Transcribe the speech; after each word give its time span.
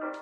Hallo 0.00 0.12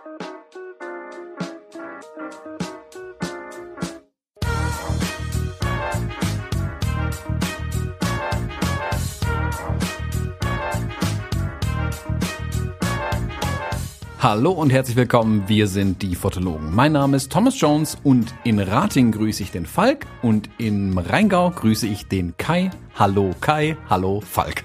und 14.53 14.71
herzlich 14.71 14.97
willkommen, 14.97 15.47
wir 15.47 15.69
sind 15.69 16.01
die 16.01 16.15
Fotologen. 16.15 16.75
Mein 16.75 16.93
Name 16.93 17.19
ist 17.19 17.31
Thomas 17.31 17.61
Jones 17.61 17.99
und 18.03 18.35
in 18.45 18.59
Rating 18.59 19.13
grüße 19.13 19.43
ich 19.43 19.51
den 19.51 19.67
Falk 19.67 20.07
und 20.23 20.49
im 20.57 20.97
Rheingau 20.97 21.51
grüße 21.51 21.87
ich 21.87 22.09
den 22.09 22.35
Kai. 22.39 22.71
Hallo 22.95 23.35
Kai, 23.43 23.77
hallo 23.91 24.23
Falk. 24.23 24.65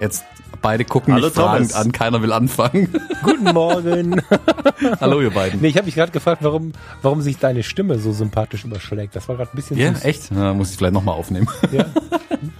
Jetzt 0.00 0.24
beide 0.62 0.84
gucken 0.84 1.14
Hallo, 1.14 1.26
mich 1.26 1.34
fragend 1.34 1.70
Thomas. 1.70 1.86
an, 1.86 1.92
keiner 1.92 2.22
will 2.22 2.32
anfangen. 2.32 2.88
Guten 3.22 3.44
Morgen. 3.52 4.22
hallo 5.00 5.20
ihr 5.20 5.30
beiden. 5.30 5.60
nee, 5.60 5.68
ich 5.68 5.76
habe 5.76 5.86
mich 5.86 5.94
gerade 5.94 6.12
gefragt, 6.12 6.42
warum, 6.42 6.72
warum 7.02 7.20
sich 7.22 7.38
deine 7.38 7.62
Stimme 7.62 7.98
so 7.98 8.12
sympathisch 8.12 8.64
überschlägt. 8.64 9.16
Das 9.16 9.28
war 9.28 9.36
gerade 9.36 9.50
ein 9.52 9.56
bisschen 9.56 9.76
Ja, 9.78 9.94
süß. 9.94 10.04
echt? 10.04 10.30
Na, 10.30 10.54
muss 10.54 10.70
ich 10.70 10.76
vielleicht 10.76 10.94
nochmal 10.94 11.14
aufnehmen. 11.16 11.48
Ja. 11.72 11.86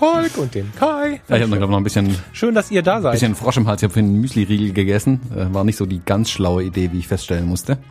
Holk 0.01 0.37
und 0.39 0.55
den 0.55 0.73
Kai. 0.75 1.20
Ja, 1.29 1.37
ich 1.37 1.42
habe 1.42 1.56
noch 1.59 1.77
ein 1.77 1.84
bisschen, 1.84 2.16
Schön, 2.33 2.55
dass 2.55 2.70
ihr 2.70 2.83
da 2.83 3.01
seid. 3.01 3.12
bisschen 3.12 3.34
Frosch 3.34 3.56
im 3.56 3.66
Hals. 3.66 3.80
Ich 3.83 3.84
habe 3.84 3.92
vorhin 3.92 4.11
einen 4.12 4.20
Müsli-Riegel 4.20 4.73
gegessen. 4.73 5.20
Äh, 5.37 5.53
War 5.55 5.65
nicht 5.65 5.77
so 5.77 5.87
die 5.87 6.01
ganz 6.05 6.30
schlaue 6.30 6.65
Idee, 6.65 6.91
wie 6.92 6.98
ich 6.98 7.09
feststellen 7.09 7.47
musste. 7.47 7.78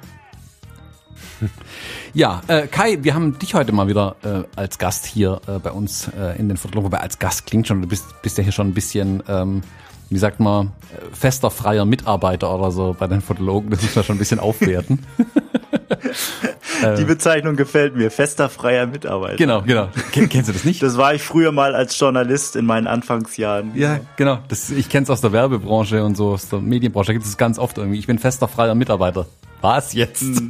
Ja, 2.14 2.42
äh, 2.48 2.66
Kai, 2.66 2.98
wir 3.02 3.14
haben 3.14 3.38
dich 3.38 3.54
heute 3.54 3.72
mal 3.72 3.88
wieder 3.88 4.16
äh, 4.24 4.44
als 4.56 4.80
Gast 4.80 5.06
hier 5.06 5.40
äh, 5.46 5.60
bei 5.60 5.72
uns 5.72 6.08
äh, 6.20 6.36
in 6.40 6.48
den 6.48 6.58
Fotologen. 6.58 6.86
Wobei 6.92 7.00
als 7.02 7.20
Gast 7.20 7.46
klingt 7.46 7.68
schon, 7.68 7.82
du 7.82 7.88
bist, 7.88 8.06
bist 8.24 8.40
ja 8.40 8.44
hier 8.44 8.54
schon 8.54 8.68
ein 8.70 8.74
bisschen, 8.74 9.22
ähm, 9.28 9.62
wie 10.10 10.18
sagt 10.18 10.40
man, 10.40 10.72
fester, 11.12 11.52
freier 11.52 11.86
Mitarbeiter 11.86 12.54
oder 12.54 12.72
so 12.72 12.96
bei 12.98 13.08
den 13.08 13.22
Fotologen. 13.22 13.70
Das 13.70 13.82
muss 13.82 13.96
man 13.96 14.06
schon 14.06 14.16
ein 14.16 14.20
bisschen 14.20 14.40
aufwerten. 14.40 15.06
Die 16.98 17.06
Bezeichnung 17.06 17.56
gefällt 17.56 17.96
mir. 17.96 18.12
Fester 18.12 18.50
freier 18.50 18.86
Mitarbeiter. 18.86 19.38
genau, 19.38 19.62
genau. 19.64 19.90
Ken, 20.12 20.30
kennst 20.30 20.50
du 20.50 20.54
das 20.54 20.64
nicht? 20.64 20.84
Das 20.84 20.96
war 20.98 21.14
ich 21.14 21.24
früher 21.24 21.52
mal 21.52 21.76
als 21.76 22.00
Journalist 22.00 22.56
in 22.56 22.66
meinen 22.66 22.88
Anfangsjahren. 22.88 23.72
Ja, 23.76 24.00
genau. 24.16 24.40
Das, 24.48 24.70
ich 24.70 24.88
kenne 24.88 25.04
es 25.04 25.10
aus 25.10 25.22
der 25.22 25.32
Werbebranche 25.32 26.04
und 26.04 26.16
so, 26.16 26.30
aus 26.34 26.50
der 26.50 26.60
Medienbranche. 26.60 27.08
Da 27.08 27.14
gibt 27.14 27.26
es 27.26 27.38
ganz 27.38 27.58
oft 27.58 27.78
irgendwie. 27.78 27.98
Ich 27.98 28.08
bin 28.08 28.20
fester 28.20 28.48
freier 28.48 28.76
Mitarbeiter. 28.76 29.26
Was 29.62 29.94
jetzt? 29.94 30.24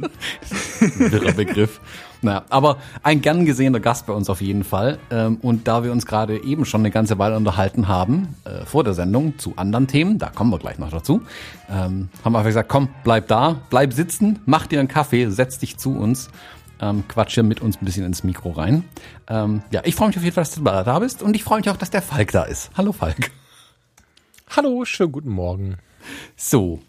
Wirrer 0.80 1.32
Begriff. 1.32 1.80
Naja, 2.20 2.44
aber 2.50 2.78
ein 3.02 3.20
gern 3.20 3.46
gesehener 3.46 3.80
Gast 3.80 4.06
bei 4.06 4.12
uns 4.12 4.28
auf 4.28 4.40
jeden 4.40 4.64
Fall. 4.64 4.98
Ähm, 5.10 5.38
Und 5.40 5.68
da 5.68 5.84
wir 5.84 5.92
uns 5.92 6.04
gerade 6.04 6.42
eben 6.42 6.64
schon 6.64 6.80
eine 6.80 6.90
ganze 6.90 7.18
Weile 7.18 7.36
unterhalten 7.36 7.86
haben, 7.86 8.34
äh, 8.44 8.64
vor 8.64 8.82
der 8.82 8.94
Sendung 8.94 9.38
zu 9.38 9.54
anderen 9.56 9.86
Themen, 9.86 10.18
da 10.18 10.28
kommen 10.28 10.50
wir 10.50 10.58
gleich 10.58 10.78
noch 10.78 10.90
dazu, 10.90 11.22
ähm, 11.70 12.08
haben 12.24 12.32
wir 12.32 12.38
einfach 12.38 12.48
gesagt, 12.48 12.68
komm, 12.68 12.88
bleib 13.04 13.28
da, 13.28 13.60
bleib 13.70 13.92
sitzen, 13.92 14.40
mach 14.46 14.66
dir 14.66 14.80
einen 14.80 14.88
Kaffee, 14.88 15.30
setz 15.30 15.58
dich 15.58 15.78
zu 15.78 15.96
uns, 15.96 16.28
ähm, 16.80 17.04
quatsch 17.06 17.34
hier 17.34 17.44
mit 17.44 17.60
uns 17.60 17.80
ein 17.80 17.84
bisschen 17.84 18.04
ins 18.04 18.24
Mikro 18.24 18.50
rein. 18.50 18.84
Ja, 19.28 19.82
ich 19.84 19.94
freue 19.94 20.08
mich 20.08 20.16
auf 20.16 20.24
jeden 20.24 20.34
Fall, 20.34 20.44
dass 20.44 20.54
du 20.54 20.62
da 20.62 20.98
bist 20.98 21.22
und 21.22 21.36
ich 21.36 21.44
freue 21.44 21.58
mich 21.58 21.68
auch, 21.68 21.76
dass 21.76 21.90
der 21.90 22.02
Falk 22.02 22.32
da 22.32 22.44
ist. 22.44 22.70
Hallo 22.76 22.92
Falk. 22.92 23.30
Hallo, 24.56 24.84
schönen 24.86 25.12
guten 25.12 25.28
Morgen. 25.30 25.76
So, 26.36 26.80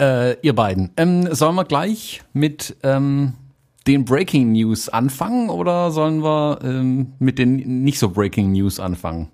äh, 0.00 0.40
ihr 0.40 0.54
beiden, 0.54 0.92
ähm, 0.96 1.34
sollen 1.34 1.54
wir 1.56 1.64
gleich 1.64 2.22
mit 2.32 2.76
ähm, 2.82 3.34
den 3.86 4.04
Breaking 4.04 4.52
News 4.52 4.88
anfangen 4.88 5.50
oder 5.50 5.90
sollen 5.90 6.22
wir 6.22 6.60
ähm, 6.62 7.14
mit 7.18 7.38
den 7.38 7.82
nicht 7.82 7.98
so 7.98 8.10
Breaking 8.10 8.52
News 8.52 8.80
anfangen? 8.80 9.30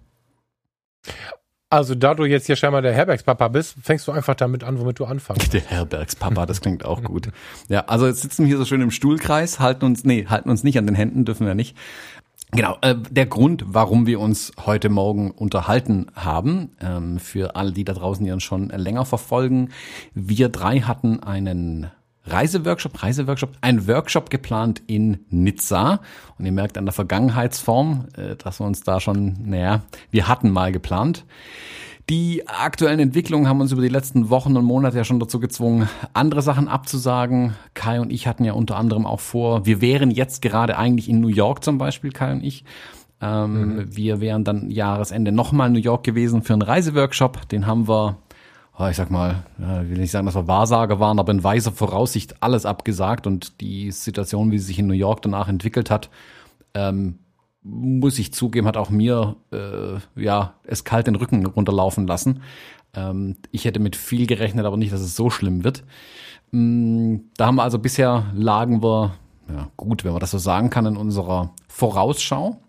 Also, 1.70 1.94
da 1.94 2.14
du 2.14 2.24
jetzt 2.24 2.46
hier 2.46 2.56
scheinbar 2.56 2.80
der 2.80 2.94
Herbergspapa 2.94 3.48
bist, 3.48 3.76
fängst 3.82 4.08
du 4.08 4.12
einfach 4.12 4.34
damit 4.34 4.64
an, 4.64 4.80
womit 4.80 4.98
du 4.98 5.04
anfängst. 5.04 5.52
Der 5.52 5.60
Herbergspapa, 5.60 6.46
das 6.46 6.62
klingt 6.62 6.82
auch 6.82 7.02
gut. 7.02 7.28
Ja, 7.68 7.80
also 7.88 8.06
jetzt 8.06 8.22
sitzen 8.22 8.44
wir 8.44 8.48
hier 8.48 8.56
so 8.56 8.64
schön 8.64 8.80
im 8.80 8.90
Stuhlkreis, 8.90 9.60
halten 9.60 9.84
uns, 9.84 10.02
nee, 10.02 10.24
halten 10.26 10.48
uns 10.48 10.64
nicht 10.64 10.78
an 10.78 10.86
den 10.86 10.94
Händen, 10.94 11.26
dürfen 11.26 11.46
wir 11.46 11.54
nicht. 11.54 11.76
Genau, 12.52 12.78
äh, 12.80 12.94
der 13.10 13.26
Grund, 13.26 13.64
warum 13.66 14.06
wir 14.06 14.20
uns 14.20 14.52
heute 14.64 14.88
Morgen 14.88 15.30
unterhalten 15.30 16.06
haben, 16.14 16.70
ähm, 16.80 17.18
für 17.18 17.56
alle, 17.56 17.72
die 17.72 17.84
da 17.84 17.92
draußen, 17.92 18.24
die 18.24 18.32
uns 18.32 18.42
schon 18.42 18.70
länger 18.70 19.04
verfolgen, 19.04 19.68
wir 20.14 20.48
drei 20.48 20.80
hatten 20.80 21.22
einen 21.22 21.90
Reiseworkshop, 22.30 23.02
Reiseworkshop, 23.02 23.52
ein 23.60 23.86
Workshop 23.86 24.30
geplant 24.30 24.82
in 24.86 25.20
Nizza. 25.30 26.00
Und 26.38 26.46
ihr 26.46 26.52
merkt 26.52 26.78
an 26.78 26.86
der 26.86 26.92
Vergangenheitsform, 26.92 28.06
äh, 28.16 28.36
dass 28.36 28.60
wir 28.60 28.66
uns 28.66 28.82
da 28.82 29.00
schon, 29.00 29.36
naja, 29.44 29.82
wir 30.10 30.28
hatten 30.28 30.50
mal 30.50 30.72
geplant. 30.72 31.24
Die 32.08 32.48
aktuellen 32.48 33.00
Entwicklungen 33.00 33.48
haben 33.48 33.60
uns 33.60 33.70
über 33.70 33.82
die 33.82 33.88
letzten 33.88 34.30
Wochen 34.30 34.56
und 34.56 34.64
Monate 34.64 34.96
ja 34.96 35.04
schon 35.04 35.20
dazu 35.20 35.40
gezwungen, 35.40 35.90
andere 36.14 36.40
Sachen 36.40 36.66
abzusagen. 36.66 37.54
Kai 37.74 38.00
und 38.00 38.10
ich 38.10 38.26
hatten 38.26 38.44
ja 38.44 38.54
unter 38.54 38.76
anderem 38.76 39.04
auch 39.04 39.20
vor, 39.20 39.66
wir 39.66 39.82
wären 39.82 40.10
jetzt 40.10 40.40
gerade 40.40 40.78
eigentlich 40.78 41.10
in 41.10 41.20
New 41.20 41.28
York 41.28 41.62
zum 41.62 41.76
Beispiel, 41.76 42.10
Kai 42.10 42.32
und 42.32 42.42
ich. 42.42 42.64
Ähm, 43.20 43.88
Wir 43.90 44.20
wären 44.20 44.44
dann 44.44 44.70
Jahresende 44.70 45.32
nochmal 45.32 45.68
in 45.68 45.74
New 45.74 45.80
York 45.80 46.04
gewesen 46.04 46.42
für 46.42 46.52
einen 46.52 46.62
Reiseworkshop. 46.62 47.48
Den 47.48 47.66
haben 47.66 47.88
wir, 47.88 48.16
ich 48.86 48.96
sag 48.96 49.10
mal, 49.10 49.42
ja, 49.58 49.88
will 49.88 49.98
nicht 49.98 50.12
sagen, 50.12 50.26
dass 50.26 50.36
wir 50.36 50.46
Wahrsager 50.46 51.00
waren, 51.00 51.18
aber 51.18 51.32
in 51.32 51.42
weiser 51.42 51.72
Voraussicht 51.72 52.42
alles 52.42 52.64
abgesagt 52.64 53.26
und 53.26 53.60
die 53.60 53.90
Situation, 53.90 54.52
wie 54.52 54.58
sie 54.58 54.66
sich 54.66 54.78
in 54.78 54.86
New 54.86 54.94
York 54.94 55.22
danach 55.22 55.48
entwickelt 55.48 55.90
hat, 55.90 56.10
ähm, 56.74 57.18
muss 57.62 58.18
ich 58.18 58.32
zugeben, 58.32 58.66
hat 58.66 58.76
auch 58.76 58.90
mir 58.90 59.36
äh, 59.52 59.98
ja 60.20 60.54
es 60.62 60.84
kalt 60.84 61.06
den 61.08 61.16
Rücken 61.16 61.44
runterlaufen 61.44 62.06
lassen. 62.06 62.42
Ähm, 62.94 63.36
ich 63.50 63.64
hätte 63.64 63.80
mit 63.80 63.96
viel 63.96 64.26
gerechnet, 64.26 64.64
aber 64.64 64.76
nicht, 64.76 64.92
dass 64.92 65.00
es 65.00 65.16
so 65.16 65.28
schlimm 65.28 65.64
wird. 65.64 65.84
Mm, 66.52 67.16
Da 67.36 67.46
haben 67.46 67.56
wir 67.56 67.64
also 67.64 67.78
bisher 67.78 68.26
lagen 68.34 68.82
wir, 68.82 69.14
ja 69.48 69.70
gut, 69.76 70.04
wenn 70.04 70.12
man 70.12 70.20
das 70.20 70.30
so 70.30 70.38
sagen 70.38 70.70
kann, 70.70 70.86
in 70.86 70.96
unserer 70.96 71.52
Vorausschau. 71.68 72.60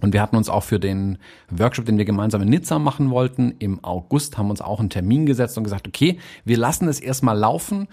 Und 0.00 0.12
wir 0.12 0.20
hatten 0.20 0.36
uns 0.36 0.48
auch 0.48 0.62
für 0.62 0.80
den 0.80 1.18
Workshop, 1.50 1.86
den 1.86 1.98
wir 1.98 2.04
gemeinsam 2.04 2.42
in 2.42 2.48
Nizza 2.48 2.78
machen 2.78 3.10
wollten, 3.10 3.54
im 3.58 3.82
August, 3.84 4.36
haben 4.36 4.50
uns 4.50 4.60
auch 4.60 4.80
einen 4.80 4.90
Termin 4.90 5.24
gesetzt 5.26 5.56
und 5.56 5.64
gesagt, 5.64 5.88
okay, 5.88 6.18
wir 6.44 6.58
lassen 6.58 6.88
es 6.88 7.00
erstmal 7.00 7.38
laufen. 7.38 7.88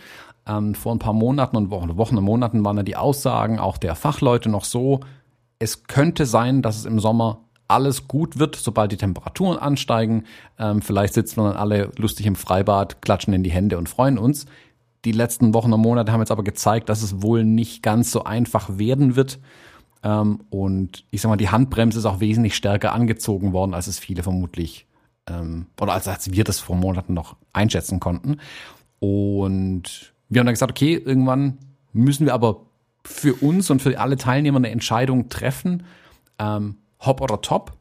Ähm, 0.47 0.73
vor 0.73 0.93
ein 0.93 0.99
paar 0.99 1.13
Monaten 1.13 1.55
und 1.55 1.69
Wochen, 1.69 1.95
Wochen 1.97 2.17
und 2.17 2.23
Monaten 2.23 2.65
waren 2.65 2.77
ja 2.77 2.83
die 2.83 2.95
Aussagen 2.95 3.59
auch 3.59 3.77
der 3.77 3.95
Fachleute 3.95 4.49
noch 4.49 4.65
so, 4.65 5.01
es 5.61 5.83
könnte 5.83 6.25
sein, 6.25 6.63
dass 6.63 6.75
es 6.75 6.85
im 6.85 6.99
Sommer 6.99 7.41
alles 7.67 8.07
gut 8.07 8.39
wird, 8.39 8.55
sobald 8.55 8.91
die 8.91 8.97
Temperaturen 8.97 9.59
ansteigen. 9.59 10.25
Ähm, 10.57 10.81
vielleicht 10.81 11.13
sitzen 11.13 11.37
wir 11.37 11.49
dann 11.49 11.57
alle 11.57 11.91
lustig 11.97 12.25
im 12.25 12.35
Freibad, 12.35 13.01
klatschen 13.01 13.33
in 13.33 13.43
die 13.43 13.51
Hände 13.51 13.77
und 13.77 13.87
freuen 13.87 14.17
uns. 14.17 14.47
Die 15.05 15.11
letzten 15.11 15.53
Wochen 15.53 15.71
und 15.71 15.81
Monate 15.81 16.11
haben 16.11 16.19
jetzt 16.19 16.31
aber 16.31 16.43
gezeigt, 16.43 16.89
dass 16.89 17.03
es 17.03 17.21
wohl 17.21 17.43
nicht 17.43 17.83
ganz 17.83 18.11
so 18.11 18.23
einfach 18.23 18.77
werden 18.77 19.15
wird. 19.15 19.39
Ähm, 20.03 20.41
und 20.49 21.05
ich 21.11 21.21
sag 21.21 21.29
mal, 21.29 21.37
die 21.37 21.49
Handbremse 21.49 21.99
ist 21.99 22.05
auch 22.05 22.19
wesentlich 22.19 22.55
stärker 22.55 22.93
angezogen 22.93 23.53
worden, 23.53 23.73
als 23.73 23.87
es 23.87 23.99
viele 23.99 24.23
vermutlich, 24.23 24.87
ähm, 25.27 25.67
oder 25.79 25.93
als, 25.93 26.07
als 26.07 26.31
wir 26.31 26.43
das 26.43 26.59
vor 26.59 26.75
Monaten 26.75 27.13
noch 27.13 27.35
einschätzen 27.53 27.99
konnten. 27.99 28.37
Und 28.99 30.13
wir 30.29 30.39
haben 30.39 30.45
dann 30.45 30.53
gesagt, 30.53 30.71
okay, 30.71 30.95
irgendwann 30.95 31.57
müssen 31.93 32.25
wir 32.25 32.33
aber 32.33 32.65
für 33.03 33.33
uns 33.35 33.69
und 33.69 33.81
für 33.81 33.99
alle 33.99 34.15
Teilnehmer 34.15 34.57
eine 34.57 34.69
Entscheidung 34.69 35.29
treffen, 35.29 35.83
ähm, 36.39 36.77
hopp 36.99 37.21
oder 37.21 37.41
top. 37.41 37.73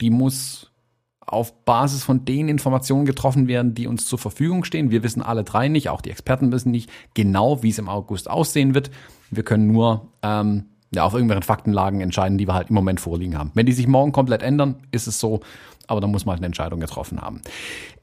Die 0.00 0.10
muss 0.10 0.72
auf 1.20 1.64
Basis 1.64 2.04
von 2.04 2.24
den 2.24 2.48
Informationen 2.48 3.04
getroffen 3.04 3.48
werden, 3.48 3.74
die 3.74 3.86
uns 3.86 4.06
zur 4.06 4.18
Verfügung 4.18 4.64
stehen. 4.64 4.90
Wir 4.90 5.02
wissen 5.02 5.22
alle 5.22 5.42
drei 5.42 5.68
nicht, 5.68 5.88
auch 5.88 6.00
die 6.00 6.10
Experten 6.10 6.52
wissen 6.52 6.70
nicht 6.70 6.90
genau, 7.14 7.62
wie 7.62 7.70
es 7.70 7.78
im 7.78 7.88
August 7.88 8.30
aussehen 8.30 8.74
wird. 8.74 8.90
Wir 9.30 9.42
können 9.42 9.66
nur 9.66 10.12
ähm, 10.22 10.66
ja, 10.94 11.04
auf 11.04 11.14
irgendwelchen 11.14 11.42
Faktenlagen 11.42 12.00
entscheiden, 12.00 12.38
die 12.38 12.46
wir 12.46 12.54
halt 12.54 12.70
im 12.70 12.74
Moment 12.74 13.00
vorliegen 13.00 13.36
haben. 13.36 13.50
Wenn 13.54 13.66
die 13.66 13.72
sich 13.72 13.86
morgen 13.86 14.12
komplett 14.12 14.42
ändern, 14.42 14.76
ist 14.92 15.06
es 15.06 15.18
so, 15.18 15.40
aber 15.86 16.00
dann 16.00 16.10
muss 16.10 16.24
man 16.24 16.34
halt 16.34 16.40
eine 16.40 16.46
Entscheidung 16.46 16.80
getroffen 16.80 17.20
haben. 17.20 17.42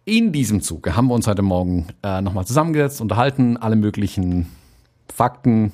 In 0.05 0.31
diesem 0.31 0.61
Zuge 0.61 0.95
haben 0.95 1.07
wir 1.07 1.13
uns 1.13 1.27
heute 1.27 1.41
Morgen 1.41 1.88
äh, 2.03 2.22
nochmal 2.22 2.45
zusammengesetzt, 2.45 2.99
unterhalten, 2.99 3.58
alle 3.58 3.75
möglichen 3.75 4.47
Fakten 5.13 5.72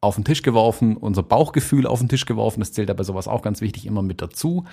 auf 0.00 0.14
den 0.14 0.24
Tisch 0.24 0.42
geworfen, 0.42 0.96
unser 0.96 1.22
Bauchgefühl 1.22 1.86
auf 1.86 2.00
den 2.00 2.08
Tisch 2.08 2.26
geworfen, 2.26 2.60
das 2.60 2.72
zählt 2.72 2.88
ja 2.88 2.94
bei 2.94 3.02
sowas 3.02 3.28
auch 3.28 3.42
ganz 3.42 3.60
wichtig 3.60 3.86
immer 3.86 4.02
mit 4.02 4.22
dazu 4.22 4.64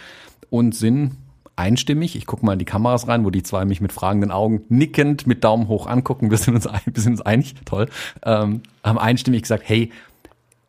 und 0.49 0.75
sind 0.75 1.17
einstimmig, 1.55 2.15
ich 2.15 2.25
gucke 2.25 2.45
mal 2.45 2.53
in 2.53 2.59
die 2.59 2.65
Kameras 2.65 3.07
rein, 3.07 3.25
wo 3.25 3.29
die 3.29 3.43
zwei 3.43 3.65
mich 3.65 3.81
mit 3.81 3.93
fragenden 3.93 4.31
Augen 4.31 4.63
nickend 4.69 5.25
mit 5.25 5.43
Daumen 5.43 5.67
hoch 5.67 5.87
angucken, 5.87 6.29
wir 6.29 6.37
sind 6.37 6.55
uns, 6.55 6.67
ein, 6.67 6.81
wir 6.85 7.01
sind 7.01 7.13
uns 7.13 7.21
einig, 7.21 7.55
toll, 7.65 7.87
ähm, 8.23 8.61
haben 8.83 8.99
einstimmig 8.99 9.43
gesagt, 9.43 9.63
hey, 9.65 9.91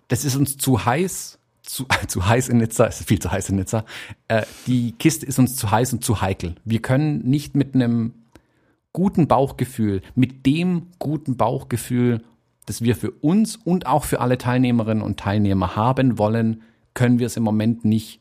das 0.08 0.24
ist 0.24 0.36
uns 0.36 0.56
zu 0.56 0.84
heiß, 0.84 1.38
zu, 1.62 1.86
zu 2.08 2.26
heiß 2.26 2.48
in 2.48 2.58
Nizza, 2.58 2.86
es 2.86 3.00
ist 3.00 3.08
viel 3.08 3.18
zu 3.18 3.30
heiß 3.30 3.50
in 3.50 3.56
Nizza, 3.56 3.84
äh, 4.28 4.42
die 4.66 4.92
Kiste 4.92 5.26
ist 5.26 5.38
uns 5.38 5.56
zu 5.56 5.70
heiß 5.70 5.92
und 5.92 6.04
zu 6.04 6.20
heikel. 6.20 6.54
Wir 6.64 6.80
können 6.80 7.24
nicht 7.24 7.54
mit 7.54 7.74
einem 7.74 8.14
guten 8.92 9.28
Bauchgefühl, 9.28 10.02
mit 10.14 10.46
dem 10.46 10.86
guten 10.98 11.36
Bauchgefühl, 11.36 12.22
das 12.64 12.82
wir 12.82 12.96
für 12.96 13.10
uns 13.10 13.56
und 13.56 13.86
auch 13.86 14.04
für 14.04 14.20
alle 14.20 14.38
Teilnehmerinnen 14.38 15.02
und 15.02 15.20
Teilnehmer 15.20 15.76
haben 15.76 16.18
wollen, 16.18 16.62
können 16.94 17.18
wir 17.18 17.26
es 17.26 17.36
im 17.36 17.42
Moment 17.42 17.84
nicht 17.84 18.20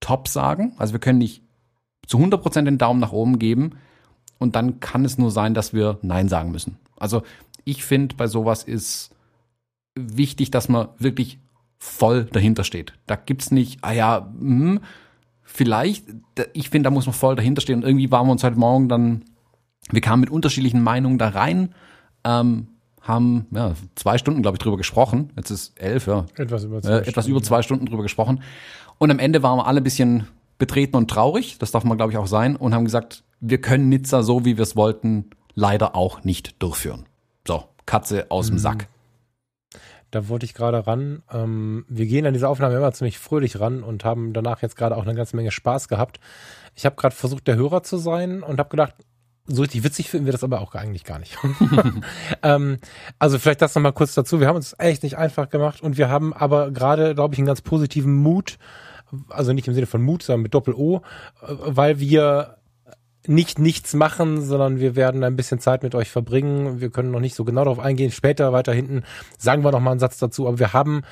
top 0.00 0.28
sagen. 0.28 0.72
Also 0.78 0.94
wir 0.94 1.00
können 1.00 1.18
nicht 1.18 1.42
zu 2.06 2.18
100% 2.18 2.64
den 2.64 2.78
Daumen 2.78 3.00
nach 3.00 3.12
oben 3.12 3.38
geben 3.38 3.72
und 4.38 4.56
dann 4.56 4.80
kann 4.80 5.04
es 5.04 5.18
nur 5.18 5.30
sein, 5.30 5.54
dass 5.54 5.72
wir 5.72 5.98
Nein 6.02 6.28
sagen 6.28 6.50
müssen. 6.50 6.78
Also 6.96 7.22
ich 7.64 7.84
finde, 7.84 8.16
bei 8.16 8.26
sowas 8.26 8.64
ist 8.64 9.10
wichtig, 9.96 10.50
dass 10.50 10.68
man 10.68 10.88
wirklich 10.98 11.38
voll 11.78 12.24
dahinter 12.24 12.64
steht. 12.64 12.92
Da 13.06 13.16
gibt's 13.16 13.50
nicht, 13.50 13.78
ah 13.82 13.92
ja, 13.92 14.32
hm, 14.38 14.80
vielleicht, 15.42 16.04
ich 16.52 16.70
finde, 16.70 16.88
da 16.88 16.90
muss 16.90 17.06
man 17.06 17.14
voll 17.14 17.36
dahinter 17.36 17.62
stehen. 17.62 17.76
Und 17.76 17.84
irgendwie 17.84 18.10
waren 18.10 18.26
wir 18.26 18.32
uns 18.32 18.44
heute 18.44 18.58
Morgen 18.58 18.88
dann, 18.88 19.24
wir 19.90 20.00
kamen 20.00 20.20
mit 20.20 20.30
unterschiedlichen 20.30 20.82
Meinungen 20.82 21.18
da 21.18 21.28
rein, 21.28 21.74
ähm, 22.24 22.68
haben 23.00 23.46
ja, 23.52 23.74
zwei 23.94 24.18
Stunden, 24.18 24.42
glaube 24.42 24.56
ich, 24.56 24.58
drüber 24.58 24.76
gesprochen. 24.76 25.30
Jetzt 25.36 25.50
ist 25.50 25.80
elf, 25.80 26.06
ja. 26.06 26.26
Etwas 26.36 26.64
über 26.64 26.82
zwei, 26.82 26.88
äh, 26.88 26.92
Stunden, 26.94 27.08
etwas 27.08 27.26
über 27.28 27.42
zwei 27.42 27.62
Stunden 27.62 27.86
drüber 27.86 28.02
gesprochen. 28.02 28.42
Und 28.98 29.10
am 29.10 29.18
Ende 29.18 29.42
waren 29.42 29.58
wir 29.58 29.66
alle 29.66 29.80
ein 29.80 29.84
bisschen 29.84 30.26
betreten 30.58 30.96
und 30.96 31.08
traurig, 31.08 31.58
das 31.58 31.70
darf 31.70 31.84
man, 31.84 31.96
glaube 31.96 32.12
ich, 32.12 32.18
auch 32.18 32.26
sein, 32.26 32.56
und 32.56 32.74
haben 32.74 32.84
gesagt, 32.84 33.22
wir 33.40 33.60
können 33.60 33.88
Nizza 33.88 34.22
so, 34.22 34.44
wie 34.44 34.56
wir 34.56 34.62
es 34.62 34.74
wollten, 34.74 35.30
leider 35.54 35.94
auch 35.94 36.24
nicht 36.24 36.60
durchführen. 36.62 37.04
So, 37.46 37.64
Katze 37.84 38.26
aus 38.30 38.46
dem 38.46 38.56
mhm. 38.56 38.60
Sack. 38.60 38.88
Da 40.10 40.28
wollte 40.28 40.46
ich 40.46 40.54
gerade 40.54 40.86
ran. 40.86 41.22
Ähm, 41.32 41.84
wir 41.88 42.06
gehen 42.06 42.26
an 42.26 42.32
diese 42.32 42.48
Aufnahme 42.48 42.76
immer 42.76 42.92
ziemlich 42.92 43.18
fröhlich 43.18 43.60
ran 43.60 43.82
und 43.82 44.04
haben 44.04 44.32
danach 44.32 44.62
jetzt 44.62 44.76
gerade 44.76 44.96
auch 44.96 45.04
eine 45.04 45.14
ganze 45.14 45.36
Menge 45.36 45.50
Spaß 45.50 45.88
gehabt. 45.88 46.20
Ich 46.74 46.86
habe 46.86 46.96
gerade 46.96 47.14
versucht, 47.14 47.46
der 47.46 47.56
Hörer 47.56 47.82
zu 47.82 47.96
sein 47.96 48.42
und 48.42 48.58
habe 48.58 48.68
gedacht, 48.70 48.94
so 49.46 49.62
richtig 49.62 49.84
witzig 49.84 50.10
finden 50.10 50.26
wir 50.26 50.32
das 50.32 50.44
aber 50.44 50.60
auch 50.60 50.74
eigentlich 50.74 51.04
gar 51.04 51.18
nicht. 51.18 51.38
ähm, 52.42 52.78
also 53.18 53.38
vielleicht 53.38 53.62
das 53.62 53.74
nochmal 53.74 53.92
kurz 53.92 54.14
dazu. 54.14 54.40
Wir 54.40 54.48
haben 54.48 54.56
uns 54.56 54.74
echt 54.78 55.02
nicht 55.02 55.16
einfach 55.16 55.48
gemacht 55.48 55.80
und 55.82 55.96
wir 55.98 56.08
haben 56.08 56.32
aber 56.32 56.70
gerade, 56.70 57.14
glaube 57.14 57.34
ich, 57.34 57.38
einen 57.38 57.46
ganz 57.46 57.62
positiven 57.62 58.14
Mut, 58.14 58.58
also 59.28 59.52
nicht 59.52 59.68
im 59.68 59.74
Sinne 59.74 59.86
von 59.86 60.02
Mut, 60.02 60.22
sondern 60.22 60.42
mit 60.42 60.54
Doppel-O, 60.54 60.96
äh, 60.96 61.00
weil 61.48 62.00
wir 62.00 62.56
nicht 63.28 63.58
nichts 63.58 63.94
machen, 63.94 64.42
sondern 64.42 64.80
wir 64.80 64.96
werden 64.96 65.24
ein 65.24 65.36
bisschen 65.36 65.60
Zeit 65.60 65.82
mit 65.82 65.94
euch 65.94 66.10
verbringen. 66.10 66.80
Wir 66.80 66.90
können 66.90 67.10
noch 67.10 67.20
nicht 67.20 67.34
so 67.34 67.44
genau 67.44 67.64
darauf 67.64 67.78
eingehen. 67.78 68.10
Später, 68.10 68.52
weiter 68.52 68.72
hinten, 68.72 69.02
sagen 69.38 69.64
wir 69.64 69.72
noch 69.72 69.80
mal 69.80 69.92
einen 69.92 70.00
Satz 70.00 70.18
dazu. 70.18 70.46
Aber 70.46 70.58
wir 70.58 70.72
haben 70.72 71.02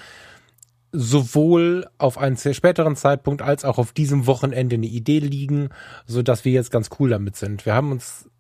sowohl 0.93 1.87
auf 1.99 2.19
einen 2.19 2.37
späteren 2.37 2.95
Zeitpunkt 2.95 3.43
als 3.43 3.65
auch 3.65 3.79
auf 3.79 3.93
diesem 3.93 4.27
Wochenende 4.27 4.77
eine 4.77 4.87
Idee 4.87 5.19
liegen, 5.19 5.71
so 6.07 6.23
dass 6.23 6.45
wir 6.45 6.53
jetzt 6.53 6.71
ganz 6.71 6.89
cool 6.99 7.11
damit 7.11 7.37
sind. 7.37 7.67
Wir 7.67 7.75
haben 7.75 7.91
uns 7.91 8.31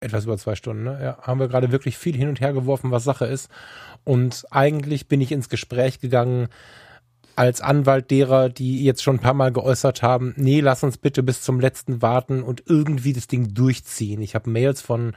etwas 0.00 0.24
über 0.24 0.38
zwei 0.38 0.54
Stunden, 0.54 0.84
ne? 0.84 0.98
ja, 1.02 1.18
haben 1.20 1.40
wir 1.40 1.48
gerade 1.48 1.72
wirklich 1.72 1.98
viel 1.98 2.16
hin 2.16 2.28
und 2.28 2.40
her 2.40 2.52
geworfen, 2.52 2.90
was 2.90 3.04
Sache 3.04 3.26
ist. 3.26 3.50
Und 4.04 4.46
eigentlich 4.50 5.08
bin 5.08 5.20
ich 5.20 5.32
ins 5.32 5.48
Gespräch 5.48 6.00
gegangen, 6.00 6.48
als 7.38 7.60
Anwalt 7.60 8.10
derer, 8.10 8.48
die 8.48 8.82
jetzt 8.84 9.02
schon 9.02 9.16
ein 9.16 9.20
paar 9.20 9.32
Mal 9.32 9.52
geäußert 9.52 10.02
haben, 10.02 10.34
nee, 10.36 10.58
lass 10.58 10.82
uns 10.82 10.98
bitte 10.98 11.22
bis 11.22 11.40
zum 11.40 11.60
letzten 11.60 12.02
warten 12.02 12.42
und 12.42 12.64
irgendwie 12.66 13.12
das 13.12 13.28
Ding 13.28 13.54
durchziehen. 13.54 14.20
Ich 14.22 14.34
habe 14.34 14.50
Mails 14.50 14.82
von 14.82 15.12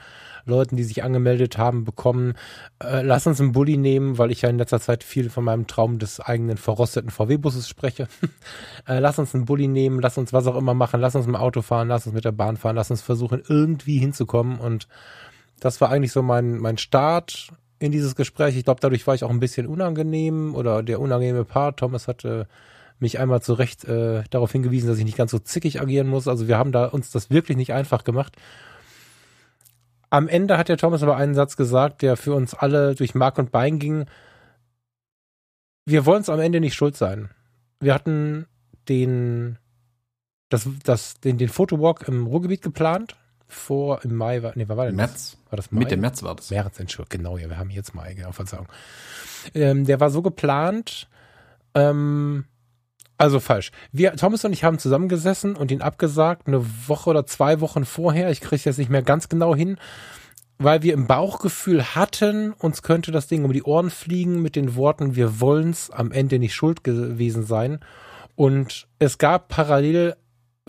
Leuten, 0.46 0.76
die 0.76 0.84
sich 0.84 1.04
angemeldet 1.04 1.58
haben, 1.58 1.84
bekommen, 1.84 2.36
äh, 2.80 3.02
lass 3.02 3.26
uns 3.26 3.42
einen 3.42 3.54
Bulli 3.54 3.76
nehmen, 3.76 4.20
weil 4.20 4.30
ich 4.30 4.44
ja 4.44 4.50
in 4.50 4.60
letzter 4.60 4.80
Zeit 4.80 5.04
viel 5.04 5.32
von 5.32 5.44
meinem 5.44 5.66
Traum 5.66 5.98
des 5.98 6.20
eigenen 6.20 6.58
verrosteten 6.58 7.10
VW-Busses 7.10 7.68
spreche. 7.68 8.08
äh, 8.88 9.00
lass 9.00 9.18
uns 9.18 9.34
einen 9.34 9.46
Bulli 9.46 9.68
nehmen, 9.68 10.00
lass 10.00 10.20
uns 10.20 10.32
was 10.32 10.46
auch 10.46 10.58
immer 10.58 10.76
machen, 10.76 11.02
lass 11.02 11.16
uns 11.16 11.26
dem 11.26 11.36
Auto 11.36 11.64
fahren, 11.64 11.88
lass 11.88 12.06
uns 12.06 12.14
mit 12.14 12.26
der 12.26 12.34
Bahn 12.34 12.56
fahren, 12.56 12.76
lass 12.76 12.92
uns 12.92 13.02
versuchen, 13.02 13.42
irgendwie 13.48 13.98
hinzukommen. 13.98 14.60
Und 14.60 14.88
das 15.60 15.82
war 15.82 15.90
eigentlich 15.90 16.12
so 16.12 16.22
mein, 16.22 16.60
mein 16.60 16.78
Start 16.78 17.52
in 17.82 17.92
dieses 17.92 18.16
Gespräch. 18.16 18.56
Ich 18.56 18.64
glaube, 18.64 18.80
dadurch 18.80 19.08
war 19.08 19.16
ich 19.16 19.24
auch 19.24 19.32
ein 19.32 19.40
bisschen 19.40 19.66
unangenehm 19.66 20.54
oder 20.54 20.84
der 20.84 21.00
unangenehme 21.00 21.46
Part. 21.46 21.80
Thomas 21.80 22.08
hatte 22.08 22.48
mich 23.00 23.18
einmal 23.18 23.42
zu 23.42 23.54
Recht 23.54 23.86
äh, 23.86 24.24
darauf 24.30 24.52
hingewiesen, 24.52 24.88
dass 24.88 25.00
ich 25.00 25.04
nicht 25.04 25.18
ganz 25.18 25.32
so 25.32 25.40
zickig 25.40 25.82
agieren 25.82 26.08
muss. 26.08 26.28
Also 26.28 26.48
wir 26.48 26.60
haben 26.60 26.72
da 26.72 26.86
uns 26.86 27.10
das 27.10 27.32
wirklich 27.32 27.58
nicht 27.58 27.74
einfach 27.74 28.04
gemacht. 28.04 28.36
Am 30.12 30.28
Ende 30.28 30.60
hat 30.60 30.70
der 30.70 30.78
Thomas 30.78 31.02
aber 31.02 31.18
einen 31.18 31.34
Satz 31.34 31.58
gesagt, 31.58 32.04
der 32.04 32.18
für 32.18 32.36
uns 32.36 32.54
alle 32.54 32.94
durch 32.94 33.16
Mark 33.16 33.40
und 33.40 33.52
Bein 33.52 33.80
ging. 33.80 34.06
Wir 35.86 36.06
wollen 36.06 36.22
es 36.22 36.30
am 36.30 36.40
Ende 36.40 36.60
nicht 36.60 36.76
schuld 36.76 36.96
sein. 36.96 37.32
Wir 37.80 37.96
hatten 37.96 38.46
den, 38.90 39.58
das, 40.50 40.70
das, 40.84 41.20
den, 41.20 41.40
den 41.40 41.50
Fotowalk 41.50 42.08
im 42.08 42.28
Ruhrgebiet 42.28 42.62
geplant 42.62 43.16
vor 43.52 44.04
im 44.04 44.16
Mai 44.16 44.42
war, 44.44 44.54
nee, 44.56 44.68
war 44.68 44.86
denn 44.86 44.96
März. 44.96 45.38
War 45.50 45.58
das 45.58 45.72
Mai? 45.72 45.80
Mitte 45.80 45.98
März 45.98 46.24
war 46.24 46.36
das. 46.36 46.50
März, 46.50 46.80
Entschuldigung, 46.80 47.24
genau, 47.24 47.38
ja, 47.38 47.50
wir 47.50 47.58
haben 47.58 47.70
jetzt 47.70 47.94
Mai, 47.94 48.14
genau, 48.14 48.32
Verzeihung. 48.32 48.68
Ähm, 49.54 49.86
der 49.86 50.00
war 50.00 50.10
so 50.10 50.22
geplant, 50.22 51.10
ähm, 51.76 52.46
also 53.18 53.40
falsch. 53.40 53.72
Wir, 53.92 54.16
Thomas 54.16 54.46
und 54.46 54.54
ich 54.54 54.64
haben 54.64 54.80
zusammengesessen 54.80 55.56
und 55.56 55.70
ihn 55.70 55.82
abgesagt, 55.82 56.48
eine 56.48 56.66
Woche 56.88 57.10
oder 57.10 57.26
zwei 57.26 57.62
Wochen 57.62 57.86
vorher. 57.86 58.32
Ich 58.32 58.42
kriege 58.42 58.62
jetzt 58.66 58.80
nicht 58.80 58.90
mehr 58.90 59.04
ganz 59.04 59.30
genau 59.30 59.56
hin, 59.56 59.78
weil 60.58 60.82
wir 60.82 60.94
im 60.94 61.08
Bauchgefühl 61.08 61.84
hatten, 61.96 62.54
uns 62.54 62.82
könnte 62.82 63.12
das 63.12 63.28
Ding 63.28 63.44
um 63.44 63.54
die 63.54 63.64
Ohren 63.64 63.90
fliegen 63.90 64.42
mit 64.42 64.56
den 64.56 64.76
Worten, 64.76 65.16
wir 65.16 65.40
wollen's 65.40 65.90
am 65.92 66.12
Ende 66.12 66.40
nicht 66.40 66.56
schuld 66.56 66.84
gewesen 66.84 67.44
sein. 67.44 67.80
Und 68.36 68.88
es 68.98 69.18
gab 69.18 69.50
parallel 69.50 70.16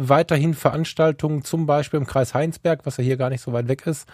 weiterhin 0.09 0.55
Veranstaltungen, 0.55 1.45
zum 1.45 1.67
Beispiel 1.67 1.99
im 1.99 2.07
Kreis 2.07 2.35
Heinsberg, 2.35 2.85
was 2.85 2.97
ja 2.97 3.05
hier 3.05 3.17
gar 3.17 3.31
nicht 3.31 3.43
so 3.43 3.53
weit 3.53 3.69
weg 3.69 3.87
ist, 3.87 4.09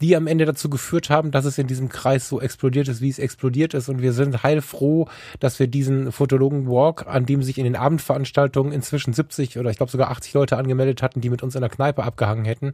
die 0.00 0.16
am 0.16 0.26
Ende 0.26 0.44
dazu 0.44 0.68
geführt 0.68 1.10
haben, 1.10 1.30
dass 1.30 1.44
es 1.44 1.58
in 1.58 1.66
diesem 1.66 1.88
Kreis 1.88 2.28
so 2.28 2.40
explodiert 2.40 2.88
ist, 2.88 3.00
wie 3.00 3.08
es 3.08 3.18
explodiert 3.18 3.72
ist. 3.74 3.88
Und 3.88 4.02
wir 4.02 4.12
sind 4.12 4.42
heilfroh, 4.42 5.08
dass 5.38 5.58
wir 5.58 5.68
diesen 5.68 6.12
Fotologen 6.12 6.66
Walk, 6.68 7.06
an 7.06 7.24
dem 7.24 7.42
sich 7.42 7.58
in 7.58 7.64
den 7.64 7.76
Abendveranstaltungen 7.76 8.72
inzwischen 8.72 9.12
70 9.12 9.58
oder 9.58 9.70
ich 9.70 9.76
glaube 9.76 9.92
sogar 9.92 10.10
80 10.10 10.34
Leute 10.34 10.56
angemeldet 10.56 11.02
hatten, 11.02 11.20
die 11.20 11.30
mit 11.30 11.42
uns 11.42 11.54
in 11.54 11.60
der 11.60 11.70
Kneipe 11.70 12.02
abgehangen 12.02 12.44
hätten. 12.44 12.72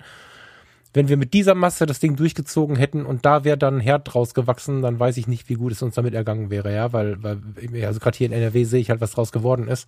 Wenn 0.94 1.08
wir 1.08 1.19
mit 1.19 1.34
dieser 1.34 1.55
Masse 1.55 1.84
das 1.84 2.00
Ding 2.00 2.16
durchgezogen 2.16 2.76
hätten 2.76 3.05
und 3.05 3.26
da 3.26 3.44
wäre 3.44 3.58
dann 3.58 3.76
ein 3.76 3.81
Herd 3.81 4.12
draus 4.12 4.32
gewachsen, 4.32 4.81
dann 4.81 4.99
weiß 4.99 5.19
ich 5.19 5.28
nicht, 5.28 5.50
wie 5.50 5.55
gut 5.55 5.72
es 5.72 5.82
uns 5.82 5.96
damit 5.96 6.14
ergangen 6.14 6.49
wäre, 6.49 6.75
ja, 6.75 6.94
weil, 6.94 7.22
weil 7.22 7.38
also 7.84 8.00
gerade 8.00 8.16
hier 8.16 8.26
in 8.26 8.32
NRW 8.32 8.64
sehe 8.64 8.81
ich 8.81 8.88
halt, 8.88 9.02
was 9.02 9.12
draus 9.12 9.31
geworden 9.31 9.69
ist. 9.69 9.87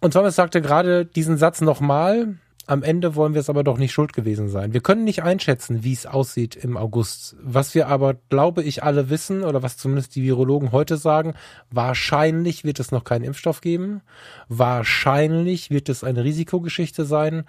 Und 0.00 0.12
Thomas 0.12 0.36
sagte 0.36 0.60
gerade 0.60 1.06
diesen 1.06 1.36
Satz 1.36 1.60
nochmal. 1.60 2.36
Am 2.66 2.82
Ende 2.82 3.14
wollen 3.14 3.34
wir 3.34 3.42
es 3.42 3.50
aber 3.50 3.62
doch 3.62 3.76
nicht 3.76 3.92
schuld 3.92 4.14
gewesen 4.14 4.48
sein. 4.48 4.72
Wir 4.72 4.80
können 4.80 5.04
nicht 5.04 5.22
einschätzen, 5.22 5.84
wie 5.84 5.92
es 5.92 6.06
aussieht 6.06 6.56
im 6.56 6.78
August. 6.78 7.36
Was 7.42 7.74
wir 7.74 7.88
aber, 7.88 8.14
glaube 8.30 8.62
ich, 8.62 8.82
alle 8.82 9.10
wissen, 9.10 9.44
oder 9.44 9.62
was 9.62 9.76
zumindest 9.76 10.16
die 10.16 10.22
Virologen 10.22 10.72
heute 10.72 10.96
sagen, 10.96 11.34
wahrscheinlich 11.70 12.64
wird 12.64 12.80
es 12.80 12.90
noch 12.90 13.04
keinen 13.04 13.24
Impfstoff 13.24 13.60
geben. 13.60 14.00
Wahrscheinlich 14.48 15.70
wird 15.70 15.90
es 15.90 16.04
eine 16.04 16.24
Risikogeschichte 16.24 17.04
sein. 17.04 17.44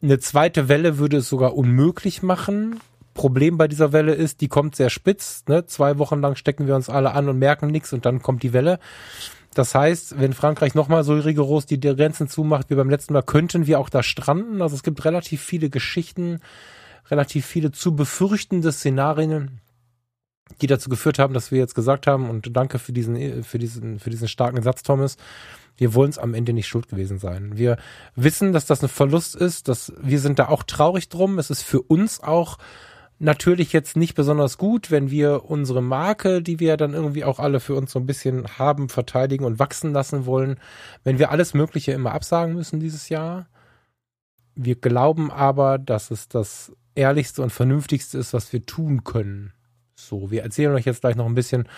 Eine 0.00 0.20
zweite 0.20 0.68
Welle 0.68 0.98
würde 0.98 1.16
es 1.16 1.28
sogar 1.28 1.56
unmöglich 1.56 2.22
machen. 2.22 2.78
Problem 3.14 3.58
bei 3.58 3.66
dieser 3.66 3.92
Welle 3.92 4.14
ist, 4.14 4.40
die 4.42 4.48
kommt 4.48 4.76
sehr 4.76 4.90
spitz. 4.90 5.42
Ne? 5.48 5.66
Zwei 5.66 5.98
Wochen 5.98 6.20
lang 6.20 6.36
stecken 6.36 6.68
wir 6.68 6.76
uns 6.76 6.88
alle 6.88 7.14
an 7.14 7.28
und 7.28 7.40
merken 7.40 7.66
nichts 7.66 7.92
und 7.92 8.06
dann 8.06 8.22
kommt 8.22 8.44
die 8.44 8.52
Welle. 8.52 8.78
Das 9.54 9.74
heißt, 9.74 10.20
wenn 10.20 10.32
Frankreich 10.34 10.74
nochmal 10.74 11.04
so 11.04 11.14
rigoros 11.14 11.66
die 11.66 11.80
Grenzen 11.80 12.28
zumacht 12.28 12.70
wie 12.70 12.74
beim 12.74 12.90
letzten 12.90 13.12
Mal, 13.12 13.22
könnten 13.22 13.66
wir 13.66 13.80
auch 13.80 13.88
da 13.88 14.02
stranden. 14.02 14.62
Also 14.62 14.76
es 14.76 14.82
gibt 14.82 15.04
relativ 15.04 15.42
viele 15.42 15.70
Geschichten, 15.70 16.40
relativ 17.10 17.46
viele 17.46 17.72
zu 17.72 17.96
befürchtende 17.96 18.70
Szenarien, 18.72 19.60
die 20.60 20.66
dazu 20.66 20.88
geführt 20.88 21.18
haben, 21.18 21.34
dass 21.34 21.50
wir 21.50 21.58
jetzt 21.58 21.74
gesagt 21.74 22.06
haben, 22.06 22.30
und 22.30 22.56
danke 22.56 22.78
für 22.78 22.92
diesen, 22.92 23.42
für 23.42 23.58
diesen, 23.58 23.98
für 23.98 24.10
diesen 24.10 24.28
starken 24.28 24.62
Satz, 24.62 24.82
Thomas, 24.82 25.16
wir 25.76 25.94
wollen 25.94 26.10
es 26.10 26.18
am 26.18 26.34
Ende 26.34 26.52
nicht 26.52 26.66
schuld 26.66 26.88
gewesen 26.88 27.18
sein. 27.18 27.56
Wir 27.56 27.76
wissen, 28.16 28.52
dass 28.52 28.66
das 28.66 28.82
ein 28.82 28.88
Verlust 28.88 29.36
ist, 29.36 29.68
dass 29.68 29.92
wir 30.00 30.18
sind 30.18 30.38
da 30.38 30.48
auch 30.48 30.64
traurig 30.64 31.08
drum. 31.08 31.38
Es 31.38 31.50
ist 31.50 31.62
für 31.62 31.80
uns 31.80 32.20
auch 32.20 32.58
natürlich 33.18 33.72
jetzt 33.72 33.96
nicht 33.96 34.14
besonders 34.14 34.58
gut, 34.58 34.90
wenn 34.90 35.10
wir 35.10 35.44
unsere 35.44 35.82
Marke, 35.82 36.42
die 36.42 36.60
wir 36.60 36.76
dann 36.76 36.94
irgendwie 36.94 37.24
auch 37.24 37.38
alle 37.38 37.60
für 37.60 37.74
uns 37.74 37.92
so 37.92 37.98
ein 37.98 38.06
bisschen 38.06 38.58
haben, 38.58 38.88
verteidigen 38.88 39.44
und 39.44 39.58
wachsen 39.58 39.92
lassen 39.92 40.26
wollen, 40.26 40.58
wenn 41.04 41.18
wir 41.18 41.30
alles 41.30 41.54
Mögliche 41.54 41.92
immer 41.92 42.12
absagen 42.12 42.54
müssen 42.54 42.80
dieses 42.80 43.08
Jahr. 43.08 43.48
Wir 44.54 44.76
glauben 44.76 45.30
aber, 45.30 45.78
dass 45.78 46.10
es 46.10 46.28
das 46.28 46.72
ehrlichste 46.94 47.42
und 47.42 47.50
vernünftigste 47.50 48.18
ist, 48.18 48.32
was 48.32 48.52
wir 48.52 48.66
tun 48.66 49.04
können. 49.04 49.52
So, 49.94 50.30
wir 50.30 50.42
erzählen 50.42 50.74
euch 50.74 50.84
jetzt 50.84 51.00
gleich 51.00 51.16
noch 51.16 51.26
ein 51.26 51.34
bisschen, 51.34 51.68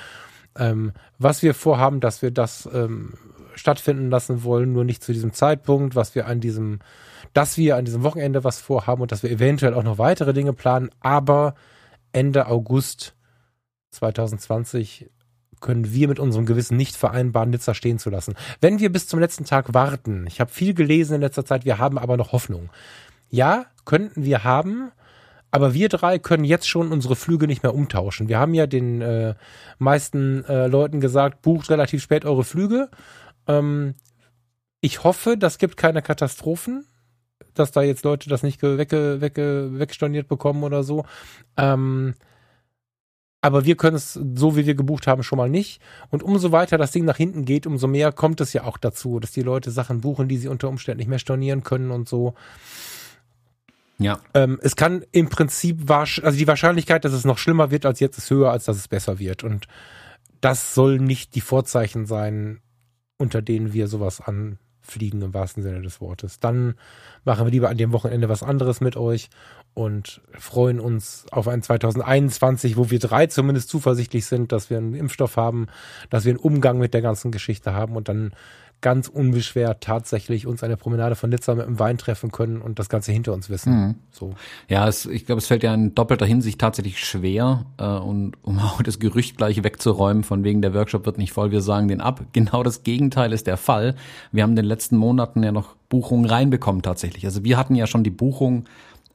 ähm, 0.59 0.93
was 1.19 1.43
wir 1.43 1.55
vorhaben, 1.55 2.01
dass 2.01 2.23
wir 2.23 2.31
das 2.31 2.69
ähm, 2.73 3.15
stattfinden 3.55 4.11
lassen 4.11 4.45
wollen, 4.45 4.73
nur 4.73 4.85
nicht 4.85 5.03
zu 5.03 5.13
diesem 5.13 5.33
Zeitpunkt, 5.33 5.95
was 5.95 6.15
wir 6.15 6.27
an 6.27 6.41
diesem 6.41 6.81
dass 7.33 7.57
wir 7.57 7.77
an 7.77 7.85
diesem 7.85 8.03
Wochenende 8.03 8.45
was 8.45 8.61
vorhaben 8.61 9.03
und 9.03 9.13
dass 9.13 9.23
wir 9.23 9.31
eventuell 9.31 9.75
auch 9.75 9.83
noch 9.83 9.99
weitere 9.99 10.33
Dinge 10.33 10.53
planen. 10.53 10.91
Aber 11.01 11.55
Ende 12.13 12.47
August 12.47 13.15
2020 13.93 15.11
können 15.61 15.93
wir 15.93 16.09
mit 16.09 16.19
unserem 16.19 16.47
Gewissen 16.47 16.77
nicht 16.77 16.97
vereinbaren, 16.97 17.51
Nizza 17.51 17.75
stehen 17.75 17.99
zu 17.99 18.11
lassen. 18.11 18.35
Wenn 18.61 18.81
wir 18.81 18.91
bis 18.91 19.07
zum 19.07 19.21
letzten 19.21 19.45
Tag 19.45 19.75
warten, 19.75 20.27
ich 20.27 20.41
habe 20.41 20.51
viel 20.51 20.75
gelesen 20.75 21.17
in 21.17 21.21
letzter 21.21 21.45
Zeit, 21.45 21.65
wir 21.65 21.79
haben 21.79 21.99
aber 21.99 22.17
noch 22.17 22.33
Hoffnung. 22.33 22.71
Ja, 23.29 23.67
könnten 23.85 24.25
wir 24.25 24.43
haben, 24.43 24.91
aber 25.51 25.75
wir 25.75 25.89
drei 25.89 26.19
können 26.19 26.45
jetzt 26.45 26.69
schon 26.69 26.93
unsere 26.93 27.15
Flüge 27.15 27.47
nicht 27.47 27.63
mehr 27.63 27.75
umtauschen. 27.75 28.29
Wir 28.29 28.39
haben 28.39 28.55
ja 28.55 28.67
den 28.67 29.03
äh, 29.03 29.35
meisten 29.79 30.45
äh, 30.47 30.67
Leuten 30.67 31.01
gesagt, 31.01 31.43
bucht 31.43 31.71
relativ 31.71 32.03
spät 32.03 32.25
eure 32.25 32.45
Flüge. 32.45 32.89
Ähm, 33.47 33.95
ich 34.81 35.05
hoffe, 35.05 35.37
das 35.37 35.59
gibt 35.59 35.77
keine 35.77 36.03
Katastrophen 36.03 36.87
dass 37.55 37.73
da 37.73 37.83
jetzt 37.83 38.05
Leute 38.05 38.29
das 38.29 38.43
nicht 38.43 38.63
wegge, 38.63 39.21
wegge, 39.21 39.71
wegstorniert 39.73 40.29
bekommen 40.29 40.63
oder 40.63 40.83
so. 40.83 41.05
Ähm, 41.57 42.15
aber 43.43 43.65
wir 43.65 43.77
können 43.77 43.97
es 43.97 44.13
so, 44.15 44.57
wie 44.57 44.67
wir 44.67 44.75
gebucht 44.75 45.07
haben, 45.07 45.23
schon 45.23 45.39
mal 45.39 45.49
nicht. 45.49 45.81
Und 46.11 46.23
umso 46.23 46.53
weiter 46.53 46.77
das 46.77 46.91
Ding 46.91 47.05
nach 47.05 47.17
hinten 47.17 47.45
geht, 47.45 47.67
umso 47.67 47.87
mehr 47.87 48.13
kommt 48.13 48.41
es 48.41 48.53
ja 48.53 48.65
auch 48.65 48.77
dazu, 48.77 49.19
dass 49.19 49.33
die 49.33 49.43
Leute 49.43 49.71
Sachen 49.71 50.03
buchen, 50.03 50.29
die 50.29 50.37
sie 50.37 50.49
unter 50.49 50.69
Umständen 50.69 50.99
nicht 50.99 51.09
mehr 51.09 51.19
stornieren 51.19 51.63
können 51.63 51.91
und 51.91 52.09
so. 52.09 52.35
Ja. 53.99 54.21
Ähm, 54.35 54.59
es 54.63 54.77
kann 54.77 55.05
im 55.13 55.29
Prinzip, 55.29 55.91
also 55.91 56.31
die 56.33 56.47
Wahrscheinlichkeit, 56.47 57.05
dass 57.05 57.13
es 57.13 57.25
noch 57.25 57.39
schlimmer 57.39 57.71
wird 57.71 57.87
als 57.87 58.01
jetzt, 58.01 58.19
ist 58.19 58.31
höher, 58.31 58.51
als 58.51 58.65
dass 58.65 58.77
es 58.77 58.89
besser 58.89 59.19
wird. 59.19 59.43
Und 59.43 59.69
das 60.41 60.75
soll 60.75 60.99
nicht 60.99 61.35
die 61.35 61.43
Vorzeichen 61.43 62.07
sein, 62.07 62.61
unter 63.19 63.43
denen 63.43 63.73
wir 63.73 63.89
sowas 63.89 64.21
anfliegen 64.81 65.23
im 65.23 65.35
wahrsten 65.35 65.63
Sinne 65.63 65.83
des 65.83 66.01
Wortes. 66.01 66.41
Dann 66.41 66.75
machen 67.25 67.47
wir 67.47 67.51
lieber 67.51 67.69
an 67.69 67.77
dem 67.77 67.93
Wochenende 67.93 68.29
was 68.29 68.43
anderes 68.43 68.81
mit 68.81 68.97
euch 68.97 69.29
und 69.75 70.21
freuen 70.39 70.81
uns 70.81 71.27
auf 71.31 71.47
ein 71.49 71.63
2021, 71.63 72.77
wo 72.77 72.91
wir 72.91 72.99
drei 72.99 73.27
zumindest 73.27 73.69
zuversichtlich 73.69 74.27
sind, 74.27 74.53
dass 74.53 74.71
wir 74.71 74.79
einen 74.79 74.95
Impfstoff 74.95 75.37
haben, 75.37 75.69
dass 76.09 76.25
wir 76.25 76.31
einen 76.31 76.41
Umgang 76.41 76.79
mit 76.79 76.95
der 76.95 77.03
ganzen 77.03 77.31
Geschichte 77.31 77.73
haben 77.73 77.97
und 77.97 78.09
dann 78.09 78.33
ganz 78.81 79.09
unbeschwert 79.09 79.83
tatsächlich 79.83 80.47
uns 80.47 80.63
eine 80.63 80.77
Promenade 80.77 81.15
von 81.15 81.31
Nizza 81.31 81.55
mit 81.55 81.67
dem 81.67 81.79
Wein 81.79 81.99
treffen 81.99 82.31
können 82.31 82.61
und 82.61 82.79
das 82.79 82.89
Ganze 82.89 83.13
hinter 83.13 83.33
uns 83.33 83.51
wissen. 83.51 83.73
Mhm. 83.73 83.95
So. 84.11 84.35
Ja, 84.69 84.89
es, 84.89 85.07
ich 85.07 85.27
glaube, 85.27 85.41
es 85.41 85.47
fällt 85.47 85.63
ja 85.63 85.75
in 85.75 85.95
doppelter 85.95 86.27
Hinsicht 86.27 86.61
tatsächlich 86.61 86.99
schwer 86.99 87.67
äh, 87.79 87.85
und 87.85 88.35
um 88.43 88.59
auch 88.61 88.83
das 88.83 88.99
Gerücht 88.99 89.37
gleich 89.37 89.63
wegzuräumen, 89.63 90.25
von 90.25 90.45
wegen 90.45 90.63
der 90.63 90.75
Workshop 90.75 91.07
wird 91.07 91.19
nicht 91.19 91.33
voll, 91.33 91.51
wir 91.51 91.63
sagen 91.63 91.89
den 91.89 92.01
ab. 92.01 92.21
Genau 92.33 92.63
das 92.63 92.85
Gegenteil 92.85 93.33
ist 93.33 93.47
der 93.47 93.57
Fall. 93.57 93.97
Wir 94.33 94.45
haben 94.45 94.51
in 94.51 94.57
den 94.57 94.65
letzten 94.65 94.97
Monaten 94.97 95.43
ja 95.43 95.53
noch 95.53 95.75
Buchungen 95.89 96.25
reinbekommen 96.25 96.81
tatsächlich. 96.81 97.25
Also 97.27 97.45
wir 97.45 97.59
hatten 97.59 97.75
ja 97.75 97.87
schon 97.87 98.05
die 98.05 98.11
Buchung 98.11 98.65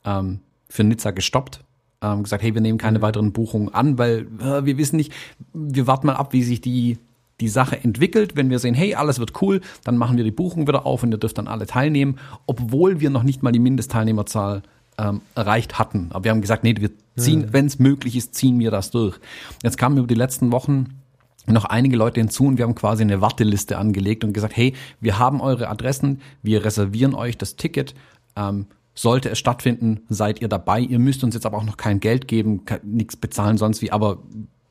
ähm, 0.04 0.42
für 0.70 0.84
Nizza 0.84 1.12
gestoppt 1.12 1.62
ähm, 2.02 2.24
gesagt, 2.24 2.44
hey, 2.44 2.54
wir 2.54 2.62
nehmen 2.62 2.78
keine 2.78 3.00
mhm. 3.00 3.04
weiteren 3.04 3.32
Buchungen 3.32 3.74
an, 3.74 3.98
weil 3.98 4.28
äh, 4.40 4.66
wir 4.66 4.78
wissen 4.78 4.98
nicht, 4.98 5.14
wir 5.54 5.88
warten 5.88 6.08
mal 6.08 6.16
ab, 6.16 6.34
wie 6.34 6.44
sich 6.44 6.62
die 6.62 6.98
die 7.42 7.50
Sache 7.50 7.84
entwickelt. 7.84 8.36
Wenn 8.36 8.50
wir 8.50 8.60
sehen, 8.60 8.74
hey, 8.74 8.96
alles 8.96 9.20
wird 9.20 9.42
cool, 9.42 9.62
dann 9.84 9.98
machen 9.98 10.18
wir 10.18 10.24
die 10.24 10.32
Buchung 10.32 10.68
wieder 10.68 10.86
auf 10.86 11.04
und 11.04 11.12
ihr 11.12 11.18
dürft 11.18 11.38
dann 11.38 11.48
alle 11.48 11.66
teilnehmen, 11.66 12.18
obwohl 12.46 13.00
wir 13.00 13.10
noch 13.10 13.24
nicht 13.24 13.44
mal 13.44 13.52
die 13.52 13.60
Mindestteilnehmerzahl 13.60 14.64
ähm, 14.98 15.22
erreicht 15.36 15.78
hatten. 15.78 16.10
Aber 16.12 16.24
wir 16.24 16.32
haben 16.32 16.42
gesagt, 16.42 16.64
nee, 16.64 16.76
wir 16.78 16.92
ziehen, 17.18 17.42
mhm. 17.42 17.54
wenn 17.54 17.66
es 17.66 17.80
möglich 17.80 18.16
ist, 18.16 18.36
ziehen 18.36 18.60
wir 18.60 18.72
das 18.72 18.92
durch. 18.92 19.20
Jetzt 19.64 19.78
kamen 19.78 19.98
über 19.98 20.08
die 20.08 20.16
letzten 20.16 20.52
Wochen 20.52 21.02
noch 21.48 21.66
einige 21.66 21.96
Leute 21.98 22.20
hinzu 22.20 22.46
und 22.46 22.58
wir 22.58 22.66
haben 22.66 22.76
quasi 22.76 23.04
eine 23.04 23.22
Warteliste 23.22 23.78
angelegt 23.78 24.24
und 24.24 24.34
gesagt, 24.34 24.56
hey, 24.58 24.74
wir 25.00 25.20
haben 25.20 25.42
eure 25.42 25.68
Adressen, 25.70 26.22
wir 26.42 26.66
reservieren 26.66 27.14
euch 27.14 27.38
das 27.38 27.56
Ticket. 27.56 27.94
Ähm, 28.36 28.66
sollte 28.96 29.30
es 29.30 29.38
stattfinden, 29.38 30.02
seid 30.08 30.42
ihr 30.42 30.48
dabei. 30.48 30.80
Ihr 30.80 31.00
müsst 31.00 31.24
uns 31.24 31.36
jetzt 31.36 31.46
aber 31.46 31.58
auch 31.58 31.66
noch 31.66 31.78
kein 31.78 32.00
Geld 32.00 32.28
geben, 32.28 32.62
nichts 32.84 33.18
bezahlen 33.18 33.58
sonst 33.58 33.82
wie, 33.82 33.92
aber 33.92 34.20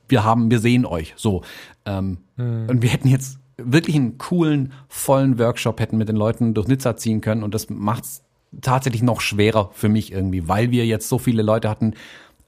wir 0.08 0.24
haben, 0.24 0.50
wir 0.50 0.60
sehen 0.60 0.86
euch. 0.86 1.14
So. 1.16 1.42
Ähm, 1.84 2.18
mhm. 2.36 2.68
Und 2.68 2.82
wir 2.82 2.90
hätten 2.90 3.08
jetzt 3.08 3.38
wirklich 3.56 3.96
einen 3.96 4.18
coolen, 4.18 4.72
vollen 4.88 5.38
Workshop 5.38 5.80
hätten 5.80 5.96
mit 5.96 6.08
den 6.08 6.16
Leuten 6.16 6.54
durch 6.54 6.66
Nizza 6.66 6.96
ziehen 6.96 7.20
können 7.20 7.42
und 7.42 7.54
das 7.54 7.70
macht's 7.70 8.22
tatsächlich 8.60 9.02
noch 9.02 9.20
schwerer 9.20 9.70
für 9.72 9.88
mich 9.88 10.12
irgendwie, 10.12 10.48
weil 10.48 10.70
wir 10.70 10.86
jetzt 10.86 11.08
so 11.08 11.18
viele 11.18 11.42
Leute 11.42 11.68
hatten, 11.68 11.94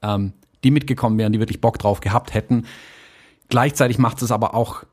ähm, 0.01 0.33
die 0.63 0.71
mitgekommen 0.71 1.17
wären, 1.17 1.33
die 1.33 1.39
wirklich 1.39 1.61
Bock 1.61 1.79
drauf 1.79 1.99
gehabt 1.99 2.33
hätten. 2.33 2.65
Gleichzeitig 3.49 3.97
macht 3.97 4.21
es 4.21 4.31
aber 4.31 4.53
auch 4.53 4.83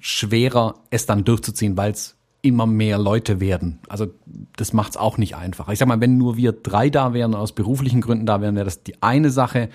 schwerer, 0.00 0.74
es 0.90 1.06
dann 1.06 1.24
durchzuziehen, 1.24 1.76
weil 1.76 1.92
es 1.92 2.16
immer 2.42 2.66
mehr 2.66 2.98
Leute 2.98 3.40
werden. 3.40 3.80
Also 3.88 4.08
das 4.56 4.72
macht 4.72 4.90
es 4.90 4.96
auch 4.96 5.18
nicht 5.18 5.36
einfach. 5.36 5.68
Ich 5.68 5.78
sag 5.78 5.88
mal, 5.88 6.00
wenn 6.00 6.18
nur 6.18 6.36
wir 6.36 6.52
drei 6.52 6.90
da 6.90 7.12
wären 7.12 7.34
aus 7.34 7.52
beruflichen 7.52 8.00
Gründen 8.00 8.26
da 8.26 8.40
wären, 8.40 8.54
wäre 8.54 8.66
das 8.66 8.82
die 8.82 9.02
eine 9.02 9.30
Sache. 9.30 9.68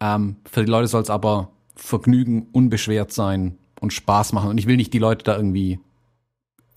Ähm, 0.00 0.36
für 0.50 0.64
die 0.64 0.70
Leute 0.70 0.88
soll 0.88 1.02
es 1.02 1.10
aber 1.10 1.50
Vergnügen, 1.76 2.48
unbeschwert 2.52 3.12
sein 3.12 3.58
und 3.80 3.92
Spaß 3.92 4.32
machen. 4.32 4.50
Und 4.50 4.58
ich 4.58 4.66
will 4.66 4.76
nicht 4.76 4.92
die 4.92 4.98
Leute 4.98 5.24
da 5.24 5.36
irgendwie 5.36 5.78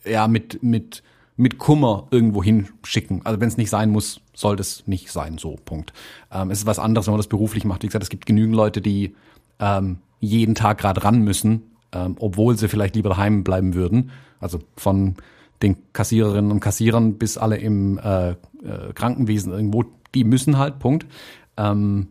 ja 0.05 0.27
mit 0.27 0.61
mit 0.61 1.03
mit 1.35 1.57
Kummer 1.57 2.07
irgendwo 2.11 2.43
hinschicken. 2.43 3.25
Also 3.25 3.39
wenn 3.39 3.47
es 3.47 3.55
nicht 3.55 3.69
sein 3.69 3.91
muss, 3.91 4.19
soll 4.33 4.57
das 4.57 4.85
nicht 4.87 5.09
sein. 5.09 5.37
So 5.37 5.55
Punkt. 5.63 5.93
Ähm, 6.31 6.51
es 6.51 6.59
ist 6.59 6.65
was 6.65 6.79
anderes, 6.79 7.07
wenn 7.07 7.13
man 7.13 7.19
das 7.19 7.27
beruflich 7.27 7.63
macht. 7.63 7.83
Wie 7.83 7.87
gesagt, 7.87 8.03
es 8.03 8.09
gibt 8.09 8.25
genügend 8.25 8.55
Leute, 8.55 8.81
die 8.81 9.15
ähm, 9.59 9.99
jeden 10.19 10.53
Tag 10.53 10.79
gerade 10.79 11.01
ran 11.03 11.21
müssen, 11.21 11.61
ähm, 11.93 12.17
obwohl 12.19 12.57
sie 12.57 12.67
vielleicht 12.67 12.95
lieber 12.95 13.09
daheim 13.09 13.45
bleiben 13.45 13.73
würden. 13.73 14.11
Also 14.41 14.59
von 14.75 15.15
den 15.61 15.77
Kassiererinnen 15.93 16.51
und 16.51 16.59
Kassierern 16.59 17.17
bis 17.17 17.37
alle 17.37 17.57
im 17.57 17.97
äh, 17.99 18.31
äh, 18.31 18.35
Krankenwesen 18.93 19.53
irgendwo, 19.53 19.85
die 20.13 20.25
müssen 20.25 20.57
halt. 20.57 20.79
Punkt. 20.79 21.05
Ähm, 21.55 22.07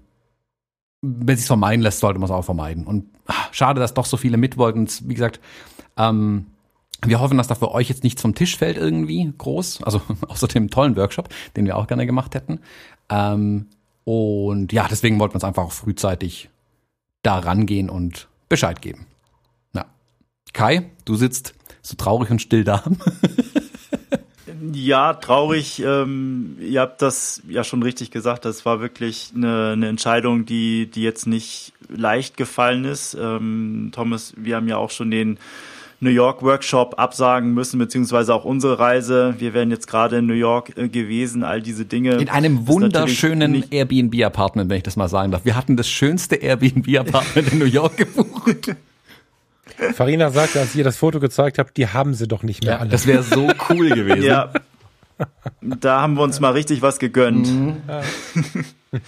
wenn 1.02 1.34
es 1.34 1.40
sich 1.40 1.46
vermeiden 1.46 1.82
lässt, 1.82 2.00
sollte 2.00 2.18
man 2.18 2.28
es 2.28 2.34
auch 2.34 2.44
vermeiden. 2.44 2.86
Und 2.86 3.06
ach, 3.26 3.52
schade, 3.52 3.80
dass 3.80 3.94
doch 3.94 4.06
so 4.06 4.16
viele 4.16 4.36
mit 4.36 4.56
wollten. 4.56 4.88
Wie 5.04 5.14
gesagt, 5.14 5.40
ähm, 5.96 6.46
wir 7.04 7.20
hoffen, 7.20 7.38
dass 7.38 7.46
da 7.46 7.54
für 7.54 7.70
euch 7.70 7.88
jetzt 7.88 8.02
nichts 8.02 8.22
vom 8.22 8.34
Tisch 8.34 8.56
fällt 8.56 8.76
irgendwie 8.76 9.32
groß. 9.36 9.82
Also 9.82 10.02
außer 10.28 10.48
dem 10.48 10.70
tollen 10.70 10.96
Workshop, 10.96 11.28
den 11.56 11.66
wir 11.66 11.76
auch 11.76 11.86
gerne 11.86 12.06
gemacht 12.06 12.34
hätten. 12.34 12.60
Ähm, 13.08 13.68
und 14.04 14.72
ja, 14.72 14.86
deswegen 14.88 15.20
wollten 15.20 15.34
wir 15.34 15.36
uns 15.36 15.44
einfach 15.44 15.64
auch 15.64 15.72
frühzeitig 15.72 16.50
da 17.22 17.38
rangehen 17.38 17.90
und 17.90 18.28
Bescheid 18.48 18.80
geben. 18.80 19.06
Ja. 19.74 19.86
Kai, 20.52 20.90
du 21.04 21.14
sitzt 21.14 21.54
so 21.82 21.94
traurig 21.96 22.30
und 22.30 22.40
still 22.40 22.64
da. 22.64 22.82
Ja, 24.72 25.14
traurig. 25.14 25.82
Ähm, 25.84 26.56
ihr 26.60 26.80
habt 26.80 27.02
das 27.02 27.42
ja 27.48 27.64
schon 27.64 27.82
richtig 27.82 28.10
gesagt. 28.10 28.44
Das 28.44 28.64
war 28.64 28.80
wirklich 28.80 29.32
eine, 29.34 29.72
eine 29.72 29.88
Entscheidung, 29.88 30.46
die, 30.46 30.90
die 30.90 31.02
jetzt 31.02 31.26
nicht 31.26 31.72
leicht 31.88 32.36
gefallen 32.36 32.84
ist. 32.84 33.16
Ähm, 33.20 33.90
Thomas, 33.92 34.34
wir 34.36 34.56
haben 34.56 34.68
ja 34.68 34.76
auch 34.76 34.90
schon 34.90 35.10
den 35.10 35.38
New 36.00 36.10
York 36.10 36.42
Workshop 36.42 36.94
absagen 36.98 37.54
müssen, 37.54 37.78
beziehungsweise 37.78 38.32
auch 38.32 38.44
unsere 38.44 38.78
Reise. 38.78 39.34
Wir 39.38 39.52
wären 39.52 39.70
jetzt 39.70 39.88
gerade 39.88 40.18
in 40.18 40.26
New 40.26 40.34
York 40.34 40.76
äh, 40.76 40.88
gewesen, 40.88 41.42
all 41.42 41.60
diese 41.60 41.84
Dinge. 41.84 42.16
In 42.16 42.28
einem 42.28 42.68
wunderschönen 42.68 43.64
Airbnb-Apartment, 43.70 44.70
wenn 44.70 44.76
ich 44.76 44.84
das 44.84 44.96
mal 44.96 45.08
sagen 45.08 45.32
darf. 45.32 45.44
Wir 45.44 45.56
hatten 45.56 45.76
das 45.76 45.88
schönste 45.88 46.36
Airbnb-Apartment 46.36 47.52
in 47.52 47.58
New 47.58 47.64
York 47.64 47.96
gebucht. 47.96 48.76
Farina 49.94 50.30
sagte, 50.30 50.60
als 50.60 50.74
ihr 50.74 50.84
das 50.84 50.96
Foto 50.96 51.20
gezeigt 51.20 51.58
habt, 51.58 51.76
die 51.76 51.88
haben 51.88 52.14
sie 52.14 52.28
doch 52.28 52.42
nicht 52.42 52.62
mehr 52.62 52.74
ja, 52.74 52.78
alle. 52.80 52.90
Das 52.90 53.06
wäre 53.06 53.22
so 53.22 53.50
cool 53.70 53.90
gewesen. 53.94 54.22
ja. 54.22 54.52
Da 55.60 56.00
haben 56.00 56.14
wir 56.14 56.22
uns 56.22 56.38
mal 56.38 56.52
richtig 56.52 56.80
was 56.80 56.98
gegönnt. 56.98 57.48
Mhm. 57.48 57.76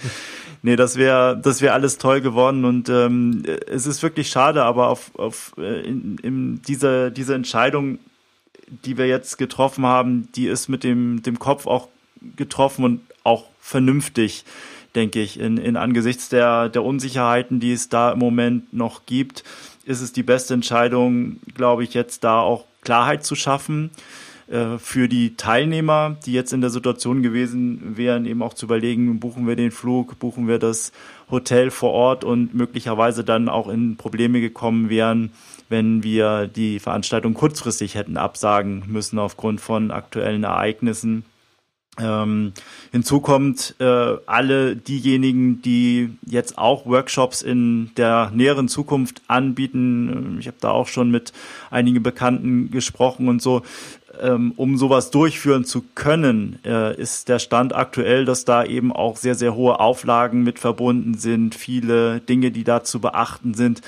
nee, 0.61 0.75
das 0.75 0.97
wäre 0.97 1.39
das 1.41 1.61
wäre 1.61 1.73
alles 1.73 1.97
toll 1.97 2.19
geworden 2.19 2.65
und 2.65 2.89
ähm, 2.89 3.43
es 3.67 3.85
ist 3.85 4.03
wirklich 4.03 4.29
schade, 4.29 4.63
aber 4.63 4.89
auf, 4.89 5.11
auf 5.17 5.53
äh, 5.57 5.81
in, 5.81 6.17
in 6.21 6.61
diese, 6.63 7.11
diese 7.11 7.33
Entscheidung, 7.33 7.99
die 8.67 8.97
wir 8.97 9.07
jetzt 9.07 9.37
getroffen 9.37 9.85
haben, 9.85 10.27
die 10.35 10.47
ist 10.47 10.67
mit 10.67 10.83
dem, 10.83 11.23
dem 11.23 11.39
Kopf 11.39 11.65
auch 11.65 11.87
getroffen 12.35 12.83
und 12.83 13.01
auch 13.23 13.45
vernünftig, 13.59 14.43
denke 14.95 15.21
ich, 15.21 15.39
in, 15.39 15.57
in 15.57 15.77
angesichts 15.77 16.29
der, 16.29 16.69
der 16.69 16.83
Unsicherheiten, 16.83 17.59
die 17.59 17.73
es 17.73 17.89
da 17.89 18.11
im 18.11 18.19
Moment 18.19 18.73
noch 18.73 19.05
gibt 19.05 19.43
ist 19.85 20.01
es 20.01 20.13
die 20.13 20.23
beste 20.23 20.53
Entscheidung, 20.53 21.37
glaube 21.55 21.83
ich, 21.83 21.93
jetzt 21.93 22.23
da 22.23 22.39
auch 22.39 22.65
Klarheit 22.81 23.23
zu 23.23 23.35
schaffen 23.35 23.91
äh, 24.47 24.77
für 24.77 25.07
die 25.07 25.35
Teilnehmer, 25.35 26.17
die 26.25 26.33
jetzt 26.33 26.53
in 26.53 26.61
der 26.61 26.69
Situation 26.69 27.21
gewesen 27.21 27.97
wären, 27.97 28.25
eben 28.25 28.41
auch 28.41 28.53
zu 28.53 28.65
überlegen, 28.65 29.19
buchen 29.19 29.47
wir 29.47 29.55
den 29.55 29.71
Flug, 29.71 30.19
buchen 30.19 30.47
wir 30.47 30.59
das 30.59 30.91
Hotel 31.29 31.71
vor 31.71 31.91
Ort 31.91 32.23
und 32.23 32.53
möglicherweise 32.53 33.23
dann 33.23 33.49
auch 33.49 33.67
in 33.67 33.97
Probleme 33.97 34.41
gekommen 34.41 34.89
wären, 34.89 35.31
wenn 35.69 36.03
wir 36.03 36.47
die 36.47 36.79
Veranstaltung 36.79 37.33
kurzfristig 37.33 37.95
hätten 37.95 38.17
absagen 38.17 38.83
müssen 38.87 39.19
aufgrund 39.19 39.61
von 39.61 39.91
aktuellen 39.91 40.43
Ereignissen. 40.43 41.23
Ähm, 41.99 42.53
hinzu 42.91 43.19
kommt 43.19 43.75
äh, 43.79 43.83
alle 44.25 44.77
diejenigen, 44.77 45.61
die 45.61 46.11
jetzt 46.25 46.57
auch 46.57 46.85
Workshops 46.85 47.41
in 47.41 47.91
der 47.97 48.31
näheren 48.33 48.69
Zukunft 48.69 49.21
anbieten. 49.27 50.37
Ich 50.39 50.47
habe 50.47 50.57
da 50.61 50.71
auch 50.71 50.87
schon 50.87 51.11
mit 51.11 51.33
einigen 51.69 52.01
Bekannten 52.01 52.71
gesprochen 52.71 53.27
und 53.27 53.41
so. 53.41 53.63
Ähm, 54.21 54.53
um 54.55 54.77
sowas 54.77 55.11
durchführen 55.11 55.65
zu 55.65 55.83
können, 55.95 56.59
äh, 56.65 56.95
ist 56.95 57.27
der 57.27 57.39
Stand 57.39 57.75
aktuell, 57.75 58.23
dass 58.23 58.45
da 58.45 58.63
eben 58.63 58.93
auch 58.93 59.17
sehr, 59.17 59.35
sehr 59.35 59.55
hohe 59.55 59.79
Auflagen 59.79 60.43
mit 60.43 60.59
verbunden 60.59 61.15
sind, 61.15 61.55
viele 61.55 62.21
Dinge, 62.21 62.51
die 62.51 62.63
da 62.63 62.83
zu 62.83 62.99
beachten 62.99 63.53
sind 63.53 63.81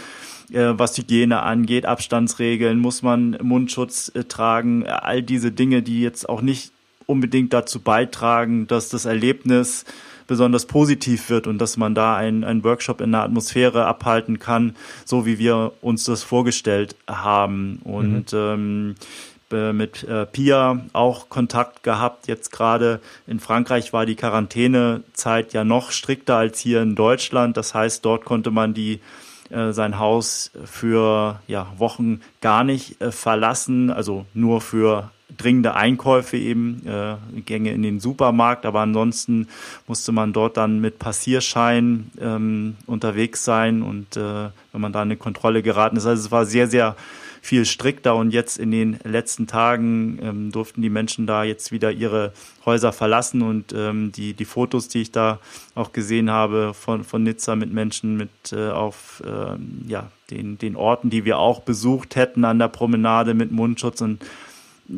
äh, 0.52 0.74
was 0.78 0.98
Hygiene 0.98 1.42
angeht, 1.42 1.86
Abstandsregeln, 1.86 2.80
muss 2.80 3.02
man 3.02 3.38
Mundschutz 3.42 4.12
äh, 4.14 4.24
tragen, 4.26 4.86
all 4.86 5.24
diese 5.24 5.52
Dinge, 5.52 5.82
die 5.82 6.02
jetzt 6.02 6.28
auch 6.28 6.42
nicht 6.42 6.73
unbedingt 7.06 7.54
dazu 7.54 7.80
beitragen, 7.80 8.68
dass 8.68 8.90
das 8.90 9.06
Erlebnis 9.06 9.86
besonders 10.28 10.66
positiv 10.66 11.30
wird 11.30 11.48
und 11.48 11.58
dass 11.60 11.78
man 11.78 11.96
da 11.96 12.16
einen, 12.16 12.64
Workshop 12.64 13.02
in 13.02 13.12
der 13.12 13.24
Atmosphäre 13.24 13.86
abhalten 13.86 14.40
kann, 14.40 14.76
so 15.06 15.26
wie 15.26 15.38
wir 15.38 15.74
uns 15.82 16.06
das 16.06 16.24
vorgestellt 16.24 16.96
haben. 17.08 17.80
Und 17.84 18.32
mhm. 18.32 18.40
ähm, 18.40 18.96
äh, 19.54 19.72
mit 19.72 20.04
äh, 20.04 20.26
Pia 20.26 20.82
auch 20.94 21.30
Kontakt 21.30 21.84
gehabt. 21.84 22.28
Jetzt 22.28 22.52
gerade 22.52 23.00
in 23.28 23.40
Frankreich 23.40 23.94
war 23.94 24.06
die 24.06 24.16
Quarantänezeit 24.16 25.54
ja 25.54 25.64
noch 25.64 25.92
strikter 25.92 26.38
als 26.38 26.60
hier 26.60 26.82
in 26.82 26.96
Deutschland. 26.96 27.56
Das 27.56 27.74
heißt, 27.74 28.04
dort 28.04 28.26
konnte 28.26 28.50
man 28.50 28.74
die 28.74 29.00
äh, 29.52 29.72
sein 29.72 30.00
Haus 30.00 30.52
für 30.66 31.40
ja, 31.48 31.72
Wochen 31.78 32.22
gar 32.42 32.64
nicht 32.64 33.00
äh, 33.00 33.12
verlassen, 33.12 33.92
also 33.92 34.26
nur 34.34 34.60
für 34.60 35.12
dringende 35.38 35.76
Einkäufe 35.76 36.38
eben, 36.38 36.86
äh, 36.86 37.16
Gänge 37.42 37.72
in 37.72 37.84
den 37.84 38.00
Supermarkt, 38.00 38.66
aber 38.66 38.82
ansonsten 38.82 39.48
musste 39.88 40.12
man 40.12 40.34
dort 40.34 40.58
dann 40.58 40.80
mit 40.80 41.00
Passierschein 41.00 42.12
ähm, 42.20 42.76
unterwegs 42.86 43.44
sein. 43.44 43.82
Und 43.82 44.18
äh, 44.18 44.50
wenn 44.74 44.82
man 44.82 44.92
da 44.92 45.02
in 45.02 45.10
eine 45.10 45.18
Kontrolle 45.18 45.62
geraten 45.62 45.96
ist. 45.96 46.06
Also 46.06 46.26
es 46.26 46.32
war 46.32 46.46
sehr, 46.46 46.68
sehr 46.68 46.96
viel 47.42 47.66
strikter. 47.66 48.16
Und 48.16 48.32
jetzt 48.32 48.58
in 48.58 48.72
den 48.72 49.00
letzten 49.04 49.48
Tagen 49.48 50.20
ähm, 50.22 50.52
durften 50.52 50.82
die 50.82 50.90
Menschen 50.90 51.28
da 51.28 51.44
jetzt 51.44 51.72
wieder 51.72 51.92
ihre 51.92 52.34
Häuser 52.66 52.92
verlassen. 52.92 53.42
Und 53.44 53.74
ähm, 53.74 54.12
die, 54.12 54.34
die 54.34 54.46
Fotos, 54.46 54.88
die 54.88 55.02
ich 55.02 55.12
da 55.12 55.40
auch 55.76 55.94
gesehen 55.94 56.32
habe 56.32 56.74
von, 56.74 57.04
von 57.04 57.24
Nizza 57.24 57.56
mit 57.56 57.72
Menschen 57.72 58.18
mit 58.18 58.30
äh, 58.52 58.70
auf 58.70 59.22
ähm, 59.26 59.84
ja, 59.88 60.10
den, 60.32 60.58
den 60.58 60.76
Orten, 60.76 61.10
die 61.10 61.24
wir 61.26 61.38
auch 61.38 61.62
besucht 61.62 62.16
hätten 62.16 62.44
an 62.46 62.60
der 62.60 62.70
Promenade 62.70 63.34
mit 63.34 63.52
Mundschutz 63.52 64.02
und 64.02 64.24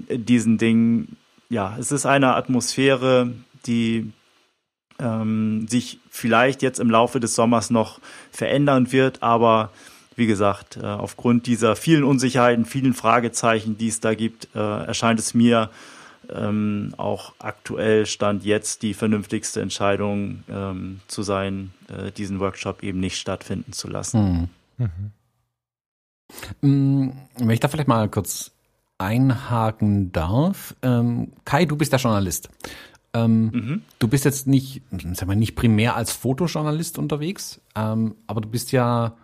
diesen 0.09 0.57
Dingen, 0.57 1.17
ja, 1.49 1.75
es 1.79 1.91
ist 1.91 2.05
eine 2.05 2.35
Atmosphäre, 2.35 3.31
die 3.65 4.11
ähm, 4.99 5.67
sich 5.67 5.99
vielleicht 6.09 6.61
jetzt 6.61 6.79
im 6.79 6.89
Laufe 6.89 7.19
des 7.19 7.35
Sommers 7.35 7.69
noch 7.69 7.99
verändern 8.31 8.91
wird, 8.91 9.23
aber 9.23 9.71
wie 10.15 10.27
gesagt, 10.27 10.77
äh, 10.77 10.85
aufgrund 10.85 11.45
dieser 11.45 11.75
vielen 11.75 12.03
Unsicherheiten, 12.03 12.65
vielen 12.65 12.93
Fragezeichen, 12.93 13.77
die 13.77 13.89
es 13.89 13.99
da 13.99 14.13
gibt, 14.15 14.47
äh, 14.55 14.59
erscheint 14.59 15.19
es 15.19 15.33
mir 15.33 15.69
ähm, 16.33 16.93
auch 16.97 17.33
aktuell 17.39 18.05
Stand 18.05 18.45
jetzt 18.45 18.81
die 18.81 18.93
vernünftigste 18.93 19.61
Entscheidung 19.61 20.43
ähm, 20.49 21.01
zu 21.07 21.21
sein, 21.21 21.71
äh, 21.89 22.11
diesen 22.11 22.39
Workshop 22.39 22.81
eben 22.83 22.99
nicht 22.99 23.17
stattfinden 23.17 23.73
zu 23.73 23.89
lassen. 23.89 24.49
Mhm. 24.77 25.11
Mhm. 26.61 27.13
Wenn 27.37 27.49
ich 27.51 27.59
da 27.59 27.67
vielleicht 27.67 27.87
mal 27.87 28.09
kurz 28.09 28.51
einhaken 28.97 30.11
darf. 30.11 30.75
Ähm, 30.81 31.33
Kai, 31.43 31.65
du 31.65 31.75
bist 31.75 31.91
der 31.91 31.99
Journalist. 31.99 32.49
Ähm, 33.13 33.43
mhm. 33.45 33.81
Du 33.99 34.07
bist 34.07 34.25
jetzt 34.25 34.47
nicht, 34.47 34.81
sag 35.13 35.27
mal, 35.27 35.35
nicht 35.35 35.55
primär 35.55 35.95
als 35.95 36.11
Fotojournalist 36.11 36.97
unterwegs, 36.97 37.61
ähm, 37.75 38.15
aber 38.27 38.41
du 38.41 38.49
bist 38.49 38.71
ja, 38.73 39.15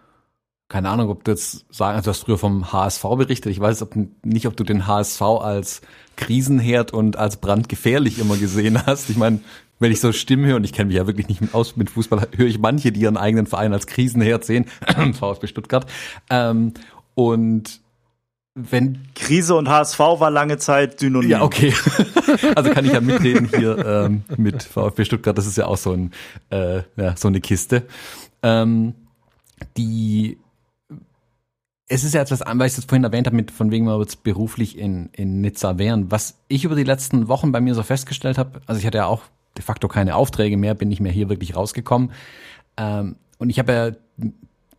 keine 0.70 0.90
Ahnung, 0.90 1.10
ob 1.10 1.26
du 1.26 1.32
jetzt 1.32 1.66
sagen, 1.74 1.98
also 1.98 2.06
du 2.06 2.10
hast 2.12 2.22
früher 2.22 2.38
vom 2.38 2.72
HSV 2.72 3.04
berichtet. 3.18 3.52
Ich 3.52 3.60
weiß 3.60 3.82
ob, 3.82 3.96
nicht, 4.24 4.48
ob 4.48 4.56
du 4.56 4.64
den 4.64 4.88
HSV 4.88 5.22
als 5.22 5.82
Krisenherd 6.16 6.94
und 6.94 7.18
als 7.18 7.38
brandgefährlich 7.38 8.20
immer 8.20 8.38
gesehen 8.38 8.86
hast. 8.86 9.10
Ich 9.10 9.18
meine, 9.18 9.42
wenn 9.80 9.92
ich 9.92 10.00
so 10.00 10.14
Stimmen 10.14 10.46
höre, 10.46 10.56
und 10.56 10.64
ich 10.64 10.72
kenne 10.72 10.88
mich 10.88 10.96
ja 10.96 11.08
wirklich 11.08 11.28
nicht 11.28 11.54
aus 11.54 11.76
mit 11.76 11.90
Fußball, 11.90 12.30
höre 12.38 12.48
ich 12.48 12.60
manche, 12.60 12.94
die 12.94 13.02
ihren 13.02 13.18
eigenen 13.18 13.48
Verein 13.48 13.74
als 13.74 13.88
Krisenherd 13.88 14.46
sehen, 14.46 14.66
VfB 15.14 15.48
Stuttgart. 15.48 15.86
Ähm, 16.30 16.74
und 17.16 17.82
wenn 18.54 19.00
Krise 19.16 19.56
und 19.56 19.70
HSV 19.70 20.00
war 20.00 20.30
lange 20.30 20.58
Zeit 20.58 21.00
Synonym. 21.00 21.30
Ja, 21.30 21.42
okay. 21.42 21.74
also 22.56 22.70
kann 22.72 22.86
ich 22.86 22.92
ja 22.92 23.02
mitreden 23.02 23.48
hier 23.48 23.78
ähm, 23.86 24.24
mit 24.36 24.64
VfB 24.64 25.06
Stuttgart. 25.06 25.38
Das 25.38 25.46
ist 25.48 25.58
ja 25.58 25.68
auch 25.68 25.78
so, 25.78 25.94
ein, 25.94 26.12
äh, 26.50 26.82
ja, 26.98 27.16
so 27.16 27.30
eine 27.30 27.40
Kiste. 27.40 27.84
Ähm, 28.44 28.94
die 29.78 30.38
es 31.88 32.06
ist 32.06 32.14
ja 32.14 32.22
etwas, 32.22 32.40
weil 32.40 32.68
ich 32.68 32.78
es 32.78 32.86
vorhin 32.86 33.04
erwähnt 33.04 33.28
habe, 33.28 33.36
mit 33.36 33.52
von 33.52 33.70
wegen 33.70 33.86
wir 33.86 34.00
jetzt 34.00 34.24
beruflich 34.24 34.78
in, 34.78 35.10
in 35.12 35.42
Nizza 35.42 35.78
wären. 35.78 36.10
Was 36.10 36.38
ich 36.48 36.64
über 36.64 36.76
die 36.76 36.86
letzten 36.86 37.28
Wochen 37.28 37.52
bei 37.52 37.60
mir 37.60 37.76
so 37.76 37.84
festgestellt 37.84 38.38
habe, 38.38 38.62
also 38.66 38.80
ich 38.80 38.88
hatte 38.88 39.00
ja 39.00 39.08
auch 39.08 39.24
de 39.58 39.64
facto 39.64 39.90
keine 39.90 40.16
Aufträge 40.16 40.56
mehr, 40.56 40.74
bin 40.74 40.88
nicht 40.88 41.02
mehr 41.02 41.12
hier 41.12 41.28
wirklich 41.28 41.54
rausgekommen. 41.54 42.14
Ähm, 42.78 43.18
und 43.40 43.50
ich 43.50 43.60
habe 43.60 43.74
ja 43.74 43.92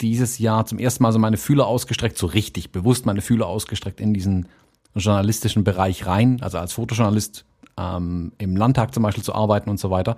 dieses 0.00 0.38
Jahr 0.38 0.66
zum 0.66 0.78
ersten 0.78 1.02
Mal 1.02 1.12
so 1.12 1.18
meine 1.18 1.36
Fühler 1.36 1.66
ausgestreckt, 1.66 2.18
so 2.18 2.26
richtig 2.26 2.72
bewusst 2.72 3.06
meine 3.06 3.20
Fühler 3.20 3.46
ausgestreckt 3.46 4.00
in 4.00 4.14
diesen 4.14 4.48
journalistischen 4.94 5.64
Bereich 5.64 6.06
rein, 6.06 6.38
also 6.42 6.58
als 6.58 6.72
Fotojournalist 6.72 7.44
ähm, 7.78 8.32
im 8.38 8.56
Landtag 8.56 8.94
zum 8.94 9.02
Beispiel 9.02 9.24
zu 9.24 9.34
arbeiten 9.34 9.70
und 9.70 9.78
so 9.78 9.90
weiter. 9.90 10.16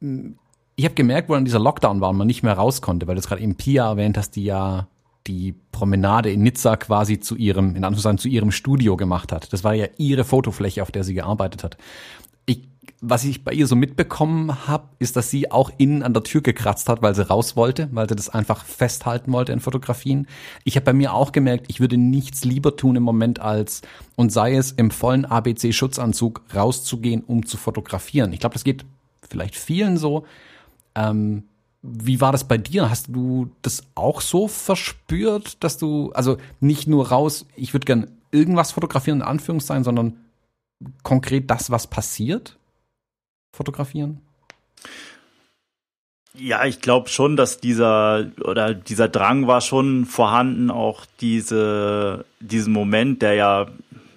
Ich 0.00 0.84
habe 0.84 0.94
gemerkt, 0.94 1.28
wo 1.28 1.34
dann 1.34 1.44
dieser 1.44 1.58
Lockdown 1.58 2.00
war 2.00 2.10
und 2.10 2.16
man 2.16 2.26
nicht 2.26 2.42
mehr 2.42 2.54
raus 2.54 2.80
konnte, 2.80 3.06
weil 3.06 3.14
du 3.14 3.20
es 3.20 3.28
gerade 3.28 3.42
eben 3.42 3.56
Pia 3.56 3.88
erwähnt 3.88 4.16
hast, 4.16 4.36
die 4.36 4.44
ja 4.44 4.88
die 5.26 5.54
Promenade 5.70 6.32
in 6.32 6.42
Nizza 6.42 6.76
quasi 6.76 7.20
zu 7.20 7.36
ihrem, 7.36 7.76
in 7.76 7.84
Anführungszeichen, 7.84 8.18
zu 8.18 8.28
ihrem 8.28 8.50
Studio 8.50 8.96
gemacht 8.96 9.30
hat. 9.30 9.52
Das 9.52 9.62
war 9.62 9.74
ja 9.74 9.86
ihre 9.96 10.24
Fotofläche, 10.24 10.82
auf 10.82 10.90
der 10.90 11.04
sie 11.04 11.14
gearbeitet 11.14 11.62
hat 11.62 11.76
was 13.04 13.24
ich 13.24 13.42
bei 13.42 13.52
ihr 13.52 13.66
so 13.66 13.74
mitbekommen 13.74 14.68
habe, 14.68 14.88
ist, 15.00 15.16
dass 15.16 15.28
sie 15.28 15.50
auch 15.50 15.72
innen 15.76 16.04
an 16.04 16.14
der 16.14 16.22
Tür 16.22 16.40
gekratzt 16.40 16.88
hat, 16.88 17.02
weil 17.02 17.16
sie 17.16 17.28
raus 17.28 17.56
wollte, 17.56 17.88
weil 17.90 18.08
sie 18.08 18.14
das 18.14 18.28
einfach 18.28 18.64
festhalten 18.64 19.32
wollte 19.32 19.52
in 19.52 19.58
Fotografien. 19.58 20.28
Ich 20.62 20.76
habe 20.76 20.84
bei 20.84 20.92
mir 20.92 21.12
auch 21.12 21.32
gemerkt, 21.32 21.66
ich 21.66 21.80
würde 21.80 21.96
nichts 21.96 22.44
lieber 22.44 22.76
tun 22.76 22.94
im 22.94 23.02
Moment 23.02 23.40
als, 23.40 23.82
und 24.14 24.30
sei 24.30 24.54
es 24.54 24.70
im 24.70 24.92
vollen 24.92 25.24
ABC-Schutzanzug 25.24 26.42
rauszugehen, 26.54 27.24
um 27.24 27.44
zu 27.44 27.56
fotografieren. 27.56 28.32
Ich 28.32 28.38
glaube, 28.38 28.52
das 28.52 28.62
geht 28.62 28.84
vielleicht 29.28 29.56
vielen 29.56 29.96
so. 29.96 30.24
Ähm, 30.94 31.42
wie 31.82 32.20
war 32.20 32.30
das 32.30 32.46
bei 32.46 32.56
dir? 32.56 32.88
Hast 32.88 33.08
du 33.08 33.50
das 33.62 33.82
auch 33.96 34.20
so 34.20 34.46
verspürt, 34.46 35.64
dass 35.64 35.76
du, 35.76 36.12
also 36.12 36.36
nicht 36.60 36.86
nur 36.86 37.08
raus, 37.08 37.46
ich 37.56 37.74
würde 37.74 37.86
gern 37.86 38.12
irgendwas 38.30 38.70
fotografieren, 38.70 39.18
in 39.18 39.26
Anführungszeichen, 39.26 39.82
sondern 39.82 40.18
konkret 41.02 41.50
das, 41.50 41.72
was 41.72 41.88
passiert? 41.88 42.60
Fotografieren? 43.52 44.20
Ja, 46.34 46.64
ich 46.64 46.80
glaube 46.80 47.10
schon, 47.10 47.36
dass 47.36 47.58
dieser 47.58 48.26
oder 48.42 48.72
dieser 48.72 49.08
Drang 49.08 49.46
war 49.46 49.60
schon 49.60 50.06
vorhanden, 50.06 50.70
auch 50.70 51.04
diese 51.20 52.24
diesen 52.40 52.72
Moment, 52.72 53.20
der 53.20 53.34
ja 53.34 53.66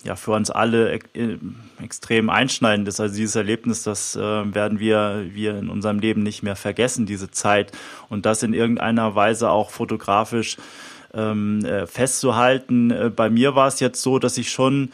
ja 0.05 0.15
für 0.15 0.31
uns 0.31 0.49
alle 0.49 0.99
e 1.13 1.37
extrem 1.81 2.29
einschneidend 2.29 2.87
ist. 2.87 3.01
Also 3.01 3.15
dieses 3.15 3.35
Erlebnis, 3.35 3.83
das 3.83 4.15
äh, 4.15 4.19
werden 4.21 4.79
wir 4.79 5.25
wir 5.31 5.57
in 5.57 5.67
unserem 5.69 5.99
Leben 5.99 6.23
nicht 6.23 6.41
mehr 6.41 6.55
vergessen, 6.55 7.05
diese 7.05 7.31
Zeit 7.31 7.73
und 8.07 8.25
das 8.25 8.43
in 8.43 8.53
irgendeiner 8.53 9.15
Weise 9.15 9.49
auch 9.49 9.71
fotografisch 9.71 10.55
ähm, 11.13 11.65
äh, 11.65 11.85
festzuhalten. 11.85 12.91
Äh, 12.91 13.11
bei 13.13 13.29
mir 13.29 13.55
war 13.55 13.67
es 13.67 13.81
jetzt 13.81 14.01
so, 14.01 14.19
dass 14.19 14.37
ich 14.37 14.51
schon 14.51 14.93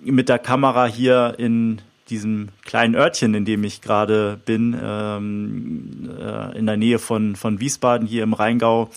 mit 0.00 0.30
der 0.30 0.38
Kamera 0.38 0.86
hier 0.86 1.34
in 1.36 1.82
diesem 2.08 2.48
kleinen 2.64 2.94
Örtchen, 2.94 3.34
in 3.34 3.44
dem 3.44 3.64
ich 3.64 3.80
gerade 3.80 4.38
bin, 4.44 4.78
ähm, 4.80 6.10
äh, 6.18 6.58
in 6.58 6.66
der 6.66 6.76
Nähe 6.76 6.98
von, 6.98 7.36
von 7.36 7.60
Wiesbaden 7.60 8.06
hier 8.06 8.22
im 8.22 8.32
Rheingau, 8.32 8.90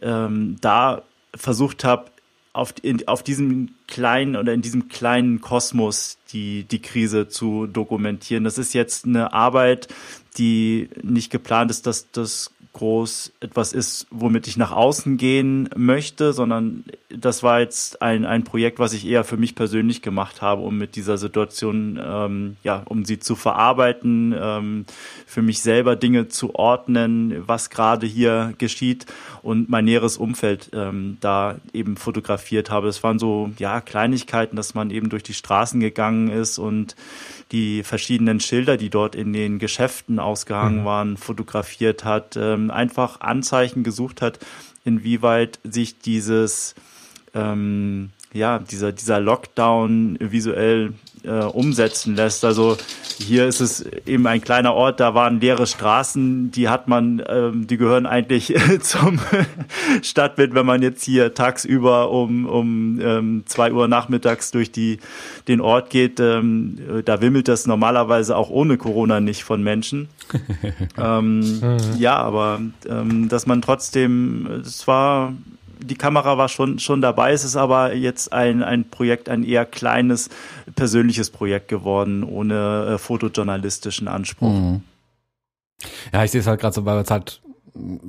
ähm, 0.00 0.56
da 0.60 1.02
versucht 1.34 1.84
habe, 1.84 2.06
auf, 2.54 2.72
in, 2.82 3.06
auf 3.08 3.24
diesem 3.24 3.74
kleinen 3.88 4.36
oder 4.36 4.54
in 4.54 4.62
diesem 4.62 4.88
kleinen 4.88 5.40
Kosmos 5.40 6.18
die, 6.32 6.62
die 6.62 6.80
Krise 6.80 7.28
zu 7.28 7.66
dokumentieren. 7.66 8.44
Das 8.44 8.58
ist 8.58 8.74
jetzt 8.74 9.06
eine 9.06 9.32
Arbeit, 9.32 9.88
die 10.38 10.88
nicht 11.02 11.30
geplant 11.30 11.72
ist, 11.72 11.86
dass 11.86 12.10
das 12.12 12.52
groß 12.74 13.32
etwas 13.40 13.72
ist, 13.72 14.06
womit 14.10 14.46
ich 14.46 14.56
nach 14.56 14.72
außen 14.72 15.16
gehen 15.16 15.70
möchte, 15.74 16.32
sondern 16.32 16.84
das 17.08 17.42
war 17.42 17.60
jetzt 17.60 18.02
ein, 18.02 18.26
ein 18.26 18.44
Projekt, 18.44 18.78
was 18.78 18.92
ich 18.92 19.06
eher 19.06 19.24
für 19.24 19.36
mich 19.36 19.54
persönlich 19.54 20.02
gemacht 20.02 20.42
habe, 20.42 20.62
um 20.62 20.76
mit 20.76 20.96
dieser 20.96 21.16
Situation, 21.16 21.98
ähm, 22.04 22.56
ja, 22.62 22.82
um 22.86 23.04
sie 23.04 23.18
zu 23.18 23.36
verarbeiten, 23.36 24.34
ähm, 24.38 24.84
für 25.26 25.40
mich 25.40 25.62
selber 25.62 25.96
Dinge 25.96 26.28
zu 26.28 26.54
ordnen, 26.54 27.42
was 27.46 27.70
gerade 27.70 28.06
hier 28.06 28.54
geschieht 28.58 29.06
und 29.44 29.68
mein 29.68 29.84
näheres 29.84 30.16
Umfeld 30.16 30.70
ähm, 30.72 31.18
da 31.20 31.56
eben 31.74 31.98
fotografiert 31.98 32.70
habe. 32.70 32.88
Es 32.88 33.02
waren 33.02 33.18
so, 33.18 33.50
ja, 33.58 33.82
Kleinigkeiten, 33.82 34.56
dass 34.56 34.72
man 34.72 34.90
eben 34.90 35.10
durch 35.10 35.22
die 35.22 35.34
Straßen 35.34 35.80
gegangen 35.80 36.28
ist 36.28 36.58
und 36.58 36.96
die 37.52 37.82
verschiedenen 37.82 38.40
Schilder, 38.40 38.78
die 38.78 38.88
dort 38.88 39.14
in 39.14 39.34
den 39.34 39.58
Geschäften 39.58 40.18
ausgehangen 40.18 40.80
mhm. 40.80 40.84
waren, 40.86 41.16
fotografiert 41.18 42.04
hat, 42.06 42.38
ähm, 42.38 42.70
einfach 42.70 43.20
Anzeichen 43.20 43.84
gesucht 43.84 44.22
hat, 44.22 44.38
inwieweit 44.82 45.60
sich 45.62 45.98
dieses 45.98 46.74
ähm, 47.34 48.10
ja, 48.34 48.58
dieser, 48.58 48.92
dieser 48.92 49.20
Lockdown 49.20 50.18
visuell 50.20 50.92
äh, 51.22 51.44
umsetzen 51.44 52.16
lässt. 52.16 52.44
Also 52.44 52.76
hier 53.16 53.46
ist 53.46 53.60
es 53.60 53.86
eben 54.06 54.26
ein 54.26 54.40
kleiner 54.40 54.74
Ort, 54.74 54.98
da 54.98 55.14
waren 55.14 55.40
leere 55.40 55.68
Straßen, 55.68 56.50
die 56.50 56.68
hat 56.68 56.88
man, 56.88 57.22
ähm, 57.28 57.66
die 57.68 57.76
gehören 57.76 58.06
eigentlich 58.06 58.54
zum 58.80 59.20
Stadtbild, 60.02 60.54
wenn 60.54 60.66
man 60.66 60.82
jetzt 60.82 61.04
hier 61.04 61.32
tagsüber 61.32 62.10
um, 62.10 62.46
um 62.46 63.00
ähm, 63.00 63.44
zwei 63.46 63.72
Uhr 63.72 63.86
nachmittags 63.86 64.50
durch 64.50 64.72
die, 64.72 64.98
den 65.46 65.60
Ort 65.60 65.90
geht, 65.90 66.18
ähm, 66.18 66.78
da 67.04 67.20
wimmelt 67.20 67.46
das 67.46 67.66
normalerweise 67.66 68.36
auch 68.36 68.50
ohne 68.50 68.76
Corona 68.76 69.20
nicht 69.20 69.44
von 69.44 69.62
Menschen. 69.62 70.08
ähm, 70.98 71.60
mhm. 71.60 71.78
Ja, 71.98 72.16
aber 72.16 72.60
ähm, 72.88 73.28
dass 73.28 73.46
man 73.46 73.62
trotzdem, 73.62 74.62
es 74.64 74.86
war 74.88 75.32
die 75.84 75.96
Kamera 75.96 76.38
war 76.38 76.48
schon, 76.48 76.78
schon 76.78 77.00
dabei. 77.00 77.32
Es 77.32 77.44
ist 77.44 77.56
aber 77.56 77.94
jetzt 77.94 78.32
ein, 78.32 78.62
ein 78.62 78.88
Projekt, 78.88 79.28
ein 79.28 79.44
eher 79.44 79.66
kleines, 79.66 80.30
persönliches 80.74 81.30
Projekt 81.30 81.68
geworden, 81.68 82.24
ohne 82.24 82.94
äh, 82.94 82.98
fotojournalistischen 82.98 84.08
Anspruch. 84.08 84.52
Mhm. 84.52 84.82
Ja, 86.12 86.24
ich 86.24 86.30
sehe 86.30 86.40
es 86.40 86.46
halt 86.46 86.60
gerade 86.60 86.74
so, 86.74 86.84
weil 86.84 86.96
wir 86.96 87.02
es 87.02 87.10
halt 87.10 87.42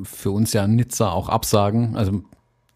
für 0.03 0.31
uns 0.31 0.53
ja 0.53 0.67
Nizza 0.67 1.09
auch 1.09 1.29
absagen. 1.29 1.95
Also 1.95 2.23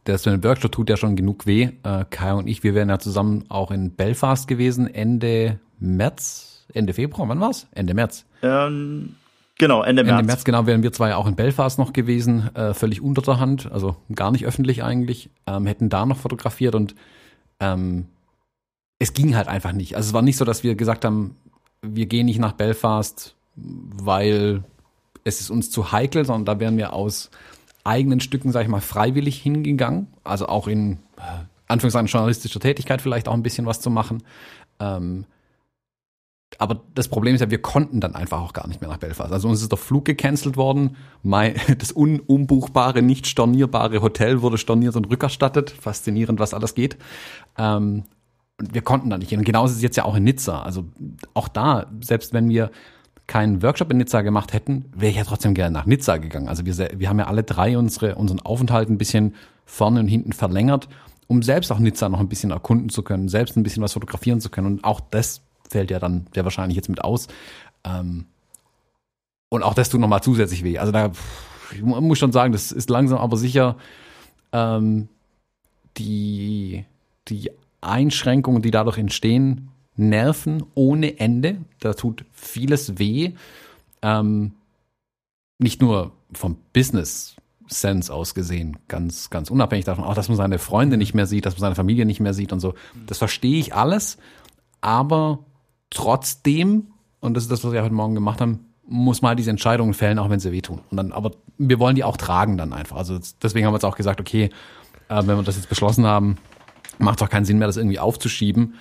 der 0.08 0.18
Sven 0.18 0.44
Workshop 0.44 0.72
tut 0.72 0.90
ja 0.90 0.98
schon 0.98 1.16
genug 1.16 1.46
weh. 1.46 1.70
Äh, 1.84 2.06
Kai 2.10 2.34
und 2.34 2.48
ich, 2.48 2.64
wir 2.64 2.74
wären 2.74 2.90
ja 2.90 3.00
zusammen 3.00 3.46
auch 3.50 3.72
in 3.72 3.92
Belfast 3.92 4.48
gewesen, 4.48 4.94
Ende 4.94 5.60
März, 5.80 6.66
Ende 6.74 6.94
Februar, 6.94 7.30
wann 7.30 7.40
war's? 7.40 7.68
Ende 7.72 7.94
März. 7.94 8.26
Ähm, 8.42 9.16
genau, 9.60 9.84
Ende 9.84 10.04
März. 10.04 10.20
Ende 10.20 10.26
März, 10.26 10.44
genau, 10.44 10.66
wären 10.66 10.82
wir 10.82 10.92
zwei 10.92 11.14
auch 11.16 11.28
in 11.28 11.36
Belfast 11.36 11.78
noch 11.78 11.94
gewesen, 11.94 12.50
äh, 12.56 12.74
völlig 12.74 13.02
unter 13.02 13.22
der 13.22 13.40
Hand, 13.40 13.72
also 13.72 13.96
gar 14.16 14.32
nicht 14.32 14.46
öffentlich 14.46 14.84
eigentlich, 14.84 15.30
ähm, 15.46 15.68
hätten 15.68 15.90
da 15.90 16.08
noch 16.08 16.18
fotografiert 16.18 16.74
und 16.74 16.96
ähm, 17.60 18.08
es 18.98 19.14
ging 19.14 19.36
halt 19.36 19.48
einfach 19.48 19.72
nicht. 19.72 19.96
Also 19.96 20.10
es 20.10 20.14
war 20.14 20.24
nicht 20.24 20.38
so, 20.38 20.46
dass 20.46 20.64
wir 20.64 20.76
gesagt 20.76 21.06
haben, 21.06 21.36
wir 21.82 22.08
gehen 22.08 22.26
nicht 22.26 22.40
nach 22.40 22.54
Belfast, 22.54 23.36
weil 23.56 24.64
es 25.24 25.40
ist 25.42 25.50
uns 25.50 25.72
zu 25.72 25.92
heikel, 25.92 26.26
sondern 26.26 26.46
da 26.46 26.60
wären 26.60 26.78
wir 26.78 26.94
aus 26.94 27.30
eigenen 27.84 28.20
Stücken, 28.20 28.52
sag 28.52 28.64
ich 28.64 28.68
mal, 28.68 28.82
freiwillig 28.82 29.42
hingegangen. 29.42 30.08
Also 30.24 30.48
auch 30.48 30.68
in 30.68 30.94
äh, 31.18 31.22
Anführungszeichen 31.68 32.08
journalistischer 32.08 32.60
Tätigkeit 32.60 33.02
vielleicht 33.02 33.28
auch 33.28 33.34
ein 33.34 33.44
bisschen 33.44 33.66
was 33.66 33.80
zu 33.80 33.90
machen. 33.90 34.24
Ähm, 34.80 35.26
aber 36.58 36.82
das 36.96 37.08
Problem 37.08 37.36
ist 37.36 37.42
ja, 37.42 37.52
wir 37.52 37.62
konnten 37.62 38.02
dann 38.02 38.16
einfach 38.16 38.42
auch 38.42 38.54
gar 38.54 38.68
nicht 38.68 38.82
mehr 38.82 38.90
nach 38.90 38.98
Belfast. 38.98 39.32
Also 39.32 39.48
uns 39.48 39.62
ist 39.62 39.72
der 39.72 39.78
Flug 39.78 40.06
gecancelt 40.06 40.58
worden. 40.58 40.98
Mein, 41.22 41.56
das 41.78 41.92
unumbuchbare, 41.92 43.02
nicht 43.02 43.28
stornierbare 43.28 44.02
Hotel 44.02 44.42
wurde 44.42 44.58
storniert 44.58 44.96
und 44.96 45.10
rückerstattet. 45.10 45.70
Faszinierend, 45.70 46.40
was 46.40 46.54
alles 46.54 46.74
geht. 46.74 46.98
Ähm, 47.58 48.04
und 48.60 48.74
wir 48.74 48.82
konnten 48.82 49.10
da 49.10 49.18
nicht 49.18 49.30
hin. 49.30 49.40
Und 49.40 49.46
genauso 49.46 49.72
ist 49.72 49.78
es 49.78 49.84
jetzt 49.84 49.96
ja 49.96 50.06
auch 50.06 50.16
in 50.16 50.24
Nizza. 50.24 50.64
Also 50.64 50.86
auch 51.34 51.48
da, 51.48 51.86
selbst 52.02 52.34
wenn 52.34 52.50
wir 52.50 52.72
keinen 53.28 53.62
Workshop 53.62 53.92
in 53.92 53.98
Nizza 53.98 54.22
gemacht 54.22 54.54
hätten, 54.54 54.86
wäre 54.94 55.12
ich 55.12 55.18
ja 55.18 55.24
trotzdem 55.24 55.54
gerne 55.54 55.72
nach 55.72 55.86
Nizza 55.86 56.18
gegangen. 56.18 56.50
Also 56.50 56.66
wir, 56.66 56.76
wir 56.76 57.10
haben 57.10 57.20
ja 57.20 57.28
alle 57.28 57.44
drei 57.44 57.78
unsere, 57.78 58.16
unseren 58.16 58.42
Aufenthalt 58.42 58.90
ein 58.90 58.98
bisschen 58.98 59.36
vorne 59.66 60.00
und 60.00 60.08
hinten 60.08 60.34
verlängert, 60.34 60.90
um 61.28 61.44
selbst 61.44 61.72
auch 61.72 61.80
Nizza 61.80 62.10
noch 62.10 62.20
ein 62.20 62.28
bisschen 62.28 62.50
erkunden 62.50 62.90
zu 62.90 63.04
können, 63.04 63.30
selbst 63.30 63.56
ein 63.56 63.64
bisschen 63.64 63.84
was 63.84 63.94
fotografieren 63.94 64.42
zu 64.42 64.50
können. 64.50 64.66
Und 64.66 64.84
auch 64.84 65.00
das 65.00 65.44
fällt 65.70 65.92
ja 65.92 66.00
dann 66.00 66.28
sehr 66.34 66.44
wahrscheinlich 66.44 66.76
jetzt 66.76 66.90
mit 66.90 67.04
aus. 67.04 67.28
Ähm, 67.84 68.26
und 69.50 69.64
auch 69.64 69.74
das 69.74 69.90
tut 69.90 70.00
nochmal 70.00 70.22
zusätzlich 70.22 70.64
weh. 70.64 70.78
Also 70.78 70.92
da 70.92 71.12
ich 71.72 71.82
muss 71.82 72.18
schon 72.18 72.32
sagen, 72.32 72.54
das 72.54 72.72
ist 72.72 72.90
langsam 72.90 73.20
aber 73.20 73.38
sicher 73.38 73.78
ähm, 74.52 75.08
die, 75.98 76.86
die 77.28 77.52
Einschränkungen, 77.82 78.62
die 78.62 78.72
dadurch 78.72 78.98
entstehen, 78.98 79.70
nerven 79.96 80.64
ohne 80.76 81.20
Ende. 81.20 81.58
Da 81.80 81.94
tut 81.94 82.26
vieles 82.32 82.98
weh. 82.98 83.34
Ähm, 84.02 84.54
nicht 85.58 85.82
nur 85.82 86.12
vom 86.34 86.58
Business 86.74 87.36
Sense 87.68 88.12
aus 88.12 88.34
gesehen, 88.34 88.78
ganz, 88.88 89.30
ganz 89.30 89.52
unabhängig 89.52 89.86
davon, 89.86 90.04
auch 90.04 90.16
dass 90.16 90.28
man 90.28 90.38
seine 90.38 90.58
Freunde 90.58 90.98
nicht 90.98 91.14
mehr 91.14 91.28
sieht, 91.28 91.46
dass 91.46 91.54
man 91.56 91.62
seine 91.62 91.76
Familie 91.76 92.06
nicht 92.06 92.20
mehr 92.20 92.34
sieht 92.34 92.52
und 92.52 92.60
so. 92.60 92.74
Das 93.06 93.20
verstehe 93.20 93.60
ich 93.60 93.76
alles, 93.76 94.18
aber 94.82 95.40
trotzdem, 95.90 96.92
und 97.20 97.34
das 97.34 97.44
ist 97.44 97.52
das, 97.52 97.64
was 97.64 97.72
wir 97.72 97.84
heute 97.84 97.94
Morgen 97.94 98.16
gemacht 98.16 98.42
haben, 98.42 98.66
muss 98.88 99.22
man 99.22 99.30
halt 99.30 99.40
diese 99.40 99.52
Entscheidungen 99.52 99.94
fällen, 99.94 100.18
auch 100.18 100.30
wenn 100.30 100.40
sie 100.40 100.52
wehtun. 100.52 100.82
Und 100.90 100.98
dann, 100.98 101.12
aber 101.12 101.32
wir 101.58 101.80
wollen 101.80 101.96
die 101.96 102.04
auch 102.04 102.18
tragen 102.18 102.58
dann 102.58 102.74
einfach. 102.74 102.98
Also 102.98 103.20
deswegen 103.42 103.66
haben 103.66 103.74
wir 103.74 103.78
jetzt 103.78 103.86
auch 103.86 103.96
gesagt, 103.96 104.20
okay, 104.20 104.50
äh, 105.10 105.18
wenn 105.18 105.38
wir 105.38 105.44
das 105.44 105.58
jetzt 105.58 105.70
beschlossen 105.70 106.06
haben, 106.06 106.38
macht 106.98 107.22
es 107.22 107.26
auch 107.26 107.30
keinen 107.30 107.46
Sinn 107.46 107.60
mehr, 107.60 107.68
das 107.68 107.78
irgendwie 107.78 108.00
aufzuschieben. 108.00 108.76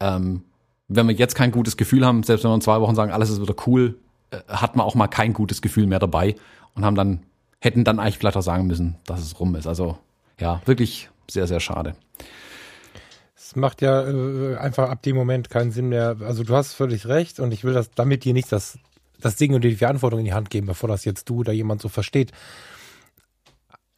Ähm, 0.00 0.42
wenn 0.86 1.08
wir 1.08 1.14
jetzt 1.14 1.34
kein 1.34 1.50
gutes 1.50 1.76
Gefühl 1.76 2.06
haben, 2.06 2.22
selbst 2.22 2.44
wenn 2.44 2.50
wir 2.50 2.54
in 2.54 2.60
zwei 2.60 2.80
Wochen 2.80 2.94
sagen, 2.94 3.10
alles 3.12 3.30
ist 3.30 3.42
wieder 3.42 3.54
cool, 3.66 3.98
äh, 4.30 4.38
hat 4.48 4.76
man 4.76 4.86
auch 4.86 4.94
mal 4.94 5.08
kein 5.08 5.32
gutes 5.32 5.60
Gefühl 5.60 5.86
mehr 5.86 5.98
dabei 5.98 6.36
und 6.74 6.84
haben 6.84 6.94
dann, 6.94 7.20
hätten 7.60 7.84
dann 7.84 7.98
eigentlich 7.98 8.18
vielleicht 8.18 8.36
auch 8.36 8.42
sagen 8.42 8.66
müssen, 8.66 8.96
dass 9.06 9.20
es 9.20 9.38
rum 9.40 9.54
ist. 9.56 9.66
Also 9.66 9.98
ja, 10.38 10.62
wirklich 10.66 11.10
sehr, 11.28 11.46
sehr 11.46 11.60
schade. 11.60 11.96
Macht 13.56 13.82
ja 13.82 14.06
äh, 14.08 14.56
einfach 14.56 14.88
ab 14.90 15.02
dem 15.02 15.16
Moment 15.16 15.50
keinen 15.50 15.70
Sinn 15.70 15.88
mehr. 15.88 16.16
Also 16.20 16.44
du 16.44 16.54
hast 16.54 16.74
völlig 16.74 17.06
recht 17.06 17.40
und 17.40 17.52
ich 17.52 17.64
will 17.64 17.74
das 17.74 17.90
damit 17.90 18.24
dir 18.24 18.34
nicht 18.34 18.52
das, 18.52 18.78
das 19.20 19.36
Ding 19.36 19.54
und 19.54 19.62
die 19.62 19.76
Verantwortung 19.76 20.20
in 20.20 20.26
die 20.26 20.34
Hand 20.34 20.50
geben, 20.50 20.66
bevor 20.66 20.88
das 20.88 21.04
jetzt 21.04 21.28
du 21.28 21.38
oder 21.38 21.52
jemand 21.52 21.80
so 21.80 21.88
versteht. 21.88 22.32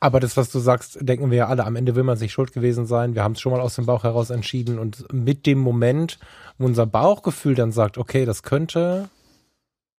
Aber 0.00 0.18
das, 0.18 0.38
was 0.38 0.50
du 0.50 0.58
sagst, 0.58 0.98
denken 1.02 1.30
wir 1.30 1.38
ja 1.38 1.48
alle. 1.48 1.66
Am 1.66 1.76
Ende 1.76 1.94
will 1.94 2.04
man 2.04 2.16
sich 2.16 2.32
schuld 2.32 2.52
gewesen 2.54 2.86
sein. 2.86 3.14
Wir 3.14 3.22
haben 3.22 3.32
es 3.32 3.40
schon 3.40 3.52
mal 3.52 3.60
aus 3.60 3.74
dem 3.74 3.84
Bauch 3.84 4.02
heraus 4.02 4.30
entschieden. 4.30 4.78
Und 4.78 5.12
mit 5.12 5.44
dem 5.44 5.58
Moment, 5.58 6.18
wo 6.56 6.64
unser 6.64 6.86
Bauchgefühl 6.86 7.54
dann 7.54 7.70
sagt, 7.70 7.98
okay, 7.98 8.24
das 8.24 8.42
könnte, 8.42 9.10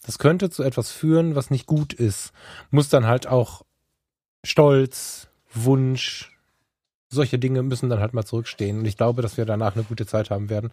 das 0.07 0.19
könnte 0.19 0.49
zu 0.49 0.63
etwas 0.63 0.91
führen, 0.91 1.35
was 1.35 1.51
nicht 1.51 1.67
gut 1.67 1.93
ist, 1.93 2.33
muss 2.71 2.89
dann 2.89 3.07
halt 3.07 3.27
auch 3.27 3.63
Stolz, 4.43 5.29
Wunsch, 5.53 6.33
solche 7.11 7.39
Dinge 7.39 7.63
müssen 7.63 7.91
dann 7.91 8.01
halt 8.01 8.15
mal 8.15 8.25
zurückstehen. 8.25 8.79
Und 8.79 8.85
ich 8.87 8.97
glaube, 8.97 9.23
dass 9.23 9.37
wir 9.37 9.45
danach 9.45 9.75
eine 9.75 9.85
gute 9.85 10.07
Zeit 10.07 10.31
haben 10.31 10.49
werden. 10.49 10.71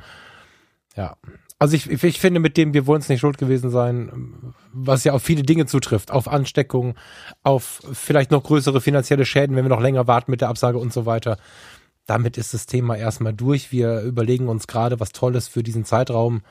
Ja, 0.96 1.16
also 1.60 1.76
ich, 1.76 2.04
ich 2.04 2.20
finde, 2.20 2.40
mit 2.40 2.58
dem 2.58 2.74
wir 2.74 2.88
wollen 2.88 3.02
es 3.02 3.10
nicht 3.10 3.20
schuld 3.20 3.38
gewesen 3.38 3.70
sein, 3.70 4.54
was 4.74 5.04
ja 5.04 5.14
auf 5.14 5.24
viele 5.24 5.44
Dinge 5.44 5.66
zutrifft, 5.66 6.12
auf 6.12 6.28
Ansteckung, 6.28 6.96
auf 7.44 7.82
vielleicht 7.94 8.32
noch 8.32 8.44
größere 8.44 8.82
finanzielle 8.82 9.26
Schäden, 9.26 9.56
wenn 9.56 9.66
wir 9.66 9.70
noch 9.70 9.82
länger 9.82 10.08
warten 10.08 10.32
mit 10.32 10.42
der 10.42 10.50
Absage 10.50 10.78
und 10.80 10.94
so 10.94 11.06
weiter. 11.06 11.38
Damit 12.06 12.38
ist 12.38 12.54
das 12.54 12.66
Thema 12.68 12.96
erstmal 12.96 13.34
durch. 13.34 13.72
Wir 13.72 14.02
überlegen 14.02 14.48
uns 14.48 14.66
gerade 14.66 15.00
was 15.00 15.12
Tolles 15.12 15.48
für 15.48 15.62
diesen 15.62 15.86
Zeitraum 15.86 16.42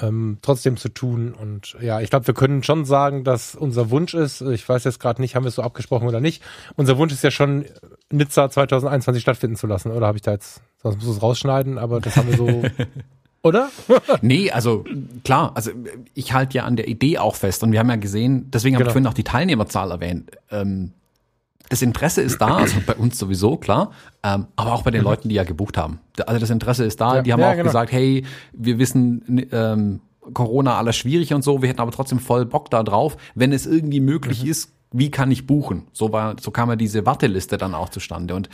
ähm, 0.00 0.38
trotzdem 0.42 0.76
zu 0.76 0.88
tun. 0.88 1.32
Und 1.32 1.76
ja, 1.80 2.00
ich 2.00 2.10
glaube, 2.10 2.26
wir 2.26 2.34
können 2.34 2.62
schon 2.62 2.84
sagen, 2.84 3.24
dass 3.24 3.54
unser 3.54 3.90
Wunsch 3.90 4.14
ist, 4.14 4.40
ich 4.40 4.68
weiß 4.68 4.84
jetzt 4.84 5.00
gerade 5.00 5.20
nicht, 5.20 5.36
haben 5.36 5.44
wir 5.44 5.48
es 5.48 5.56
so 5.56 5.62
abgesprochen 5.62 6.08
oder 6.08 6.20
nicht, 6.20 6.42
unser 6.76 6.98
Wunsch 6.98 7.12
ist 7.12 7.24
ja 7.24 7.30
schon, 7.30 7.64
Nizza 8.10 8.50
2021 8.50 9.22
stattfinden 9.22 9.56
zu 9.56 9.66
lassen. 9.66 9.90
Oder 9.90 10.06
habe 10.06 10.18
ich 10.18 10.22
da 10.22 10.32
jetzt, 10.32 10.62
sonst 10.82 10.96
muss 10.96 11.16
es 11.16 11.22
rausschneiden, 11.22 11.78
aber 11.78 12.00
das 12.00 12.16
haben 12.16 12.28
wir 12.28 12.36
so 12.36 12.62
oder? 13.42 13.70
nee, 14.22 14.50
also 14.50 14.84
klar, 15.22 15.52
also 15.54 15.70
ich 16.14 16.32
halte 16.32 16.58
ja 16.58 16.64
an 16.64 16.76
der 16.76 16.88
Idee 16.88 17.18
auch 17.18 17.36
fest 17.36 17.62
und 17.62 17.72
wir 17.72 17.78
haben 17.78 17.90
ja 17.90 17.96
gesehen, 17.96 18.50
deswegen 18.50 18.74
habe 18.76 18.84
genau. 18.84 18.90
ich 18.90 18.92
vorhin 18.94 19.06
auch 19.06 19.14
die 19.14 19.24
Teilnehmerzahl 19.24 19.90
erwähnt. 19.90 20.30
Ähm, 20.50 20.92
das 21.68 21.82
Interesse 21.82 22.20
ist 22.20 22.38
da, 22.40 22.58
also 22.58 22.76
bei 22.86 22.94
uns 22.94 23.18
sowieso, 23.18 23.56
klar, 23.56 23.92
ähm, 24.22 24.46
aber 24.56 24.72
auch 24.72 24.82
bei 24.82 24.90
den 24.90 25.00
mhm. 25.00 25.08
Leuten, 25.08 25.28
die 25.28 25.34
ja 25.34 25.44
gebucht 25.44 25.78
haben. 25.78 26.00
Also 26.26 26.38
das 26.38 26.50
Interesse 26.50 26.84
ist 26.84 27.00
da, 27.00 27.16
ja, 27.16 27.22
die 27.22 27.32
haben 27.32 27.40
ja, 27.40 27.50
auch 27.50 27.54
genau. 27.54 27.64
gesagt, 27.64 27.92
hey, 27.92 28.24
wir 28.52 28.78
wissen, 28.78 29.46
ähm, 29.50 30.00
Corona 30.32 30.78
alles 30.78 30.96
schwierig 30.96 31.34
und 31.34 31.42
so, 31.42 31.62
wir 31.62 31.68
hätten 31.68 31.80
aber 31.80 31.90
trotzdem 31.90 32.18
voll 32.18 32.46
Bock 32.46 32.70
da 32.70 32.82
drauf. 32.82 33.16
Wenn 33.34 33.52
es 33.52 33.66
irgendwie 33.66 34.00
möglich 34.00 34.44
mhm. 34.44 34.50
ist, 34.50 34.72
wie 34.92 35.10
kann 35.10 35.30
ich 35.32 35.46
buchen? 35.46 35.88
So 35.92 36.12
war, 36.12 36.36
so 36.40 36.50
kam 36.50 36.68
ja 36.68 36.76
diese 36.76 37.04
Warteliste 37.04 37.58
dann 37.58 37.74
auch 37.74 37.88
zustande 37.88 38.34
und 38.34 38.48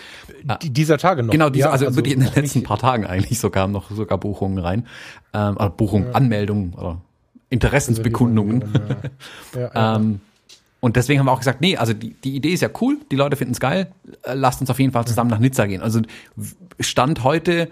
äh, 0.49 0.57
dieser 0.63 0.97
Tage 0.97 1.23
noch. 1.23 1.33
Genau, 1.33 1.51
diese, 1.51 1.67
ja, 1.67 1.71
also, 1.71 1.85
also 1.87 1.97
wirklich 1.97 2.15
in 2.15 2.21
den 2.21 2.33
letzten 2.35 2.63
paar 2.63 2.79
Tagen 2.79 3.05
eigentlich 3.05 3.39
so 3.39 3.51
kamen 3.51 3.73
noch 3.73 3.91
sogar 3.91 4.19
Buchungen 4.19 4.59
rein, 4.59 4.87
ähm, 5.35 5.57
oder 5.57 5.69
Buchungen, 5.69 6.09
ja. 6.09 6.15
Anmeldungen 6.15 6.75
oder 6.75 7.01
Interessensbekundungen. 7.51 8.65
Ja, 9.55 9.71
ja, 9.75 9.97
ähm, 9.97 10.21
und 10.81 10.97
deswegen 10.97 11.21
haben 11.21 11.27
wir 11.27 11.33
auch 11.33 11.39
gesagt, 11.39 11.61
nee, 11.61 11.77
also 11.77 11.93
die, 11.93 12.15
die 12.15 12.35
Idee 12.35 12.53
ist 12.53 12.63
ja 12.63 12.71
cool, 12.81 12.99
die 13.11 13.17
Leute 13.17 13.37
finden 13.37 13.53
es 13.53 13.61
geil, 13.61 13.93
äh, 14.23 14.35
lasst 14.35 14.61
uns 14.61 14.71
auf 14.71 14.79
jeden 14.79 14.93
Fall 14.93 15.07
zusammen 15.07 15.31
nach 15.31 15.39
Nizza 15.39 15.67
gehen. 15.67 15.83
Also 15.83 16.01
Stand 16.81 17.23
heute 17.25 17.69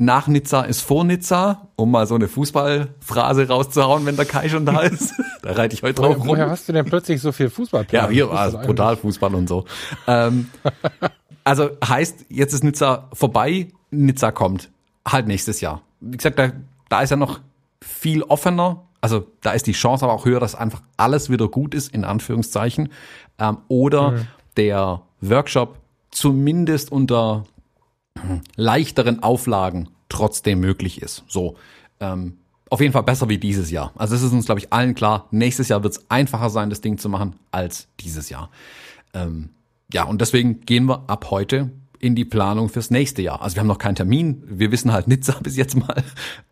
nach 0.00 0.28
Nizza 0.28 0.62
ist 0.62 0.80
vor 0.80 1.04
Nizza, 1.04 1.68
um 1.76 1.90
mal 1.90 2.06
so 2.06 2.14
eine 2.14 2.26
Fußballphrase 2.26 3.48
rauszuhauen, 3.48 4.06
wenn 4.06 4.16
der 4.16 4.24
Kai 4.24 4.48
schon 4.48 4.64
da 4.64 4.80
ist. 4.80 5.12
da 5.42 5.52
reite 5.52 5.74
ich 5.74 5.82
heute 5.82 5.94
drauf 5.94 6.18
rum. 6.18 6.26
Woher 6.26 6.48
hast 6.48 6.68
du 6.68 6.72
denn 6.72 6.86
plötzlich 6.86 7.20
so 7.20 7.32
viel 7.32 7.50
Fußball? 7.50 7.86
Ja, 7.90 8.08
hier 8.08 8.30
war 8.30 8.48
es 8.48 8.54
brutal 8.54 8.96
Fußball 8.96 9.34
und 9.34 9.46
so. 9.46 9.66
Ähm, 10.06 10.48
also 11.44 11.70
heißt, 11.86 12.26
jetzt 12.30 12.54
ist 12.54 12.64
Nizza 12.64 13.08
vorbei, 13.12 13.68
Nizza 13.90 14.32
kommt. 14.32 14.70
Halt 15.06 15.26
nächstes 15.26 15.60
Jahr. 15.60 15.82
Wie 16.00 16.16
gesagt, 16.16 16.38
da, 16.38 16.50
da 16.88 17.02
ist 17.02 17.10
ja 17.10 17.16
noch 17.16 17.40
viel 17.82 18.22
offener. 18.22 18.84
Also 19.00 19.26
da 19.40 19.52
ist 19.52 19.66
die 19.66 19.72
Chance 19.72 20.04
aber 20.04 20.12
auch 20.12 20.24
höher, 20.24 20.40
dass 20.40 20.54
einfach 20.54 20.82
alles 20.96 21.30
wieder 21.30 21.48
gut 21.48 21.74
ist, 21.74 21.92
in 21.94 22.04
Anführungszeichen. 22.04 22.90
Ähm, 23.38 23.58
oder 23.68 24.12
mhm. 24.12 24.26
der 24.56 25.02
Workshop 25.20 25.78
zumindest 26.10 26.92
unter 26.92 27.44
leichteren 28.56 29.22
Auflagen 29.22 29.88
trotzdem 30.08 30.60
möglich 30.60 31.00
ist. 31.00 31.24
So, 31.28 31.56
ähm, 32.00 32.38
auf 32.68 32.80
jeden 32.80 32.92
Fall 32.92 33.02
besser 33.02 33.28
wie 33.28 33.38
dieses 33.38 33.70
Jahr. 33.70 33.92
Also 33.96 34.14
es 34.14 34.22
ist 34.22 34.32
uns, 34.32 34.46
glaube 34.46 34.60
ich, 34.60 34.72
allen 34.72 34.94
klar, 34.94 35.26
nächstes 35.30 35.68
Jahr 35.68 35.82
wird 35.82 35.94
es 35.94 36.10
einfacher 36.10 36.50
sein, 36.50 36.70
das 36.70 36.80
Ding 36.80 36.98
zu 36.98 37.08
machen, 37.08 37.36
als 37.50 37.88
dieses 38.00 38.30
Jahr. 38.30 38.50
Ähm, 39.12 39.50
ja, 39.92 40.04
und 40.04 40.20
deswegen 40.20 40.60
gehen 40.60 40.86
wir 40.86 41.04
ab 41.08 41.30
heute 41.30 41.70
in 41.98 42.14
die 42.14 42.24
Planung 42.24 42.68
fürs 42.68 42.90
nächste 42.90 43.22
Jahr. 43.22 43.42
Also 43.42 43.56
wir 43.56 43.60
haben 43.60 43.66
noch 43.66 43.78
keinen 43.78 43.96
Termin, 43.96 44.42
wir 44.46 44.70
wissen 44.70 44.92
halt 44.92 45.08
Nizza 45.08 45.36
bis 45.42 45.56
jetzt 45.56 45.76
mal. 45.76 46.02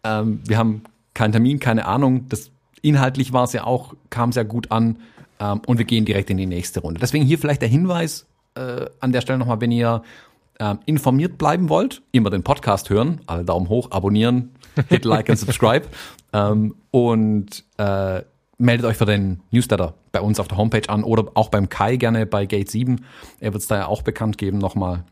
Ähm, 0.02 0.40
wir 0.46 0.58
haben 0.58 0.82
keinen 1.18 1.32
Termin, 1.32 1.58
keine 1.58 1.86
Ahnung. 1.86 2.28
Das 2.28 2.52
inhaltlich 2.80 3.32
war 3.32 3.42
es 3.42 3.52
ja 3.52 3.64
auch, 3.64 3.94
kam 4.08 4.30
sehr 4.30 4.44
gut 4.44 4.70
an 4.70 4.98
ähm, 5.40 5.60
und 5.66 5.78
wir 5.78 5.84
gehen 5.84 6.04
direkt 6.04 6.30
in 6.30 6.36
die 6.36 6.46
nächste 6.46 6.78
Runde. 6.80 7.00
Deswegen 7.00 7.24
hier 7.24 7.38
vielleicht 7.38 7.60
der 7.60 7.68
Hinweis, 7.68 8.26
äh, 8.54 8.86
an 9.00 9.10
der 9.10 9.20
Stelle 9.20 9.36
nochmal, 9.36 9.60
wenn 9.60 9.72
ihr 9.72 10.02
äh, 10.60 10.76
informiert 10.86 11.36
bleiben 11.36 11.68
wollt, 11.68 12.02
immer 12.12 12.30
den 12.30 12.44
Podcast 12.44 12.88
hören, 12.88 13.20
alle 13.26 13.44
Daumen 13.44 13.68
hoch, 13.68 13.90
abonnieren, 13.90 14.52
hit 14.88 15.04
like 15.04 15.28
und 15.28 15.36
subscribe 15.36 15.86
ähm, 16.32 16.76
und 16.92 17.64
äh, 17.78 18.22
meldet 18.58 18.86
euch 18.86 18.96
für 18.96 19.06
den 19.06 19.40
Newsletter 19.50 19.94
bei 20.12 20.20
uns 20.20 20.38
auf 20.38 20.46
der 20.46 20.56
Homepage 20.56 20.88
an 20.88 21.02
oder 21.02 21.32
auch 21.34 21.48
beim 21.48 21.68
Kai 21.68 21.96
gerne 21.96 22.26
bei 22.26 22.46
Gate 22.46 22.70
7. 22.70 23.04
Er 23.40 23.52
wird 23.52 23.62
es 23.62 23.66
da 23.66 23.76
ja 23.76 23.86
auch 23.86 24.02
bekannt 24.02 24.38
geben 24.38 24.58
nochmal. 24.58 25.02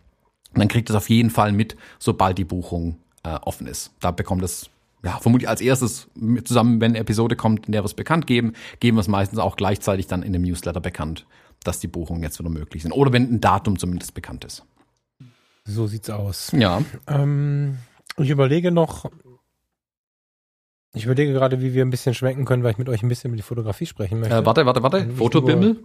Und 0.54 0.60
dann 0.60 0.68
kriegt 0.68 0.88
es 0.88 0.94
auf 0.94 1.10
jeden 1.10 1.30
Fall 1.30 1.50
mit, 1.50 1.76
sobald 1.98 2.38
die 2.38 2.44
Buchung 2.44 2.96
äh, 3.24 3.34
offen 3.42 3.66
ist. 3.66 3.92
Da 3.98 4.12
bekommt 4.12 4.44
es 4.44 4.70
ja, 5.06 5.20
vermutlich 5.20 5.48
als 5.48 5.60
erstes 5.60 6.08
zusammen, 6.44 6.80
wenn 6.80 6.90
eine 6.90 6.98
Episode 6.98 7.36
kommt, 7.36 7.66
in 7.66 7.72
der 7.72 7.82
wir 7.82 7.86
es 7.86 7.94
bekannt 7.94 8.26
geben, 8.26 8.54
geben 8.80 8.96
wir 8.96 9.02
es 9.02 9.06
meistens 9.06 9.38
auch 9.38 9.54
gleichzeitig 9.54 10.08
dann 10.08 10.24
in 10.24 10.32
dem 10.32 10.42
Newsletter 10.42 10.80
bekannt, 10.80 11.26
dass 11.62 11.78
die 11.78 11.86
Buchungen 11.86 12.24
jetzt 12.24 12.40
wieder 12.40 12.50
möglich 12.50 12.82
sind. 12.82 12.90
Oder 12.90 13.12
wenn 13.12 13.32
ein 13.34 13.40
Datum 13.40 13.78
zumindest 13.78 14.14
bekannt 14.14 14.44
ist. 14.44 14.64
So 15.64 15.86
sieht's 15.86 16.10
aus. 16.10 16.50
Ja. 16.50 16.82
Ähm, 17.06 17.78
ich 18.16 18.30
überlege 18.30 18.72
noch, 18.72 19.08
ich 20.92 21.04
überlege 21.04 21.32
gerade, 21.32 21.60
wie 21.60 21.72
wir 21.72 21.84
ein 21.84 21.90
bisschen 21.90 22.14
schwenken 22.14 22.44
können, 22.44 22.64
weil 22.64 22.72
ich 22.72 22.78
mit 22.78 22.88
euch 22.88 23.04
ein 23.04 23.08
bisschen 23.08 23.28
über 23.28 23.36
die 23.36 23.44
Fotografie 23.44 23.86
sprechen 23.86 24.18
möchte. 24.18 24.34
Äh, 24.34 24.44
warte, 24.44 24.66
warte, 24.66 24.82
warte. 24.82 25.08
Fotobimmel? 25.10 25.84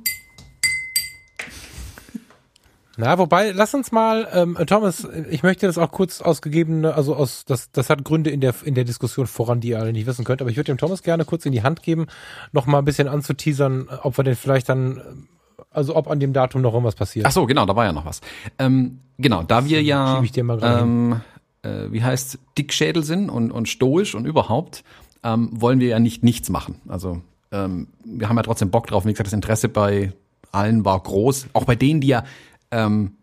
Na, 2.98 3.18
wobei, 3.18 3.52
lass 3.52 3.74
uns 3.74 3.92
mal, 3.92 4.28
ähm, 4.34 4.58
Thomas, 4.68 5.08
ich 5.30 5.44
möchte 5.44 5.66
das 5.66 5.78
auch 5.78 5.92
kurz 5.92 6.22
ausgegebene, 6.22 6.94
also 6.94 7.16
aus, 7.16 7.46
das, 7.46 7.72
das 7.72 7.90
hat 7.90 8.04
Gründe 8.04 8.30
in 8.30 8.42
der, 8.42 8.54
in 8.66 8.76
der 8.76 8.84
Diskussion 8.84 9.28
voran, 9.28 9.62
die 9.62 9.70
ihr 9.70 9.80
alle 9.80 9.94
nicht 9.94 10.08
wissen 10.08 10.26
könnt, 10.26 10.42
aber 10.42 10.50
ich 10.50 10.58
würde 10.58 10.72
dem 10.72 10.78
Thomas 10.78 11.02
gerne 11.02 11.24
kurz 11.24 11.46
in 11.46 11.54
die 11.54 11.64
Hand 11.64 11.84
geben, 11.84 12.08
noch 12.52 12.66
mal 12.66 12.80
ein 12.80 12.86
bisschen 12.86 13.08
anzuteasern, 13.08 13.88
ob 14.04 14.18
wir 14.18 14.24
denn 14.24 14.36
vielleicht 14.36 14.68
dann, 14.68 15.28
also 15.72 15.96
ob 15.96 16.10
an 16.10 16.20
dem 16.20 16.34
Datum 16.34 16.62
noch 16.62 16.74
irgendwas 16.74 16.96
passiert. 16.96 17.26
Ach 17.26 17.32
so, 17.32 17.46
genau, 17.46 17.66
da 17.66 17.76
war 17.76 17.86
ja 17.86 17.94
noch 17.94 18.06
was. 18.06 18.20
Ähm, 18.60 19.00
genau, 19.18 19.44
da 19.44 19.66
wir 19.66 19.82
ja, 19.82 20.16
Schieb 20.16 20.26
ich 20.26 20.32
dir 20.34 20.44
mal 20.44 20.60
ähm, 20.62 21.22
äh, 21.64 21.92
wie 21.92 22.04
heißt, 22.04 22.40
Dickschädel 22.58 23.04
sind 23.04 23.30
und, 23.30 23.52
und 23.52 23.70
stoisch 23.70 24.16
und 24.16 24.26
überhaupt, 24.26 24.84
ähm, 25.24 25.50
wollen 25.54 25.80
wir 25.80 25.88
ja 25.88 26.00
nicht 26.00 26.24
nichts 26.24 26.50
machen. 26.50 26.82
Also 26.88 27.22
ähm, 27.52 27.88
wir 28.04 28.30
haben 28.30 28.38
ja 28.38 28.44
trotzdem 28.44 28.72
Bock 28.72 28.88
drauf. 28.88 29.06
Wie 29.06 29.12
gesagt, 29.12 29.28
das 29.28 29.34
Interesse 29.34 29.70
bei 29.70 30.14
allen 30.52 30.84
war 30.86 31.00
groß. 31.00 31.48
Auch 31.54 31.66
bei 31.66 31.76
denen, 31.76 32.02
die 32.02 32.08
ja 32.08 32.24
ähm, 32.72 33.18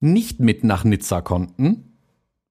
nicht 0.00 0.40
mit 0.40 0.64
nach 0.64 0.84
Nizza 0.84 1.20
konnten, 1.20 1.98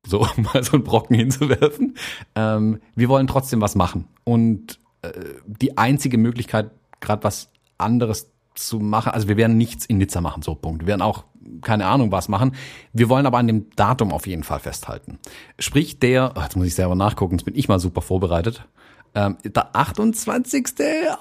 so 0.05 0.21
um 0.21 0.43
mal 0.43 0.63
so 0.63 0.73
einen 0.73 0.83
Brocken 0.83 1.15
hinzuwerfen. 1.15 1.95
Ähm, 2.35 2.79
wir 2.95 3.09
wollen 3.09 3.27
trotzdem 3.27 3.61
was 3.61 3.75
machen. 3.75 4.07
Und 4.23 4.79
äh, 5.01 5.11
die 5.45 5.77
einzige 5.77 6.17
Möglichkeit, 6.17 6.71
gerade 6.99 7.23
was 7.23 7.49
anderes 7.77 8.31
zu 8.55 8.79
machen, 8.79 9.11
also 9.11 9.27
wir 9.27 9.37
werden 9.37 9.57
nichts 9.57 9.85
in 9.85 9.97
Nizza 9.97 10.21
machen, 10.21 10.41
so 10.41 10.55
Punkt. 10.55 10.83
Wir 10.83 10.87
werden 10.87 11.01
auch 11.01 11.25
keine 11.61 11.85
Ahnung 11.85 12.11
was 12.11 12.27
machen. 12.27 12.55
Wir 12.93 13.09
wollen 13.09 13.25
aber 13.25 13.37
an 13.37 13.47
dem 13.47 13.69
Datum 13.75 14.11
auf 14.11 14.27
jeden 14.27 14.43
Fall 14.43 14.59
festhalten. 14.59 15.19
Sprich, 15.59 15.99
der, 15.99 16.33
oh, 16.35 16.41
jetzt 16.41 16.55
muss 16.55 16.67
ich 16.67 16.75
selber 16.75 16.95
nachgucken, 16.95 17.35
jetzt 17.35 17.45
bin 17.45 17.55
ich 17.55 17.67
mal 17.67 17.79
super 17.79 18.01
vorbereitet. 18.01 18.67
Ähm, 19.13 19.37
der 19.43 19.75
28. 19.75 20.65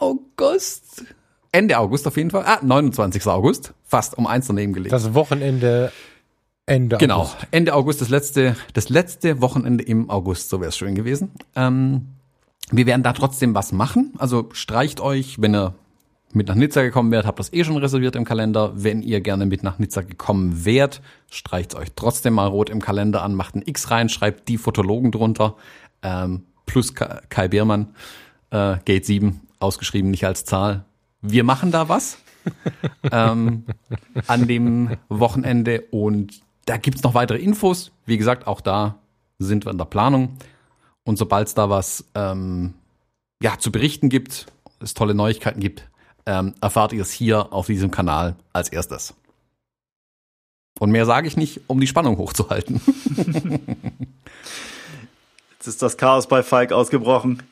August, 0.01 1.05
Ende 1.55 1.79
August 1.79 2.07
auf 2.07 2.17
jeden 2.17 2.31
Fall, 2.31 2.45
ah, 2.47 2.59
29. 2.63 3.27
August, 3.29 3.73
fast 3.85 4.19
um 4.19 4.27
eins 4.27 4.47
daneben 4.49 4.73
gelegt. 4.73 4.93
Das 4.93 5.15
Wochenende 5.15 5.93
Ende 6.67 6.97
Genau, 6.99 7.21
August. 7.21 7.37
Ende 7.53 7.75
August, 7.75 8.01
das 8.01 8.09
letzte, 8.09 8.57
das 8.73 8.89
letzte 8.89 9.41
Wochenende 9.41 9.85
im 9.85 10.11
August, 10.11 10.49
so 10.49 10.61
wäre 10.61 10.71
es 10.71 10.77
schön 10.77 10.95
gewesen. 10.95 11.31
Ähm, 11.55 12.09
wir 12.71 12.87
werden 12.87 13.03
da 13.03 13.13
trotzdem 13.13 13.55
was 13.55 13.71
machen. 13.73 14.15
Also 14.19 14.49
streicht 14.53 15.01
euch, 15.01 15.41
wenn 15.41 15.55
ihr 15.55 15.75
mit 16.33 16.49
nach 16.49 16.57
Nizza 16.57 16.83
gekommen 16.83 17.13
wärt, 17.13 17.27
habt 17.27 17.39
das 17.39 17.53
eh 17.53 17.63
schon 17.63 17.77
reserviert 17.77 18.17
im 18.17 18.25
Kalender. 18.25 18.73
Wenn 18.75 19.03
ihr 19.03 19.21
gerne 19.21 19.47
mit 19.47 19.63
nach 19.63 19.79
Nizza 19.79 20.01
gekommen 20.01 20.65
wärt, 20.65 21.03
streicht 21.31 21.77
euch 21.77 21.89
trotzdem 21.95 22.33
mal 22.35 22.47
rot 22.49 22.69
im 22.71 22.81
Kalender 22.83 23.23
an, 23.23 23.35
macht 23.35 23.55
ein 23.55 23.63
X 23.65 23.93
rein, 23.93 24.09
schreibt 24.09 24.49
die 24.49 24.59
Fotologen 24.59 25.13
drunter, 25.13 25.55
ähm, 26.03 26.43
plus 26.67 26.95
Ka- 26.95 27.21
Kai 27.29 27.47
Biermann, 27.47 27.95
äh, 28.51 28.77
Gate 28.85 29.07
7, 29.07 29.41
ausgeschrieben, 29.61 30.11
nicht 30.11 30.25
als 30.25 30.45
Zahl. 30.45 30.85
Wir 31.27 31.43
machen 31.43 31.71
da 31.71 31.89
was 31.89 32.19
ähm, 33.11 33.65
an 34.27 34.47
dem 34.47 34.99
Wochenende 35.09 35.81
und 35.91 36.43
da 36.67 36.77
gibt's 36.77 37.03
noch 37.03 37.15
weitere 37.15 37.39
Infos. 37.39 37.93
Wie 38.05 38.19
gesagt, 38.19 38.47
auch 38.47 38.61
da 38.61 38.99
sind 39.39 39.65
wir 39.65 39.73
in 39.73 39.79
der 39.79 39.87
Planung. 39.87 40.37
Und 41.03 41.17
sobald 41.17 41.49
es 41.49 41.55
da 41.55 41.71
was 41.71 42.05
ähm, 42.15 42.75
ja, 43.43 43.59
zu 43.59 43.73
berichten 43.73 44.11
gibt, 44.11 44.49
es 44.81 44.93
tolle 44.93 45.15
Neuigkeiten 45.15 45.61
gibt, 45.61 45.89
ähm, 46.27 46.53
erfahrt 46.61 46.93
ihr 46.93 47.01
es 47.01 47.11
hier 47.11 47.55
auf 47.55 47.69
diesem 47.69 47.91
Kanal 47.91 48.37
als 48.53 48.69
erstes. 48.69 49.15
Und 50.79 50.91
mehr 50.91 51.07
sage 51.07 51.27
ich 51.27 51.39
nicht, 51.39 51.63
um 51.69 51.81
die 51.81 51.87
Spannung 51.87 52.19
hochzuhalten. 52.19 52.83
Jetzt 55.53 55.69
ist 55.69 55.81
das 55.81 55.97
Chaos 55.97 56.27
bei 56.27 56.43
Falk 56.43 56.73
ausgebrochen. 56.73 57.43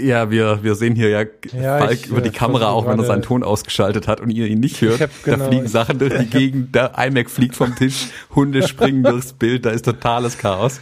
Ja, 0.00 0.30
wir, 0.30 0.62
wir 0.62 0.74
sehen 0.74 0.94
hier 0.94 1.08
ja, 1.08 1.24
Ja, 1.52 1.78
Falk 1.78 1.92
ich, 1.92 2.06
über 2.06 2.20
die 2.20 2.30
Kamera, 2.30 2.70
auch 2.70 2.86
wenn 2.86 2.98
er 2.98 3.04
seinen 3.04 3.22
Ton 3.22 3.42
ausgeschaltet 3.42 4.08
hat 4.08 4.20
und 4.20 4.30
ihr 4.30 4.46
ihn 4.46 4.60
nicht 4.60 4.80
hört. 4.80 5.00
hab 5.00 5.10
da 5.24 5.32
genau- 5.34 5.48
fliegen 5.48 5.68
Sachen 5.68 5.98
durch 5.98 6.16
die 6.18 6.26
Gegend, 6.30 6.74
der 6.74 6.92
iMac 6.98 7.30
fliegt 7.30 7.54
vom 7.54 7.74
Tisch, 7.76 8.08
Hunde 8.34 8.66
springen 8.66 9.02
durchs 9.04 9.32
Bild, 9.32 9.64
da 9.64 9.70
ist 9.70 9.84
totales 9.84 10.38
Chaos. 10.38 10.80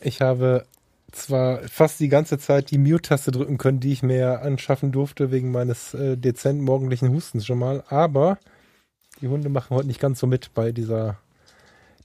Ich 0.00 0.20
habe 0.20 0.64
zwar 1.12 1.60
fast 1.68 2.00
die 2.00 2.08
ganze 2.08 2.38
Zeit 2.38 2.70
die 2.70 2.78
Mute-Taste 2.78 3.30
drücken 3.30 3.58
können, 3.58 3.80
die 3.80 3.92
ich 3.92 4.02
mir 4.02 4.16
ja 4.18 4.34
anschaffen 4.36 4.92
durfte 4.92 5.30
wegen 5.30 5.50
meines 5.50 5.94
äh, 5.94 6.16
dezent 6.16 6.60
morgendlichen 6.62 7.10
Hustens 7.10 7.46
schon 7.46 7.58
mal, 7.58 7.84
aber 7.88 8.38
die 9.20 9.28
Hunde 9.28 9.48
machen 9.48 9.76
heute 9.76 9.86
nicht 9.86 10.00
ganz 10.00 10.18
so 10.20 10.26
mit 10.26 10.52
bei 10.54 10.72
dieser. 10.72 11.18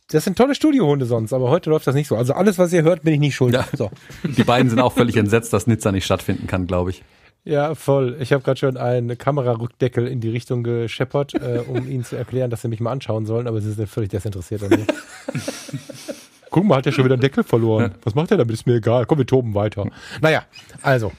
Das 0.10 0.24
sind 0.24 0.38
tolle 0.38 0.56
Studiohunde 0.56 1.06
sonst, 1.06 1.34
aber 1.34 1.50
heute 1.50 1.70
läuft 1.70 1.86
das 1.86 1.93
nicht 1.93 2.08
so. 2.08 2.15
Also 2.15 2.34
alles, 2.34 2.58
was 2.58 2.72
ihr 2.72 2.84
hört, 2.84 3.04
bin 3.04 3.13
ich 3.13 3.20
nicht 3.20 3.36
schuld. 3.36 3.54
Ja. 3.54 3.67
So. 3.74 3.91
Die 4.24 4.43
beiden 4.46 4.70
sind 4.70 4.80
auch 4.80 4.93
völlig 4.93 5.17
entsetzt, 5.17 5.52
dass 5.52 5.67
Nizza 5.67 5.91
nicht 5.91 6.06
stattfinden 6.06 6.48
kann, 6.48 6.65
glaube 6.65 6.91
ich. 6.91 7.04
Ja, 7.43 7.76
voll. 7.76 8.17
Ich 8.20 8.34
habe 8.34 8.43
gerade 8.43 8.60
schon 8.60 8.78
einen 8.78 9.17
Kamerarückdeckel 9.17 10.08
in 10.08 10.20
die 10.20 10.30
Richtung 10.30 10.63
gescheppert, 10.63 11.34
äh, 11.34 11.62
um 11.65 11.88
ihnen 11.89 12.06
zu 12.06 12.15
erklären, 12.15 12.50
dass 12.50 12.62
sie 12.62 12.67
mich 12.70 12.80
mal 12.80 12.91
anschauen 12.91 13.26
sollen, 13.26 13.48
aber 13.48 13.62
sie 13.62 13.72
sind 13.72 13.89
völlig 13.89 14.10
desinteressiert 14.10 14.63
an 14.63 14.70
mir. 14.70 14.86
Guck 16.50 16.63
mal, 16.65 16.78
hat 16.78 16.86
er 16.86 16.91
schon 16.91 17.06
wieder 17.06 17.15
einen 17.15 17.22
Deckel 17.22 17.43
verloren. 17.43 17.96
Was 18.04 18.15
macht 18.15 18.32
er 18.32 18.38
damit? 18.38 18.54
Ist 18.54 18.65
mir 18.65 18.76
egal. 18.76 19.06
Komm, 19.06 19.17
wir 19.17 19.26
toben 19.26 19.56
weiter. 19.56 19.89
Naja, 20.22 20.43
also. 20.82 21.12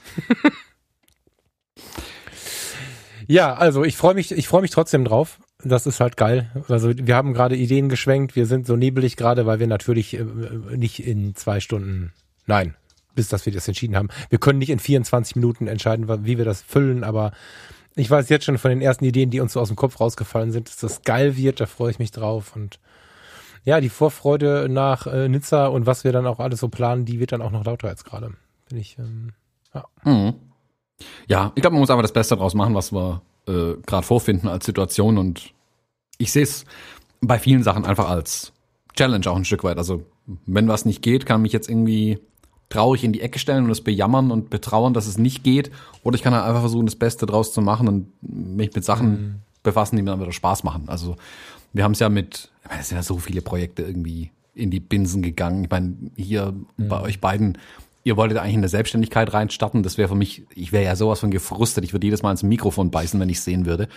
ja, 3.27 3.53
also 3.53 3.83
ich 3.83 3.95
freue 3.97 4.15
mich, 4.15 4.31
ich 4.31 4.47
freue 4.47 4.61
mich 4.61 4.71
trotzdem 4.71 5.05
drauf. 5.05 5.39
Das 5.63 5.85
ist 5.85 5.99
halt 5.99 6.15
geil. 6.15 6.49
Also 6.69 6.91
wir 6.95 7.15
haben 7.15 7.33
gerade 7.33 7.55
Ideen 7.55 7.89
geschwenkt. 7.89 8.35
Wir 8.35 8.45
sind 8.45 8.65
so 8.65 8.75
nebelig 8.75 9.17
gerade, 9.17 9.45
weil 9.45 9.59
wir 9.59 9.67
natürlich 9.67 10.13
äh, 10.13 10.23
nicht 10.75 11.05
in 11.05 11.35
zwei 11.35 11.59
Stunden, 11.59 12.13
nein, 12.45 12.75
bis 13.15 13.27
dass 13.27 13.45
wir 13.45 13.53
das 13.53 13.67
entschieden 13.67 13.95
haben. 13.95 14.09
Wir 14.29 14.39
können 14.39 14.59
nicht 14.59 14.69
in 14.69 14.79
24 14.79 15.35
Minuten 15.35 15.67
entscheiden, 15.67 16.07
wie 16.25 16.37
wir 16.37 16.45
das 16.45 16.61
füllen, 16.61 17.03
aber 17.03 17.31
ich 17.95 18.09
weiß 18.09 18.29
jetzt 18.29 18.45
schon 18.45 18.57
von 18.57 18.69
den 18.69 18.81
ersten 18.81 19.03
Ideen, 19.03 19.29
die 19.29 19.41
uns 19.41 19.53
so 19.53 19.59
aus 19.59 19.67
dem 19.67 19.75
Kopf 19.75 19.99
rausgefallen 19.99 20.51
sind, 20.51 20.69
dass 20.69 20.77
das 20.77 21.01
geil 21.01 21.35
wird. 21.35 21.59
Da 21.59 21.65
freue 21.65 21.91
ich 21.91 21.99
mich 21.99 22.11
drauf 22.11 22.55
und 22.55 22.79
ja, 23.65 23.81
die 23.81 23.89
Vorfreude 23.89 24.67
nach 24.69 25.05
äh, 25.07 25.27
Nizza 25.27 25.67
und 25.67 25.85
was 25.85 26.05
wir 26.05 26.13
dann 26.13 26.25
auch 26.25 26.39
alles 26.39 26.61
so 26.61 26.69
planen, 26.69 27.03
die 27.03 27.19
wird 27.19 27.33
dann 27.33 27.41
auch 27.41 27.51
noch 27.51 27.65
lauter 27.65 27.89
als 27.89 28.05
gerade. 28.05 28.31
Bin 28.69 28.77
ich, 28.77 28.97
ähm, 28.97 29.33
Mhm. 30.03 30.33
Ja, 31.27 31.51
ich 31.55 31.61
glaube, 31.61 31.73
man 31.73 31.81
muss 31.81 31.89
einfach 31.89 32.01
das 32.03 32.13
Beste 32.13 32.35
draus 32.35 32.53
machen, 32.53 32.73
was 32.75 32.91
wir 32.91 33.21
äh, 33.47 33.75
gerade 33.85 34.05
vorfinden 34.05 34.47
als 34.47 34.65
Situation. 34.65 35.17
Und 35.17 35.53
ich 36.17 36.31
sehe 36.31 36.43
es 36.43 36.65
bei 37.21 37.39
vielen 37.39 37.63
Sachen 37.63 37.85
einfach 37.85 38.09
als 38.09 38.53
Challenge 38.95 39.29
auch 39.29 39.35
ein 39.35 39.45
Stück 39.45 39.63
weit. 39.63 39.77
Also 39.77 40.03
wenn 40.45 40.67
was 40.67 40.85
nicht 40.85 41.01
geht, 41.01 41.25
kann 41.25 41.41
mich 41.41 41.53
jetzt 41.53 41.69
irgendwie 41.69 42.19
traurig 42.69 43.03
in 43.03 43.13
die 43.13 43.21
Ecke 43.21 43.39
stellen 43.39 43.65
und 43.65 43.71
es 43.71 43.81
bejammern 43.81 44.31
und 44.31 44.49
betrauern, 44.49 44.93
dass 44.93 45.07
es 45.07 45.17
nicht 45.17 45.43
geht. 45.43 45.71
Oder 46.03 46.15
ich 46.15 46.21
kann 46.21 46.33
halt 46.33 46.45
einfach 46.45 46.61
versuchen, 46.61 46.85
das 46.85 46.95
Beste 46.95 47.25
draus 47.25 47.51
zu 47.53 47.61
machen 47.61 47.87
und 47.87 48.07
mich 48.21 48.73
mit 48.73 48.85
Sachen 48.85 49.41
befassen, 49.63 49.95
die 49.95 50.03
mir 50.03 50.11
dann 50.11 50.21
wieder 50.21 50.31
Spaß 50.31 50.63
machen. 50.63 50.83
Also 50.87 51.15
wir 51.73 51.83
haben 51.83 51.93
es 51.93 51.99
ja 51.99 52.09
mit, 52.09 52.51
ich 52.63 52.69
meine, 52.69 52.81
es 52.81 52.89
sind 52.89 52.97
ja 52.97 53.03
so 53.03 53.17
viele 53.17 53.41
Projekte 53.41 53.83
irgendwie 53.83 54.31
in 54.53 54.71
die 54.71 54.79
Binsen 54.79 55.21
gegangen. 55.21 55.63
Ich 55.63 55.69
meine, 55.69 55.95
hier 56.15 56.53
bei 56.77 57.01
euch 57.01 57.19
beiden, 57.19 57.57
ihr 58.09 58.17
wolltet 58.17 58.37
eigentlich 58.39 58.55
in 58.55 58.61
der 58.61 58.69
Selbstständigkeit 58.69 59.31
reinstarten. 59.31 59.83
Das 59.83 59.97
wäre 59.97 60.09
für 60.09 60.15
mich, 60.15 60.43
ich 60.53 60.71
wäre 60.73 60.83
ja 60.83 60.95
sowas 60.97 61.21
von 61.21 61.31
gefrustet. 61.31 61.85
Ich 61.85 61.93
würde 61.93 62.07
jedes 62.07 62.21
Mal 62.23 62.31
ins 62.31 62.43
Mikrofon 62.43 62.91
beißen, 62.91 63.19
wenn 63.19 63.29
ich 63.29 63.39
sehen 63.41 63.65
würde. 63.65 63.87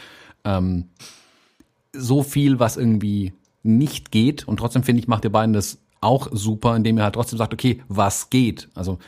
Ähm, 0.45 0.91
so 1.93 2.23
viel, 2.23 2.61
was 2.61 2.77
irgendwie 2.77 3.33
nicht 3.63 4.11
geht. 4.13 4.47
Und 4.47 4.59
trotzdem 4.59 4.83
finde 4.85 5.01
ich, 5.01 5.09
macht 5.09 5.25
ihr 5.25 5.33
beiden 5.33 5.53
das 5.53 5.79
auch 6.01 6.29
super, 6.31 6.77
indem 6.77 6.99
ihr 6.99 7.05
halt 7.05 7.15
trotzdem 7.15 7.39
sagt, 7.39 7.53
okay, 7.53 7.83
was 7.89 8.31
geht? 8.31 8.69
Also 8.75 8.99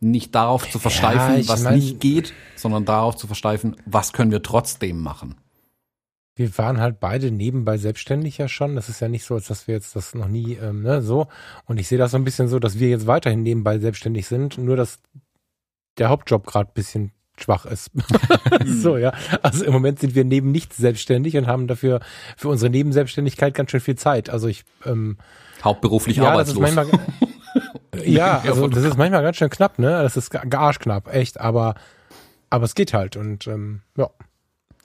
nicht 0.00 0.34
darauf 0.34 0.68
zu 0.70 0.78
versteifen, 0.78 1.38
ich 1.38 1.48
was 1.48 1.62
mein- 1.62 1.74
nicht 1.74 2.00
geht, 2.00 2.32
sondern 2.56 2.84
darauf 2.84 3.16
zu 3.16 3.26
versteifen, 3.26 3.76
was 3.86 4.12
können 4.12 4.30
wir 4.30 4.42
trotzdem 4.42 5.00
machen. 5.02 5.34
Wir 6.40 6.56
waren 6.56 6.80
halt 6.80 7.00
beide 7.00 7.30
nebenbei 7.30 7.76
selbstständig 7.76 8.38
ja 8.38 8.48
schon. 8.48 8.74
Das 8.74 8.88
ist 8.88 9.00
ja 9.00 9.08
nicht 9.08 9.24
so, 9.24 9.34
als 9.34 9.46
dass 9.46 9.68
wir 9.68 9.74
jetzt 9.74 9.94
das 9.94 10.14
noch 10.14 10.26
nie, 10.26 10.54
ähm, 10.54 10.82
ne, 10.82 11.02
so. 11.02 11.28
Und 11.66 11.78
ich 11.78 11.86
sehe 11.86 11.98
das 11.98 12.12
so 12.12 12.16
ein 12.16 12.24
bisschen 12.24 12.48
so, 12.48 12.58
dass 12.58 12.78
wir 12.78 12.88
jetzt 12.88 13.06
weiterhin 13.06 13.42
nebenbei 13.42 13.78
selbstständig 13.78 14.26
sind, 14.26 14.56
nur 14.56 14.76
dass 14.76 15.00
der 15.98 16.08
Hauptjob 16.08 16.46
gerade 16.46 16.70
ein 16.70 16.74
bisschen 16.74 17.12
schwach 17.38 17.66
ist. 17.66 17.90
so, 18.64 18.96
ja. 18.96 19.12
Also 19.42 19.64
im 19.64 19.72
Moment 19.72 20.00
sind 20.00 20.14
wir 20.14 20.24
neben 20.24 20.50
nichts 20.50 20.78
selbstständig 20.78 21.36
und 21.36 21.46
haben 21.46 21.66
dafür 21.66 22.00
für 22.36 22.48
unsere 22.48 22.70
Nebenselbstständigkeit 22.70 23.54
ganz 23.54 23.70
schön 23.70 23.80
viel 23.80 23.96
Zeit. 23.96 24.30
Also 24.30 24.48
ich 24.48 24.64
ähm, 24.86 25.18
hauptberuflich 25.62 26.16
ja, 26.16 26.30
arbeitslos. 26.30 26.58
Das 26.58 26.70
ist 26.70 26.76
manchmal, 26.76 27.00
ja, 28.04 28.40
also 28.40 28.66
das 28.66 28.84
ist 28.84 28.96
manchmal 28.96 29.22
ganz 29.22 29.36
schön 29.36 29.50
knapp, 29.50 29.78
ne? 29.78 29.90
Das 30.02 30.16
ist 30.16 30.34
arschknapp, 30.34 31.12
echt, 31.14 31.38
aber 31.38 31.74
aber 32.50 32.64
es 32.64 32.74
geht 32.74 32.92
halt 32.92 33.16
und 33.16 33.46
ähm, 33.46 33.82
ja, 33.96 34.10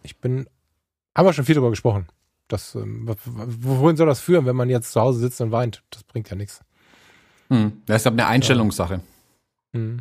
ich 0.03 0.17
bin, 0.17 0.47
haben 1.15 1.25
wir 1.25 1.33
schon 1.33 1.45
viel 1.45 1.55
drüber 1.55 1.69
gesprochen. 1.69 2.07
Das, 2.47 2.75
ähm, 2.75 3.09
wohin 3.25 3.97
soll 3.97 4.07
das 4.07 4.19
führen, 4.19 4.45
wenn 4.45 4.55
man 4.55 4.69
jetzt 4.69 4.91
zu 4.91 5.01
Hause 5.01 5.19
sitzt 5.19 5.41
und 5.41 5.51
weint? 5.51 5.81
Das 5.89 6.03
bringt 6.03 6.29
ja 6.29 6.35
nichts. 6.35 6.61
Hm. 7.49 7.81
Das 7.85 8.01
ist 8.01 8.07
aber 8.07 8.15
eine 8.15 8.27
Einstellungssache. 8.27 9.01
Hm. 9.73 9.99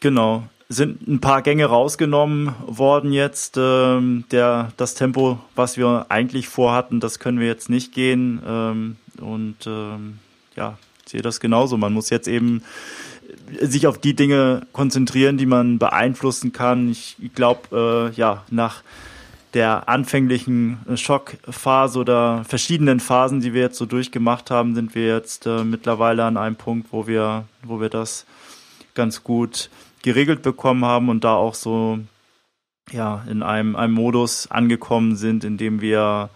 Genau. 0.00 0.44
Sind 0.68 1.08
ein 1.08 1.20
paar 1.20 1.40
Gänge 1.40 1.64
rausgenommen 1.64 2.54
worden 2.66 3.12
jetzt. 3.12 3.56
Ähm, 3.56 4.24
der, 4.30 4.72
das 4.76 4.94
Tempo, 4.94 5.38
was 5.54 5.78
wir 5.78 6.06
eigentlich 6.10 6.48
vorhatten, 6.48 7.00
das 7.00 7.18
können 7.18 7.40
wir 7.40 7.46
jetzt 7.46 7.70
nicht 7.70 7.94
gehen. 7.94 8.42
Ähm, 8.46 8.96
und 9.20 9.66
ähm, 9.66 10.18
ja, 10.56 10.76
ich 11.06 11.12
sehe 11.12 11.22
das 11.22 11.40
genauso. 11.40 11.78
Man 11.78 11.94
muss 11.94 12.10
jetzt 12.10 12.28
eben 12.28 12.62
sich 13.60 13.86
auf 13.86 13.96
die 13.96 14.14
Dinge 14.14 14.66
konzentrieren, 14.72 15.38
die 15.38 15.46
man 15.46 15.78
beeinflussen 15.78 16.52
kann. 16.52 16.90
Ich, 16.90 17.16
ich 17.18 17.32
glaube, 17.34 18.10
äh, 18.12 18.14
ja, 18.14 18.44
nach 18.50 18.82
der 19.54 19.88
anfänglichen 19.88 20.78
Schockphase 20.94 21.98
oder 21.98 22.44
verschiedenen 22.44 23.00
Phasen, 23.00 23.40
die 23.40 23.54
wir 23.54 23.62
jetzt 23.62 23.78
so 23.78 23.86
durchgemacht 23.86 24.50
haben, 24.50 24.74
sind 24.74 24.94
wir 24.94 25.06
jetzt 25.06 25.46
äh, 25.46 25.64
mittlerweile 25.64 26.24
an 26.24 26.36
einem 26.36 26.56
Punkt, 26.56 26.88
wo 26.92 27.06
wir, 27.06 27.44
wo 27.62 27.80
wir 27.80 27.88
das 27.88 28.26
ganz 28.94 29.24
gut 29.24 29.70
geregelt 30.02 30.42
bekommen 30.42 30.84
haben 30.84 31.08
und 31.08 31.24
da 31.24 31.34
auch 31.34 31.54
so 31.54 31.98
ja 32.90 33.24
in 33.28 33.42
einem, 33.42 33.76
einem 33.76 33.94
Modus 33.94 34.50
angekommen 34.50 35.16
sind, 35.16 35.44
in 35.44 35.56
dem 35.56 35.80
wir 35.80 36.30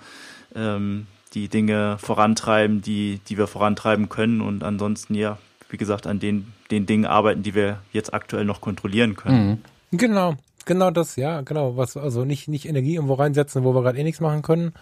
ähm, 0.55 1.07
die 1.35 1.49
Dinge 1.49 1.97
vorantreiben, 1.99 2.83
die, 2.83 3.21
die 3.29 3.39
wir 3.39 3.47
vorantreiben 3.47 4.09
können 4.09 4.41
und 4.41 4.65
ansonsten 4.65 5.15
ja, 5.15 5.39
wie 5.71 5.77
gesagt, 5.77 6.07
an 6.07 6.21
den, 6.21 6.53
den 6.71 6.87
Dingen 6.87 7.07
arbeiten, 7.07 7.43
die 7.43 7.55
wir 7.55 7.79
jetzt 7.93 8.13
aktuell 8.13 8.45
noch 8.45 8.61
kontrollieren 8.61 9.17
können. 9.17 9.49
Mhm. 9.49 9.99
Genau, 9.99 10.37
genau 10.65 10.91
das, 10.91 11.17
ja, 11.17 11.41
genau. 11.43 11.77
Was, 11.77 11.97
also 11.97 12.25
nicht, 12.25 12.49
nicht 12.49 12.69
Energie 12.69 12.95
irgendwo 12.95 13.15
reinsetzen, 13.15 13.65
wo 13.65 13.75
wir 13.75 13.83
gerade 13.83 13.99
eh 13.99 14.05
nichts 14.05 14.21
machen 14.21 14.43
können. 14.43 14.73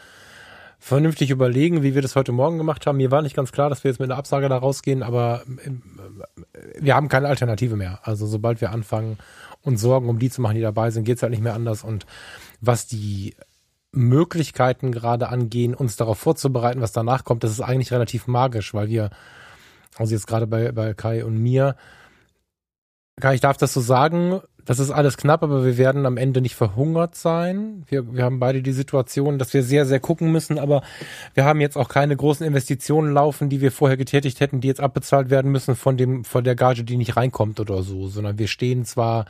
Vernünftig 0.78 1.30
überlegen, 1.30 1.82
wie 1.82 1.94
wir 1.94 2.02
das 2.02 2.16
heute 2.16 2.32
Morgen 2.32 2.56
gemacht 2.56 2.86
haben. 2.86 2.96
Mir 2.96 3.10
war 3.10 3.20
nicht 3.20 3.36
ganz 3.36 3.52
klar, 3.52 3.68
dass 3.68 3.84
wir 3.84 3.90
jetzt 3.90 4.00
mit 4.00 4.10
einer 4.10 4.18
Absage 4.18 4.48
da 4.48 4.56
rausgehen, 4.56 5.02
aber 5.02 5.42
ähm, 5.46 5.82
wir 6.78 6.94
haben 6.94 7.08
keine 7.08 7.28
Alternative 7.28 7.76
mehr. 7.76 8.00
Also 8.02 8.26
sobald 8.26 8.60
wir 8.60 8.70
anfangen, 8.70 9.18
uns 9.62 9.80
Sorgen 9.82 10.08
um 10.08 10.18
die 10.18 10.30
zu 10.30 10.40
machen, 10.40 10.54
die 10.54 10.62
dabei 10.62 10.90
sind, 10.90 11.04
geht's 11.04 11.22
halt 11.22 11.32
nicht 11.32 11.42
mehr 11.42 11.54
anders. 11.54 11.84
Und 11.84 12.06
was 12.60 12.86
die 12.86 13.34
Möglichkeiten 13.92 14.92
gerade 14.92 15.28
angehen, 15.28 15.74
uns 15.74 15.96
darauf 15.96 16.18
vorzubereiten, 16.18 16.80
was 16.80 16.92
danach 16.92 17.24
kommt, 17.24 17.44
das 17.44 17.50
ist 17.50 17.60
eigentlich 17.60 17.92
relativ 17.92 18.26
magisch, 18.26 18.72
weil 18.72 18.88
wir, 18.88 19.10
also 19.96 20.14
jetzt 20.14 20.26
gerade 20.26 20.46
bei, 20.46 20.72
bei 20.72 20.94
Kai 20.94 21.24
und 21.24 21.38
mir, 21.38 21.76
Kai, 23.20 23.34
ich 23.34 23.40
darf 23.40 23.58
das 23.58 23.74
so 23.74 23.80
sagen, 23.80 24.40
das 24.70 24.78
ist 24.78 24.92
alles 24.92 25.16
knapp, 25.16 25.42
aber 25.42 25.64
wir 25.64 25.78
werden 25.78 26.06
am 26.06 26.16
Ende 26.16 26.40
nicht 26.40 26.54
verhungert 26.54 27.16
sein. 27.16 27.82
Wir, 27.88 28.14
wir 28.14 28.22
haben 28.22 28.38
beide 28.38 28.62
die 28.62 28.70
Situation, 28.70 29.36
dass 29.36 29.52
wir 29.52 29.64
sehr, 29.64 29.84
sehr 29.84 29.98
gucken 29.98 30.30
müssen, 30.30 30.60
aber 30.60 30.82
wir 31.34 31.44
haben 31.44 31.60
jetzt 31.60 31.76
auch 31.76 31.88
keine 31.88 32.16
großen 32.16 32.46
Investitionen 32.46 33.12
laufen, 33.12 33.48
die 33.48 33.60
wir 33.60 33.72
vorher 33.72 33.96
getätigt 33.96 34.38
hätten, 34.38 34.60
die 34.60 34.68
jetzt 34.68 34.80
abbezahlt 34.80 35.28
werden 35.28 35.50
müssen 35.50 35.74
von 35.74 35.96
dem, 35.96 36.22
von 36.22 36.44
der 36.44 36.54
Gage, 36.54 36.84
die 36.84 36.96
nicht 36.96 37.16
reinkommt 37.16 37.58
oder 37.58 37.82
so, 37.82 38.06
sondern 38.06 38.38
wir 38.38 38.46
stehen 38.46 38.84
zwar 38.84 39.24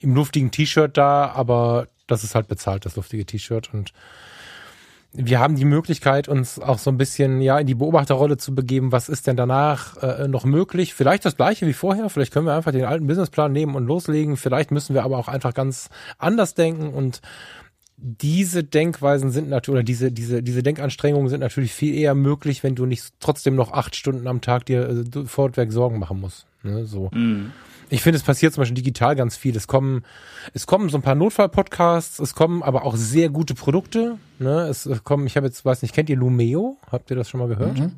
im 0.00 0.14
luftigen 0.14 0.50
T-Shirt 0.50 0.96
da, 0.96 1.26
aber 1.26 1.88
das 2.06 2.24
ist 2.24 2.34
halt 2.34 2.48
bezahlt, 2.48 2.86
das 2.86 2.96
luftige 2.96 3.26
T-Shirt. 3.26 3.68
Und 3.74 3.92
wir 5.16 5.40
haben 5.40 5.56
die 5.56 5.64
Möglichkeit, 5.64 6.28
uns 6.28 6.58
auch 6.58 6.78
so 6.78 6.90
ein 6.90 6.98
bisschen 6.98 7.40
ja 7.40 7.58
in 7.58 7.66
die 7.66 7.74
Beobachterrolle 7.74 8.36
zu 8.36 8.54
begeben. 8.54 8.92
Was 8.92 9.08
ist 9.08 9.26
denn 9.26 9.36
danach 9.36 9.96
äh, 10.02 10.28
noch 10.28 10.44
möglich? 10.44 10.94
Vielleicht 10.94 11.24
das 11.24 11.36
gleiche 11.36 11.66
wie 11.66 11.72
vorher. 11.72 12.10
Vielleicht 12.10 12.32
können 12.32 12.46
wir 12.46 12.54
einfach 12.54 12.72
den 12.72 12.84
alten 12.84 13.06
Businessplan 13.06 13.52
nehmen 13.52 13.74
und 13.74 13.86
loslegen. 13.86 14.36
Vielleicht 14.36 14.70
müssen 14.70 14.94
wir 14.94 15.04
aber 15.04 15.18
auch 15.18 15.28
einfach 15.28 15.54
ganz 15.54 15.88
anders 16.18 16.54
denken 16.54 16.90
und 16.90 17.22
diese 17.98 18.62
Denkweisen 18.62 19.30
sind 19.30 19.48
natürlich, 19.48 19.74
oder 19.74 19.82
diese, 19.82 20.12
diese, 20.12 20.42
diese 20.42 20.62
Denkanstrengungen 20.62 21.30
sind 21.30 21.40
natürlich 21.40 21.72
viel 21.72 21.94
eher 21.94 22.14
möglich, 22.14 22.62
wenn 22.62 22.74
du 22.74 22.84
nicht 22.84 23.14
trotzdem 23.20 23.54
noch 23.54 23.72
acht 23.72 23.96
Stunden 23.96 24.26
am 24.26 24.42
Tag 24.42 24.66
dir 24.66 24.88
äh, 24.88 25.24
fortweg 25.24 25.72
Sorgen 25.72 25.98
machen 25.98 26.20
musst. 26.20 26.46
Ne, 26.62 26.84
so. 26.84 27.10
Mm. 27.12 27.52
Ich 27.88 28.02
finde, 28.02 28.16
es 28.16 28.22
passiert 28.22 28.52
zum 28.52 28.62
Beispiel 28.62 28.74
digital 28.74 29.14
ganz 29.14 29.36
viel. 29.36 29.56
Es 29.56 29.66
kommen, 29.66 30.04
es 30.54 30.66
kommen 30.66 30.88
so 30.88 30.98
ein 30.98 31.02
paar 31.02 31.14
Notfall-Podcasts, 31.14 32.18
es 32.18 32.34
kommen 32.34 32.62
aber 32.62 32.84
auch 32.84 32.96
sehr 32.96 33.28
gute 33.28 33.54
Produkte. 33.54 34.18
Ne? 34.38 34.62
Es 34.62 34.88
kommen, 35.04 35.26
ich 35.26 35.36
habe 35.36 35.46
jetzt, 35.46 35.64
weiß 35.64 35.82
nicht, 35.82 35.94
kennt 35.94 36.08
ihr 36.10 36.16
Lumeo? 36.16 36.78
Habt 36.90 37.10
ihr 37.10 37.16
das 37.16 37.28
schon 37.28 37.40
mal 37.40 37.48
gehört? 37.48 37.78
Mhm. 37.78 37.92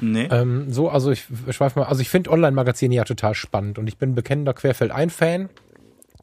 Nee. 0.00 0.28
Ähm, 0.30 0.72
so, 0.72 0.88
also 0.88 1.12
ich 1.12 1.26
schweife 1.50 1.78
mal, 1.78 1.86
also 1.86 2.00
ich 2.00 2.08
finde 2.08 2.30
Online-Magazine 2.30 2.94
ja 2.94 3.04
total 3.04 3.34
spannend 3.34 3.78
und 3.78 3.86
ich 3.86 3.96
bin 3.96 4.14
bekennender 4.14 4.52
Querfeld-Ein-Fan. 4.52 5.48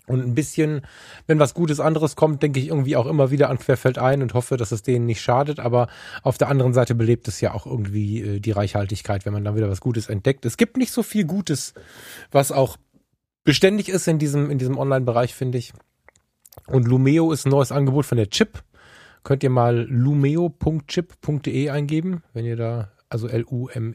Und 0.07 0.21
ein 0.21 0.33
bisschen, 0.33 0.81
wenn 1.27 1.39
was 1.39 1.53
Gutes 1.53 1.79
anderes 1.79 2.15
kommt, 2.15 2.41
denke 2.41 2.59
ich 2.59 2.67
irgendwie 2.67 2.95
auch 2.95 3.05
immer 3.05 3.29
wieder 3.31 3.49
an 3.49 3.59
Querfeld 3.59 3.97
ein 3.97 4.21
und 4.21 4.33
hoffe, 4.33 4.57
dass 4.57 4.71
es 4.71 4.81
denen 4.81 5.05
nicht 5.05 5.21
schadet. 5.21 5.59
Aber 5.59 5.87
auf 6.23 6.37
der 6.37 6.49
anderen 6.49 6.73
Seite 6.73 6.95
belebt 6.95 7.27
es 7.27 7.39
ja 7.39 7.53
auch 7.53 7.65
irgendwie 7.65 8.21
äh, 8.21 8.39
die 8.39 8.51
Reichhaltigkeit, 8.51 9.25
wenn 9.25 9.33
man 9.33 9.43
dann 9.43 9.55
wieder 9.55 9.69
was 9.69 9.79
Gutes 9.79 10.09
entdeckt. 10.09 10.45
Es 10.45 10.57
gibt 10.57 10.77
nicht 10.77 10.91
so 10.91 11.03
viel 11.03 11.25
Gutes, 11.25 11.73
was 12.31 12.51
auch 12.51 12.77
beständig 13.43 13.89
ist 13.89 14.07
in 14.07 14.17
diesem, 14.19 14.49
in 14.49 14.57
diesem 14.57 14.77
Online-Bereich, 14.77 15.35
finde 15.35 15.57
ich. 15.59 15.73
Und 16.67 16.87
Lumeo 16.87 17.31
ist 17.31 17.45
ein 17.45 17.51
neues 17.51 17.71
Angebot 17.71 18.05
von 18.05 18.17
der 18.17 18.29
Chip. 18.29 18.63
Könnt 19.23 19.43
ihr 19.43 19.49
mal 19.49 19.85
lumeo.chip.de 19.87 21.69
eingeben, 21.69 22.23
wenn 22.33 22.45
ihr 22.45 22.55
da, 22.55 22.91
also 23.07 23.27
L-U-M-E-O.chip.de. 23.27 23.91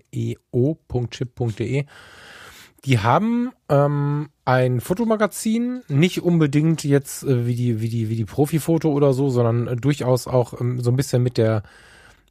Die 2.87 3.01
haben 3.01 3.51
ähm, 3.69 4.29
ein 4.45 4.81
Fotomagazin, 4.81 5.83
nicht 5.89 6.23
unbedingt 6.23 6.85
jetzt 6.85 7.25
äh, 7.25 7.45
wie 7.45 7.57
die 7.57 7.81
wie 7.81 7.89
die 7.89 8.09
wie 8.09 8.15
die 8.15 8.25
Profifoto 8.25 8.93
oder 8.93 9.13
so, 9.13 9.29
sondern 9.29 9.67
äh, 9.67 9.77
durchaus 9.77 10.29
auch 10.29 10.61
ähm, 10.61 10.81
so 10.81 10.91
ein 10.91 10.97
bisschen 10.97 11.21
mit 11.21 11.37
der 11.37 11.65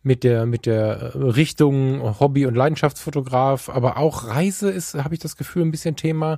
mit 0.06 0.24
der 0.24 0.46
mit 0.46 0.68
der 0.68 1.14
äh, 1.16 1.18
Richtung 1.18 2.20
Hobby 2.20 2.46
und 2.46 2.56
Leidenschaftsfotograf, 2.56 3.70
aber 3.70 3.98
auch 3.98 4.28
Reise 4.28 4.70
ist, 4.70 4.94
habe 4.94 5.16
ich 5.16 5.20
das 5.20 5.36
Gefühl, 5.36 5.64
ein 5.64 5.72
bisschen 5.72 5.96
Thema. 5.96 6.38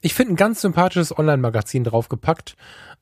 Ich 0.00 0.14
finde 0.14 0.32
ein 0.32 0.36
ganz 0.36 0.62
sympathisches 0.62 1.16
Online-Magazin 1.16 1.84
draufgepackt. 1.84 2.56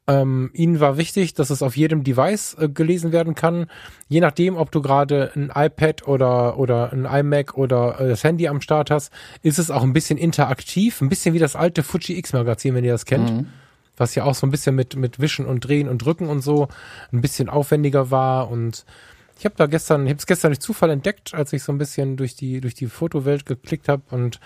Ähm, 0.08 0.50
ihnen 0.54 0.80
war 0.80 0.96
wichtig, 0.96 1.34
dass 1.34 1.50
es 1.50 1.62
auf 1.62 1.76
jedem 1.76 2.02
Device 2.02 2.56
äh, 2.58 2.68
gelesen 2.68 3.12
werden 3.12 3.36
kann. 3.36 3.66
Je 4.08 4.20
nachdem, 4.20 4.56
ob 4.56 4.72
du 4.72 4.82
gerade 4.82 5.30
ein 5.36 5.52
iPad 5.54 6.08
oder, 6.08 6.58
oder 6.58 6.92
ein 6.92 7.04
iMac 7.04 7.56
oder 7.56 8.00
äh, 8.00 8.08
das 8.08 8.24
Handy 8.24 8.48
am 8.48 8.60
Start 8.60 8.90
hast, 8.90 9.12
ist 9.42 9.60
es 9.60 9.70
auch 9.70 9.84
ein 9.84 9.92
bisschen 9.92 10.18
interaktiv, 10.18 11.00
ein 11.00 11.08
bisschen 11.08 11.32
wie 11.32 11.38
das 11.38 11.54
alte 11.54 11.84
Fuji 11.84 12.18
X 12.18 12.32
Magazin, 12.32 12.74
wenn 12.74 12.84
ihr 12.84 12.92
das 12.92 13.04
kennt. 13.04 13.30
Mhm. 13.30 13.46
Was 13.96 14.16
ja 14.16 14.24
auch 14.24 14.34
so 14.34 14.48
ein 14.48 14.50
bisschen 14.50 14.74
mit, 14.74 14.96
mit 14.96 15.20
Wischen 15.20 15.46
und 15.46 15.60
Drehen 15.60 15.88
und 15.88 15.98
Drücken 15.98 16.26
und 16.26 16.40
so 16.40 16.66
ein 17.12 17.20
bisschen 17.20 17.48
aufwendiger 17.48 18.10
war 18.10 18.50
und 18.50 18.84
ich 19.38 19.44
habe 19.44 19.54
da 19.56 19.66
gestern, 19.66 20.06
ich 20.06 20.10
habe 20.10 20.18
es 20.18 20.26
gestern 20.26 20.50
durch 20.50 20.60
Zufall 20.60 20.90
entdeckt, 20.90 21.34
als 21.34 21.52
ich 21.52 21.62
so 21.62 21.72
ein 21.72 21.78
bisschen 21.78 22.16
durch 22.16 22.34
die 22.34 22.60
durch 22.60 22.74
die 22.74 22.86
Fotowelt 22.86 23.46
geklickt 23.46 23.88
habe 23.88 24.02
und 24.10 24.40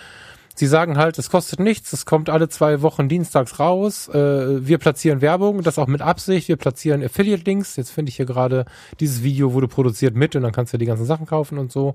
Sie 0.59 0.67
sagen 0.67 0.97
halt, 0.97 1.19
es 1.19 1.29
kostet 1.29 1.61
nichts, 1.61 1.93
es 1.93 2.07
kommt 2.07 2.31
alle 2.31 2.49
zwei 2.49 2.81
Wochen 2.81 3.11
dienstags 3.11 3.61
raus. 3.61 4.09
Äh, 4.09 4.67
wir 4.67 4.79
platzieren 4.79 5.21
Werbung, 5.21 5.63
das 5.63 5.79
auch 5.79 5.87
mit 5.87 6.01
Absicht. 6.01 6.49
Wir 6.49 6.57
platzieren 6.57 7.05
Affiliate-Links. 7.05 7.77
Jetzt 7.77 7.91
finde 7.91 8.09
ich 8.09 8.17
hier 8.17 8.25
gerade, 8.25 8.65
dieses 8.99 9.23
Video 9.23 9.53
wurde 9.53 9.69
produziert 9.69 10.17
mit 10.17 10.35
und 10.35 10.43
dann 10.43 10.53
kannst 10.53 10.73
du 10.73 10.79
die 10.79 10.87
ganzen 10.87 11.05
Sachen 11.05 11.27
kaufen 11.27 11.59
und 11.59 11.71
so. 11.71 11.95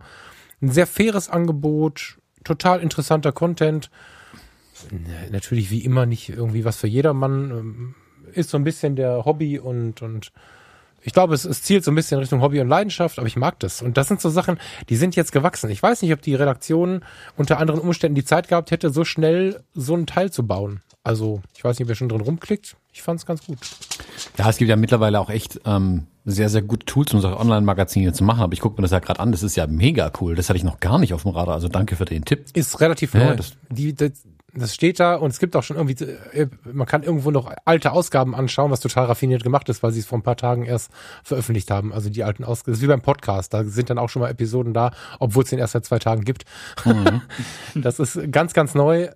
Ein 0.62 0.70
sehr 0.70 0.86
faires 0.86 1.28
Angebot, 1.28 2.20
total 2.44 2.82
interessanter 2.82 3.32
Content. 3.32 3.90
Natürlich 5.32 5.72
wie 5.72 5.84
immer 5.84 6.06
nicht 6.06 6.30
irgendwie 6.30 6.64
was 6.64 6.78
für 6.78 6.88
jedermann. 6.88 7.50
Ähm, 7.50 7.96
ist 8.34 8.52
so 8.52 8.58
ein 8.58 8.64
bisschen 8.64 8.96
der 8.96 9.26
Hobby 9.26 9.58
und, 9.58 10.04
und 10.04 10.32
ich 11.04 11.14
glaube, 11.14 11.34
es, 11.34 11.46
es 11.46 11.64
zielt 11.64 11.84
so 11.84 11.92
ein 11.92 11.96
bisschen 11.96 12.20
Richtung 12.20 12.42
Hobby 12.42 12.60
und 12.60 12.68
Leidenschaft, 12.68 13.18
aber 13.18 13.28
ich 13.28 13.36
mag 13.36 13.60
das. 13.60 13.82
Und 13.82 13.98
das 13.98 14.08
sind 14.08 14.22
so 14.22 14.30
Sachen, 14.30 14.60
die 14.90 14.96
sind 14.96 15.16
jetzt 15.16 15.32
gewachsen. 15.32 15.70
Ich 15.70 15.82
weiß 15.82 16.02
nicht, 16.02 16.14
ob 16.14 16.22
die 16.22 16.36
Redaktion 16.36 17.04
unter 17.38 17.60
anderen 17.60 17.82
Umständen 17.82 18.16
die 18.16 18.26
Zeit 18.26 18.48
gehabt 18.48 18.72
hätte, 18.72 18.90
so 18.92 19.04
schnell 19.04 19.64
so 19.74 19.96
ein 19.96 20.06
Teil 20.06 20.32
zu 20.32 20.46
bauen. 20.46 20.82
Also, 21.04 21.42
ich 21.56 21.64
weiß 21.64 21.80
nicht, 21.80 21.88
wer 21.88 21.96
schon 21.96 22.10
drin 22.10 22.22
rumklickt. 22.22 22.76
Ich 22.94 23.02
fand 23.02 23.20
es 23.20 23.26
ganz 23.26 23.46
gut. 23.46 23.58
Ja, 24.38 24.50
es 24.50 24.58
gibt 24.58 24.70
ja 24.70 24.76
mittlerweile 24.76 25.20
auch 25.20 25.32
echt 25.32 25.62
ähm, 25.66 26.06
sehr, 26.26 26.50
sehr 26.50 26.62
gute 26.62 26.86
Tools, 26.86 27.14
um 27.14 27.22
solche 27.22 27.40
Online-Magazine 27.40 28.14
zu 28.14 28.24
machen. 28.24 28.42
Aber 28.42 28.54
ich 28.54 28.60
gucke 28.60 28.80
mir 28.80 28.84
das 28.84 28.92
ja 28.92 29.00
gerade 29.00 29.20
an. 29.20 29.32
Das 29.32 29.42
ist 29.42 29.56
ja 29.56 29.66
mega 29.66 30.12
cool. 30.22 30.36
Das 30.36 30.50
hatte 30.50 30.58
ich 30.58 30.64
noch 30.64 30.80
gar 30.80 31.00
nicht 31.00 31.14
auf 31.14 31.24
dem 31.24 31.32
Radar. 31.32 31.56
Also 31.56 31.70
danke 31.70 31.96
für 31.96 32.06
den 32.06 32.24
Tipp. 32.24 32.46
Ist 32.54 32.80
relativ 32.82 33.16
neu. 33.16 33.22
Ja, 33.22 33.36
das, 33.36 33.54
die, 33.70 33.96
das, 33.96 34.12
Das 34.54 34.76
steht 34.76 35.00
da 35.00 35.16
und 35.16 35.30
es 35.30 35.40
gibt 35.40 35.56
auch 35.56 35.64
schon 35.64 35.78
irgendwie, 35.78 36.04
äh, 36.04 36.48
man 36.72 36.86
kann 36.86 37.04
irgendwo 37.04 37.32
noch 37.32 37.52
alte 37.64 37.94
Ausgaben 37.94 38.36
anschauen, 38.36 38.70
was 38.70 38.82
total 38.82 39.06
raffiniert 39.06 39.44
gemacht 39.44 39.70
ist, 39.70 39.82
weil 39.82 39.92
sie 39.92 40.02
es 40.02 40.06
vor 40.06 40.18
ein 40.18 40.24
paar 40.24 40.36
Tagen 40.36 40.66
erst 40.66 40.92
veröffentlicht 41.24 41.72
haben. 41.72 41.94
Also 41.94 42.10
die 42.10 42.24
alten 42.24 42.44
Ausgaben, 42.44 42.74
das 42.74 42.80
ist 42.80 42.84
wie 42.84 42.88
beim 42.88 43.02
Podcast, 43.02 43.54
da 43.54 43.64
sind 43.64 43.90
dann 43.90 43.98
auch 43.98 44.10
schon 44.10 44.22
mal 44.22 44.30
Episoden 44.30 44.74
da, 44.74 44.92
obwohl 45.20 45.44
es 45.44 45.52
den 45.52 45.60
erst 45.60 45.74
seit 45.74 45.86
zwei 45.86 46.00
Tagen 46.00 46.24
gibt. 46.24 46.44
Mhm. 46.86 47.22
Das 47.76 48.00
ist 48.00 48.20
ganz, 48.32 48.54
ganz 48.54 48.76
neu. 48.76 49.10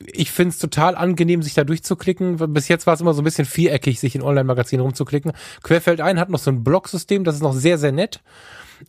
Ich 0.00 0.32
finde 0.32 0.50
es 0.50 0.58
total 0.58 0.96
angenehm, 0.96 1.42
sich 1.42 1.54
da 1.54 1.64
durchzuklicken. 1.64 2.52
Bis 2.52 2.68
jetzt 2.68 2.86
war 2.86 2.94
es 2.94 3.00
immer 3.00 3.14
so 3.14 3.22
ein 3.22 3.24
bisschen 3.24 3.44
viereckig, 3.44 4.00
sich 4.00 4.14
in 4.14 4.22
Online-Magazinen 4.22 4.82
rumzuklicken. 4.82 5.32
Querfeld 5.62 6.00
ein 6.00 6.18
hat 6.18 6.28
noch 6.28 6.38
so 6.38 6.50
ein 6.50 6.64
Blog-System, 6.64 7.24
das 7.24 7.36
ist 7.36 7.42
noch 7.42 7.52
sehr, 7.52 7.78
sehr 7.78 7.92
nett 7.92 8.22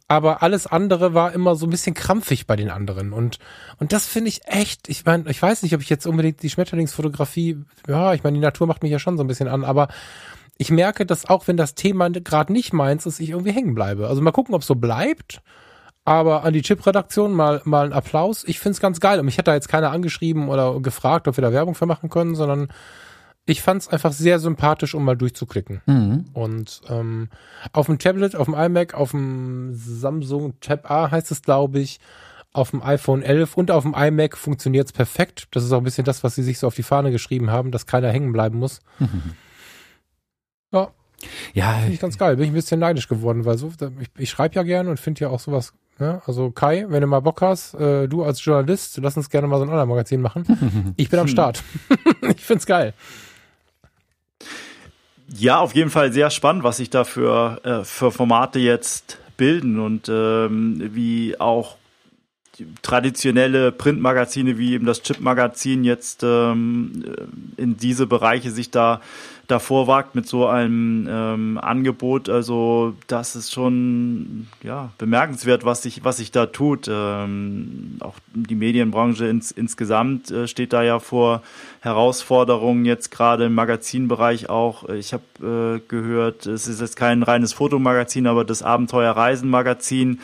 aber 0.07 0.43
alles 0.43 0.67
andere 0.67 1.13
war 1.13 1.33
immer 1.33 1.55
so 1.55 1.65
ein 1.65 1.69
bisschen 1.69 1.93
krampfig 1.93 2.47
bei 2.47 2.55
den 2.55 2.69
anderen 2.69 3.13
und 3.13 3.39
und 3.79 3.93
das 3.93 4.05
finde 4.05 4.29
ich 4.29 4.41
echt, 4.45 4.89
ich 4.89 5.05
meine, 5.05 5.29
ich 5.29 5.41
weiß 5.41 5.63
nicht, 5.63 5.75
ob 5.75 5.81
ich 5.81 5.89
jetzt 5.89 6.05
unbedingt 6.05 6.41
die 6.43 6.49
Schmetterlingsfotografie, 6.49 7.57
ja, 7.87 8.13
ich 8.13 8.23
meine, 8.23 8.35
die 8.35 8.41
Natur 8.41 8.67
macht 8.67 8.83
mich 8.83 8.91
ja 8.91 8.99
schon 8.99 9.17
so 9.17 9.23
ein 9.23 9.27
bisschen 9.27 9.47
an, 9.47 9.63
aber 9.63 9.87
ich 10.57 10.69
merke, 10.69 11.05
dass 11.05 11.29
auch 11.29 11.47
wenn 11.47 11.57
das 11.57 11.75
Thema 11.75 12.09
gerade 12.09 12.53
nicht 12.53 12.73
meins 12.73 13.05
ist, 13.05 13.19
ich 13.19 13.31
irgendwie 13.31 13.51
hängen 13.51 13.75
bleibe. 13.75 14.07
Also 14.07 14.21
mal 14.21 14.31
gucken, 14.31 14.53
ob 14.53 14.61
es 14.61 14.67
so 14.67 14.75
bleibt. 14.75 15.41
Aber 16.05 16.43
an 16.43 16.53
die 16.53 16.61
Chip-Redaktion 16.61 17.33
mal, 17.33 17.61
mal 17.63 17.85
ein 17.85 17.93
Applaus. 17.93 18.43
Ich 18.45 18.59
finde 18.59 18.73
es 18.73 18.81
ganz 18.81 18.99
geil. 18.99 19.19
Und 19.19 19.25
mich 19.25 19.37
hat 19.37 19.47
da 19.47 19.53
jetzt 19.53 19.69
keiner 19.69 19.91
angeschrieben 19.91 20.49
oder 20.49 20.79
gefragt, 20.81 21.27
ob 21.27 21.37
wir 21.37 21.41
da 21.41 21.53
Werbung 21.53 21.75
für 21.75 21.85
machen 21.85 22.09
können, 22.09 22.35
sondern 22.35 22.67
ich 23.45 23.61
fand 23.61 23.81
es 23.81 23.87
einfach 23.89 24.13
sehr 24.13 24.39
sympathisch, 24.39 24.95
um 24.95 25.03
mal 25.03 25.17
durchzuklicken. 25.17 25.81
Mhm. 25.85 26.25
Und 26.33 26.81
ähm, 26.89 27.29
auf 27.73 27.87
dem 27.87 27.99
Tablet, 27.99 28.35
auf 28.35 28.45
dem 28.45 28.53
iMac, 28.53 28.93
auf 28.93 29.11
dem 29.11 29.71
Samsung 29.73 30.59
Tab 30.61 30.89
A 30.89 31.11
heißt 31.11 31.31
es, 31.31 31.41
glaube 31.41 31.79
ich, 31.79 31.99
auf 32.53 32.69
dem 32.69 32.81
iPhone 32.83 33.23
11 33.23 33.57
und 33.57 33.71
auf 33.71 33.83
dem 33.83 33.95
iMac 33.95 34.37
funktioniert 34.37 34.87
es 34.87 34.93
perfekt. 34.93 35.47
Das 35.51 35.63
ist 35.63 35.71
auch 35.71 35.79
ein 35.79 35.83
bisschen 35.83 36.05
das, 36.05 36.23
was 36.23 36.35
sie 36.35 36.43
sich 36.43 36.59
so 36.59 36.67
auf 36.67 36.75
die 36.75 36.83
Fahne 36.83 37.11
geschrieben 37.11 37.49
haben, 37.49 37.71
dass 37.71 37.85
keiner 37.85 38.09
hängen 38.09 38.31
bleiben 38.31 38.59
muss. 38.59 38.79
Mhm. 38.99 39.33
Ja. 40.71 40.89
Ja. 41.53 41.73
Finde 41.75 41.93
ich 41.93 41.99
ganz 41.99 42.17
geil. 42.17 42.35
Bin 42.35 42.45
ich 42.45 42.51
ein 42.51 42.55
bisschen 42.55 42.79
neidisch 42.79 43.07
geworden, 43.07 43.45
weil 43.45 43.59
so, 43.59 43.71
ich, 43.99 44.09
ich 44.17 44.29
schreibe 44.31 44.55
ja 44.55 44.63
gerne 44.63 44.89
und 44.89 44.99
finde 44.99 45.21
ja 45.21 45.29
auch 45.29 45.39
sowas 45.39 45.71
ja, 45.99 46.21
also 46.25 46.51
Kai, 46.51 46.85
wenn 46.89 47.01
du 47.01 47.07
mal 47.07 47.19
Bock 47.19 47.41
hast, 47.41 47.75
äh, 47.75 48.07
du 48.07 48.23
als 48.23 48.43
Journalist, 48.43 48.97
lass 49.01 49.15
uns 49.15 49.29
gerne 49.29 49.47
mal 49.47 49.57
so 49.57 49.63
ein 49.63 49.69
Online-Magazin 49.69 50.21
machen. 50.21 50.93
Ich 50.97 51.09
bin 51.09 51.19
am 51.19 51.27
Start. 51.27 51.63
ich 52.21 52.43
find's 52.43 52.65
geil. 52.65 52.93
Ja, 55.35 55.59
auf 55.59 55.73
jeden 55.73 55.89
Fall 55.89 56.13
sehr 56.13 56.29
spannend, 56.29 56.63
was 56.63 56.77
sich 56.77 56.89
da 56.91 57.03
für, 57.03 57.59
äh, 57.63 57.83
für 57.83 58.11
Formate 58.11 58.59
jetzt 58.59 59.17
bilden 59.35 59.79
und 59.79 60.07
ähm, 60.07 60.91
wie 60.93 61.39
auch 61.39 61.77
traditionelle 62.81 63.71
Printmagazine 63.71 64.57
wie 64.57 64.73
eben 64.73 64.85
das 64.85 65.01
Chip-Magazin 65.01 65.83
jetzt 65.83 66.23
ähm, 66.23 67.03
in 67.57 67.77
diese 67.77 68.05
Bereiche 68.05 68.51
sich 68.51 68.69
da 68.69 69.01
davor 69.47 69.87
wagt 69.87 70.15
mit 70.15 70.27
so 70.27 70.47
einem 70.47 71.07
ähm, 71.09 71.59
Angebot. 71.61 72.29
Also 72.29 72.95
das 73.07 73.35
ist 73.35 73.51
schon 73.51 74.47
ja 74.61 74.91
bemerkenswert, 74.97 75.65
was 75.65 75.81
sich 75.83 76.03
was 76.03 76.17
sich 76.17 76.31
da 76.31 76.45
tut. 76.45 76.87
Ähm, 76.89 77.97
auch 77.99 78.15
die 78.33 78.55
Medienbranche 78.55 79.27
ins, 79.27 79.51
insgesamt 79.51 80.31
äh, 80.31 80.47
steht 80.47 80.73
da 80.73 80.83
ja 80.83 80.99
vor 80.99 81.41
Herausforderungen 81.81 82.85
jetzt 82.85 83.11
gerade 83.11 83.45
im 83.45 83.53
Magazinbereich 83.53 84.49
auch. 84.49 84.87
Ich 84.89 85.13
habe 85.13 85.81
äh, 85.83 85.87
gehört, 85.89 86.45
es 86.45 86.67
ist 86.67 86.79
jetzt 86.79 86.95
kein 86.95 87.23
reines 87.23 87.51
Fotomagazin, 87.51 88.27
aber 88.27 88.45
das 88.45 88.63
Abenteuerreisen-Magazin 88.63 90.19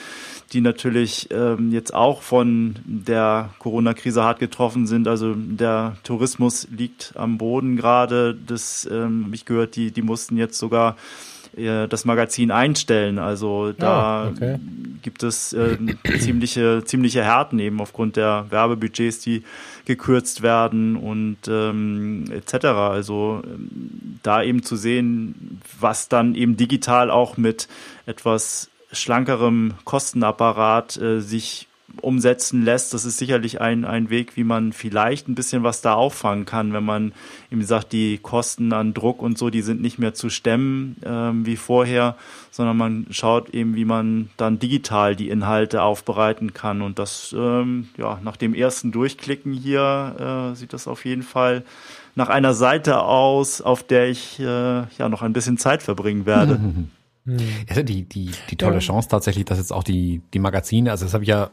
die 0.49 0.61
natürlich 0.61 1.29
ähm, 1.31 1.71
jetzt 1.71 1.93
auch 1.93 2.21
von 2.21 2.75
der 2.85 3.49
Corona-Krise 3.59 4.23
hart 4.23 4.39
getroffen 4.39 4.87
sind. 4.87 5.07
Also 5.07 5.33
der 5.35 5.97
Tourismus 6.03 6.67
liegt 6.71 7.13
am 7.15 7.37
Boden 7.37 7.75
gerade. 7.75 8.35
Das 8.35 8.87
ähm, 8.91 9.25
habe 9.25 9.35
ich 9.35 9.45
gehört, 9.45 9.75
die, 9.75 9.91
die 9.91 10.01
mussten 10.01 10.37
jetzt 10.37 10.57
sogar 10.57 10.95
äh, 11.55 11.87
das 11.87 12.05
Magazin 12.05 12.51
einstellen. 12.51 13.19
Also 13.19 13.71
da 13.71 14.27
oh, 14.27 14.31
okay. 14.31 14.59
gibt 15.01 15.23
es 15.23 15.53
äh, 15.53 15.77
ziemliche, 16.19 16.83
ziemliche 16.85 17.23
Härten 17.23 17.59
eben 17.59 17.81
aufgrund 17.81 18.15
der 18.15 18.45
Werbebudgets, 18.49 19.19
die 19.19 19.43
gekürzt 19.85 20.41
werden 20.41 20.95
und 20.95 21.37
ähm, 21.47 22.25
etc. 22.31 22.65
Also 22.65 23.41
ähm, 23.45 24.19
da 24.23 24.43
eben 24.43 24.63
zu 24.63 24.75
sehen, 24.75 25.59
was 25.79 26.09
dann 26.09 26.35
eben 26.35 26.57
digital 26.57 27.09
auch 27.09 27.37
mit 27.37 27.67
etwas 28.05 28.69
schlankerem 28.91 29.73
Kostenapparat 29.85 30.97
äh, 30.97 31.19
sich 31.21 31.67
umsetzen 32.01 32.63
lässt. 32.63 32.93
Das 32.93 33.05
ist 33.05 33.17
sicherlich 33.17 33.61
ein, 33.61 33.85
ein 33.85 34.09
Weg, 34.09 34.35
wie 34.35 34.43
man 34.43 34.73
vielleicht 34.73 35.27
ein 35.27 35.35
bisschen 35.35 35.63
was 35.63 35.81
da 35.81 35.93
auffangen 35.93 36.45
kann, 36.45 36.73
wenn 36.73 36.83
man 36.83 37.13
eben 37.51 37.63
sagt, 37.63 37.93
die 37.93 38.17
Kosten 38.17 38.73
an 38.73 38.93
Druck 38.93 39.21
und 39.21 39.37
so, 39.37 39.49
die 39.49 39.61
sind 39.61 39.81
nicht 39.81 39.99
mehr 39.99 40.13
zu 40.13 40.29
stemmen 40.29 40.97
ähm, 41.03 41.45
wie 41.45 41.55
vorher, 41.55 42.15
sondern 42.51 42.77
man 42.77 43.07
schaut 43.11 43.49
eben, 43.49 43.75
wie 43.75 43.85
man 43.85 44.29
dann 44.37 44.59
digital 44.59 45.15
die 45.15 45.29
Inhalte 45.29 45.81
aufbereiten 45.81 46.53
kann. 46.53 46.81
Und 46.81 46.99
das, 46.99 47.35
ähm, 47.37 47.89
ja, 47.97 48.19
nach 48.23 48.37
dem 48.37 48.53
ersten 48.53 48.91
Durchklicken 48.91 49.53
hier 49.53 50.51
äh, 50.53 50.55
sieht 50.55 50.73
das 50.73 50.87
auf 50.87 51.05
jeden 51.05 51.23
Fall 51.23 51.63
nach 52.15 52.29
einer 52.29 52.53
Seite 52.53 53.01
aus, 53.01 53.61
auf 53.61 53.83
der 53.83 54.09
ich 54.09 54.39
äh, 54.39 54.43
ja 54.43 55.09
noch 55.09 55.21
ein 55.21 55.33
bisschen 55.33 55.57
Zeit 55.57 55.83
verbringen 55.83 56.25
werde. 56.25 56.59
Also 57.69 57.83
die, 57.83 58.03
die, 58.03 58.31
die 58.49 58.55
tolle 58.55 58.75
ja. 58.75 58.79
Chance 58.79 59.09
tatsächlich, 59.09 59.45
dass 59.45 59.57
jetzt 59.57 59.71
auch 59.71 59.83
die, 59.83 60.21
die 60.33 60.39
Magazine, 60.39 60.91
also 60.91 61.05
das 61.05 61.13
habe 61.13 61.23
ich 61.23 61.29
ja, 61.29 61.51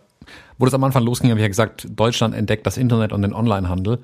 wo 0.59 0.64
das 0.64 0.75
am 0.75 0.85
Anfang 0.85 1.03
losging, 1.03 1.31
habe 1.31 1.41
ich 1.41 1.45
ja 1.45 1.49
gesagt, 1.49 1.87
Deutschland 1.91 2.35
entdeckt 2.35 2.67
das 2.67 2.77
Internet 2.77 3.12
und 3.12 3.23
den 3.23 3.35
Onlinehandel. 3.35 3.99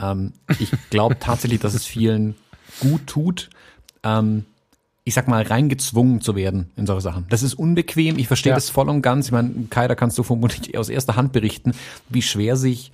Ähm, 0.00 0.32
ich 0.58 0.70
glaube 0.90 1.18
tatsächlich, 1.20 1.60
dass 1.60 1.74
es 1.74 1.84
vielen 1.84 2.34
gut 2.80 3.06
tut, 3.06 3.50
ähm, 4.02 4.44
ich 5.04 5.14
sag 5.14 5.26
mal, 5.26 5.42
reingezwungen 5.42 6.20
zu 6.20 6.36
werden 6.36 6.70
in 6.76 6.86
solche 6.86 7.00
Sachen. 7.00 7.26
Das 7.30 7.42
ist 7.42 7.54
unbequem, 7.54 8.18
ich 8.18 8.26
verstehe 8.26 8.50
ja. 8.50 8.56
das 8.56 8.68
voll 8.68 8.88
und 8.88 9.00
ganz. 9.02 9.26
Ich 9.26 9.32
meine, 9.32 9.66
Kai, 9.70 9.88
da 9.88 9.94
kannst 9.94 10.18
du 10.18 10.22
vermutlich 10.22 10.76
aus 10.78 10.88
erster 10.88 11.16
Hand 11.16 11.32
berichten, 11.32 11.72
wie 12.08 12.22
schwer 12.22 12.56
sich 12.56 12.92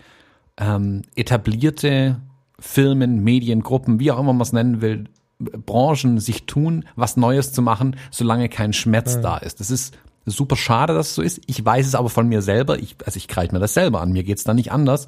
ähm, 0.57 1.03
etablierte 1.17 2.21
Firmen, 2.59 3.23
Medien, 3.25 3.63
Gruppen, 3.63 3.99
wie 3.99 4.13
auch 4.13 4.19
immer 4.21 4.33
man 4.33 4.43
es 4.43 4.53
nennen 4.53 4.81
will, 4.81 5.05
Branchen 5.45 6.19
sich 6.19 6.47
tun, 6.47 6.85
was 6.97 7.17
Neues 7.17 7.53
zu 7.53 7.63
machen, 7.63 7.97
solange 8.11 8.49
kein 8.49 8.73
Schmerz 8.73 9.17
mhm. 9.17 9.23
da 9.23 9.37
ist. 9.39 9.61
Das 9.61 9.71
ist 9.71 9.97
super 10.27 10.57
schade, 10.57 10.95
dass 10.95 11.11
es 11.11 11.15
so 11.15 11.23
ist. 11.23 11.41
Ich 11.47 11.65
weiß 11.65 11.87
es 11.87 11.95
aber 11.95 12.09
von 12.09 12.29
mir 12.29 12.43
selber. 12.43 12.79
Ich, 12.79 12.97
also 13.05 13.17
ich 13.17 13.29
greife 13.29 13.53
mir 13.53 13.61
das 13.61 13.75
selber 13.75 14.01
an. 14.01 14.13
Mir 14.13 14.25
geht's 14.25 14.45
da 14.45 14.55
nicht 14.55 14.73
anders. 14.73 15.07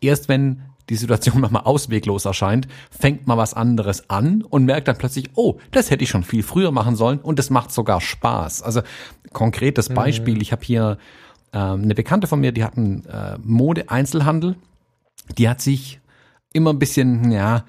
Erst 0.00 0.28
wenn 0.28 0.62
die 0.88 0.96
Situation 0.96 1.40
nochmal 1.40 1.62
ausweglos 1.62 2.24
erscheint, 2.24 2.68
fängt 2.90 3.26
man 3.26 3.38
was 3.38 3.54
anderes 3.54 4.10
an 4.10 4.42
und 4.42 4.64
merkt 4.64 4.88
dann 4.88 4.98
plötzlich, 4.98 5.30
oh, 5.34 5.58
das 5.70 5.90
hätte 5.90 6.04
ich 6.04 6.10
schon 6.10 6.22
viel 6.22 6.42
früher 6.42 6.70
machen 6.70 6.96
sollen 6.96 7.18
und 7.18 7.38
das 7.38 7.50
macht 7.50 7.72
sogar 7.72 8.00
Spaß. 8.00 8.62
Also 8.62 8.82
konkretes 9.32 9.88
Beispiel, 9.88 10.40
ich 10.40 10.52
habe 10.52 10.64
hier 10.64 10.98
ähm, 11.52 11.82
eine 11.82 11.94
Bekannte 11.94 12.26
von 12.26 12.40
mir, 12.40 12.52
die 12.52 12.64
hat 12.64 12.76
einen 12.76 13.04
äh, 13.06 13.36
Mode-Einzelhandel, 13.42 14.56
die 15.36 15.48
hat 15.48 15.60
sich 15.60 16.00
immer 16.52 16.72
ein 16.72 16.78
bisschen, 16.78 17.30
ja, 17.30 17.64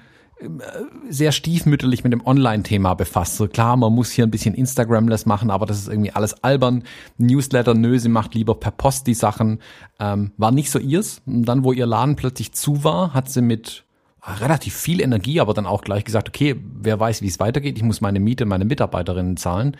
sehr 1.08 1.32
stiefmütterlich 1.32 2.04
mit 2.04 2.12
dem 2.12 2.24
Online-Thema 2.24 2.94
befasst. 2.94 3.36
So 3.36 3.48
klar, 3.48 3.76
man 3.76 3.92
muss 3.92 4.10
hier 4.10 4.26
ein 4.26 4.30
bisschen 4.30 4.54
Instagramless 4.54 5.26
machen, 5.26 5.50
aber 5.50 5.66
das 5.66 5.78
ist 5.78 5.88
irgendwie 5.88 6.12
alles 6.12 6.44
albern. 6.44 6.84
Newsletter, 7.16 7.74
nö, 7.74 7.98
sie 7.98 8.08
macht 8.08 8.34
lieber 8.34 8.54
per 8.54 8.70
Post 8.70 9.06
die 9.06 9.14
Sachen. 9.14 9.58
Ähm, 9.98 10.32
war 10.36 10.52
nicht 10.52 10.70
so 10.70 10.78
ihrs. 10.78 11.22
Und 11.26 11.44
dann, 11.44 11.64
wo 11.64 11.72
ihr 11.72 11.86
Laden 11.86 12.16
plötzlich 12.16 12.52
zu 12.52 12.84
war, 12.84 13.14
hat 13.14 13.30
sie 13.30 13.42
mit 13.42 13.84
relativ 14.40 14.74
viel 14.74 15.00
Energie, 15.00 15.40
aber 15.40 15.54
dann 15.54 15.66
auch 15.66 15.82
gleich 15.82 16.04
gesagt, 16.04 16.28
okay, 16.28 16.56
wer 16.80 17.00
weiß, 17.00 17.22
wie 17.22 17.28
es 17.28 17.40
weitergeht. 17.40 17.76
Ich 17.76 17.82
muss 17.82 18.00
meine 18.00 18.20
Miete, 18.20 18.44
meine 18.44 18.64
Mitarbeiterinnen 18.64 19.36
zahlen. 19.36 19.76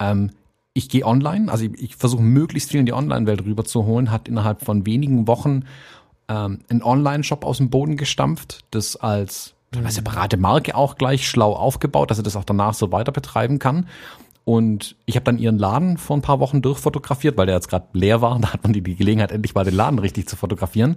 Ähm, 0.00 0.30
ich 0.74 0.88
gehe 0.88 1.06
online, 1.06 1.50
also 1.50 1.64
ich, 1.64 1.80
ich 1.80 1.96
versuche 1.96 2.22
möglichst 2.22 2.70
viel 2.70 2.80
in 2.80 2.86
die 2.86 2.92
Online-Welt 2.92 3.44
rüberzuholen, 3.44 4.10
hat 4.10 4.28
innerhalb 4.28 4.64
von 4.64 4.86
wenigen 4.86 5.28
Wochen 5.28 5.62
ähm, 6.28 6.60
einen 6.68 6.82
Online-Shop 6.82 7.44
aus 7.44 7.58
dem 7.58 7.70
Boden 7.70 7.96
gestampft, 7.96 8.64
das 8.70 8.96
als 8.96 9.53
eine 9.78 9.90
separate 9.90 10.36
Marke 10.36 10.74
auch 10.74 10.96
gleich 10.96 11.28
schlau 11.28 11.52
aufgebaut, 11.52 12.10
dass 12.10 12.18
er 12.18 12.24
das 12.24 12.36
auch 12.36 12.44
danach 12.44 12.74
so 12.74 12.92
weiter 12.92 13.12
betreiben 13.12 13.58
kann. 13.58 13.86
Und 14.44 14.96
ich 15.06 15.16
habe 15.16 15.24
dann 15.24 15.38
ihren 15.38 15.58
Laden 15.58 15.96
vor 15.96 16.16
ein 16.16 16.22
paar 16.22 16.38
Wochen 16.38 16.60
durchfotografiert, 16.60 17.36
weil 17.38 17.46
der 17.46 17.54
jetzt 17.54 17.68
gerade 17.68 17.86
leer 17.92 18.20
war. 18.20 18.38
Da 18.44 18.52
hat 18.52 18.62
man 18.62 18.72
die, 18.72 18.82
die 18.82 18.96
Gelegenheit, 18.96 19.32
endlich 19.32 19.54
mal 19.54 19.64
den 19.64 19.74
Laden 19.74 19.98
richtig 19.98 20.28
zu 20.28 20.36
fotografieren. 20.36 20.96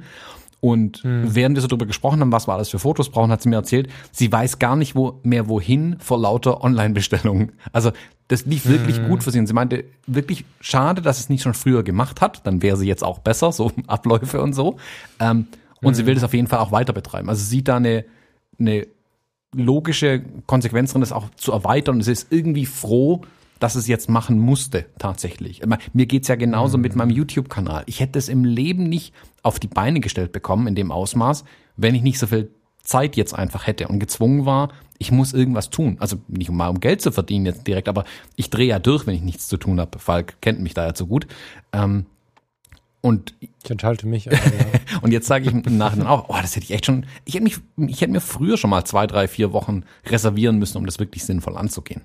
Und 0.60 1.04
hm. 1.04 1.36
während 1.36 1.56
wir 1.56 1.62
so 1.62 1.68
drüber 1.68 1.86
gesprochen 1.86 2.20
haben, 2.20 2.32
was 2.32 2.48
wir 2.48 2.54
alles 2.54 2.70
für 2.70 2.80
Fotos 2.80 3.10
brauchen, 3.10 3.32
hat 3.32 3.42
sie 3.42 3.50
mir 3.50 3.58
erzählt, 3.58 3.90
sie 4.12 4.32
weiß 4.32 4.60
gar 4.60 4.76
nicht 4.76 4.96
wo, 4.96 5.20
mehr 5.24 5.48
wohin 5.48 5.98
vor 6.00 6.20
lauter 6.20 6.64
Online-Bestellungen. 6.64 7.54
Also 7.72 7.92
das 8.28 8.46
lief 8.46 8.66
hm. 8.66 8.72
wirklich 8.72 9.06
gut 9.08 9.24
für 9.24 9.32
sie. 9.32 9.40
Und 9.40 9.48
sie 9.48 9.54
meinte, 9.54 9.86
wirklich 10.08 10.46
schade, 10.60 11.02
dass 11.02 11.20
es 11.20 11.30
nicht 11.30 11.44
schon 11.44 11.54
früher 11.54 11.84
gemacht 11.84 12.22
hat. 12.22 12.46
Dann 12.46 12.62
wäre 12.62 12.76
sie 12.76 12.88
jetzt 12.88 13.04
auch 13.04 13.20
besser, 13.20 13.52
so 13.52 13.72
Abläufe 13.88 14.42
und 14.42 14.54
so. 14.54 14.78
Ähm, 15.20 15.48
und 15.82 15.90
hm. 15.90 15.94
sie 15.94 16.06
will 16.06 16.16
das 16.16 16.24
auf 16.24 16.34
jeden 16.34 16.48
Fall 16.48 16.60
auch 16.60 16.72
weiter 16.72 16.92
betreiben. 16.92 17.30
Also 17.30 17.44
sie 17.44 17.50
sieht 17.50 17.68
da 17.68 17.78
eine 17.78 18.04
eine 18.60 18.88
logische 19.56 20.24
Konsequenz 20.46 20.92
drin, 20.92 21.02
das 21.02 21.12
auch 21.12 21.30
zu 21.36 21.52
erweitern. 21.52 22.02
Sie 22.02 22.12
ist 22.12 22.32
irgendwie 22.32 22.66
froh, 22.66 23.22
dass 23.60 23.76
es 23.76 23.88
jetzt 23.88 24.10
machen 24.10 24.40
musste, 24.40 24.86
tatsächlich. 25.00 25.62
Mir 25.94 26.06
geht's 26.06 26.28
ja 26.28 26.36
genauso 26.36 26.78
mhm. 26.78 26.84
mit 26.84 26.96
meinem 26.96 27.10
YouTube-Kanal. 27.10 27.84
Ich 27.88 28.00
hätte 28.00 28.20
es 28.20 28.30
im 28.30 28.46
Leben 28.46 28.84
nicht 28.84 29.14
auf 29.42 29.60
die 29.60 29.68
Beine 29.68 30.00
gestellt 30.00 30.32
bekommen 30.32 30.68
in 30.68 30.76
dem 30.76 30.92
Ausmaß, 30.92 31.44
wenn 31.76 31.96
ich 31.96 32.02
nicht 32.02 32.20
so 32.20 32.28
viel 32.28 32.52
Zeit 32.84 33.18
jetzt 33.18 33.34
einfach 33.34 33.68
hätte 33.68 33.88
und 33.88 34.00
gezwungen 34.00 34.46
war, 34.46 34.70
ich 34.98 35.12
muss 35.12 35.34
irgendwas 35.34 35.70
tun. 35.70 35.98
Also 36.00 36.18
nicht 36.28 36.50
um 36.50 36.58
mal 36.58 36.70
um 36.70 36.80
Geld 36.80 37.02
zu 37.02 37.12
verdienen 37.12 37.46
jetzt 37.46 37.68
direkt, 37.68 37.90
aber 37.90 38.06
ich 38.36 38.50
drehe 38.50 38.68
ja 38.68 38.80
durch, 38.80 39.06
wenn 39.06 39.16
ich 39.16 39.22
nichts 39.22 39.48
zu 39.48 39.58
tun 39.58 39.80
habe. 39.80 40.00
Falk 40.00 40.42
kennt 40.42 40.60
mich 40.62 40.74
da 40.74 40.88
ja 40.88 40.96
so 40.96 41.06
gut. 41.06 41.28
Ähm, 41.74 42.06
und 43.02 43.36
ich 43.40 43.50
enthalte 43.70 44.08
mich. 44.08 44.28
Aber, 44.28 44.38
ja. 44.38 44.52
und 45.02 45.12
jetzt 45.12 45.28
sage 45.28 45.46
ich 45.48 45.54
im 45.54 45.78
Nachhinein 45.78 46.08
auch, 46.08 46.30
oh, 46.30 46.38
das 46.42 46.56
hätte 46.56 46.66
ich 46.66 46.72
echt 46.72 46.86
schon, 46.86 47.06
ich 47.26 47.36
hätte 47.36 47.44
mich, 47.44 47.58
ich 47.88 48.02
hätte 48.02 48.12
mir 48.12 48.22
früher 48.22 48.58
schon 48.58 48.70
mal 48.70 48.86
zwei, 48.86 49.08
drei, 49.08 49.28
vier 49.28 49.54
Wochen 49.54 49.84
reservieren 50.06 50.58
müssen, 50.58 50.78
um 50.78 50.86
das 50.86 51.00
wirklich 51.00 51.24
sinnvoll 51.24 51.58
anzugehen. 51.58 52.04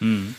Mhm. 0.00 0.34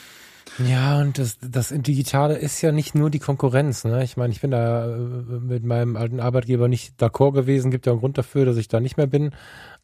Ja, 0.58 1.00
und 1.00 1.18
das, 1.18 1.38
das 1.42 1.70
Digitale 1.70 2.38
ist 2.38 2.62
ja 2.62 2.72
nicht 2.72 2.94
nur 2.94 3.10
die 3.10 3.20
Konkurrenz. 3.20 3.86
Ne? 3.86 4.04
Ich 4.04 4.18
meine, 4.18 4.34
ich 4.34 4.42
bin 4.42 4.52
da 4.52 4.86
äh, 4.86 4.98
mit 4.98 5.64
meinem 5.64 5.96
alten 5.96 6.20
Arbeitgeber 6.20 6.68
nicht 6.68 7.02
d'accord 7.02 7.34
gewesen. 7.34 7.72
Gibt 7.72 7.86
ja 7.86 7.94
einen 7.94 8.02
Grund 8.02 8.18
dafür, 8.18 8.46
dass 8.46 8.58
ich 8.58 8.68
da 8.68 8.80
nicht 8.80 8.98
mehr 8.98 9.08
bin. 9.08 9.32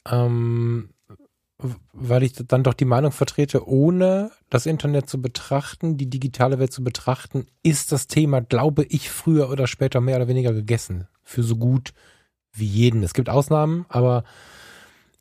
Ähm, 0.09 0.89
weil 1.93 2.23
ich 2.23 2.33
dann 2.33 2.63
doch 2.63 2.75
die 2.75 2.85
Meinung 2.85 3.11
vertrete, 3.11 3.67
ohne 3.67 4.31
das 4.49 4.65
Internet 4.65 5.09
zu 5.09 5.21
betrachten, 5.21 5.97
die 5.97 6.09
digitale 6.09 6.59
Welt 6.59 6.71
zu 6.71 6.83
betrachten, 6.83 7.47
ist 7.63 7.91
das 7.91 8.07
Thema, 8.07 8.41
glaube 8.41 8.83
ich, 8.83 9.09
früher 9.09 9.49
oder 9.49 9.65
später 9.65 9.99
mehr 9.99 10.17
oder 10.17 10.27
weniger 10.27 10.53
gegessen. 10.53 11.07
Für 11.23 11.43
so 11.43 11.55
gut 11.55 11.93
wie 12.53 12.65
jeden. 12.65 13.01
Es 13.03 13.13
gibt 13.13 13.29
Ausnahmen, 13.29 13.85
aber 13.89 14.23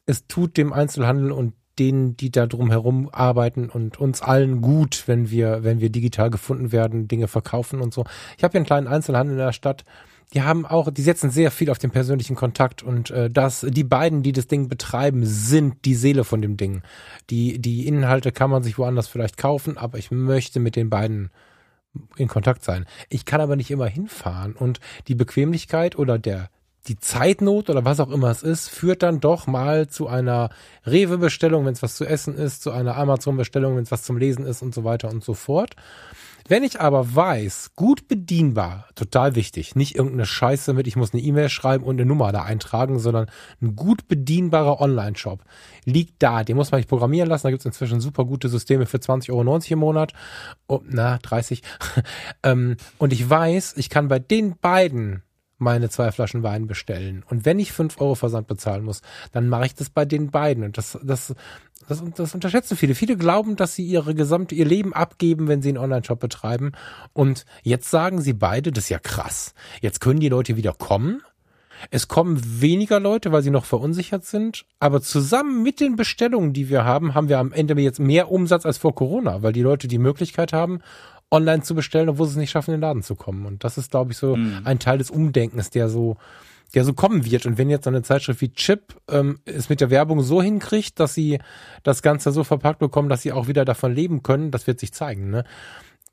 es 0.05 0.27
tut 0.27 0.57
dem 0.57 0.73
Einzelhandel 0.73 1.33
und 1.33 1.55
denen, 1.79 2.17
die 2.17 2.31
da 2.31 2.47
drumherum 2.47 3.11
arbeiten 3.13 3.69
und 3.69 3.99
uns 3.99 4.23
allen 4.23 4.63
gut, 4.63 5.05
wenn 5.07 5.31
wir, 5.31 5.63
wenn 5.63 5.81
wir 5.81 5.91
digital 5.91 6.31
gefunden 6.31 6.73
werden, 6.73 7.09
Dinge 7.09 7.29
verkaufen 7.29 7.81
und 7.81 7.93
so. 7.93 8.05
Ich 8.37 8.45
habe 8.45 8.53
hier 8.53 8.61
einen 8.61 8.67
kleinen 8.67 8.87
Einzelhandel 8.89 9.35
in 9.35 9.45
der 9.45 9.53
Stadt. 9.53 9.85
Die 10.35 10.43
haben 10.43 10.67
auch, 10.67 10.91
die 10.91 11.03
setzen 11.03 11.31
sehr 11.31 11.51
viel 11.51 11.71
auf 11.71 11.79
den 11.79 11.91
persönlichen 11.91 12.35
Kontakt 12.35 12.83
und 12.83 13.11
äh, 13.11 13.31
das, 13.31 13.65
die 13.69 13.85
beiden, 13.85 14.23
die 14.23 14.33
das 14.33 14.49
Ding 14.49 14.69
betreiben, 14.69 15.25
sind 15.25 15.85
die 15.85 15.95
Seele 15.95 16.25
von 16.25 16.43
dem 16.43 16.57
Ding. 16.57 16.83
Die, 17.31 17.61
die 17.61 17.87
Inhalte 17.87 18.33
kann 18.33 18.51
man 18.51 18.63
sich 18.63 18.77
woanders 18.77 19.09
vielleicht 19.09 19.37
kaufen, 19.37 19.79
aber 19.79 19.99
ich 19.99 20.11
möchte 20.11 20.59
mit 20.59 20.75
den 20.75 20.91
beiden 20.91 21.31
in 22.17 22.29
Kontakt 22.29 22.65
sein. 22.65 22.87
Ich 23.09 23.25
kann 23.25 23.41
aber 23.41 23.57
nicht 23.57 23.71
immer 23.71 23.87
hinfahren 23.87 24.55
und 24.55 24.81
die 25.09 25.15
Bequemlichkeit 25.15 25.97
oder 25.97 26.19
der 26.19 26.51
die 26.89 26.99
Zeitnot 26.99 27.69
oder 27.71 27.85
was 27.85 28.01
auch 28.01 28.11
immer 28.11 28.31
es 28.31 28.43
ist, 28.43 28.69
führt 28.69 29.03
dann 29.03 29.21
doch 29.21 29.47
mal 29.47 29.89
zu 29.89 30.07
einer 30.07 30.51
Rewe-Bestellung, 30.87 31.67
wenn 31.67 31.73
es 31.73 31.83
was 31.83 31.97
zu 31.97 32.05
essen 32.05 32.35
ist, 32.35 32.63
zu 32.63 32.71
einer 32.71 32.97
Amazon-Bestellung, 32.97 33.77
wenn 33.77 33.83
es 33.83 33.91
was 33.91 34.03
zum 34.03 34.17
Lesen 34.17 34.47
ist 34.47 34.63
und 34.63 34.75
so 34.75 34.85
weiter 34.85 35.11
und 35.11 35.25
so 35.25 35.35
fort. 35.35 35.75
Wenn 36.49 36.63
ich 36.63 36.81
aber 36.81 37.15
weiß, 37.15 37.73
gut 37.75 38.07
bedienbar, 38.07 38.87
total 38.95 39.35
wichtig, 39.35 39.75
nicht 39.75 39.97
irgendeine 39.97 40.27
Scheiße 40.27 40.75
mit, 40.75 40.87
ich 40.87 40.95
muss 40.95 41.13
eine 41.13 41.23
E-Mail 41.23 41.49
schreiben 41.49 41.85
und 41.85 41.97
eine 41.97 42.07
Nummer 42.07 42.31
da 42.31 42.43
eintragen, 42.43 43.01
sondern 43.01 43.27
ein 43.61 43.75
gut 43.75 44.07
bedienbarer 44.07 44.81
Online-Shop 44.81 45.43
liegt 45.85 46.23
da. 46.23 46.45
Den 46.45 46.57
muss 46.57 46.71
man 46.71 46.79
nicht 46.79 46.89
programmieren 46.89 47.29
lassen. 47.29 47.49
Da 47.49 47.51
gibt 47.51 47.63
es 47.63 47.67
inzwischen 47.67 48.01
super 48.01 48.25
gute 48.25 48.49
Systeme 48.49 48.87
für 48.87 48.99
20,90 48.99 49.31
Euro 49.31 49.59
im 49.71 49.79
Monat. 49.79 50.13
Oh, 50.69 50.81
na, 50.85 51.19
30. 51.19 51.63
Ähm, 52.43 52.77
und 52.99 53.13
ich 53.13 53.29
weiß, 53.29 53.75
ich 53.77 53.91
kann 53.91 54.09
bei 54.09 54.19
den 54.19 54.57
beiden 54.59 55.23
meine 55.59 55.89
zwei 55.89 56.13
Flaschen 56.13 56.43
Wein 56.43 56.67
bestellen. 56.67 57.25
Und 57.29 57.45
wenn 57.45 57.59
ich 57.59 57.73
fünf 57.73 58.01
Euro 58.01 58.15
Versand 58.15 58.47
bezahlen 58.47 58.85
muss, 58.85 59.03
dann 59.33 59.49
mache 59.49 59.67
ich 59.67 59.75
das 59.75 59.91
bei 59.91 60.05
den 60.05 60.31
beiden. 60.31 60.65
Und 60.65 60.77
das, 60.77 60.99
das, 61.03 61.35
das, 61.89 62.03
das 62.15 62.35
unterschätzen 62.35 62.77
viele. 62.77 62.95
Viele 62.95 63.17
glauben, 63.17 63.57
dass 63.57 63.75
sie 63.75 63.85
ihre 63.85 64.15
gesamte, 64.15 64.55
ihr 64.55 64.67
Leben 64.67 64.93
abgeben, 64.93 65.49
wenn 65.49 65.63
sie 65.63 65.71
einen 65.71 65.79
Online-Shop 65.79 66.21
betreiben. 66.21 66.73
Und 67.13 67.47
jetzt 67.63 67.91
sagen 67.91 68.21
sie 68.21 68.35
beide, 68.35 68.73
das 68.73 68.85
ist 68.85 68.91
ja 68.91 68.99
krass. 68.99 69.55
Jetzt 69.81 70.01
können 70.01 70.21
die 70.21 70.29
Leute 70.29 70.57
wieder 70.57 70.73
kommen. 70.73 71.23
Es 71.91 72.09
kommen 72.09 72.41
weniger 72.43 73.01
Leute, 73.01 73.33
weil 73.33 73.43
sie 73.43 73.51
noch 73.51 73.65
verunsichert 73.65 74.25
sind. 74.25 74.65
Aber 74.81 75.01
zusammen 75.01 75.63
mit 75.63 75.81
den 75.81 75.97
Bestellungen, 75.97 76.53
die 76.53 76.69
wir 76.69 76.85
haben, 76.85 77.15
haben 77.15 77.29
wir 77.29 77.39
am 77.39 77.53
Ende 77.53 77.81
jetzt 77.81 78.01
mehr 78.01 78.31
Umsatz 78.31 78.65
als 78.65 78.79
vor 78.79 78.95
Corona, 78.95 79.43
weil 79.43 79.53
die 79.53 79.63
Leute 79.63 79.89
die 79.89 79.99
Möglichkeit 79.99 80.53
haben, 80.53 80.81
online 81.31 81.63
zu 81.63 81.75
bestellen, 81.75 82.09
obwohl 82.09 82.27
sie 82.27 82.33
es 82.33 82.39
nicht 82.39 82.51
schaffen, 82.51 82.73
in 82.73 82.81
den 82.81 82.83
Laden 82.83 83.03
zu 83.03 83.15
kommen. 83.15 83.47
Und 83.47 83.65
das 83.65 83.79
ist, 83.79 83.91
glaube 83.91 84.13
ich, 84.13 84.19
so 84.19 84.37
mhm. 84.37 84.63
ein 84.65 84.79
Teil 84.79 84.99
des 84.99 85.11
Umdenkens, 85.11 85.71
der 85.71 85.89
so, 85.89 86.17
der 86.75 86.85
so 86.85 86.93
kommen 86.93 87.25
wird. 87.25 87.47
Und 87.47 87.59
wenn 87.59 87.71
jetzt 87.71 87.85
so 87.85 87.91
eine 87.91 88.03
Zeitschrift 88.03 88.41
wie 88.41 88.53
Chip 88.53 88.95
ähm, 89.09 89.41
es 89.45 89.69
mit 89.69 89.81
der 89.81 89.91
Werbung 89.91 90.23
so 90.23 90.41
hinkriegt, 90.41 91.01
dass 91.01 91.15
sie 91.15 91.39
das 91.83 92.03
Ganze 92.03 92.33
so 92.33 92.45
verpackt 92.45 92.79
bekommen, 92.79 93.09
dass 93.09 93.23
sie 93.23 93.33
auch 93.33 93.49
wieder 93.49 93.65
davon 93.65 93.95
leben 93.95 94.23
können, 94.23 94.51
das 94.51 94.67
wird 94.67 94.81
sich 94.81 94.93
zeigen, 94.93 95.31
ne? 95.31 95.45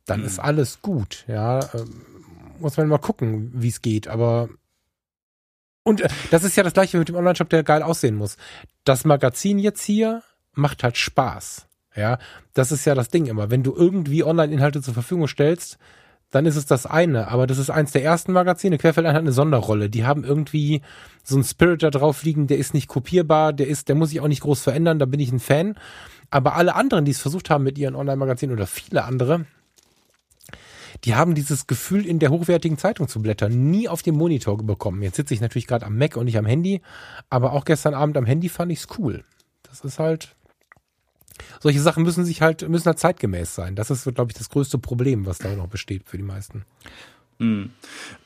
Dann 0.05 0.21
mhm. 0.21 0.25
ist 0.25 0.39
alles 0.39 0.81
gut, 0.81 1.25
ja. 1.27 1.59
Ähm, 1.73 2.01
muss 2.59 2.77
man 2.77 2.87
mal 2.87 2.97
gucken, 2.97 3.51
wie 3.53 3.69
es 3.69 3.81
geht. 3.81 4.07
Aber 4.07 4.49
und 5.83 6.01
äh, 6.01 6.09
das 6.31 6.43
ist 6.43 6.55
ja 6.55 6.63
das 6.63 6.73
gleiche 6.73 6.97
mit 6.97 7.09
dem 7.09 7.15
Online-Shop, 7.15 7.49
der 7.49 7.63
geil 7.63 7.83
aussehen 7.83 8.15
muss. 8.15 8.37
Das 8.83 9.05
Magazin 9.05 9.59
jetzt 9.59 9.83
hier 9.83 10.23
macht 10.53 10.83
halt 10.83 10.97
Spaß. 10.97 11.67
Ja, 11.95 12.17
das 12.53 12.71
ist 12.71 12.85
ja 12.85 12.95
das 12.95 13.09
Ding 13.09 13.25
immer. 13.25 13.51
Wenn 13.51 13.63
du 13.63 13.75
irgendwie 13.75 14.23
Online-Inhalte 14.23 14.81
zur 14.81 14.93
Verfügung 14.93 15.27
stellst, 15.27 15.77
dann 16.31 16.47
ist 16.47 16.55
es 16.55 16.65
das 16.65 16.87
eine. 16.87 17.27
Aber 17.27 17.45
das 17.45 17.59
ist 17.59 17.69
eins 17.69 17.91
der 17.91 18.03
ersten 18.03 18.33
Magazine. 18.33 18.79
Querfeldein 18.79 19.13
hat 19.13 19.21
eine 19.21 19.31
Sonderrolle. 19.31 19.89
Die 19.89 20.05
haben 20.05 20.23
irgendwie 20.23 20.81
so 21.23 21.35
einen 21.35 21.43
Spirit 21.43 21.83
da 21.83 21.91
drauf 21.91 22.23
liegen, 22.23 22.47
der 22.47 22.57
ist 22.57 22.73
nicht 22.73 22.87
kopierbar, 22.87 23.53
der 23.53 23.67
ist, 23.67 23.87
der 23.87 23.95
muss 23.95 24.09
sich 24.09 24.19
auch 24.19 24.27
nicht 24.27 24.41
groß 24.41 24.61
verändern, 24.61 24.97
da 24.97 25.05
bin 25.05 25.19
ich 25.19 25.31
ein 25.31 25.39
Fan. 25.39 25.75
Aber 26.31 26.55
alle 26.55 26.73
anderen, 26.73 27.05
die 27.05 27.11
es 27.11 27.21
versucht 27.21 27.51
haben 27.51 27.63
mit 27.63 27.77
ihren 27.77 27.95
Online-Magazinen 27.95 28.55
oder 28.55 28.65
viele 28.65 29.03
andere, 29.03 29.45
die 31.03 31.13
haben 31.15 31.35
dieses 31.35 31.67
Gefühl, 31.67 32.05
in 32.05 32.17
der 32.19 32.31
hochwertigen 32.31 32.77
Zeitung 32.77 33.07
zu 33.07 33.21
blättern, 33.21 33.69
nie 33.69 33.87
auf 33.87 34.01
dem 34.01 34.15
Monitor 34.15 34.57
bekommen. 34.57 35.03
Jetzt 35.03 35.17
sitze 35.17 35.33
ich 35.33 35.41
natürlich 35.41 35.67
gerade 35.67 35.85
am 35.85 35.97
Mac 35.97 36.17
und 36.17 36.25
nicht 36.25 36.37
am 36.37 36.45
Handy, 36.45 36.81
aber 37.29 37.53
auch 37.53 37.65
gestern 37.65 37.93
Abend 37.93 38.17
am 38.17 38.25
Handy 38.25 38.49
fand 38.49 38.71
ich's 38.71 38.87
cool. 38.97 39.23
Das 39.63 39.81
ist 39.81 39.99
halt, 39.99 40.35
solche 41.59 41.79
Sachen 41.79 42.03
müssen 42.03 42.25
sich 42.25 42.41
halt, 42.41 42.67
müssen 42.67 42.85
halt 42.85 42.99
zeitgemäß 42.99 43.55
sein. 43.55 43.75
Das 43.75 43.89
ist, 43.89 44.03
glaube 44.15 44.31
ich, 44.31 44.37
das 44.37 44.49
größte 44.49 44.77
Problem, 44.77 45.25
was 45.25 45.37
da 45.37 45.55
noch 45.55 45.67
besteht 45.67 46.03
für 46.05 46.17
die 46.17 46.23
meisten. 46.23 46.65
Mhm. 47.39 47.71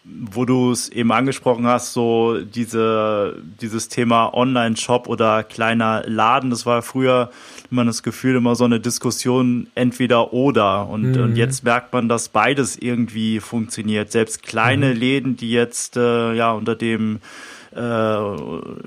Wo 0.03 0.45
du 0.45 0.71
es 0.71 0.89
eben 0.89 1.11
angesprochen 1.11 1.67
hast, 1.67 1.93
so 1.93 2.39
diese, 2.39 3.41
dieses 3.61 3.89
Thema 3.89 4.33
Online-Shop 4.33 5.07
oder 5.07 5.43
kleiner 5.43 6.03
Laden, 6.05 6.49
das 6.49 6.65
war 6.65 6.81
früher 6.81 7.31
immer 7.69 7.83
das 7.83 8.03
Gefühl, 8.03 8.35
immer 8.35 8.55
so 8.55 8.65
eine 8.65 8.79
Diskussion 8.79 9.67
entweder 9.75 10.33
oder. 10.33 10.87
Und, 10.87 11.11
mhm. 11.11 11.23
und 11.23 11.35
jetzt 11.35 11.63
merkt 11.63 11.91
man, 11.93 12.07
dass 12.07 12.29
beides 12.29 12.77
irgendwie 12.77 13.39
funktioniert. 13.39 14.11
Selbst 14.11 14.43
kleine 14.43 14.93
mhm. 14.93 14.99
Läden, 14.99 15.37
die 15.37 15.51
jetzt 15.51 15.97
äh, 15.97 16.33
ja 16.33 16.51
unter 16.51 16.75
dem 16.75 17.19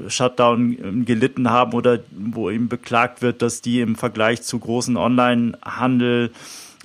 Shutdown 0.09 1.05
gelitten 1.05 1.49
haben 1.51 1.75
oder 1.75 2.01
wo 2.11 2.51
eben 2.51 2.69
beklagt 2.69 3.23
wird, 3.23 3.41
dass 3.43 3.61
die 3.61 3.81
im 3.81 3.95
Vergleich 3.97 4.43
zu 4.43 4.59
großen 4.59 4.97
Online-Handel 4.97 6.33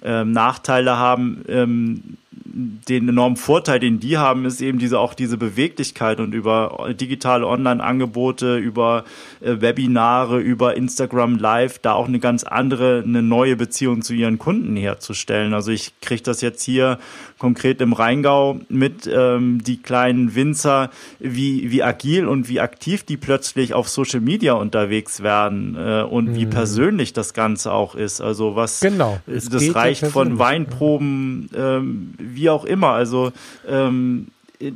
ähm, 0.04 0.32
Nachteile 0.32 0.98
haben, 0.98 1.44
ähm, 1.48 2.18
den 2.44 3.10
enormen 3.10 3.36
Vorteil, 3.36 3.80
den 3.80 4.00
die 4.00 4.18
haben, 4.18 4.46
ist 4.46 4.62
eben 4.62 4.80
diese 4.80 5.00
auch 5.00 5.14
diese 5.14 5.38
Beweglichkeit 5.38 6.20
und 6.20 6.34
über 6.34 6.94
digitale 7.00 7.46
Online-Angebote, 7.48 8.58
über 8.58 9.04
äh, 9.42 9.60
Webinare, 9.60 10.40
über 10.40 10.76
Instagram 10.78 11.38
Live, 11.38 11.80
da 11.80 11.94
auch 11.94 12.08
eine 12.08 12.20
ganz 12.20 12.44
andere, 12.44 13.04
eine 13.06 13.22
neue 13.22 13.56
Beziehung 13.56 14.02
zu 14.02 14.14
ihren 14.14 14.38
Kunden 14.38 14.76
herzustellen. 14.76 15.54
Also 15.54 15.72
ich 15.72 16.00
kriege 16.02 16.24
das 16.24 16.42
jetzt 16.42 16.64
hier 16.64 17.00
konkret 17.38 17.82
im 17.82 17.94
Rheingau 17.94 18.60
mit, 18.70 19.10
ähm, 19.14 19.62
die 19.64 19.78
kleinen 19.78 20.36
Winzer, 20.36 20.90
wie, 21.20 21.72
wie 21.72 21.84
agil 21.84 22.26
und 22.28 22.48
wie 22.48 22.62
aktiv 22.62 23.04
die 23.04 23.18
plötzlich 23.18 23.74
auf 23.74 23.90
Social 23.90 24.22
Media 24.22 24.54
unterwegs 24.54 25.22
werden 25.22 25.76
äh, 25.78 26.04
und 26.04 26.30
mhm. 26.30 26.36
wie 26.36 26.46
persönlich 26.46 27.12
das 27.12 27.34
Ganze 27.34 27.74
auch 27.74 27.96
ist. 27.96 28.22
Also 28.22 28.56
was 28.56 28.80
genau, 28.80 29.20
das 29.26 29.76
reicht 29.76 30.08
von 30.08 30.40
Weinproben, 30.40 31.50
ähm, 31.56 32.14
wie 32.34 32.50
auch 32.50 32.66
immer. 32.66 32.90
Also 32.90 33.32
ähm, 33.68 34.28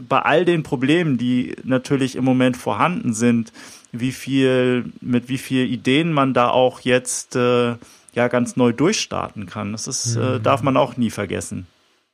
bei 0.08 0.20
all 0.20 0.46
den 0.46 0.64
Problemen, 0.64 1.18
die 1.18 1.56
natürlich 1.64 2.16
im 2.16 2.26
Moment 2.26 2.58
vorhanden 2.58 3.14
sind, 3.14 3.54
wie 3.92 4.12
viel, 4.12 4.92
mit 5.02 5.30
wie 5.30 5.38
viel 5.38 5.66
Ideen 5.66 6.12
man 6.14 6.34
da 6.34 6.50
auch 6.50 6.82
jetzt 6.82 7.36
äh, 7.36 7.76
ja 8.14 8.28
ganz 8.28 8.56
neu 8.56 8.72
durchstarten 8.72 9.46
kann. 9.46 9.72
Das 9.72 9.88
ist, 9.88 10.16
äh, 10.16 10.20
mhm. 10.20 10.36
äh, 10.36 10.40
darf 10.40 10.62
man 10.62 10.78
auch 10.78 10.98
nie 10.98 11.10
vergessen. 11.10 11.68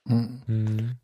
Mhm. 0.06 0.96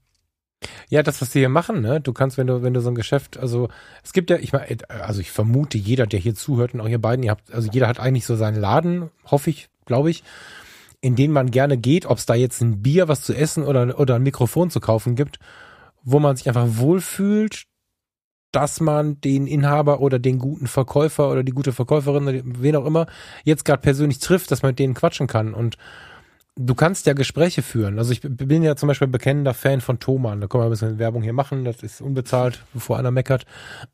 Ja, 0.89 1.01
das, 1.01 1.21
was 1.21 1.31
sie 1.31 1.39
hier 1.39 1.49
machen, 1.49 1.81
ne? 1.81 1.99
Du 2.01 2.13
kannst, 2.13 2.37
wenn 2.37 2.45
du, 2.45 2.61
wenn 2.61 2.73
du 2.73 2.81
so 2.81 2.89
ein 2.89 2.95
Geschäft, 2.95 3.37
also 3.37 3.69
es 4.03 4.13
gibt 4.13 4.29
ja, 4.29 4.37
ich 4.37 4.53
meine, 4.53 4.67
also 4.89 5.19
ich 5.19 5.31
vermute, 5.31 5.77
jeder, 5.77 6.05
der 6.05 6.19
hier 6.19 6.35
zuhört 6.35 6.73
und 6.73 6.81
auch 6.81 6.87
ihr 6.87 7.01
beiden, 7.01 7.23
ihr 7.23 7.31
habt, 7.31 7.51
also 7.51 7.69
jeder 7.71 7.87
hat 7.87 7.99
eigentlich 7.99 8.27
so 8.27 8.35
seinen 8.35 8.59
Laden, 8.59 9.09
hoffe 9.25 9.49
ich, 9.49 9.69
glaube 9.85 10.11
ich, 10.11 10.23
in 11.01 11.15
den 11.15 11.31
man 11.31 11.51
gerne 11.51 11.77
geht, 11.77 12.05
ob 12.05 12.19
es 12.19 12.25
da 12.25 12.35
jetzt 12.35 12.61
ein 12.61 12.81
Bier, 12.81 13.07
was 13.07 13.23
zu 13.23 13.33
essen 13.33 13.63
oder, 13.63 13.99
oder 13.99 14.15
ein 14.15 14.23
Mikrofon 14.23 14.69
zu 14.69 14.79
kaufen 14.79 15.15
gibt, 15.15 15.39
wo 16.03 16.19
man 16.19 16.35
sich 16.35 16.47
einfach 16.47 16.67
wohlfühlt, 16.67 17.65
dass 18.51 18.81
man 18.81 19.19
den 19.21 19.47
Inhaber 19.47 20.01
oder 20.01 20.19
den 20.19 20.37
guten 20.37 20.67
Verkäufer 20.67 21.31
oder 21.31 21.43
die 21.43 21.53
gute 21.53 21.71
Verkäuferin, 21.71 22.43
wen 22.61 22.75
auch 22.75 22.85
immer, 22.85 23.07
jetzt 23.43 23.65
gerade 23.65 23.81
persönlich 23.81 24.19
trifft, 24.19 24.51
dass 24.51 24.61
man 24.61 24.71
mit 24.71 24.79
denen 24.79 24.93
quatschen 24.93 25.27
kann. 25.27 25.53
Und 25.53 25.77
du 26.55 26.75
kannst 26.75 27.05
ja 27.05 27.13
Gespräche 27.13 27.61
führen. 27.61 27.97
Also 27.97 28.11
ich 28.11 28.21
bin 28.21 28.63
ja 28.63 28.75
zum 28.75 28.87
Beispiel 28.87 29.07
bekennender 29.07 29.53
Fan 29.53 29.81
von 29.81 29.99
Thomann. 29.99 30.41
Da 30.41 30.47
können 30.47 30.63
wir 30.63 30.67
ein 30.67 30.71
bisschen 30.71 30.99
Werbung 30.99 31.23
hier 31.23 31.33
machen. 31.33 31.63
Das 31.63 31.81
ist 31.83 32.01
unbezahlt, 32.01 32.63
bevor 32.73 32.97
einer 32.97 33.11
meckert. 33.11 33.45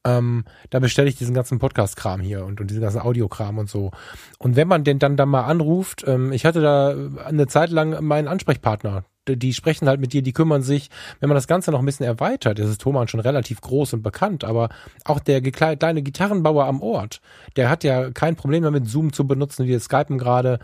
Ähm, 0.03 0.45
da 0.69 0.79
bestelle 0.79 1.09
ich 1.09 1.15
diesen 1.15 1.35
ganzen 1.35 1.59
Podcast-Kram 1.59 2.21
hier 2.21 2.45
und, 2.45 2.59
und 2.59 2.69
diesen 2.69 2.81
ganzen 2.81 3.01
Audiokram 3.01 3.57
und 3.57 3.69
so. 3.69 3.91
Und 4.39 4.55
wenn 4.55 4.67
man 4.67 4.83
den 4.83 4.99
dann 4.99 5.17
da 5.17 5.25
mal 5.25 5.45
anruft, 5.45 6.03
ähm, 6.07 6.31
ich 6.31 6.45
hatte 6.45 6.61
da 6.61 6.95
eine 7.25 7.47
Zeit 7.47 7.69
lang 7.69 8.03
meinen 8.03 8.27
Ansprechpartner, 8.27 9.03
die 9.35 9.53
sprechen 9.53 9.87
halt 9.87 9.99
mit 9.99 10.13
dir, 10.13 10.21
die 10.21 10.33
kümmern 10.33 10.61
sich. 10.61 10.89
Wenn 11.19 11.29
man 11.29 11.35
das 11.35 11.47
Ganze 11.47 11.71
noch 11.71 11.79
ein 11.79 11.85
bisschen 11.85 12.05
erweitert, 12.05 12.59
ist 12.59 12.69
es 12.69 12.77
Thomann 12.77 13.07
schon 13.07 13.19
relativ 13.19 13.61
groß 13.61 13.93
und 13.93 14.03
bekannt, 14.03 14.43
aber 14.43 14.69
auch 15.03 15.19
der 15.19 15.41
kleine 15.41 16.01
Gitarrenbauer 16.01 16.65
am 16.65 16.81
Ort, 16.81 17.21
der 17.55 17.69
hat 17.69 17.83
ja 17.83 18.11
kein 18.11 18.35
Problem 18.35 18.63
damit, 18.63 18.87
Zoom 18.87 19.11
zu 19.11 19.27
benutzen, 19.27 19.65
wie 19.65 19.69
wir 19.69 19.79
Skypen 19.79 20.17
gerade. 20.17 20.59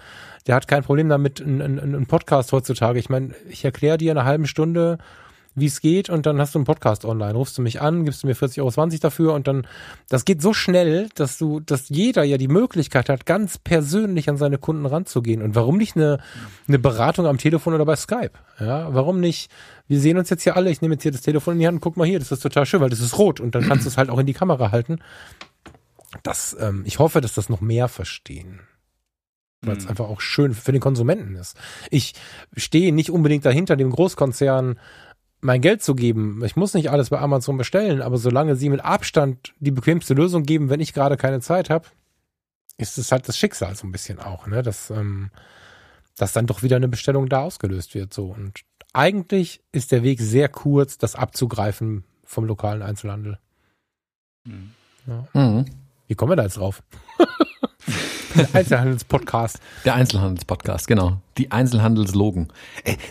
Der 0.47 0.55
hat 0.55 0.67
kein 0.67 0.83
Problem 0.83 1.09
damit, 1.09 1.41
einen 1.41 2.05
Podcast 2.07 2.51
heutzutage. 2.51 2.99
Ich 2.99 3.09
meine, 3.09 3.33
ich 3.49 3.65
erkläre 3.65 3.97
dir 3.97 4.11
in 4.11 4.17
einer 4.17 4.27
halben 4.27 4.45
Stunde, 4.45 4.97
wie 5.55 5.67
es 5.67 5.81
geht 5.81 6.09
und 6.09 6.25
dann 6.25 6.39
hast 6.39 6.55
du 6.55 6.59
einen 6.59 6.65
Podcast 6.65 7.05
online. 7.05 7.33
Rufst 7.33 7.57
du 7.57 7.61
mich 7.61 7.81
an, 7.81 8.05
gibst 8.05 8.23
du 8.23 8.27
mir 8.27 8.35
40,20 8.35 8.59
Euro 8.59 8.97
dafür 8.99 9.33
und 9.33 9.47
dann, 9.47 9.67
das 10.09 10.25
geht 10.25 10.41
so 10.41 10.53
schnell, 10.53 11.09
dass 11.15 11.37
du, 11.37 11.59
dass 11.59 11.89
jeder 11.89 12.23
ja 12.23 12.37
die 12.37 12.47
Möglichkeit 12.47 13.09
hat, 13.09 13.25
ganz 13.25 13.57
persönlich 13.57 14.29
an 14.29 14.37
seine 14.37 14.57
Kunden 14.57 14.85
ranzugehen. 14.85 15.41
Und 15.41 15.55
warum 15.55 15.77
nicht 15.77 15.95
eine, 15.95 16.19
eine 16.67 16.79
Beratung 16.79 17.27
am 17.27 17.37
Telefon 17.37 17.73
oder 17.73 17.85
bei 17.85 17.95
Skype? 17.95 18.31
Ja, 18.59 18.93
warum 18.93 19.19
nicht? 19.19 19.51
Wir 19.87 19.99
sehen 19.99 20.17
uns 20.17 20.29
jetzt 20.29 20.43
hier 20.43 20.55
alle, 20.55 20.71
ich 20.71 20.81
nehme 20.81 20.95
jetzt 20.95 21.03
hier 21.03 21.11
das 21.11 21.21
Telefon 21.21 21.53
in 21.53 21.59
die 21.59 21.67
Hand 21.67 21.75
und 21.75 21.81
guck 21.81 21.97
mal 21.97 22.07
hier, 22.07 22.19
das 22.19 22.31
ist 22.31 22.41
total 22.41 22.65
schön, 22.65 22.81
weil 22.81 22.89
das 22.89 22.99
ist 22.99 23.17
rot 23.17 23.39
und 23.39 23.55
dann 23.55 23.63
kannst 23.63 23.85
du 23.85 23.89
es 23.89 23.97
halt 23.97 24.09
auch 24.09 24.19
in 24.19 24.25
die 24.25 24.33
Kamera 24.33 24.71
halten. 24.71 24.99
Das, 26.23 26.55
ähm, 26.59 26.83
ich 26.85 26.99
hoffe, 26.99 27.21
dass 27.21 27.33
das 27.33 27.49
noch 27.49 27.61
mehr 27.61 27.87
verstehen 27.87 28.61
weil 29.65 29.77
es 29.77 29.83
mhm. 29.83 29.91
einfach 29.91 30.09
auch 30.09 30.21
schön 30.21 30.53
für 30.53 30.71
den 30.71 30.81
Konsumenten 30.81 31.35
ist. 31.35 31.57
Ich 31.89 32.13
stehe 32.55 32.93
nicht 32.93 33.09
unbedingt 33.09 33.45
dahinter, 33.45 33.75
dem 33.75 33.91
Großkonzern 33.91 34.79
mein 35.43 35.61
Geld 35.61 35.83
zu 35.83 35.93
geben. 35.93 36.41
Ich 36.45 36.55
muss 36.55 36.73
nicht 36.73 36.89
alles 36.89 37.09
bei 37.09 37.19
Amazon 37.19 37.57
bestellen, 37.57 38.01
aber 38.01 38.17
solange 38.17 38.55
sie 38.55 38.69
mit 38.69 38.83
Abstand 38.83 39.53
die 39.59 39.71
bequemste 39.71 40.13
Lösung 40.13 40.43
geben, 40.43 40.69
wenn 40.69 40.79
ich 40.79 40.93
gerade 40.93 41.17
keine 41.17 41.41
Zeit 41.41 41.69
habe, 41.69 41.87
ist 42.77 42.97
es 42.97 43.11
halt 43.11 43.27
das 43.27 43.37
Schicksal 43.37 43.75
so 43.75 43.85
ein 43.85 43.91
bisschen 43.91 44.19
auch, 44.19 44.47
ne? 44.47 44.63
Dass, 44.63 44.89
ähm, 44.89 45.31
dass 46.17 46.33
dann 46.33 46.47
doch 46.47 46.63
wieder 46.63 46.77
eine 46.77 46.87
Bestellung 46.87 47.27
da 47.27 47.41
ausgelöst 47.41 47.93
wird. 47.93 48.13
So. 48.13 48.27
Und 48.27 48.61
eigentlich 48.93 49.61
ist 49.71 49.91
der 49.91 50.03
Weg 50.03 50.21
sehr 50.21 50.49
kurz, 50.49 50.97
das 50.97 51.15
abzugreifen 51.15 52.05
vom 52.23 52.45
lokalen 52.45 52.81
Einzelhandel. 52.81 53.37
Mhm. 54.45 54.71
Ja. 55.05 55.27
Mhm. 55.33 55.65
Wie 56.07 56.15
kommen 56.15 56.31
wir 56.31 56.35
da 56.35 56.43
jetzt 56.43 56.57
drauf? 56.57 56.83
Der 58.35 58.47
Einzelhandelspodcast. 58.53 59.59
Der 59.85 59.95
Einzelhandelspodcast, 59.95 60.87
genau. 60.87 61.17
Die 61.37 61.51
Einzelhandelslogen. 61.51 62.47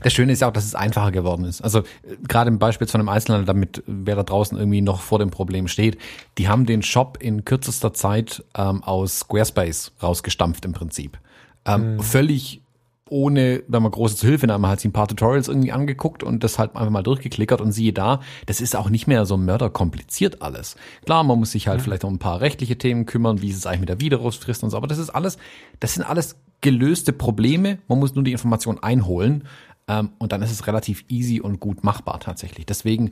Das 0.02 0.12
Schöne 0.12 0.32
ist 0.32 0.40
ja 0.40 0.48
auch, 0.48 0.52
dass 0.52 0.64
es 0.64 0.74
einfacher 0.74 1.12
geworden 1.12 1.44
ist. 1.44 1.60
Also 1.62 1.82
gerade 2.28 2.48
im 2.48 2.58
Beispiel 2.58 2.86
von 2.86 3.00
einem 3.00 3.08
Einzelhandel, 3.08 3.46
damit 3.46 3.82
wer 3.86 4.16
da 4.16 4.22
draußen 4.22 4.56
irgendwie 4.56 4.80
noch 4.80 5.00
vor 5.00 5.18
dem 5.18 5.30
Problem 5.30 5.68
steht, 5.68 5.98
die 6.38 6.48
haben 6.48 6.66
den 6.66 6.82
Shop 6.82 7.18
in 7.20 7.44
kürzester 7.44 7.92
Zeit 7.92 8.44
ähm, 8.56 8.82
aus 8.82 9.20
Squarespace 9.20 9.92
rausgestampft 10.02 10.64
im 10.64 10.72
Prinzip. 10.72 11.18
Ähm, 11.64 11.96
mhm. 11.96 12.00
Völlig 12.00 12.61
ohne 13.08 13.62
da 13.68 13.80
mal 13.80 13.90
große 13.90 14.16
zu 14.16 14.26
Hilfe, 14.26 14.46
dann 14.46 14.54
haben 14.54 14.66
halt 14.66 14.80
sich 14.80 14.88
ein 14.88 14.92
paar 14.92 15.08
Tutorials 15.08 15.48
irgendwie 15.48 15.72
angeguckt 15.72 16.22
und 16.22 16.42
das 16.44 16.58
halt 16.58 16.76
einfach 16.76 16.90
mal 16.90 17.02
durchgeklickert 17.02 17.60
und 17.60 17.72
siehe 17.72 17.92
da, 17.92 18.20
das 18.46 18.60
ist 18.60 18.74
auch 18.74 18.88
nicht 18.88 19.06
mehr 19.06 19.26
so 19.26 19.36
mörderkompliziert 19.36 20.40
alles. 20.40 20.76
Klar, 21.04 21.22
man 21.24 21.38
muss 21.38 21.52
sich 21.52 21.68
halt 21.68 21.80
ja. 21.80 21.84
vielleicht 21.84 22.04
um 22.04 22.14
ein 22.14 22.18
paar 22.18 22.40
rechtliche 22.40 22.78
Themen 22.78 23.04
kümmern, 23.04 23.42
wie 23.42 23.50
ist 23.50 23.56
es 23.56 23.66
eigentlich 23.66 23.80
mit 23.80 23.88
der 23.88 24.00
Widerrufsfrist 24.00 24.62
und 24.62 24.70
so, 24.70 24.76
aber 24.76 24.86
das 24.86 24.98
ist 24.98 25.10
alles, 25.10 25.36
das 25.80 25.94
sind 25.94 26.04
alles 26.04 26.36
gelöste 26.60 27.12
Probleme, 27.12 27.78
man 27.88 27.98
muss 27.98 28.14
nur 28.14 28.24
die 28.24 28.32
Information 28.32 28.82
einholen 28.82 29.44
ähm, 29.88 30.10
und 30.18 30.32
dann 30.32 30.42
ist 30.42 30.52
es 30.52 30.66
relativ 30.66 31.04
easy 31.08 31.40
und 31.40 31.60
gut 31.60 31.84
machbar 31.84 32.20
tatsächlich. 32.20 32.66
Deswegen, 32.66 33.10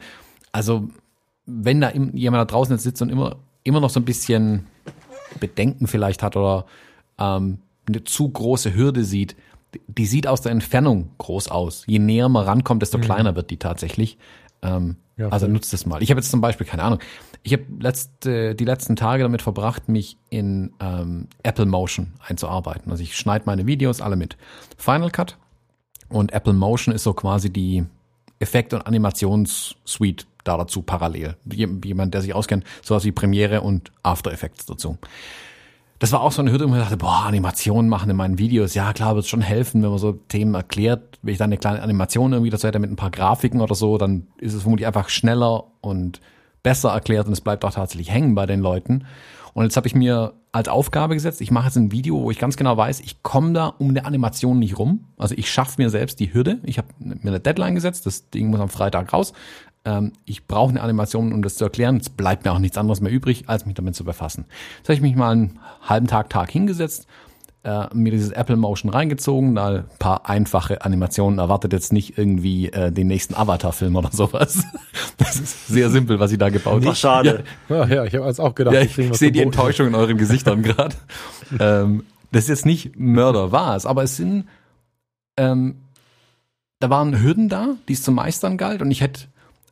also 0.52 0.88
wenn 1.46 1.80
da 1.80 1.90
jemand 1.92 2.40
da 2.40 2.44
draußen 2.44 2.74
jetzt 2.74 2.84
sitzt 2.84 3.02
und 3.02 3.10
immer, 3.10 3.36
immer 3.64 3.80
noch 3.80 3.90
so 3.90 4.00
ein 4.00 4.04
bisschen 4.04 4.66
Bedenken 5.40 5.86
vielleicht 5.86 6.22
hat 6.22 6.36
oder 6.36 6.66
ähm, 7.18 7.58
eine 7.86 8.04
zu 8.04 8.28
große 8.28 8.74
Hürde 8.74 9.04
sieht, 9.04 9.36
die 9.86 10.06
sieht 10.06 10.26
aus 10.26 10.40
der 10.40 10.52
Entfernung 10.52 11.10
groß 11.18 11.48
aus. 11.48 11.84
Je 11.86 11.98
näher 11.98 12.28
man 12.28 12.44
rankommt, 12.44 12.82
desto 12.82 12.98
mhm. 12.98 13.02
kleiner 13.02 13.36
wird 13.36 13.50
die 13.50 13.58
tatsächlich. 13.58 14.18
Ähm, 14.62 14.96
ja, 15.16 15.28
also 15.28 15.46
nutzt 15.46 15.72
es 15.74 15.86
mal. 15.86 16.02
Ich 16.02 16.10
habe 16.10 16.20
jetzt 16.20 16.30
zum 16.30 16.40
Beispiel, 16.40 16.66
keine 16.66 16.82
Ahnung, 16.82 16.98
ich 17.42 17.52
habe 17.52 17.64
letzte, 17.78 18.54
die 18.54 18.64
letzten 18.64 18.96
Tage 18.96 19.22
damit 19.22 19.42
verbracht, 19.42 19.88
mich 19.88 20.16
in 20.28 20.72
ähm, 20.80 21.28
Apple 21.42 21.66
Motion 21.66 22.14
einzuarbeiten. 22.26 22.90
Also 22.90 23.02
ich 23.02 23.16
schneide 23.16 23.44
meine 23.46 23.66
Videos 23.66 24.00
alle 24.00 24.16
mit 24.16 24.36
Final 24.76 25.10
Cut 25.10 25.36
und 26.08 26.32
Apple 26.32 26.52
Motion 26.52 26.94
ist 26.94 27.04
so 27.04 27.12
quasi 27.12 27.50
die 27.50 27.84
Effekt- 28.38 28.72
und 28.74 28.86
Animationssuite 28.86 30.24
da 30.44 30.56
dazu 30.56 30.82
parallel. 30.82 31.36
Jemand, 31.50 32.14
der 32.14 32.22
sich 32.22 32.34
auskennt, 32.34 32.64
sowas 32.82 33.04
wie 33.04 33.12
Premiere 33.12 33.60
und 33.60 33.92
After 34.02 34.32
Effects 34.32 34.66
dazu 34.66 34.98
das 36.00 36.12
war 36.12 36.22
auch 36.22 36.32
so 36.32 36.40
eine 36.40 36.50
Hürde, 36.50 36.68
wo 36.68 36.74
ich 36.74 36.80
dachte, 36.80 36.96
boah, 36.96 37.26
Animationen 37.26 37.90
machen 37.90 38.08
in 38.08 38.16
meinen 38.16 38.38
Videos. 38.38 38.72
Ja, 38.72 38.94
klar, 38.94 39.16
wird 39.16 39.26
schon 39.26 39.42
helfen, 39.42 39.82
wenn 39.82 39.90
man 39.90 39.98
so 39.98 40.12
Themen 40.12 40.54
erklärt. 40.54 41.18
Wenn 41.20 41.32
ich 41.32 41.38
dann 41.38 41.50
eine 41.50 41.58
kleine 41.58 41.82
Animation 41.82 42.32
irgendwie 42.32 42.50
dazu 42.50 42.66
hätte 42.66 42.78
mit 42.78 42.90
ein 42.90 42.96
paar 42.96 43.10
Grafiken 43.10 43.60
oder 43.60 43.74
so, 43.74 43.98
dann 43.98 44.26
ist 44.38 44.54
es 44.54 44.62
vermutlich 44.62 44.86
einfach 44.86 45.10
schneller 45.10 45.64
und 45.82 46.22
besser 46.62 46.90
erklärt 46.90 47.26
und 47.26 47.34
es 47.34 47.42
bleibt 47.42 47.66
auch 47.66 47.72
tatsächlich 47.72 48.10
hängen 48.10 48.34
bei 48.34 48.46
den 48.46 48.60
Leuten. 48.60 49.04
Und 49.60 49.66
jetzt 49.66 49.76
habe 49.76 49.86
ich 49.86 49.94
mir 49.94 50.32
als 50.52 50.68
Aufgabe 50.68 51.12
gesetzt, 51.12 51.42
ich 51.42 51.50
mache 51.50 51.66
jetzt 51.66 51.76
ein 51.76 51.92
Video, 51.92 52.22
wo 52.22 52.30
ich 52.30 52.38
ganz 52.38 52.56
genau 52.56 52.78
weiß, 52.78 53.00
ich 53.00 53.22
komme 53.22 53.52
da 53.52 53.66
um 53.66 53.90
eine 53.90 54.06
Animation 54.06 54.58
nicht 54.58 54.78
rum. 54.78 55.04
Also 55.18 55.34
ich 55.36 55.50
schaffe 55.50 55.82
mir 55.82 55.90
selbst 55.90 56.18
die 56.18 56.32
Hürde. 56.32 56.60
Ich 56.62 56.78
habe 56.78 56.88
mir 56.98 57.20
eine 57.22 57.40
Deadline 57.40 57.74
gesetzt, 57.74 58.06
das 58.06 58.30
Ding 58.30 58.48
muss 58.48 58.58
am 58.58 58.70
Freitag 58.70 59.12
raus 59.12 59.34
ähm, 59.84 60.12
ich 60.24 60.46
brauche 60.46 60.70
eine 60.70 60.82
Animation, 60.82 61.32
um 61.32 61.42
das 61.42 61.56
zu 61.56 61.64
erklären. 61.64 61.98
Es 61.98 62.08
bleibt 62.10 62.44
mir 62.44 62.52
auch 62.52 62.58
nichts 62.58 62.78
anderes 62.78 63.00
mehr 63.00 63.12
übrig, 63.12 63.48
als 63.48 63.66
mich 63.66 63.74
damit 63.74 63.94
zu 63.94 64.04
befassen. 64.04 64.46
Jetzt 64.78 64.88
habe 64.88 64.94
ich 64.94 65.00
mich 65.00 65.16
mal 65.16 65.32
einen 65.32 65.58
halben 65.82 66.06
Tag, 66.06 66.30
Tag 66.30 66.50
hingesetzt, 66.50 67.06
äh, 67.62 67.86
mir 67.94 68.10
dieses 68.10 68.30
Apple 68.32 68.56
Motion 68.56 68.90
reingezogen, 68.90 69.54
da 69.54 69.68
ein 69.68 69.84
paar 69.98 70.28
einfache 70.28 70.82
Animationen, 70.82 71.38
erwartet 71.38 71.72
jetzt 71.72 71.92
nicht 71.92 72.16
irgendwie 72.16 72.68
äh, 72.72 72.90
den 72.90 73.06
nächsten 73.06 73.34
Avatar-Film 73.34 73.96
oder 73.96 74.10
sowas. 74.12 74.64
Das 75.18 75.38
ist 75.38 75.66
sehr 75.66 75.90
simpel, 75.90 76.18
was 76.18 76.32
ich 76.32 76.38
da 76.38 76.48
gebaut 76.48 76.82
habe. 76.82 76.96
schade. 76.96 77.44
Ja, 77.68 77.86
ja, 77.86 78.04
ich 78.06 78.14
habe 78.14 78.26
jetzt 78.26 78.40
auch 78.40 78.54
gedacht, 78.54 78.74
ja, 78.74 78.80
ich, 78.80 78.98
ich 78.98 79.18
sehe 79.18 79.30
die 79.30 79.42
Enttäuschung 79.42 79.88
in 79.88 79.94
euren 79.94 80.16
Gesichtern 80.16 80.62
gerade. 80.62 80.96
ähm, 81.60 82.04
das 82.32 82.44
ist 82.44 82.48
jetzt 82.48 82.66
nicht 82.66 82.98
Mörder 82.98 83.52
war 83.52 83.76
es, 83.76 83.84
aber 83.84 84.02
es 84.02 84.16
sind 84.16 84.46
ähm, 85.36 85.76
da 86.80 86.88
waren 86.88 87.22
Hürden 87.22 87.48
da, 87.48 87.76
die 87.88 87.92
es 87.92 88.02
zu 88.02 88.12
meistern 88.12 88.56
galt 88.56 88.80
und 88.80 88.90
ich 88.90 89.02
hätte 89.02 89.24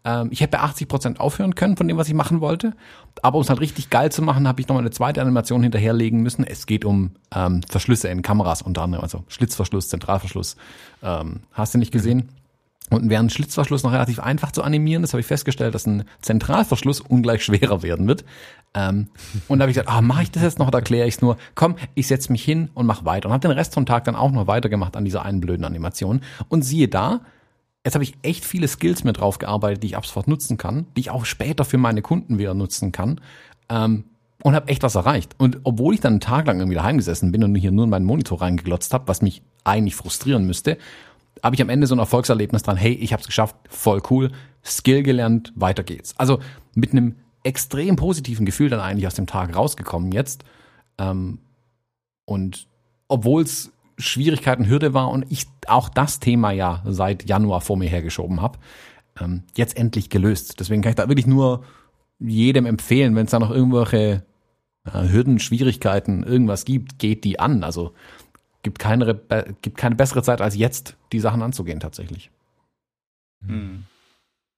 ähm, 0.05 0.29
ich 0.31 0.41
hätte 0.41 0.57
bei 0.57 0.63
80 0.63 0.89
Prozent 0.89 1.21
aufhören 1.21 1.55
können 1.55 1.77
von 1.77 1.89
dem, 1.89 1.97
was 1.97 2.09
ich 2.09 2.15
machen 2.15 2.41
wollte. 2.41 2.75
Aber 3.23 3.37
um 3.37 3.43
es 3.43 3.51
halt 3.51 3.61
richtig 3.61 3.91
geil 3.91 4.13
zu 4.13 4.23
machen, 4.23 4.47
habe 4.47 4.61
ich 4.61 4.69
nochmal 4.69 4.83
eine 4.83 4.91
zweite 4.91 5.21
Animation 5.21 5.63
hinterherlegen 5.63 6.21
müssen. 6.21 6.45
Es 6.45 6.67
geht 6.67 6.85
um 6.85 7.13
ähm, 7.35 7.63
Verschlüsse 7.69 8.09
in 8.09 8.23
Kameras 8.23 8.63
unter 8.63 8.83
anderem, 8.83 9.03
also 9.03 9.25
Schlitzverschluss, 9.29 9.89
Zentralverschluss. 9.89 10.57
Ähm, 11.03 11.41
hast 11.53 11.75
du 11.75 11.79
nicht 11.79 11.93
gesehen? 11.93 12.29
Und 12.91 13.13
ein 13.13 13.31
Schlitzverschluss 13.31 13.83
noch 13.83 13.93
relativ 13.93 14.19
einfach 14.19 14.51
zu 14.51 14.63
animieren, 14.63 15.03
das 15.03 15.13
habe 15.13 15.21
ich 15.21 15.27
festgestellt, 15.27 15.75
dass 15.75 15.87
ein 15.87 16.05
Zentralverschluss 16.23 17.01
ungleich 17.01 17.45
schwerer 17.45 17.83
werden 17.83 18.07
wird. 18.07 18.25
Ähm, 18.73 19.09
und 19.47 19.59
da 19.59 19.65
habe 19.65 19.71
ich 19.71 19.77
gesagt, 19.77 19.95
ah, 19.95 20.01
mache 20.01 20.23
ich 20.23 20.31
das 20.31 20.43
jetzt 20.43 20.59
noch 20.59 20.69
oder 20.69 20.79
erkläre 20.79 21.07
ich 21.07 21.17
es 21.17 21.23
nur? 21.23 21.37
Komm, 21.55 21.77
ich 21.95 22.07
setze 22.07 22.33
mich 22.33 22.43
hin 22.43 22.71
und 22.75 22.87
mache 22.87 23.05
weiter. 23.05 23.29
Und 23.29 23.35
habe 23.35 23.47
den 23.47 23.57
Rest 23.57 23.75
vom 23.75 23.85
Tag 23.85 24.05
dann 24.05 24.17
auch 24.17 24.31
noch 24.31 24.47
weitergemacht 24.47 24.97
an 24.97 25.05
dieser 25.05 25.25
einen 25.25 25.41
blöden 25.41 25.65
Animation. 25.65 26.23
Und 26.49 26.63
siehe 26.63 26.89
da, 26.89 27.21
Jetzt 27.89 27.95
habe 27.95 28.05
ich 28.05 28.19
echt 28.21 28.45
viele 28.45 28.69
Skills 28.69 29.03
mit 29.03 29.19
drauf 29.19 29.39
gearbeitet, 29.39 29.83
die 29.83 29.87
ich 29.87 29.97
ab 29.97 30.05
sofort 30.05 30.29
nutzen 30.29 30.59
kann, 30.59 30.85
die 30.95 31.01
ich 31.01 31.11
auch 31.11 31.25
später 31.25 31.65
für 31.65 31.79
meine 31.79 32.03
Kunden 32.03 32.37
wieder 32.37 32.53
nutzen 32.53 32.93
kann. 32.93 33.19
Ähm, 33.71 34.05
und 34.43 34.55
habe 34.55 34.69
echt 34.69 34.83
was 34.83 34.95
erreicht. 34.95 35.35
Und 35.39 35.61
obwohl 35.65 35.95
ich 35.95 36.01
dann 36.01 36.13
einen 36.13 36.21
Tag 36.21 36.47
lang 36.47 36.59
irgendwie 36.59 36.75
daheim 36.75 36.99
gesessen 36.99 37.33
bin 37.33 37.43
und 37.43 37.55
hier 37.55 37.71
nur 37.71 37.85
in 37.85 37.91
meinen 37.91 38.05
Monitor 38.05 38.43
reingeglotzt 38.43 38.93
habe, 38.93 39.09
was 39.09 39.23
mich 39.23 39.41
eigentlich 39.65 39.95
frustrieren 39.95 40.45
müsste, 40.45 40.77
habe 41.43 41.57
ich 41.57 41.63
am 41.63 41.71
Ende 41.71 41.87
so 41.87 41.95
ein 41.95 41.99
Erfolgserlebnis 41.99 42.63
dran, 42.63 42.77
hey, 42.77 42.93
ich 42.93 43.15
habe 43.15 43.23
es 43.23 43.27
geschafft, 43.27 43.57
voll 43.71 44.03
cool, 44.11 44.33
Skill 44.63 45.03
gelernt, 45.03 45.55
weiter 45.57 45.83
geht's. 45.83 46.15
Also 46.19 46.41
mit 46.75 46.93
einem 46.93 47.17
extrem 47.43 47.97
positiven 47.97 48.45
Gefühl 48.45 48.69
dann 48.69 48.81
eigentlich 48.81 49.07
aus 49.07 49.15
dem 49.15 49.27
Tag 49.27 49.57
rausgekommen 49.57 50.13
jetzt. 50.13 50.45
Ähm, 50.99 51.39
und 52.27 52.67
obwohl 53.09 53.45
es 53.45 53.73
Schwierigkeiten, 53.99 54.69
Hürde 54.69 54.95
war 54.95 55.11
und 55.11 55.27
ich 55.29 55.47
auch 55.67 55.89
das 55.89 56.21
Thema 56.21 56.53
ja 56.53 56.83
seit 56.87 57.29
Januar 57.29 57.61
vor 57.61 57.77
mir 57.77 57.89
hergeschoben 57.89 58.41
habe, 58.41 58.59
ähm, 59.21 59.43
jetzt 59.57 59.77
endlich 59.77 60.09
gelöst. 60.09 60.61
Deswegen 60.61 60.83
kann 60.83 60.91
ich 60.91 60.97
da 60.97 61.09
wirklich 61.09 61.27
nur 61.27 61.65
jedem 62.21 62.67
empfehlen, 62.67 63.17
wenn 63.17 63.27
es 63.27 63.33
da 63.33 63.39
noch 63.39 63.51
irgendwelche 63.51 64.25
äh, 64.85 65.09
Hürden, 65.09 65.41
Schwierigkeiten, 65.41 66.23
irgendwas 66.23 66.65
gibt, 66.65 66.99
geht 66.99 67.25
die 67.25 67.41
an. 67.41 67.65
Also 67.65 67.93
gibt 68.63 68.79
keine, 68.79 69.21
gibt 69.63 69.77
keine 69.77 69.97
bessere 69.97 70.23
Zeit 70.23 70.41
als 70.41 70.57
jetzt, 70.57 70.97
die 71.13 71.21
Sachen 71.21 71.43
anzugehen 71.43 71.81
tatsächlich. 71.81 72.31
Hm. 73.47 73.85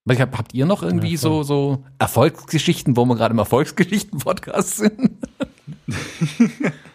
Hab, 0.09 0.37
habt 0.37 0.55
ihr 0.55 0.67
noch 0.67 0.83
irgendwie 0.83 1.13
ja, 1.13 1.19
so, 1.19 1.43
so 1.45 1.85
Erfolgsgeschichten, 1.99 2.97
wo 2.97 3.05
wir 3.05 3.15
gerade 3.15 3.33
im 3.33 3.39
Erfolgsgeschichten-Podcast 3.39 4.77
sind? 4.79 5.11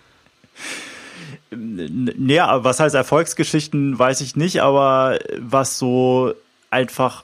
Naja, 1.52 2.64
was 2.64 2.80
heißt 2.80 2.96
Erfolgsgeschichten, 2.96 3.98
weiß 3.98 4.22
ich 4.22 4.36
nicht, 4.36 4.62
aber 4.62 5.20
was 5.38 5.78
so 5.78 6.34
einfach 6.70 7.24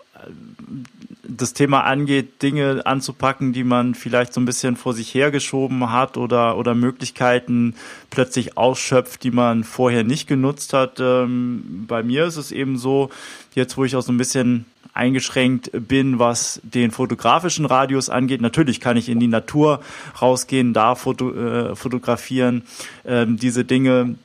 das 1.38 1.54
Thema 1.54 1.82
angeht, 1.82 2.42
Dinge 2.42 2.86
anzupacken, 2.86 3.54
die 3.54 3.64
man 3.64 3.96
vielleicht 3.96 4.34
so 4.34 4.42
ein 4.42 4.46
bisschen 4.46 4.76
vor 4.76 4.94
sich 4.94 5.14
hergeschoben 5.14 5.92
hat 5.92 6.18
oder, 6.18 6.58
oder 6.58 6.76
Möglichkeiten 6.76 7.76
plötzlich 8.10 8.58
ausschöpft, 8.58 9.24
die 9.24 9.32
man 9.32 9.64
vorher 9.64 10.04
nicht 10.04 10.28
genutzt 10.28 10.74
hat. 10.74 11.00
Ähm, 11.00 11.86
bei 11.88 12.04
mir 12.04 12.26
ist 12.26 12.38
es 12.38 12.52
eben 12.52 12.78
so, 12.78 13.10
jetzt 13.56 13.78
wo 13.78 13.86
ich 13.86 13.96
auch 13.96 14.02
so 14.02 14.12
ein 14.12 14.18
bisschen 14.18 14.66
eingeschränkt 14.94 15.72
bin, 15.74 16.20
was 16.20 16.60
den 16.64 16.92
fotografischen 16.92 17.66
Radius 17.66 18.10
angeht. 18.10 18.42
Natürlich 18.42 18.82
kann 18.82 18.98
ich 18.98 19.08
in 19.08 19.20
die 19.20 19.28
Natur 19.28 19.82
rausgehen, 20.22 20.74
da 20.74 20.96
foto, 20.96 21.32
äh, 21.32 21.76
fotografieren. 21.76 22.64
Ähm, 23.06 23.38
diese 23.38 23.64
Dinge, 23.64 24.16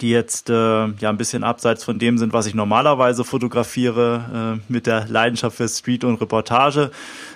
die 0.00 0.10
jetzt 0.10 0.50
äh, 0.50 0.52
ja 0.52 1.08
ein 1.08 1.16
bisschen 1.16 1.44
abseits 1.44 1.84
von 1.84 1.98
dem 1.98 2.18
sind, 2.18 2.32
was 2.32 2.46
ich 2.46 2.54
normalerweise 2.54 3.24
fotografiere, 3.24 4.58
äh, 4.58 4.72
mit 4.72 4.86
der 4.86 5.06
Leidenschaft 5.08 5.56
für 5.56 5.68
Street 5.68 6.04
und 6.04 6.20
Reportage, 6.20 6.90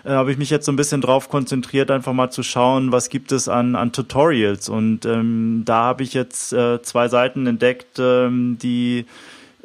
äh, 0.05 0.11
habe 0.11 0.33
ich 0.33 0.39
mich 0.39 0.51
jetzt 0.51 0.67
so 0.67 0.73
ein 0.73 0.77
bisschen 0.77 1.01
drauf 1.01 1.29
konzentriert, 1.29 1.91
einfach 1.91 2.13
mal 2.13 2.31
zu 2.31 2.43
schauen, 2.43 2.93
was 2.93 3.09
gibt 3.09 3.33
es 3.33 3.49
an, 3.49 3.75
an 3.75 3.93
Tutorials. 3.93 4.69
Und 4.69 5.07
ähm, 5.07 5.63
da 5.65 5.85
habe 5.85 6.03
ich 6.03 6.15
jetzt 6.15 6.53
äh, 6.53 6.83
zwei 6.83 7.09
Seiten 7.09 7.47
entdeckt, 7.47 7.99
ähm, 7.99 8.59
die 8.61 9.07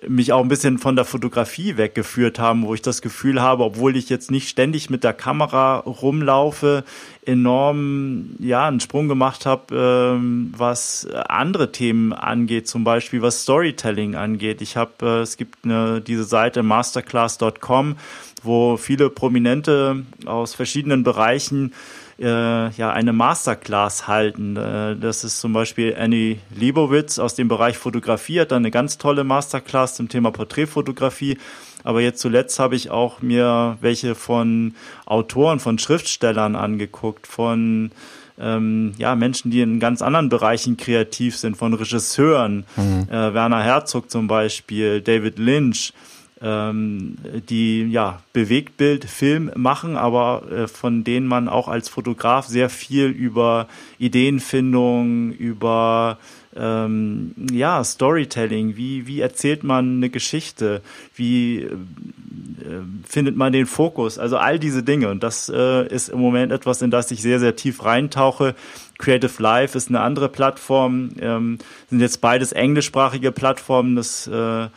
mich 0.08 0.32
auch 0.32 0.42
ein 0.42 0.48
bisschen 0.48 0.78
von 0.78 0.96
der 0.96 1.06
Fotografie 1.06 1.78
weggeführt 1.78 2.38
haben, 2.38 2.66
wo 2.66 2.74
ich 2.74 2.82
das 2.82 3.02
Gefühl 3.02 3.42
habe, 3.42 3.64
obwohl 3.64 3.96
ich 3.96 4.10
jetzt 4.10 4.30
nicht 4.30 4.48
ständig 4.48 4.90
mit 4.90 5.04
der 5.04 5.14
Kamera 5.14 5.78
rumlaufe, 5.78 6.84
enorm 7.26 8.36
ja 8.40 8.68
einen 8.68 8.80
Sprung 8.80 9.08
gemacht 9.08 9.46
habe, 9.46 9.76
ähm, 9.76 10.54
was 10.56 11.08
andere 11.28 11.72
Themen 11.72 12.14
angeht, 12.14 12.68
zum 12.68 12.84
Beispiel 12.84 13.22
was 13.22 13.42
Storytelling 13.42 14.16
angeht. 14.16 14.62
Ich 14.62 14.78
habe, 14.78 14.92
äh, 15.02 15.22
es 15.22 15.36
gibt 15.36 15.66
eine, 15.66 16.00
diese 16.00 16.26
Seite 16.26 16.62
masterclass.com, 16.62 17.98
wo 18.44 18.78
viele 18.78 19.10
Prominente 19.10 20.04
aus 20.26 20.54
verschiedenen 20.54 21.04
Bereichen 21.04 21.74
äh, 22.20 22.70
ja 22.70 22.92
eine 22.92 23.14
Masterclass 23.14 24.08
halten. 24.08 24.56
Äh, 24.56 24.96
das 24.98 25.24
ist 25.24 25.40
zum 25.40 25.54
Beispiel 25.54 25.96
Annie 25.98 26.40
Liebowitz 26.56 27.20
aus 27.20 27.36
dem 27.36 27.48
Bereich 27.48 27.78
Fotografie, 27.78 28.42
hat 28.42 28.52
da 28.52 28.56
eine 28.56 28.72
ganz 28.72 28.98
tolle 28.98 29.24
Masterclass 29.24 29.96
zum 29.96 30.10
Thema 30.10 30.32
Porträtfotografie. 30.32 31.38
Aber 31.84 32.02
jetzt 32.02 32.20
zuletzt 32.20 32.60
habe 32.60 32.76
ich 32.76 32.90
auch 32.90 33.22
mir 33.22 33.78
welche 33.82 34.16
von 34.16 34.76
Autoren, 35.06 35.60
von 35.60 35.80
Schriftstellern 35.80 36.56
angeguckt, 36.56 37.28
von 37.28 37.92
ähm, 38.40 38.94
ja, 38.98 39.16
Menschen, 39.16 39.52
die 39.52 39.62
in 39.62 39.80
ganz 39.80 40.02
anderen 40.02 40.30
Bereichen 40.30 40.78
kreativ 40.78 41.38
sind, 41.38 41.58
von 41.58 41.74
Regisseuren, 41.74 42.66
mhm. 42.76 43.08
äh, 43.10 43.34
Werner 43.34 43.64
Herzog 43.64 44.12
zum 44.12 44.28
Beispiel, 44.28 45.02
David 45.02 45.40
Lynch, 45.40 45.94
ähm, 46.42 47.18
die 47.50 47.84
ja 47.90 48.22
Bewegtbildfilm 48.34 49.52
machen, 49.56 49.98
aber 49.98 50.44
äh, 50.52 50.68
von 50.68 51.04
denen 51.04 51.28
man 51.28 51.48
auch 51.48 51.68
als 51.68 51.90
Fotograf 51.90 52.48
sehr 52.48 52.70
viel 52.70 53.08
über 53.08 53.68
Ideenfindung, 53.98 55.32
über 55.32 56.20
ähm, 56.56 57.34
ja 57.52 57.84
Storytelling, 57.84 58.78
wie 58.78 59.08
wie 59.08 59.22
erzählt 59.22 59.64
man 59.64 59.98
eine 59.98 60.10
Geschichte, 60.10 60.82
wie 61.16 61.62
äh, 61.62 61.70
findet 63.08 63.36
man 63.36 63.52
den 63.52 63.66
Fokus, 63.66 64.20
also 64.20 64.38
all 64.38 64.60
diese 64.60 64.84
Dinge 64.84 65.10
und 65.10 65.24
das 65.24 65.50
äh, 65.50 65.88
ist 65.88 66.10
im 66.10 66.20
Moment 66.20 66.52
etwas, 66.52 66.82
in 66.82 66.92
das 66.92 67.10
ich 67.12 67.22
sehr 67.22 67.40
sehr 67.40 67.56
tief 67.56 67.84
reintauche. 67.84 68.56
Creative 69.00 69.42
Life 69.44 69.78
ist 69.78 69.90
eine 69.90 70.02
andere 70.02 70.28
Plattform, 70.28 71.12
ähm, 71.20 71.60
sind 71.90 72.00
jetzt 72.00 72.20
beides 72.20 72.52
englischsprachige 72.52 73.32
Plattformen, 73.32 73.96
das 73.96 74.26
äh, 74.26 74.68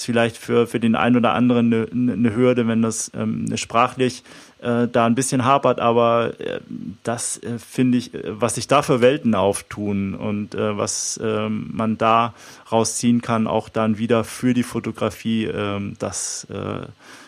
ist 0.00 0.06
vielleicht 0.06 0.38
für, 0.38 0.66
für 0.66 0.80
den 0.80 0.94
einen 0.94 1.16
oder 1.16 1.34
anderen 1.34 1.72
eine, 1.72 2.12
eine 2.12 2.34
Hürde, 2.34 2.66
wenn 2.66 2.80
das 2.80 3.10
ähm, 3.14 3.54
sprachlich 3.56 4.22
äh, 4.62 4.88
da 4.88 5.06
ein 5.06 5.14
bisschen 5.14 5.44
hapert, 5.44 5.78
aber 5.78 6.40
äh, 6.40 6.60
das 7.02 7.42
äh, 7.42 7.58
finde 7.58 7.98
ich, 7.98 8.14
äh, 8.14 8.22
was 8.40 8.54
sich 8.54 8.66
da 8.66 8.80
für 8.82 9.02
Welten 9.02 9.34
auftun 9.34 10.14
und 10.14 10.54
äh, 10.54 10.76
was 10.76 11.20
ähm, 11.22 11.70
man 11.72 11.98
da 11.98 12.34
rausziehen 12.72 13.20
kann, 13.20 13.46
auch 13.46 13.68
dann 13.68 13.98
wieder 13.98 14.24
für 14.24 14.54
die 14.54 14.62
Fotografie, 14.62 15.44
ähm, 15.44 15.96
das 15.98 16.46
äh, 16.50 16.86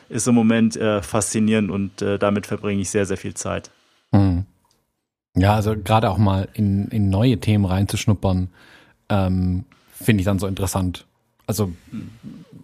ist 0.08 0.28
im 0.28 0.34
Moment 0.34 0.78
faszinierend 1.00 1.70
und 1.70 2.02
damit 2.02 2.46
verbringe 2.46 2.82
ich 2.82 2.90
sehr, 2.90 3.06
sehr 3.06 3.16
viel 3.16 3.32
Zeit. 3.32 3.70
Hm. 4.14 4.44
Ja, 5.34 5.54
also 5.54 5.74
gerade 5.74 6.10
auch 6.10 6.18
mal 6.18 6.48
in, 6.52 6.88
in 6.88 7.08
neue 7.08 7.40
Themen 7.40 7.64
reinzuschnuppern, 7.64 8.50
ähm, 9.08 9.64
finde 9.90 10.20
ich 10.20 10.26
dann 10.26 10.38
so 10.38 10.46
interessant. 10.46 11.06
Also. 11.46 11.72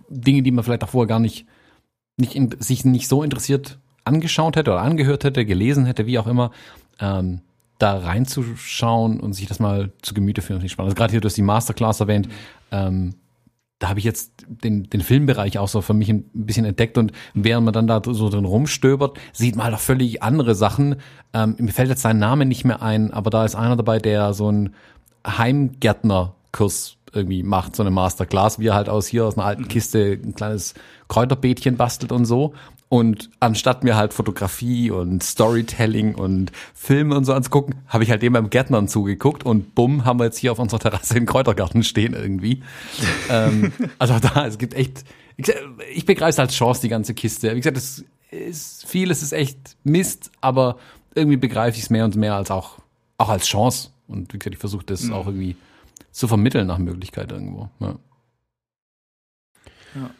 Dinge, 0.08 0.42
die 0.42 0.50
man 0.50 0.64
vielleicht 0.64 0.84
auch 0.84 0.88
vorher 0.88 1.08
gar 1.08 1.20
nicht, 1.20 1.46
nicht 2.16 2.34
in, 2.34 2.54
sich 2.58 2.84
nicht 2.84 3.08
so 3.08 3.22
interessiert 3.22 3.78
angeschaut 4.04 4.56
hätte 4.56 4.72
oder 4.72 4.80
angehört 4.80 5.24
hätte, 5.24 5.44
gelesen 5.44 5.84
hätte, 5.84 6.06
wie 6.06 6.18
auch 6.18 6.26
immer, 6.26 6.50
ähm, 6.98 7.42
da 7.78 7.96
reinzuschauen 7.98 9.20
und 9.20 9.34
sich 9.34 9.46
das 9.46 9.60
mal 9.60 9.92
zu 10.02 10.14
Gemüte 10.14 10.42
führen, 10.42 10.58
finde 10.58 10.66
ich 10.66 10.72
spannend. 10.72 10.90
Also 10.90 10.96
gerade 10.96 11.12
hier, 11.12 11.20
du 11.20 11.26
hast 11.26 11.36
die 11.36 11.42
Masterclass 11.42 12.00
erwähnt, 12.00 12.28
ähm, 12.72 13.14
da 13.78 13.90
habe 13.90 14.00
ich 14.00 14.04
jetzt 14.04 14.44
den, 14.48 14.90
den 14.90 15.00
Filmbereich 15.00 15.58
auch 15.58 15.68
so 15.68 15.80
für 15.82 15.94
mich 15.94 16.08
ein 16.08 16.24
bisschen 16.32 16.64
entdeckt 16.64 16.98
und 16.98 17.12
während 17.34 17.64
man 17.64 17.72
dann 17.72 17.86
da 17.86 18.02
so 18.04 18.28
drin 18.28 18.44
rumstöbert, 18.44 19.18
sieht 19.32 19.54
man 19.54 19.66
halt 19.66 19.76
auch 19.76 19.80
völlig 19.80 20.22
andere 20.22 20.56
Sachen. 20.56 20.96
Ähm, 21.32 21.54
mir 21.58 21.70
fällt 21.70 21.88
jetzt 21.88 22.02
sein 22.02 22.18
Name 22.18 22.44
nicht 22.44 22.64
mehr 22.64 22.82
ein, 22.82 23.12
aber 23.12 23.30
da 23.30 23.44
ist 23.44 23.54
einer 23.54 23.76
dabei, 23.76 24.00
der 24.00 24.32
so 24.34 24.50
ein 24.50 24.74
Heimgärtnerkurs 25.24 26.97
irgendwie 27.12 27.42
macht, 27.42 27.76
so 27.76 27.82
eine 27.82 27.90
Masterclass, 27.90 28.58
wie 28.58 28.68
er 28.68 28.74
halt 28.74 28.88
aus 28.88 29.06
hier 29.06 29.26
aus 29.26 29.36
einer 29.36 29.46
alten 29.46 29.62
mhm. 29.62 29.68
Kiste 29.68 30.18
ein 30.22 30.34
kleines 30.34 30.74
Kräuterbeetchen 31.08 31.76
bastelt 31.76 32.12
und 32.12 32.24
so. 32.24 32.54
Und 32.90 33.28
anstatt 33.38 33.84
mir 33.84 33.96
halt 33.96 34.14
Fotografie 34.14 34.90
und 34.90 35.22
Storytelling 35.22 36.14
und 36.14 36.52
Filme 36.74 37.16
und 37.16 37.24
so 37.24 37.34
anzugucken, 37.34 37.74
habe 37.86 38.02
ich 38.02 38.10
halt 38.10 38.22
dem 38.22 38.32
beim 38.32 38.48
Gärtnern 38.48 38.88
zugeguckt 38.88 39.44
und 39.44 39.74
bumm, 39.74 40.06
haben 40.06 40.18
wir 40.18 40.24
jetzt 40.24 40.38
hier 40.38 40.52
auf 40.52 40.58
unserer 40.58 40.80
Terrasse 40.80 41.12
den 41.12 41.26
Kräutergarten 41.26 41.82
stehen 41.82 42.14
irgendwie. 42.14 42.62
ähm, 43.30 43.72
also 43.98 44.18
da, 44.18 44.46
es 44.46 44.56
gibt 44.56 44.72
echt, 44.72 45.04
ich 45.36 46.06
begreife 46.06 46.30
es 46.30 46.38
als 46.38 46.54
Chance, 46.54 46.80
die 46.80 46.88
ganze 46.88 47.12
Kiste. 47.12 47.54
Wie 47.54 47.60
gesagt, 47.60 47.76
es 47.76 48.04
ist 48.30 48.86
viel, 48.86 49.10
es 49.10 49.22
ist 49.22 49.32
echt 49.32 49.76
Mist, 49.84 50.30
aber 50.40 50.78
irgendwie 51.14 51.36
begreife 51.36 51.76
ich 51.76 51.84
es 51.84 51.90
mehr 51.90 52.06
und 52.06 52.16
mehr 52.16 52.34
als 52.34 52.50
auch, 52.50 52.78
auch 53.18 53.28
als 53.28 53.46
Chance. 53.46 53.90
Und 54.06 54.32
wie 54.32 54.38
gesagt, 54.38 54.54
ich 54.54 54.60
versuche 54.60 54.86
das 54.86 55.02
mhm. 55.02 55.12
auch 55.12 55.26
irgendwie 55.26 55.56
zu 56.10 56.28
vermitteln 56.28 56.66
nach 56.66 56.78
Möglichkeit 56.78 57.32
irgendwo. 57.32 57.70
Ja. 57.80 57.98
ja. 59.94 60.10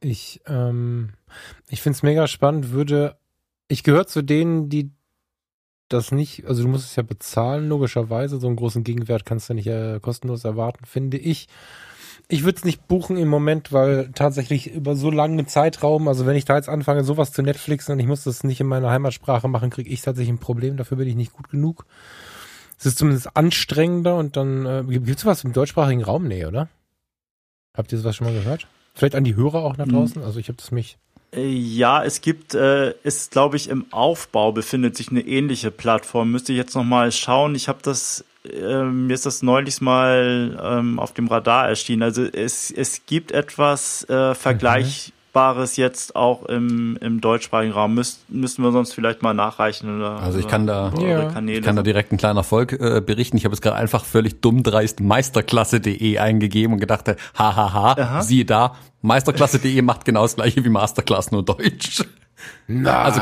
Ich, 0.00 0.40
ähm, 0.46 1.10
ich 1.68 1.82
finde 1.82 1.96
es 1.96 2.02
mega 2.02 2.26
spannend, 2.26 2.70
würde, 2.70 3.16
ich 3.68 3.82
gehöre 3.82 4.06
zu 4.06 4.22
denen, 4.22 4.68
die 4.68 4.90
das 5.88 6.12
nicht, 6.12 6.46
also 6.46 6.62
du 6.62 6.68
musst 6.68 6.86
es 6.86 6.96
ja 6.96 7.02
bezahlen, 7.02 7.68
logischerweise, 7.68 8.38
so 8.38 8.46
einen 8.46 8.56
großen 8.56 8.84
Gegenwert 8.84 9.24
kannst 9.24 9.48
du 9.48 9.54
nicht 9.54 9.66
äh, 9.66 10.00
kostenlos 10.00 10.44
erwarten, 10.44 10.84
finde 10.84 11.18
ich. 11.18 11.48
Ich 12.28 12.44
würde 12.44 12.56
es 12.56 12.64
nicht 12.64 12.88
buchen 12.88 13.18
im 13.18 13.28
Moment, 13.28 13.72
weil 13.72 14.10
tatsächlich 14.14 14.72
über 14.72 14.96
so 14.96 15.10
lange 15.10 15.44
Zeitraum, 15.46 16.08
also 16.08 16.24
wenn 16.24 16.36
ich 16.36 16.46
da 16.46 16.56
jetzt 16.56 16.70
anfange, 16.70 17.04
sowas 17.04 17.32
zu 17.32 17.42
Netflixen 17.42 17.92
und 17.92 18.00
ich 18.00 18.06
muss 18.06 18.24
das 18.24 18.44
nicht 18.44 18.60
in 18.60 18.66
meiner 18.66 18.90
Heimatsprache 18.90 19.46
machen, 19.46 19.70
kriege 19.70 19.90
ich 19.90 20.00
tatsächlich 20.00 20.32
ein 20.32 20.38
Problem, 20.38 20.76
dafür 20.76 20.96
bin 20.96 21.08
ich 21.08 21.16
nicht 21.16 21.34
gut 21.34 21.50
genug. 21.50 21.84
Es 22.78 22.86
ist 22.86 22.98
zumindest 22.98 23.36
anstrengender 23.36 24.16
und 24.16 24.36
dann 24.36 24.66
äh, 24.66 24.84
gibt 24.86 25.18
es 25.18 25.26
was 25.26 25.44
im 25.44 25.52
deutschsprachigen 25.52 26.02
Raum? 26.02 26.26
Nee, 26.26 26.44
oder? 26.44 26.68
Habt 27.76 27.92
ihr 27.92 27.98
sowas 27.98 28.16
schon 28.16 28.26
mal 28.26 28.34
gehört? 28.34 28.66
Vielleicht 28.94 29.14
an 29.14 29.24
die 29.24 29.34
Hörer 29.34 29.64
auch 29.64 29.76
nach 29.76 29.86
hm. 29.86 29.94
draußen? 29.94 30.22
Also 30.22 30.38
ich 30.38 30.48
habe 30.48 30.56
das 30.56 30.70
mich. 30.70 30.96
Äh, 31.34 31.48
ja, 31.48 32.04
es 32.04 32.20
gibt, 32.20 32.54
äh, 32.54 32.94
ist 33.02 33.32
glaube 33.32 33.56
ich 33.56 33.68
im 33.68 33.86
Aufbau 33.92 34.52
befindet 34.52 34.96
sich 34.96 35.10
eine 35.10 35.22
ähnliche 35.22 35.70
Plattform. 35.70 36.30
Müsste 36.30 36.52
ich 36.52 36.58
jetzt 36.58 36.74
noch 36.74 36.84
mal 36.84 37.10
schauen. 37.10 37.54
Ich 37.54 37.68
habe 37.68 37.80
das, 37.82 38.24
äh, 38.44 38.82
mir 38.84 39.14
ist 39.14 39.26
das 39.26 39.42
neulich 39.42 39.80
mal 39.80 40.58
ähm, 40.62 40.98
auf 40.98 41.12
dem 41.12 41.26
Radar 41.26 41.68
erschienen. 41.68 42.02
Also 42.02 42.24
es 42.24 42.70
es 42.70 43.06
gibt 43.06 43.32
etwas 43.32 44.08
äh, 44.08 44.34
Vergleich. 44.34 45.13
Mhm 45.34 45.44
Bares 45.44 45.76
jetzt 45.76 46.16
auch 46.16 46.44
im, 46.46 46.96
im 47.02 47.20
deutschsprachigen 47.20 47.72
Raum? 47.72 47.94
Müsst, 47.94 48.30
müssten 48.30 48.62
wir 48.62 48.72
sonst 48.72 48.94
vielleicht 48.94 49.22
mal 49.22 49.34
nachreichen 49.34 49.94
oder 49.94 50.20
Also 50.20 50.38
ich 50.38 50.48
kann 50.48 50.66
da 50.66 50.94
ja. 50.98 51.28
ich 51.28 51.62
kann 51.62 51.76
da 51.76 51.82
direkt 51.82 52.12
einen 52.12 52.18
kleinen 52.18 52.38
Erfolg 52.38 52.72
äh, 52.72 53.02
berichten. 53.04 53.36
Ich 53.36 53.44
habe 53.44 53.52
es 53.54 53.60
gerade 53.60 53.76
einfach 53.76 54.04
völlig 54.04 54.40
dumm 54.40 54.62
dreist 54.62 55.00
meisterklasse.de 55.00 56.18
eingegeben 56.18 56.72
und 56.72 56.80
gedacht, 56.80 57.14
hahaha, 57.36 57.96
ha, 57.96 58.22
siehe 58.22 58.46
da, 58.46 58.76
meisterklasse.de 59.02 59.82
macht 59.82 60.04
genau 60.06 60.22
das 60.22 60.36
gleiche 60.36 60.64
wie 60.64 60.70
Masterclass 60.70 61.32
nur 61.32 61.44
Deutsch. 61.44 62.04
Nein. 62.66 62.86
Also, 62.86 63.20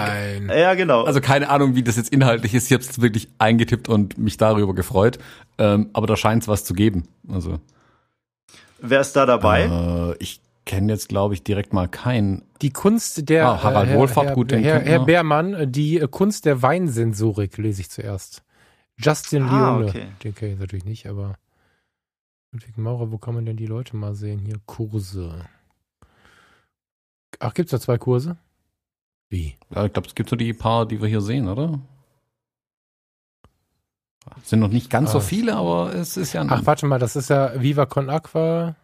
ja, 0.53 0.75
genau. 0.75 1.05
Also 1.05 1.21
keine 1.21 1.49
Ahnung, 1.49 1.75
wie 1.75 1.83
das 1.83 1.97
jetzt 1.97 2.13
inhaltlich 2.13 2.55
ist. 2.55 2.67
Ich 2.67 2.73
habe 2.73 2.83
es 2.83 3.01
wirklich 3.01 3.29
eingetippt 3.39 3.89
und 3.89 4.19
mich 4.19 4.37
darüber 4.37 4.75
gefreut. 4.75 5.19
Ähm, 5.59 5.89
aber 5.93 6.07
da 6.07 6.17
scheint 6.17 6.43
es 6.43 6.49
was 6.49 6.65
zu 6.65 6.75
geben. 6.75 7.05
Also. 7.29 7.59
Wer 8.81 9.01
ist 9.01 9.15
da 9.15 9.27
dabei? 9.27 9.65
Äh, 9.65 10.17
ich 10.19 10.41
kenne 10.65 10.93
jetzt, 10.93 11.09
glaube 11.09 11.35
ich, 11.35 11.43
direkt 11.43 11.73
mal 11.73 11.89
keinen. 11.89 12.43
Die 12.61 12.71
Kunst 12.71 13.29
der 13.29 13.49
ah, 13.49 13.63
Harald 13.63 13.91
äh, 13.91 13.95
Wohlfahrt, 13.95 14.29
Herr, 14.29 14.35
gut 14.35 14.53
Herr, 14.53 14.61
Herr, 14.61 14.81
Herr 14.81 15.05
Beermann, 15.05 15.71
die 15.71 15.99
Kunst 16.11 16.45
der 16.45 16.63
Weinsensorik 16.63 17.57
lese 17.59 17.81
ich 17.81 17.91
zuerst. 17.91 18.43
Justin 18.99 19.45
ah, 19.45 19.77
Leone. 19.77 19.89
Okay. 19.89 20.07
Den 20.23 20.35
kenne 20.35 20.53
ich 20.53 20.59
natürlich 20.59 20.85
nicht, 20.85 21.07
aber 21.07 21.37
Ludwig 22.53 22.77
Maurer, 22.77 23.11
wo 23.11 23.19
kann 23.19 23.35
man 23.35 23.47
denn 23.47 23.57
die 23.57 23.67
Leute 23.67 23.97
mal 23.97 24.15
sehen? 24.15 24.39
Hier 24.39 24.61
Kurse. 24.67 25.47
Ach, 27.39 27.55
gibt 27.55 27.67
es 27.69 27.71
da 27.71 27.81
zwei 27.81 27.99
Kurse? 27.99 28.37
Wie? 29.31 29.57
Ja, 29.75 29.87
ich 29.87 29.93
glaube, 29.93 30.07
es 30.07 30.15
gibt 30.15 30.29
so 30.29 30.37
die 30.37 30.53
paar, 30.53 30.87
die 30.87 31.01
wir 31.01 31.09
hier 31.09 31.23
sehen, 31.23 31.49
oder? 31.49 31.81
Es 34.43 34.51
sind 34.51 34.61
noch 34.61 34.69
nicht 34.69 34.91
ganz 34.91 35.11
ah. 35.11 35.13
so 35.15 35.21
viele, 35.21 35.57
aber 35.57 35.95
es 35.95 36.17
ist 36.17 36.35
ja. 36.35 36.45
Ach, 36.47 36.65
warte 36.65 36.87
mal, 36.87 36.99
das 36.99 37.17
ist 37.17 37.31
ja 37.31 37.61
Viva 37.61 37.87
Con 37.87 38.11
Aqua. 38.11 38.77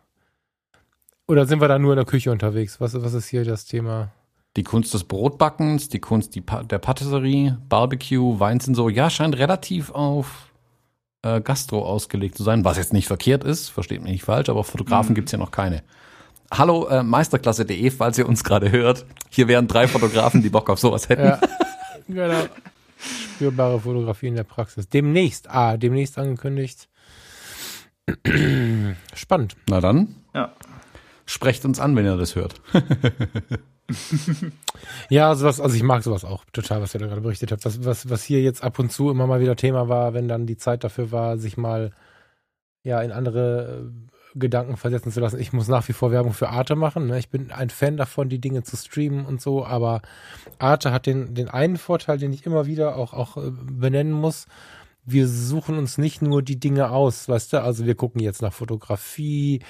Oder 1.29 1.45
sind 1.47 1.61
wir 1.61 1.69
da 1.69 1.79
nur 1.79 1.93
in 1.93 1.97
der 1.97 2.07
Küche 2.07 2.33
unterwegs? 2.33 2.81
Was, 2.81 2.95
was 2.95 3.13
ist 3.13 3.29
hier 3.29 3.45
das 3.45 3.67
Thema? 3.67 4.11
Die 4.57 4.63
Kunst 4.63 4.95
des 4.95 5.05
Brotbackens, 5.05 5.91
die 5.91 6.01
Kunst 6.01 6.35
der 6.35 6.79
Patisserie, 6.79 7.59
Barbecue, 7.69 8.41
Wein 8.41 8.61
sind 8.61 8.75
so, 8.75 8.89
ja, 8.89 9.11
scheint 9.11 9.37
relativ 9.37 9.91
auf 9.91 10.51
äh, 11.23 11.43
Gastro 11.43 11.85
ausgelegt 11.85 12.37
zu 12.37 12.43
sein, 12.43 12.65
was 12.65 12.79
jetzt 12.79 12.95
nicht 12.95 13.07
verkehrt 13.07 13.45
ist, 13.45 13.69
versteht 13.69 14.03
mich 14.03 14.13
nicht 14.13 14.25
falsch, 14.25 14.49
aber 14.49 14.65
Fotografen 14.65 15.11
mhm. 15.11 15.17
gibt's 15.17 15.33
ja 15.33 15.39
noch 15.39 15.51
keine. 15.51 15.83
Hallo 16.51 16.87
äh, 16.87 17.03
Meisterklasse.de, 17.03 17.91
falls 17.91 18.17
ihr 18.17 18.27
uns 18.27 18.43
gerade 18.43 18.73
hört. 18.73 19.05
Hier 19.29 19.49
wären 19.49 19.69
drei 19.69 19.87
Fotografen, 19.87 20.43
die 20.43 20.49
Bock 20.49 20.71
auf 20.71 20.81
sowas 20.81 21.11
hätten. 21.11 21.25
Ja, 21.25 21.41
genau. 22.09 22.47
Spürbare 23.35 23.79
Fotografie 23.79 24.29
in 24.29 24.35
der 24.35 24.45
Praxis. 24.45 24.89
Demnächst, 24.89 25.51
ah, 25.51 25.77
demnächst 25.77 26.17
angekündigt. 26.17 26.89
Spannend. 29.15 29.57
Na 29.69 29.83
dann. 29.83 30.15
Ja. 30.35 30.55
Sprecht 31.29 31.67
uns 31.67 31.79
an, 31.79 31.95
wenn 31.95 32.07
ihr 32.07 32.17
das 32.17 32.37
hört. 32.37 32.55
ja, 35.11 35.35
sowas, 35.35 35.61
also 35.61 35.77
ich 35.77 35.83
mag 35.83 36.03
sowas 36.03 36.25
auch 36.25 36.43
total, 36.55 36.81
was 36.81 36.95
ihr 36.95 37.01
da 37.01 37.07
gerade 37.07 37.21
berichtet 37.21 37.53
habt. 37.53 37.67
Was, 37.67 37.85
was, 37.85 38.09
was 38.09 38.25
hier 38.25 38.41
jetzt 38.41 38.63
ab 38.65 38.79
und 38.79 38.91
zu 38.91 39.11
immer 39.11 39.27
mal 39.27 39.39
wieder 39.39 39.55
Thema 39.55 39.91
war, 39.91 40.15
wenn 40.15 40.27
dann 40.27 40.47
die 40.47 40.57
Zeit 40.57 40.85
dafür 40.85 41.13
war, 41.13 41.37
sich 41.37 41.59
mal 41.59 41.91
ja 42.83 43.03
in 43.03 43.13
andere 43.13 43.85
äh, 43.85 44.39
Gedanken 44.39 44.79
versetzen 44.79 45.13
zu 45.13 45.21
lassen. 45.21 45.39
Ich 45.39 45.53
muss 45.53 45.69
nach 45.69 45.87
wie 45.89 45.93
vor 45.93 46.13
Werbung 46.13 46.33
für 46.33 46.49
Arte 46.49 46.77
machen. 46.77 47.09
Ne? 47.09 47.19
Ich 47.19 47.29
bin 47.29 47.53
ein 47.53 47.69
Fan 47.69 47.99
davon, 47.99 48.31
die 48.31 48.41
Dinge 48.41 48.63
zu 48.63 48.79
streamen 48.79 49.27
und 49.27 49.43
so, 49.43 49.67
aber 49.67 50.01
Arte 50.59 50.93
hat 50.93 51.05
den, 51.05 51.35
den 51.35 51.51
einen 51.51 51.77
Vorteil, 51.77 52.17
den 52.17 52.33
ich 52.33 52.47
immer 52.47 52.65
wieder 52.65 52.97
auch, 52.97 53.13
auch 53.13 53.37
äh, 53.37 53.51
benennen 53.51 54.13
muss 54.13 54.47
wir 55.11 55.27
suchen 55.27 55.79
uns 55.79 55.99
nicht 55.99 56.23
nur 56.23 56.43
die 56.43 56.61
Dinge 56.61 56.91
aus, 56.91 57.29
weißt 57.29 57.55
du, 57.55 57.63
also 57.63 57.87
wir 57.87 57.95
gucken 57.95 58.21
jetzt 58.21 58.43
nach 58.43 58.53
Fotografie. 58.53 59.61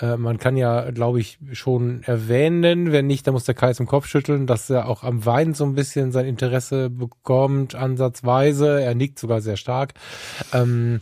Äh, 0.00 0.16
man 0.16 0.38
kann 0.38 0.56
ja, 0.56 0.90
glaube 0.90 1.20
ich, 1.20 1.38
schon 1.52 2.02
erwähnen, 2.02 2.92
wenn 2.92 3.06
nicht, 3.06 3.26
dann 3.26 3.34
muss 3.34 3.44
der 3.44 3.54
Kai 3.54 3.72
zum 3.72 3.86
Kopf 3.86 4.06
schütteln, 4.06 4.46
dass 4.46 4.68
er 4.70 4.88
auch 4.88 5.02
am 5.02 5.24
Wein 5.24 5.54
so 5.54 5.64
ein 5.64 5.74
bisschen 5.74 6.12
sein 6.12 6.26
Interesse 6.26 6.90
bekommt, 6.90 7.74
ansatzweise. 7.74 8.82
Er 8.82 8.94
nickt 8.94 9.18
sogar 9.18 9.40
sehr 9.40 9.56
stark. 9.56 9.94
Ähm, 10.52 11.00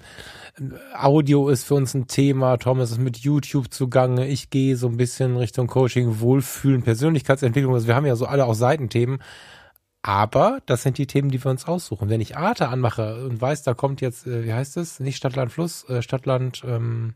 Audio 0.95 1.49
ist 1.49 1.64
für 1.64 1.74
uns 1.74 1.95
ein 1.95 2.07
Thema. 2.07 2.59
Thomas 2.59 2.91
ist 2.91 3.01
mit 3.01 3.18
YouTube 3.18 3.72
zugange. 3.72 4.26
Ich 4.28 4.51
gehe 4.51 4.76
so 4.76 4.88
ein 4.88 4.97
bisschen 4.97 5.36
Richtung 5.36 5.66
Coaching, 5.66 6.20
Wohlfühlen, 6.20 6.82
Persönlichkeitsentwicklung. 6.82 7.72
Also 7.72 7.86
wir 7.86 7.97
haben 7.97 8.07
ja 8.07 8.16
so 8.16 8.26
alle 8.26 8.45
auch 8.45 8.55
Seitenthemen. 8.55 9.20
Aber 10.03 10.61
das 10.66 10.82
sind 10.82 10.96
die 10.96 11.07
Themen, 11.07 11.30
die 11.30 11.42
wir 11.42 11.51
uns 11.51 11.66
aussuchen. 11.66 12.09
Wenn 12.09 12.22
ich 12.22 12.36
Arte 12.36 12.68
anmache 12.68 13.24
und 13.26 13.40
weiß, 13.40 13.62
da 13.62 13.74
kommt 13.74 14.01
jetzt, 14.01 14.26
äh, 14.26 14.44
wie 14.44 14.55
heißt 14.55 14.76
es? 14.78 14.98
Nicht 15.01 15.16
Stadtland 15.16 15.53
Fluss, 15.53 15.84
äh, 15.88 16.03
Stadtland, 16.03 16.62
ähm, 16.66 17.14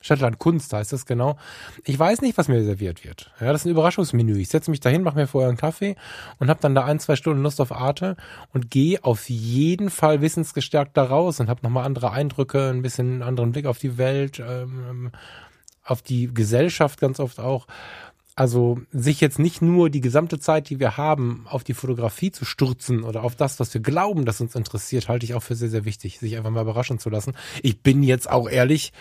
Stadtland 0.00 0.40
Kunst 0.40 0.72
heißt 0.72 0.92
es 0.92 1.06
genau. 1.06 1.36
Ich 1.84 1.96
weiß 1.96 2.20
nicht, 2.22 2.36
was 2.36 2.48
mir 2.48 2.64
serviert 2.64 3.04
wird. 3.04 3.30
Ja, 3.40 3.52
das 3.52 3.62
ist 3.62 3.66
ein 3.66 3.70
Überraschungsmenü. 3.70 4.36
Ich 4.38 4.48
setze 4.48 4.72
mich 4.72 4.80
dahin, 4.80 5.04
mache 5.04 5.14
mir 5.14 5.28
vorher 5.28 5.48
einen 5.48 5.56
Kaffee 5.56 5.94
und 6.40 6.50
habe 6.50 6.58
dann 6.60 6.74
da 6.74 6.84
ein, 6.84 6.98
zwei 6.98 7.14
Stunden 7.14 7.42
Lust 7.42 7.60
auf 7.60 7.70
Arte 7.70 8.16
und 8.52 8.68
gehe 8.68 9.04
auf 9.04 9.30
jeden 9.30 9.90
Fall 9.90 10.20
wissensgestärkt 10.20 10.96
da 10.96 11.04
raus 11.04 11.38
und 11.38 11.48
habe 11.48 11.62
nochmal 11.62 11.84
andere 11.86 12.10
Eindrücke, 12.10 12.70
ein 12.70 12.82
bisschen 12.82 13.12
einen 13.12 13.22
anderen 13.22 13.52
Blick 13.52 13.66
auf 13.66 13.78
die 13.78 13.96
Welt, 13.96 14.40
ähm, 14.40 15.12
auf 15.84 16.02
die 16.02 16.34
Gesellschaft 16.34 17.00
ganz 17.00 17.20
oft 17.20 17.38
auch 17.38 17.68
also 18.34 18.80
sich 18.90 19.20
jetzt 19.20 19.38
nicht 19.38 19.60
nur 19.60 19.90
die 19.90 20.00
gesamte 20.00 20.38
Zeit, 20.38 20.70
die 20.70 20.80
wir 20.80 20.96
haben, 20.96 21.44
auf 21.48 21.64
die 21.64 21.74
Fotografie 21.74 22.30
zu 22.30 22.44
stürzen 22.44 23.02
oder 23.02 23.24
auf 23.24 23.36
das, 23.36 23.60
was 23.60 23.72
wir 23.74 23.80
glauben, 23.80 24.24
das 24.24 24.40
uns 24.40 24.54
interessiert, 24.54 25.08
halte 25.08 25.26
ich 25.26 25.34
auch 25.34 25.42
für 25.42 25.54
sehr, 25.54 25.68
sehr 25.68 25.84
wichtig, 25.84 26.18
sich 26.18 26.36
einfach 26.36 26.50
mal 26.50 26.62
überraschen 26.62 26.98
zu 26.98 27.10
lassen. 27.10 27.34
Ich 27.62 27.82
bin 27.82 28.02
jetzt 28.02 28.30
auch 28.30 28.48
ehrlich, 28.48 28.92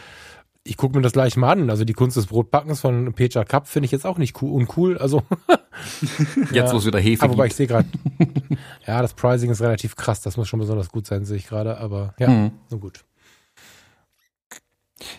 ich 0.63 0.77
gucke 0.77 0.95
mir 0.95 1.01
das 1.01 1.13
gleich 1.13 1.37
mal 1.37 1.51
an. 1.51 1.69
Also 1.69 1.85
die 1.85 1.93
Kunst 1.93 2.17
des 2.17 2.27
Brotbackens 2.27 2.81
von 2.81 3.13
Peter 3.13 3.45
Kapp 3.45 3.67
finde 3.67 3.85
ich 3.85 3.91
jetzt 3.91 4.05
auch 4.05 4.17
nicht 4.17 4.41
cool, 4.41 4.51
uncool. 4.51 4.97
Also 4.97 5.23
jetzt, 6.41 6.51
ja. 6.51 6.71
wo 6.71 6.77
es 6.77 6.85
wieder 6.85 6.99
Hefe 6.99 7.23
aber 7.23 7.33
wobei 7.33 7.47
ich 7.47 7.55
sehe 7.55 7.67
gerade, 7.67 7.87
ja, 8.85 9.01
das 9.01 9.13
Pricing 9.13 9.49
ist 9.49 9.61
relativ 9.61 9.95
krass. 9.95 10.21
Das 10.21 10.37
muss 10.37 10.47
schon 10.47 10.59
besonders 10.59 10.89
gut 10.89 11.07
sein, 11.07 11.25
sehe 11.25 11.37
ich 11.37 11.47
gerade. 11.47 11.77
Aber 11.77 12.13
ja, 12.19 12.29
mhm. 12.29 12.51
nur 12.69 12.79
gut. 12.79 13.03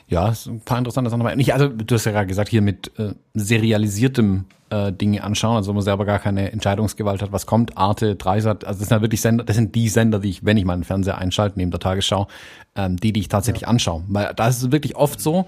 Ja, 0.09 0.28
ist 0.28 0.47
ein 0.47 0.61
paar 0.61 0.78
interessante 0.78 1.11
Sachen 1.11 1.20
dabei. 1.20 1.35
Nicht, 1.35 1.55
also 1.55 1.68
du 1.68 1.95
hast 1.95 2.05
ja 2.05 2.12
gerade 2.12 2.26
gesagt, 2.26 2.49
hier 2.49 2.62
mit 2.62 2.99
äh, 2.99 3.14
serialisiertem 3.35 4.45
äh, 4.70 4.93
Dinge 4.93 5.22
anschauen, 5.22 5.57
also 5.57 5.70
wo 5.70 5.74
man 5.74 5.83
selber 5.83 6.05
gar 6.05 6.18
keine 6.18 6.51
Entscheidungsgewalt 6.51 7.22
hat, 7.22 7.33
was 7.33 7.47
kommt, 7.47 7.76
Arte, 7.76 8.16
Dreisat, 8.16 8.64
also 8.64 8.80
das 8.80 8.89
sind 8.89 8.97
ja 8.97 9.03
wirklich 9.03 9.20
Sender, 9.20 9.45
das 9.45 9.57
sind 9.57 9.74
die 9.74 9.89
Sender, 9.89 10.18
die 10.18 10.30
ich, 10.30 10.45
wenn 10.45 10.57
ich 10.57 10.64
meinen 10.64 10.85
Fernseher 10.85 11.18
einschalte, 11.18 11.59
neben 11.59 11.70
der 11.70 11.80
Tagesschau, 11.80 12.26
ähm, 12.74 12.97
die, 12.97 13.12
die 13.12 13.20
ich 13.20 13.28
tatsächlich 13.28 13.62
ja. 13.62 13.68
anschaue. 13.68 14.03
Weil 14.09 14.33
da 14.35 14.49
ist 14.49 14.62
es 14.62 14.72
wirklich 14.72 14.97
oft 14.97 15.20
so, 15.20 15.47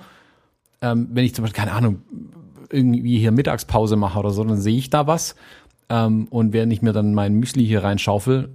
ähm, 0.82 1.08
wenn 1.12 1.24
ich 1.24 1.34
zum 1.34 1.44
Beispiel, 1.44 1.58
keine 1.58 1.72
Ahnung, 1.72 2.02
irgendwie 2.70 3.18
hier 3.18 3.32
Mittagspause 3.32 3.96
mache 3.96 4.18
oder 4.18 4.30
so, 4.30 4.44
dann 4.44 4.60
sehe 4.60 4.76
ich 4.76 4.90
da 4.90 5.06
was. 5.06 5.36
Ähm, 5.88 6.26
und 6.28 6.52
während 6.52 6.72
ich 6.72 6.82
mir 6.82 6.92
dann 6.92 7.14
mein 7.14 7.34
Müsli 7.34 7.64
hier 7.66 7.82
reinschaufel, 7.82 8.50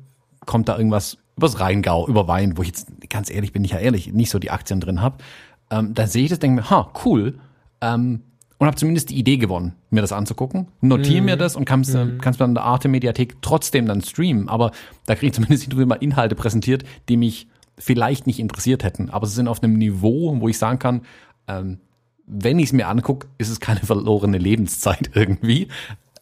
kommt 0.45 0.69
da 0.69 0.77
irgendwas 0.77 1.17
übers 1.38 1.59
Rheingau, 1.59 2.07
über 2.07 2.27
Wein, 2.27 2.57
wo 2.57 2.61
ich 2.63 2.67
jetzt, 2.67 2.88
ganz 3.09 3.32
ehrlich, 3.32 3.53
bin 3.53 3.63
ich 3.63 3.71
ja 3.71 3.80
ehrlich, 3.80 4.11
nicht 4.11 4.30
so 4.30 4.39
die 4.39 4.51
Aktien 4.51 4.82
drin 4.82 5.01
habe 5.01 5.23
ähm, 5.70 5.93
dann 5.93 6.07
sehe 6.07 6.24
ich 6.24 6.30
das, 6.30 6.39
denke 6.39 6.61
mir, 6.61 6.70
ha, 6.70 6.91
cool. 7.05 7.39
Ähm, 7.82 8.22
und 8.57 8.67
habe 8.67 8.76
zumindest 8.76 9.09
die 9.09 9.15
Idee 9.15 9.38
gewonnen, 9.38 9.74
mir 9.89 10.01
das 10.01 10.11
anzugucken. 10.11 10.67
Notiere 10.82 11.22
mm. 11.22 11.26
mir 11.26 11.36
mhm. 11.36 11.39
das 11.39 11.55
und 11.55 11.63
kann 11.63 11.80
es 11.82 11.93
mm. 11.93 12.17
kann's 12.20 12.38
dann 12.38 12.51
in 12.51 12.55
der 12.55 12.65
Arte-Mediathek 12.65 13.41
trotzdem 13.41 13.86
dann 13.86 14.01
streamen. 14.01 14.49
Aber 14.49 14.72
da 15.05 15.15
kriege 15.15 15.28
ich 15.28 15.34
zumindest 15.34 15.74
mal 15.86 15.95
Inhalte 15.95 16.36
präsentiert, 16.36 16.84
die 17.07 17.15
mich 17.15 17.47
vielleicht 17.78 18.28
nicht 18.28 18.38
interessiert 18.38 18.84
hätten. 18.84 19.09
Aber 19.09 19.28
sie 19.28 19.36
sind 19.36 19.47
auf 19.47 19.63
einem 19.63 19.78
Niveau, 19.78 20.36
wo 20.41 20.49
ich 20.49 20.57
sagen 20.57 20.78
kann, 20.78 21.01
ähm, 21.47 21.80
wenn 22.28 22.59
ich 22.59 22.65
es 22.65 22.74
mir 22.74 22.89
angucke, 22.89 23.28
ist 23.38 23.49
es 23.49 23.61
keine 23.61 23.80
verlorene 23.80 24.38
Lebenszeit 24.38 25.11
irgendwie. 25.15 25.70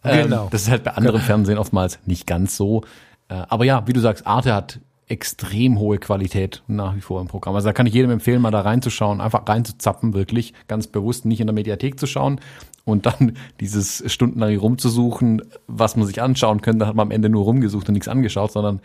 Ähm, 0.04 0.30
genau. 0.30 0.48
Das 0.52 0.62
ist 0.62 0.70
halt 0.70 0.84
bei 0.84 0.92
anderen 0.92 1.18
genau. 1.18 1.26
Fernsehen 1.26 1.58
oftmals 1.58 1.98
nicht 2.06 2.28
ganz 2.28 2.56
so. 2.56 2.84
Äh, 3.30 3.44
aber 3.50 3.66
ja, 3.66 3.88
wie 3.88 3.94
du 3.94 4.00
sagst, 4.00 4.28
Arte 4.28 4.54
hat 4.54 4.80
extrem 5.08 5.80
hohe 5.80 6.00
Qualität 6.00 6.64
nach 6.68 6.96
wie 6.96 7.02
vor 7.02 7.22
im 7.22 7.28
Programm. 7.28 7.56
Also 7.56 7.68
da 7.68 7.74
kann 7.74 7.86
ich 7.86 7.94
jedem 7.94 8.12
empfehlen, 8.12 8.42
mal 8.42 8.52
da 8.52 8.62
reinzuschauen, 8.62 9.22
einfach 9.22 9.48
reinzuzappen, 9.48 10.14
wirklich 10.14 10.54
ganz 10.68 10.88
bewusst 10.88 11.26
nicht 11.26 11.40
in 11.40 11.48
der 11.48 11.54
Mediathek 11.54 12.00
zu 12.00 12.08
schauen 12.08 12.42
und 12.84 13.06
dann 13.06 13.38
dieses 13.60 14.04
stundenlang 14.12 14.58
rumzusuchen, 14.58 15.42
was 15.68 15.96
man 15.96 16.08
sich 16.08 16.22
anschauen 16.22 16.62
könnte, 16.62 16.88
hat 16.88 16.96
man 16.96 17.08
am 17.08 17.12
Ende 17.12 17.30
nur 17.30 17.46
rumgesucht 17.46 17.88
und 17.88 17.94
nichts 17.94 18.10
angeschaut, 18.10 18.52
sondern 18.52 18.82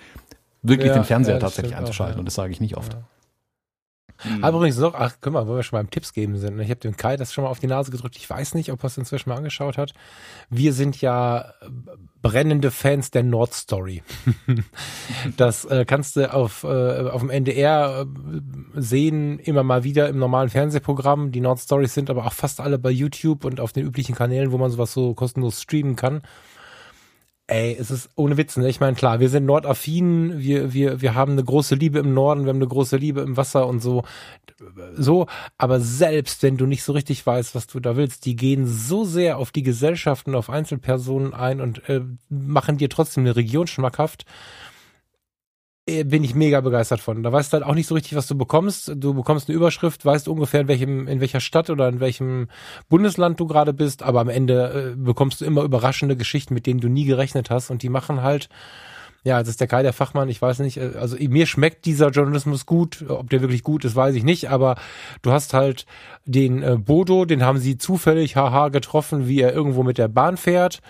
wirklich 0.62 0.88
ja, 0.88 0.94
den 0.94 1.04
Fernseher 1.04 1.34
ja, 1.34 1.40
tatsächlich 1.40 1.76
einzuschalten. 1.76 2.14
Auch, 2.14 2.16
ja. 2.16 2.20
Und 2.20 2.26
das 2.26 2.34
sage 2.34 2.52
ich 2.52 2.60
nicht 2.60 2.76
oft. 2.76 2.96
Mhm. 4.24 4.44
Aber 4.44 4.58
übrigens 4.58 4.78
noch, 4.78 4.94
ach, 4.94 5.16
guck 5.20 5.32
mal, 5.32 5.46
wo 5.46 5.56
wir 5.56 5.62
schon 5.62 5.78
beim 5.78 5.90
Tipps 5.90 6.12
geben 6.12 6.38
sind. 6.38 6.56
Ne? 6.56 6.64
Ich 6.64 6.70
habe 6.70 6.80
dem 6.80 6.96
Kai 6.96 7.16
das 7.16 7.32
schon 7.32 7.44
mal 7.44 7.50
auf 7.50 7.60
die 7.60 7.66
Nase 7.66 7.90
gedrückt. 7.90 8.16
Ich 8.16 8.28
weiß 8.28 8.54
nicht, 8.54 8.72
ob 8.72 8.82
er 8.82 8.86
es 8.86 8.98
inzwischen 8.98 9.28
mal 9.28 9.36
angeschaut 9.36 9.78
hat. 9.78 9.92
Wir 10.50 10.72
sind 10.72 11.00
ja 11.00 11.52
brennende 12.22 12.70
Fans 12.70 13.10
der 13.10 13.24
Nord 13.24 13.52
Story. 13.52 14.02
das 15.36 15.64
äh, 15.64 15.84
kannst 15.86 16.16
du 16.16 16.32
auf, 16.32 16.64
äh, 16.64 17.08
auf 17.08 17.20
dem 17.20 17.30
NDR 17.30 18.06
äh, 18.06 18.80
sehen, 18.80 19.38
immer 19.40 19.62
mal 19.62 19.84
wieder 19.84 20.08
im 20.08 20.18
normalen 20.18 20.48
Fernsehprogramm. 20.48 21.32
Die 21.32 21.40
Nord 21.40 21.60
Stories 21.60 21.94
sind 21.94 22.10
aber 22.10 22.26
auch 22.26 22.32
fast 22.32 22.60
alle 22.60 22.78
bei 22.78 22.90
YouTube 22.90 23.44
und 23.44 23.60
auf 23.60 23.72
den 23.72 23.84
üblichen 23.86 24.14
Kanälen, 24.14 24.52
wo 24.52 24.58
man 24.58 24.70
sowas 24.70 24.92
so 24.92 25.14
kostenlos 25.14 25.60
streamen 25.60 25.96
kann. 25.96 26.22
Ey, 27.48 27.76
es 27.78 27.90
ist 27.90 28.08
ohne 28.14 28.36
Witz, 28.36 28.56
ne? 28.56 28.68
Ich 28.68 28.80
meine, 28.80 28.94
klar, 28.96 29.18
wir 29.20 29.28
sind 29.28 29.44
nordaffin, 29.44 30.38
wir, 30.38 30.72
wir, 30.72 31.02
wir 31.02 31.14
haben 31.14 31.32
eine 31.32 31.44
große 31.44 31.74
Liebe 31.74 31.98
im 31.98 32.14
Norden, 32.14 32.44
wir 32.44 32.50
haben 32.50 32.58
eine 32.58 32.68
große 32.68 32.96
Liebe 32.96 33.20
im 33.20 33.36
Wasser 33.36 33.66
und 33.66 33.80
so. 33.80 34.04
So, 34.96 35.26
aber 35.58 35.80
selbst 35.80 36.42
wenn 36.44 36.56
du 36.56 36.66
nicht 36.66 36.84
so 36.84 36.92
richtig 36.92 37.26
weißt, 37.26 37.54
was 37.54 37.66
du 37.66 37.80
da 37.80 37.96
willst, 37.96 38.26
die 38.26 38.36
gehen 38.36 38.66
so 38.66 39.04
sehr 39.04 39.38
auf 39.38 39.50
die 39.50 39.64
Gesellschaften, 39.64 40.36
auf 40.36 40.50
Einzelpersonen 40.50 41.34
ein 41.34 41.60
und 41.60 41.88
äh, 41.88 42.02
machen 42.28 42.78
dir 42.78 42.88
trotzdem 42.88 43.24
eine 43.24 43.34
Region 43.34 43.66
schmackhaft. 43.66 44.24
Äh, 45.84 46.04
bin 46.04 46.22
ich 46.22 46.36
mega 46.36 46.60
begeistert 46.60 47.00
von. 47.00 47.24
Da 47.24 47.32
weißt 47.32 47.52
du 47.52 47.54
halt 47.56 47.64
auch 47.64 47.74
nicht 47.74 47.88
so 47.88 47.94
richtig, 47.94 48.14
was 48.14 48.28
du 48.28 48.36
bekommst. 48.36 48.92
Du 48.94 49.14
bekommst 49.14 49.48
eine 49.48 49.56
Überschrift, 49.56 50.04
weißt 50.04 50.28
ungefähr, 50.28 50.60
in 50.60 50.68
welchem, 50.68 51.08
in 51.08 51.20
welcher 51.20 51.40
Stadt 51.40 51.70
oder 51.70 51.88
in 51.88 51.98
welchem 51.98 52.46
Bundesland 52.88 53.40
du 53.40 53.46
gerade 53.48 53.72
bist, 53.72 54.04
aber 54.04 54.20
am 54.20 54.28
Ende 54.28 54.92
äh, 54.92 54.96
bekommst 54.96 55.40
du 55.40 55.44
immer 55.44 55.62
überraschende 55.62 56.16
Geschichten, 56.16 56.54
mit 56.54 56.66
denen 56.66 56.80
du 56.80 56.88
nie 56.88 57.04
gerechnet 57.04 57.50
hast 57.50 57.70
und 57.70 57.82
die 57.82 57.88
machen 57.88 58.22
halt, 58.22 58.48
ja, 59.24 59.40
das 59.40 59.48
ist 59.48 59.60
der 59.60 59.66
Kai, 59.66 59.82
der 59.82 59.92
Fachmann, 59.92 60.28
ich 60.28 60.40
weiß 60.40 60.60
nicht, 60.60 60.76
äh, 60.76 60.92
also 61.00 61.16
mir 61.18 61.46
schmeckt 61.46 61.84
dieser 61.84 62.10
Journalismus 62.10 62.64
gut, 62.64 63.04
ob 63.08 63.30
der 63.30 63.40
wirklich 63.40 63.64
gut 63.64 63.84
ist, 63.84 63.96
weiß 63.96 64.14
ich 64.14 64.22
nicht, 64.22 64.50
aber 64.50 64.76
du 65.22 65.32
hast 65.32 65.52
halt 65.52 65.86
den 66.26 66.62
äh, 66.62 66.76
Bodo, 66.76 67.24
den 67.24 67.42
haben 67.42 67.58
sie 67.58 67.76
zufällig, 67.76 68.36
haha, 68.36 68.68
getroffen, 68.68 69.26
wie 69.26 69.40
er 69.40 69.52
irgendwo 69.52 69.82
mit 69.82 69.98
der 69.98 70.08
Bahn 70.08 70.36
fährt 70.36 70.80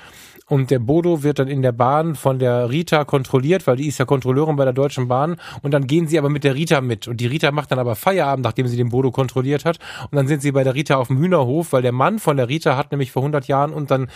und 0.48 0.70
der 0.70 0.78
Bodo 0.78 1.22
wird 1.22 1.38
dann 1.38 1.48
in 1.48 1.62
der 1.62 1.72
Bahn 1.72 2.14
von 2.14 2.38
der 2.38 2.70
Rita 2.70 3.04
kontrolliert, 3.04 3.66
weil 3.66 3.76
die 3.76 3.86
ist 3.86 3.98
ja 3.98 4.04
Kontrolleurin 4.04 4.56
bei 4.56 4.64
der 4.64 4.72
Deutschen 4.72 5.08
Bahn 5.08 5.36
und 5.62 5.72
dann 5.72 5.86
gehen 5.86 6.06
sie 6.06 6.18
aber 6.18 6.28
mit 6.28 6.44
der 6.44 6.54
Rita 6.54 6.80
mit 6.80 7.08
und 7.08 7.20
die 7.20 7.26
Rita 7.26 7.50
macht 7.52 7.70
dann 7.72 7.78
aber 7.78 7.96
Feierabend, 7.96 8.44
nachdem 8.44 8.66
sie 8.66 8.76
den 8.76 8.90
Bodo 8.90 9.10
kontrolliert 9.10 9.64
hat 9.64 9.78
und 10.10 10.16
dann 10.16 10.26
sind 10.26 10.42
sie 10.42 10.52
bei 10.52 10.64
der 10.64 10.74
Rita 10.74 10.96
auf 10.96 11.08
dem 11.08 11.18
Hühnerhof, 11.18 11.72
weil 11.72 11.82
der 11.82 11.92
Mann 11.92 12.18
von 12.18 12.36
der 12.36 12.48
Rita 12.48 12.76
hat 12.76 12.90
nämlich 12.90 13.12
vor 13.12 13.22
100 13.22 13.46
Jahren 13.46 13.72
und 13.72 13.90
dann 13.90 14.08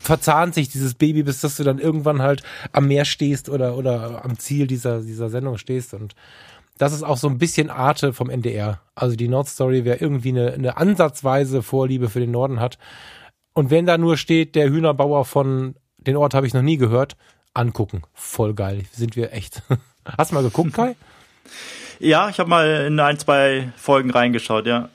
verzahnt 0.00 0.54
sich 0.54 0.68
dieses 0.68 0.94
Baby, 0.94 1.22
bis 1.22 1.40
dass 1.40 1.56
du 1.56 1.64
dann 1.64 1.78
irgendwann 1.78 2.22
halt 2.22 2.42
am 2.72 2.88
Meer 2.88 3.04
stehst 3.04 3.48
oder 3.48 3.76
oder 3.76 4.24
am 4.24 4.38
Ziel 4.38 4.66
dieser 4.66 5.00
dieser 5.00 5.28
Sendung 5.28 5.58
stehst 5.58 5.94
und 5.94 6.14
das 6.80 6.94
ist 6.94 7.02
auch 7.02 7.18
so 7.18 7.28
ein 7.28 7.36
bisschen 7.36 7.68
Arte 7.68 8.14
vom 8.14 8.30
NDR. 8.30 8.80
Also 8.94 9.14
die 9.14 9.28
Nordstory, 9.28 9.84
wer 9.84 10.00
irgendwie 10.00 10.30
eine, 10.30 10.54
eine 10.54 10.78
ansatzweise 10.78 11.62
Vorliebe 11.62 12.08
für 12.08 12.20
den 12.20 12.30
Norden 12.30 12.58
hat. 12.58 12.78
Und 13.60 13.70
wenn 13.70 13.84
da 13.84 13.98
nur 13.98 14.16
steht, 14.16 14.54
der 14.54 14.70
Hühnerbauer 14.70 15.26
von 15.26 15.74
den 15.98 16.16
Ort 16.16 16.32
habe 16.32 16.46
ich 16.46 16.54
noch 16.54 16.62
nie 16.62 16.78
gehört, 16.78 17.14
angucken. 17.52 18.04
Voll 18.14 18.54
geil. 18.54 18.84
Sind 18.90 19.16
wir 19.16 19.34
echt. 19.34 19.60
Hast 20.16 20.30
du 20.30 20.36
mal 20.36 20.42
geguckt, 20.42 20.72
Kai? 20.72 20.96
Ja, 21.98 22.30
ich 22.30 22.38
habe 22.40 22.48
mal 22.48 22.86
in 22.86 22.98
ein, 22.98 23.18
zwei 23.18 23.70
Folgen 23.76 24.08
reingeschaut, 24.08 24.64
ja. 24.64 24.88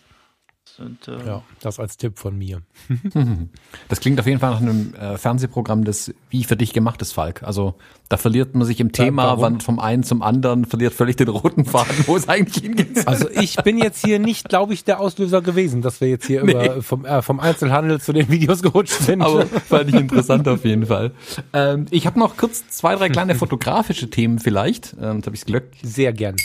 Und, 0.80 1.08
äh 1.08 1.26
ja, 1.26 1.42
das 1.62 1.80
als 1.80 1.98
Tipp 1.98 2.18
von 2.20 2.38
mir. 2.38 2.62
Das 3.90 4.00
klingt 4.00 4.20
auf 4.20 4.26
jeden 4.26 4.40
Fall 4.40 4.52
nach 4.52 4.62
einem 4.62 4.94
äh, 4.96 5.18
Fernsehprogramm, 5.18 5.84
das 5.84 6.14
wie 6.30 6.44
für 6.44 6.56
dich 6.56 6.74
gemacht 6.74 7.02
ist, 7.02 7.12
Falk. 7.14 7.44
Also 7.44 7.76
da 8.10 8.18
verliert 8.18 8.56
man 8.56 8.66
sich 8.66 8.80
im 8.80 8.92
Thema, 8.92 9.40
wann 9.40 9.62
vom 9.62 9.80
einen 9.80 10.04
zum 10.04 10.22
anderen, 10.22 10.66
verliert 10.66 10.94
völlig 10.94 11.16
den 11.18 11.28
roten 11.28 11.66
Faden, 11.66 11.96
wo 12.08 12.16
es 12.16 12.28
eigentlich 12.28 12.64
hingeht. 12.64 12.86
Also 13.06 13.30
ich 13.30 13.58
bin 13.58 13.78
jetzt 13.78 14.04
hier 14.04 14.20
nicht, 14.20 14.50
glaube 14.50 14.74
ich, 14.74 14.84
der 14.84 15.00
Auslöser 15.00 15.42
gewesen, 15.42 15.82
dass 15.82 16.02
wir 16.02 16.10
jetzt 16.10 16.26
hier 16.26 16.44
nee. 16.44 16.52
über, 16.52 16.82
vom, 16.82 17.06
äh, 17.06 17.22
vom 17.22 17.40
Einzelhandel 17.40 18.02
zu 18.02 18.14
den 18.14 18.30
Videos 18.30 18.62
gerutscht 18.62 19.00
sind. 19.02 19.22
Aber 19.22 19.46
fand 19.70 19.90
ich 19.90 19.96
interessant 19.96 20.48
auf 20.48 20.66
jeden 20.66 20.88
Fall. 20.88 21.12
Ähm, 21.54 21.86
ich 21.92 22.08
habe 22.08 22.20
noch 22.20 22.38
kurz 22.38 22.68
zwei, 22.70 22.96
drei 22.96 23.10
kleine 23.10 23.36
fotografische 23.36 24.10
Themen 24.10 24.40
vielleicht. 24.40 24.96
Ähm, 25.00 25.18
jetzt 25.18 25.28
habe 25.28 25.36
ich's 25.36 25.46
Glück. 25.46 25.66
Sehr 25.84 26.14
gern. 26.14 26.36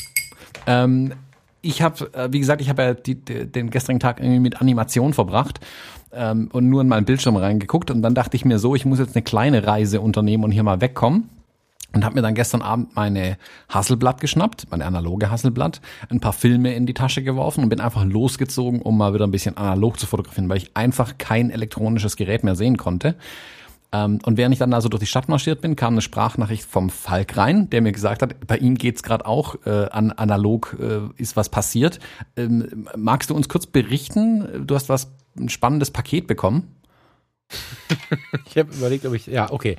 Ähm, 0.67 1.15
ich 1.63 1.83
habe, 1.83 2.13
äh, 2.15 2.29
wie 2.33 2.41
gesagt, 2.41 2.61
ich 2.61 2.69
habe 2.69 2.83
ja 2.83 2.95
die, 2.95 3.15
den 3.15 3.71
gestrigen 3.71 4.01
Tag 4.01 4.21
irgendwie 4.21 4.41
mit 4.41 4.61
Animation 4.61 5.13
verbracht 5.13 5.61
ähm, 6.13 6.49
und 6.53 6.69
nur 6.69 6.81
in 6.81 6.89
meinen 6.89 7.05
Bildschirm 7.05 7.37
reingeguckt 7.37 7.91
und 7.91 8.03
dann 8.03 8.15
dachte 8.15 8.37
ich 8.37 8.45
mir 8.45 8.59
so, 8.59 8.75
ich 8.75 8.85
muss 8.85 8.99
jetzt 8.99 9.15
eine 9.15 9.23
kleine 9.23 9.67
Reise 9.67 10.01
unternehmen 10.01 10.45
und 10.45 10.51
hier 10.51 10.63
mal 10.63 10.81
wegkommen 10.81 11.29
und 11.93 12.05
habe 12.05 12.15
mir 12.15 12.23
dann 12.23 12.35
gestern 12.35 12.63
Abend 12.63 12.95
meine 12.95 13.37
Hasselblatt 13.69 14.21
geschnappt, 14.21 14.69
meine 14.71 14.87
analoge 14.87 15.31
Hasselblatt, 15.31 15.81
ein 16.09 16.21
paar 16.21 16.33
Filme 16.33 16.75
in 16.75 16.87
die 16.87 16.95
Tasche 16.95 17.23
geworfen 17.23 17.65
und 17.65 17.69
bin 17.69 17.81
einfach 17.81 18.05
losgezogen, 18.05 18.81
um 18.81 18.97
mal 18.97 19.13
wieder 19.15 19.27
ein 19.27 19.33
bisschen 19.33 19.57
analog 19.57 19.99
zu 19.99 20.07
fotografieren, 20.07 20.49
weil 20.49 20.59
ich 20.59 20.77
einfach 20.77 21.19
kein 21.19 21.51
elektronisches 21.51 22.17
Gerät 22.17 22.45
mehr 22.45 22.55
sehen 22.55 22.77
konnte. 22.77 23.17
Ähm, 23.93 24.21
und 24.25 24.37
während 24.37 24.53
ich 24.53 24.59
dann 24.59 24.73
also 24.73 24.89
durch 24.89 25.01
die 25.01 25.07
Stadt 25.07 25.29
marschiert 25.29 25.61
bin, 25.61 25.75
kam 25.75 25.95
eine 25.95 26.01
Sprachnachricht 26.01 26.65
vom 26.65 26.91
Falk 26.91 27.37
rein, 27.37 27.69
der 27.71 27.83
mir 27.83 27.93
gesagt 27.93 28.23
hat, 28.23 28.47
bei 28.47 28.57
ihm 28.57 28.77
geht's 28.77 29.03
gerade 29.03 29.27
auch 29.27 29.57
äh, 29.67 29.89
an 29.91 30.13
analog 30.13 30.77
äh, 30.81 31.01
ist 31.21 31.37
was 31.37 31.49
passiert. 31.49 31.99
Ähm, 32.37 32.89
magst 32.97 33.31
du 33.31 33.35
uns 33.35 33.49
kurz 33.49 33.67
berichten? 33.67 34.67
Du 34.67 34.75
hast 34.75 34.89
was 34.89 35.11
ein 35.37 35.49
spannendes 35.49 35.91
Paket 35.91 36.27
bekommen. 36.27 36.77
ich 38.47 38.57
habe 38.57 38.73
überlegt, 38.73 39.05
ob 39.07 39.15
ich 39.15 39.27
ja 39.27 39.51
okay. 39.51 39.77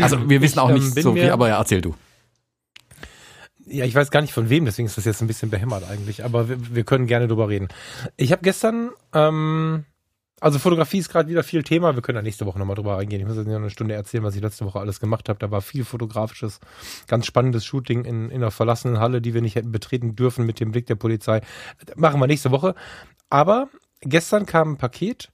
Also 0.00 0.28
wir 0.28 0.40
wissen 0.42 0.58
ich, 0.58 0.60
auch 0.60 0.70
nicht 0.70 0.96
ähm, 0.96 1.02
so 1.02 1.14
viel, 1.14 1.30
aber 1.30 1.48
ja, 1.48 1.58
erzähl 1.58 1.80
du. 1.80 1.94
Ja, 3.66 3.84
ich 3.84 3.94
weiß 3.94 4.10
gar 4.10 4.20
nicht 4.20 4.32
von 4.32 4.50
wem, 4.50 4.64
deswegen 4.64 4.86
ist 4.86 4.98
das 4.98 5.04
jetzt 5.04 5.20
ein 5.20 5.28
bisschen 5.28 5.50
behämmert 5.50 5.88
eigentlich, 5.88 6.24
aber 6.24 6.48
wir, 6.48 6.74
wir 6.74 6.82
können 6.82 7.06
gerne 7.06 7.28
drüber 7.28 7.48
reden. 7.48 7.68
Ich 8.16 8.32
habe 8.32 8.42
gestern 8.42 8.90
ähm, 9.14 9.84
also 10.40 10.58
Fotografie 10.58 10.98
ist 10.98 11.10
gerade 11.10 11.28
wieder 11.28 11.42
viel 11.42 11.62
Thema. 11.62 11.94
Wir 11.94 12.02
können 12.02 12.16
ja 12.16 12.22
nächste 12.22 12.46
Woche 12.46 12.58
nochmal 12.58 12.74
drüber 12.74 12.96
eingehen. 12.96 13.20
Ich 13.20 13.26
muss 13.26 13.36
jetzt 13.36 13.46
nur 13.46 13.56
eine 13.56 13.68
Stunde 13.68 13.94
erzählen, 13.94 14.24
was 14.24 14.34
ich 14.34 14.40
letzte 14.40 14.64
Woche 14.64 14.80
alles 14.80 14.98
gemacht 14.98 15.28
habe. 15.28 15.38
Da 15.38 15.50
war 15.50 15.60
viel 15.60 15.84
fotografisches, 15.84 16.60
ganz 17.06 17.26
spannendes 17.26 17.64
Shooting 17.66 18.06
in, 18.06 18.30
in 18.30 18.36
einer 18.36 18.50
verlassenen 18.50 18.98
Halle, 18.98 19.20
die 19.20 19.34
wir 19.34 19.42
nicht 19.42 19.54
hätten 19.54 19.70
betreten 19.70 20.16
dürfen 20.16 20.46
mit 20.46 20.58
dem 20.58 20.72
Blick 20.72 20.86
der 20.86 20.94
Polizei. 20.94 21.42
Machen 21.94 22.20
wir 22.20 22.26
nächste 22.26 22.50
Woche. 22.50 22.74
Aber 23.28 23.68
gestern 24.00 24.46
kam 24.46 24.72
ein 24.72 24.76
Paket 24.78 25.30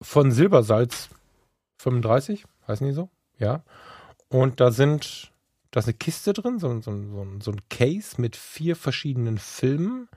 von 0.00 0.30
Silbersalz 0.30 1.08
35, 1.78 2.44
heißen 2.68 2.86
die 2.86 2.92
so? 2.92 3.10
Ja. 3.38 3.64
Und 4.28 4.60
da 4.60 4.70
sind, 4.70 5.32
da 5.72 5.80
ist 5.80 5.86
eine 5.86 5.94
Kiste 5.94 6.32
drin, 6.32 6.60
so, 6.60 6.80
so, 6.80 6.92
so, 6.92 7.26
so 7.40 7.50
ein 7.50 7.60
Case 7.68 8.20
mit 8.20 8.36
vier 8.36 8.76
verschiedenen 8.76 9.38
Filmen 9.38 10.08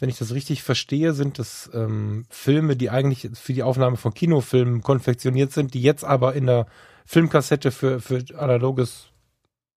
wenn 0.00 0.08
ich 0.08 0.18
das 0.18 0.32
richtig 0.32 0.62
verstehe, 0.62 1.12
sind 1.12 1.38
das 1.38 1.70
ähm, 1.74 2.24
Filme, 2.30 2.74
die 2.74 2.90
eigentlich 2.90 3.28
für 3.34 3.52
die 3.52 3.62
Aufnahme 3.62 3.98
von 3.98 4.14
Kinofilmen 4.14 4.80
konfektioniert 4.80 5.52
sind, 5.52 5.74
die 5.74 5.82
jetzt 5.82 6.04
aber 6.04 6.34
in 6.34 6.46
der 6.46 6.66
Filmkassette 7.04 7.70
für, 7.70 8.00
für 8.00 8.24
analoges 8.36 9.10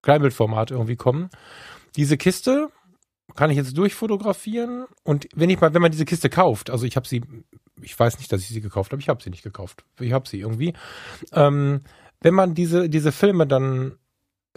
Kleinbildformat 0.02 0.72
irgendwie 0.72 0.96
kommen. 0.96 1.30
Diese 1.98 2.18
Kiste 2.18 2.70
kann 3.36 3.50
ich 3.50 3.58
jetzt 3.58 3.78
durchfotografieren 3.78 4.86
und 5.04 5.28
wenn 5.36 5.50
ich 5.50 5.60
mal, 5.60 5.74
wenn 5.74 5.82
man 5.82 5.92
diese 5.92 6.06
Kiste 6.06 6.30
kauft, 6.30 6.70
also 6.70 6.86
ich 6.86 6.96
habe 6.96 7.08
sie, 7.08 7.22
ich 7.82 7.98
weiß 7.98 8.18
nicht, 8.20 8.32
dass 8.32 8.42
ich 8.42 8.48
sie 8.48 8.62
gekauft 8.62 8.92
habe, 8.92 9.02
ich 9.02 9.10
habe 9.10 9.22
sie 9.22 9.30
nicht 9.30 9.44
gekauft, 9.44 9.84
ich 10.00 10.14
habe 10.14 10.28
sie 10.28 10.40
irgendwie. 10.40 10.74
Ähm, 11.34 11.82
wenn 12.22 12.34
man 12.34 12.54
diese 12.54 12.90
diese 12.90 13.12
Filme 13.12 13.46
dann 13.46 13.98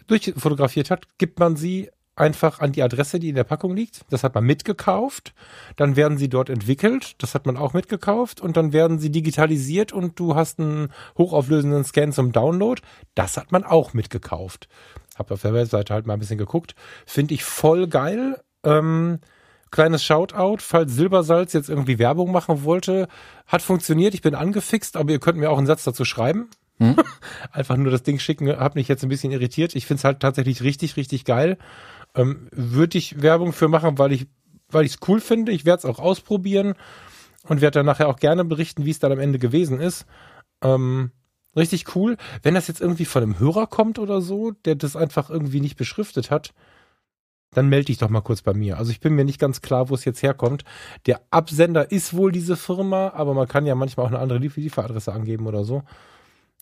durchfotografiert 0.07 0.91
hat, 0.91 1.19
gibt 1.19 1.41
man 1.41 1.57
sie 1.57 1.91
einfach 2.17 2.61
an 2.61 2.73
die 2.73 2.83
Adresse, 2.83 3.21
die 3.21 3.29
in 3.29 3.35
der 3.35 3.45
Packung 3.45 3.77
liegt. 3.77 4.01
Das 4.11 4.25
hat 4.25 4.35
man 4.35 4.45
mitgekauft. 4.45 5.35
Dann 5.77 5.97
werden 5.97 6.19
sie 6.19 6.29
dort 6.29 6.51
entwickelt. 6.51 7.15
Das 7.19 7.35
hat 7.35 7.47
man 7.47 7.57
auch 7.57 7.75
mitgekauft. 7.75 8.41
Und 8.41 8.57
dann 8.57 8.73
werden 8.73 8.99
sie 8.99 9.11
digitalisiert 9.11 9.93
und 9.93 10.19
du 10.19 10.35
hast 10.35 10.59
einen 10.59 10.89
hochauflösenden 11.19 11.85
Scan 11.85 12.13
zum 12.13 12.33
Download. 12.33 12.81
Das 13.15 13.37
hat 13.37 13.53
man 13.53 13.65
auch 13.65 13.93
mitgekauft. 13.93 14.69
Hab 15.17 15.31
auf 15.31 15.43
der 15.43 15.55
Webseite 15.55 15.95
halt 15.95 16.07
mal 16.07 16.15
ein 16.15 16.21
bisschen 16.21 16.39
geguckt. 16.39 16.75
Finde 17.07 17.35
ich 17.35 17.45
voll 17.45 17.87
geil. 17.87 18.41
Ähm, 18.65 19.21
kleines 19.71 20.03
Shoutout, 20.03 20.59
falls 20.61 20.95
Silbersalz 20.95 21.53
jetzt 21.53 21.69
irgendwie 21.69 21.99
Werbung 21.99 22.33
machen 22.33 22.65
wollte. 22.65 23.09
Hat 23.47 23.63
funktioniert. 23.63 24.15
Ich 24.15 24.23
bin 24.23 24.35
angefixt, 24.35 24.97
aber 24.97 25.13
ihr 25.13 25.21
könnt 25.21 25.39
mir 25.39 25.51
auch 25.51 25.59
einen 25.59 25.67
Satz 25.67 25.85
dazu 25.85 26.05
schreiben. 26.05 26.49
Hm? 26.79 26.97
Einfach 27.53 27.77
nur 27.77 27.91
das 27.91 28.03
Ding 28.03 28.19
schicken, 28.19 28.49
hat 28.59 28.75
mich 28.75 28.89
jetzt 28.89 29.03
ein 29.03 29.09
bisschen 29.09 29.33
irritiert. 29.33 29.75
Ich 29.75 29.87
finde 29.87 30.01
es 30.01 30.05
halt 30.05 30.21
tatsächlich 30.21 30.63
richtig, 30.63 30.97
richtig 30.97 31.25
geil. 31.25 31.59
Ähm, 32.17 32.49
Würde 32.51 32.99
ich 32.99 33.23
Werbung 33.23 33.53
für 33.53 33.69
machen, 33.69 33.99
weil 33.99 34.13
ich 34.13 34.27
weil 34.71 34.85
ich 34.85 34.95
es 34.95 35.09
cool 35.09 35.21
finde. 35.21 35.53
Ich 35.53 35.65
werde 35.65 35.81
es 35.81 35.85
auch 35.85 35.99
ausprobieren 35.99 36.75
und 37.49 37.61
werde 37.61 37.79
dann 37.79 37.87
nachher 37.87 38.09
auch 38.09 38.19
gerne 38.19 38.45
berichten, 38.45 38.85
wie 38.85 38.91
es 38.91 38.99
dann 38.99 39.13
am 39.13 39.19
Ende 39.19 39.39
gewesen 39.39 39.81
ist. 39.81 40.07
Ähm, 40.63 41.13
richtig 41.55 41.95
cool. 41.95 42.17
Wenn 42.43 42.55
das 42.55 42.69
jetzt 42.69 42.81
irgendwie 42.81 43.05
von 43.05 43.23
einem 43.23 43.39
Hörer 43.39 43.67
kommt 43.67 43.99
oder 43.99 44.21
so, 44.21 44.51
der 44.51 44.75
das 44.75 44.97
einfach 44.97 45.31
irgendwie 45.31 45.61
nicht 45.61 45.77
beschriftet 45.77 46.31
hat, 46.31 46.53
dann 47.53 47.69
melde 47.69 47.87
dich 47.87 47.99
doch 47.99 48.11
mal 48.11 48.21
kurz 48.21 48.43
bei 48.43 48.53
mir. 48.53 48.77
Also 48.77 48.91
ich 48.91 49.01
bin 49.01 49.15
mir 49.15 49.25
nicht 49.25 49.39
ganz 49.39 49.63
klar, 49.63 49.89
wo 49.89 49.95
es 49.95 50.05
jetzt 50.05 50.23
herkommt. 50.23 50.65
Der 51.07 51.21
Absender 51.31 51.91
ist 51.91 52.15
wohl 52.15 52.33
diese 52.33 52.57
Firma, 52.57 53.13
aber 53.15 53.35
man 53.35 53.49
kann 53.49 53.67
ja 53.67 53.75
manchmal 53.75 54.05
auch 54.05 54.11
eine 54.11 54.19
andere 54.19 54.39
Lieferadresse 54.39 55.13
angeben 55.13 55.47
oder 55.47 55.65
so. 55.65 55.83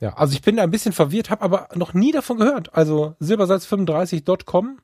Ja, 0.01 0.15
also 0.15 0.35
ich 0.35 0.43
bin 0.43 0.59
ein 0.59 0.71
bisschen 0.71 0.93
verwirrt, 0.93 1.31
habe 1.31 1.43
aber 1.43 1.69
noch 1.75 1.95
nie 1.95 2.13
davon 2.13 2.37
gehört. 2.37 2.75
Also 2.75 3.17
silbersalz35.com 3.21 4.79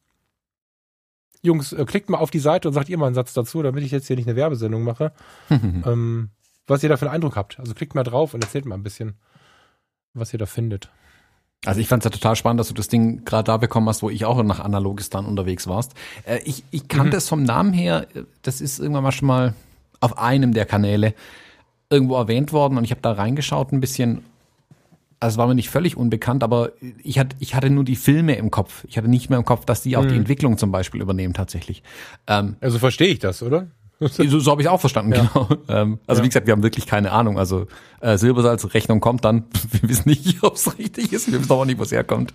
Jungs, 1.43 1.73
äh, 1.73 1.85
klickt 1.85 2.11
mal 2.11 2.19
auf 2.19 2.31
die 2.31 2.39
Seite 2.39 2.69
und 2.69 2.75
sagt 2.75 2.89
ihr 2.89 2.99
mal 2.99 3.07
einen 3.07 3.15
Satz 3.15 3.33
dazu, 3.33 3.63
damit 3.63 3.85
ich 3.85 3.91
jetzt 3.91 4.07
hier 4.07 4.17
nicht 4.17 4.29
eine 4.29 4.37
Werbesendung 4.37 4.83
mache. 4.83 5.13
ähm, 5.51 6.31
was 6.67 6.83
ihr 6.83 6.89
da 6.89 6.97
für 6.97 7.07
einen 7.07 7.17
Eindruck 7.17 7.37
habt. 7.37 7.59
Also 7.59 7.75
klickt 7.75 7.95
mal 7.95 8.05
drauf 8.05 8.33
und 8.33 8.43
erzählt 8.43 8.65
mal 8.65 8.77
ein 8.77 8.83
bisschen, 8.83 9.15
was 10.15 10.33
ihr 10.33 10.39
da 10.39 10.47
findet. 10.47 10.91
Also 11.67 11.81
ich 11.81 11.89
fand 11.89 12.03
es 12.03 12.05
ja 12.05 12.11
total 12.11 12.37
spannend, 12.37 12.61
dass 12.61 12.69
du 12.69 12.75
das 12.75 12.89
Ding 12.89 13.25
gerade 13.25 13.45
da 13.45 13.57
bekommen 13.59 13.89
hast, 13.89 14.03
wo 14.03 14.09
ich 14.09 14.25
auch 14.25 14.43
nach 14.43 14.61
Analogistan 14.61 15.27
unterwegs 15.27 15.67
warst. 15.67 15.93
Äh, 16.25 16.39
ich, 16.45 16.65
ich 16.71 16.89
kannte 16.89 17.13
mhm. 17.13 17.19
es 17.19 17.29
vom 17.29 17.43
Namen 17.43 17.73
her, 17.73 18.07
das 18.43 18.61
ist 18.61 18.79
irgendwann 18.79 19.03
mal 19.03 19.13
schon 19.13 19.29
mal 19.29 19.55
auf 20.01 20.17
einem 20.17 20.55
der 20.55 20.65
Kanäle 20.65 21.15
irgendwo 21.91 22.17
erwähnt 22.17 22.53
worden 22.53 22.79
und 22.79 22.85
ich 22.85 22.93
habe 22.93 23.03
da 23.03 23.13
reingeschaut 23.13 23.73
ein 23.73 23.81
bisschen 23.81 24.23
also 25.21 25.35
es 25.35 25.39
war 25.39 25.47
mir 25.47 25.55
nicht 25.55 25.69
völlig 25.69 25.97
unbekannt, 25.97 26.43
aber 26.43 26.73
ich 27.03 27.19
hatte, 27.19 27.37
ich 27.39 27.55
hatte 27.55 27.69
nur 27.69 27.85
die 27.85 27.97
Filme 27.97 28.37
im 28.37 28.51
Kopf. 28.51 28.85
Ich 28.89 28.97
hatte 28.97 29.09
nicht 29.09 29.29
mehr 29.29 29.39
im 29.39 29.45
Kopf, 29.45 29.67
dass 29.67 29.83
die 29.83 29.97
auch 29.97 30.03
hm. 30.03 30.09
die 30.09 30.17
Entwicklung 30.17 30.57
zum 30.57 30.73
Beispiel 30.73 31.03
übernehmen 31.03 31.35
tatsächlich. 31.35 31.83
Ähm, 32.27 32.57
also 32.61 32.79
verstehe 32.79 33.09
ich 33.09 33.19
das, 33.19 33.43
oder? 33.43 33.69
so 34.01 34.41
so 34.41 34.51
habe 34.51 34.63
ich 34.63 34.69
auch 34.69 34.81
verstanden, 34.81 35.13
ja. 35.13 35.31
genau. 35.33 35.49
Ähm, 35.69 35.99
also 36.07 36.21
ja. 36.21 36.25
wie 36.25 36.29
gesagt, 36.31 36.47
wir 36.47 36.53
haben 36.53 36.63
wirklich 36.63 36.87
keine 36.87 37.13
Ahnung. 37.13 37.39
Also 37.39 37.67
äh, 38.01 38.17
Silbersalz, 38.17 38.73
Rechnung 38.73 39.01
kommt 39.01 39.25
dann. 39.27 39.45
Wir 39.73 39.89
wissen 39.89 40.09
nicht, 40.09 40.39
ob 40.43 40.55
es 40.55 40.79
richtig 40.79 41.13
ist. 41.13 41.31
Wir 41.31 41.39
wissen 41.39 41.53
auch 41.53 41.67
nicht, 41.67 41.79
wo 41.79 41.83
es 41.83 41.93
herkommt. 41.93 42.33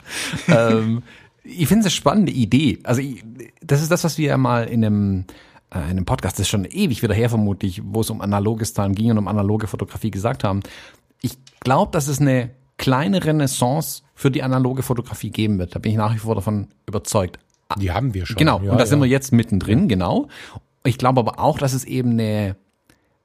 ähm, 0.47 1.01
ich 1.43 1.67
finde 1.67 1.81
es 1.81 1.85
eine 1.85 1.91
spannende 1.91 2.31
Idee. 2.31 2.79
Also 2.83 3.01
ich, 3.01 3.23
das 3.61 3.81
ist 3.81 3.91
das, 3.91 4.03
was 4.03 4.17
wir 4.17 4.29
ja 4.29 4.37
mal 4.37 4.65
in 4.65 4.85
einem 4.85 5.25
äh, 5.71 5.79
in 5.79 5.83
einem 5.83 6.05
Podcast, 6.05 6.37
das 6.37 6.41
ist 6.41 6.49
schon 6.49 6.65
ewig 6.65 7.01
wieder 7.01 7.13
her 7.15 7.29
vermutlich, 7.29 7.81
wo 7.83 8.01
es 8.01 8.09
um 8.11 8.21
analoges 8.21 8.73
Time 8.73 8.93
ging 8.93 9.11
und 9.11 9.17
um 9.17 9.27
analoge 9.27 9.65
Fotografie 9.65 10.11
gesagt 10.11 10.43
haben. 10.43 10.61
Ich 11.21 11.37
glaube, 11.61 11.91
dass 11.91 12.07
es 12.07 12.21
eine 12.21 12.51
kleine 12.77 13.23
Renaissance 13.23 14.03
für 14.13 14.31
die 14.31 14.43
analoge 14.43 14.83
Fotografie 14.83 15.29
geben 15.29 15.59
wird. 15.59 15.75
Da 15.75 15.79
bin 15.79 15.91
ich 15.91 15.97
nach 15.97 16.13
wie 16.13 16.19
vor 16.19 16.35
davon 16.35 16.67
überzeugt. 16.87 17.39
Die 17.79 17.91
haben 17.91 18.13
wir 18.13 18.25
schon. 18.25 18.37
Genau, 18.37 18.61
ja, 18.61 18.71
und 18.71 18.77
da 18.77 18.83
ja. 18.83 18.85
sind 18.85 18.99
wir 18.99 19.07
jetzt 19.07 19.31
mittendrin, 19.31 19.87
genau. 19.87 20.27
Ich 20.83 20.97
glaube 20.97 21.19
aber 21.19 21.39
auch, 21.39 21.57
dass 21.57 21.73
es 21.73 21.83
eben 21.83 22.11
eine, 22.11 22.55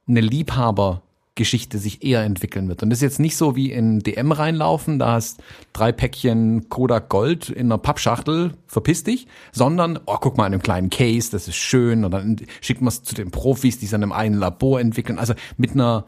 eine 0.07 0.21
Liebhaber 0.21 1.03
Geschichte 1.35 1.77
sich 1.77 2.03
eher 2.03 2.23
entwickeln 2.23 2.67
wird. 2.67 2.83
Und 2.83 2.89
das 2.89 2.97
ist 2.97 3.03
jetzt 3.03 3.19
nicht 3.19 3.37
so 3.37 3.55
wie 3.55 3.71
in 3.71 3.99
DM 3.99 4.33
reinlaufen, 4.33 4.99
da 4.99 5.13
hast 5.13 5.41
drei 5.71 5.93
Päckchen 5.93 6.67
Kodak 6.67 7.07
Gold 7.07 7.49
in 7.49 7.67
einer 7.67 7.77
Pappschachtel, 7.77 8.53
verpiss 8.67 9.03
dich, 9.05 9.27
sondern, 9.53 9.97
oh, 10.05 10.17
guck 10.19 10.37
mal 10.37 10.45
in 10.47 10.53
einem 10.53 10.61
kleinen 10.61 10.89
Case, 10.89 11.31
das 11.31 11.47
ist 11.47 11.55
schön, 11.55 12.03
und 12.03 12.11
dann 12.11 12.35
schickt 12.59 12.81
man 12.81 12.89
es 12.89 13.03
zu 13.03 13.15
den 13.15 13.31
Profis, 13.31 13.79
die 13.79 13.85
es 13.85 13.93
in 13.93 14.03
einem 14.03 14.11
einen 14.11 14.35
Labor 14.35 14.81
entwickeln. 14.81 15.17
Also 15.17 15.33
mit 15.55 15.71
einer 15.71 16.05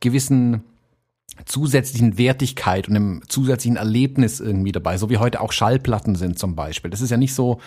gewissen 0.00 0.64
zusätzlichen 1.44 2.18
Wertigkeit 2.18 2.88
und 2.88 2.96
einem 2.96 3.22
zusätzlichen 3.28 3.76
Erlebnis 3.76 4.40
irgendwie 4.40 4.72
dabei, 4.72 4.96
so 4.98 5.10
wie 5.10 5.18
heute 5.18 5.40
auch 5.40 5.52
Schallplatten 5.52 6.14
sind 6.14 6.38
zum 6.38 6.54
Beispiel. 6.54 6.90
Das 6.90 7.00
ist 7.00 7.10
ja 7.10 7.16
nicht 7.16 7.34
so, 7.34 7.60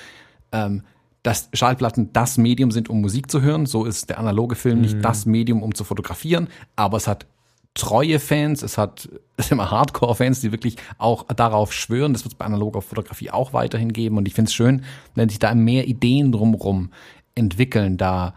ähm, 0.52 0.84
dass 1.24 1.50
Schallplatten 1.54 2.14
das 2.14 2.38
Medium 2.38 2.72
sind, 2.72 2.90
um 2.90 3.02
Musik 3.02 3.30
zu 3.30 3.42
hören. 3.42 3.66
So 3.66 3.86
ist 3.86 4.10
der 4.10 4.20
analoge 4.20 4.56
Film 4.56 4.78
mhm. 4.78 4.82
nicht 4.84 5.06
das 5.06 5.26
Medium, 5.26 5.62
um 5.62 5.76
zu 5.76 5.84
fotografieren, 5.84 6.48
aber 6.76 6.98
es 6.98 7.08
hat 7.08 7.26
treue 7.74 8.20
Fans, 8.20 8.64
es 8.64 8.78
hat 8.78 9.10
es 9.38 9.52
immer 9.52 9.70
Hardcore-Fans, 9.70 10.42
die 10.42 10.52
wirklich 10.52 10.78
auch 10.98 11.24
darauf 11.28 11.74
schwören. 11.74 12.14
Das 12.14 12.24
wird 12.24 12.34
es 12.34 12.38
bei 12.38 12.46
analoger 12.46 12.82
Fotografie 12.82 13.30
auch 13.30 13.54
weiterhin 13.54 13.94
geben. 13.94 14.18
Und 14.18 14.28
ich 14.28 14.34
finde 14.34 14.50
es 14.50 14.54
schön, 14.54 14.84
wenn 15.16 15.30
sich 15.30 15.40
da 15.40 15.54
mehr 15.54 15.88
Ideen 15.88 16.32
drumherum 16.32 16.92
entwickeln, 17.36 17.98
da, 17.98 18.34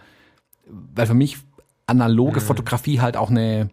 weil 0.66 1.06
für 1.06 1.14
mich 1.14 1.38
analoge 1.86 2.40
mhm. 2.40 2.44
Fotografie 2.44 3.00
halt 3.00 3.16
auch 3.16 3.30
eine 3.30 3.70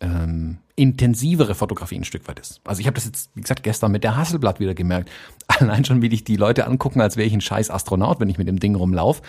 ähm, 0.00 0.58
intensivere 0.80 1.54
Fotografie 1.54 1.96
ein 1.96 2.04
Stück 2.04 2.26
weit 2.26 2.38
ist. 2.38 2.62
Also 2.64 2.80
ich 2.80 2.86
habe 2.86 2.94
das 2.94 3.04
jetzt, 3.04 3.28
wie 3.34 3.42
gesagt, 3.42 3.62
gestern 3.62 3.92
mit 3.92 4.02
der 4.02 4.16
Hasselblatt 4.16 4.60
wieder 4.60 4.72
gemerkt. 4.72 5.10
Allein 5.46 5.84
schon, 5.84 6.00
wie 6.00 6.08
dich 6.08 6.24
die 6.24 6.36
Leute 6.36 6.66
angucken, 6.66 7.02
als 7.02 7.18
wäre 7.18 7.26
ich 7.26 7.34
ein 7.34 7.42
scheiß 7.42 7.70
Astronaut, 7.70 8.18
wenn 8.18 8.30
ich 8.30 8.38
mit 8.38 8.48
dem 8.48 8.58
Ding 8.58 8.74
rumlauf 8.74 9.20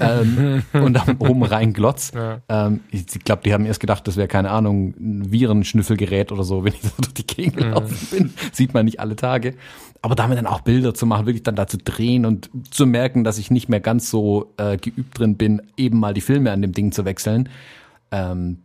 ähm, 0.00 0.64
und 0.72 0.94
dann 0.94 1.16
oben 1.18 1.44
rein 1.44 1.72
glotz. 1.72 2.10
Ja. 2.12 2.40
Ähm, 2.48 2.80
ich 2.90 3.06
glaube, 3.22 3.42
die 3.44 3.54
haben 3.54 3.64
erst 3.66 3.78
gedacht, 3.78 4.08
das 4.08 4.16
wäre, 4.16 4.26
keine 4.26 4.50
Ahnung, 4.50 4.94
ein 4.98 5.30
Virenschnüffelgerät 5.30 6.32
oder 6.32 6.42
so, 6.42 6.64
wenn 6.64 6.72
ich 6.72 6.82
so 6.82 6.90
durch 6.98 7.14
die 7.14 7.26
Gegend 7.26 7.58
gelaufen 7.58 7.96
mhm. 8.10 8.16
bin. 8.16 8.34
Sieht 8.52 8.74
man 8.74 8.84
nicht 8.84 8.98
alle 8.98 9.14
Tage. 9.14 9.54
Aber 10.02 10.16
damit 10.16 10.38
dann 10.38 10.46
auch 10.46 10.62
Bilder 10.62 10.92
zu 10.92 11.06
machen, 11.06 11.26
wirklich 11.26 11.44
dann 11.44 11.54
da 11.54 11.68
zu 11.68 11.78
drehen 11.78 12.26
und 12.26 12.50
zu 12.68 12.84
merken, 12.84 13.22
dass 13.22 13.38
ich 13.38 13.52
nicht 13.52 13.68
mehr 13.68 13.80
ganz 13.80 14.10
so 14.10 14.52
äh, 14.56 14.76
geübt 14.76 15.20
drin 15.20 15.36
bin, 15.36 15.62
eben 15.76 16.00
mal 16.00 16.14
die 16.14 16.20
Filme 16.20 16.50
an 16.50 16.62
dem 16.62 16.72
Ding 16.72 16.90
zu 16.90 17.04
wechseln. 17.04 17.48
Ähm, 18.10 18.58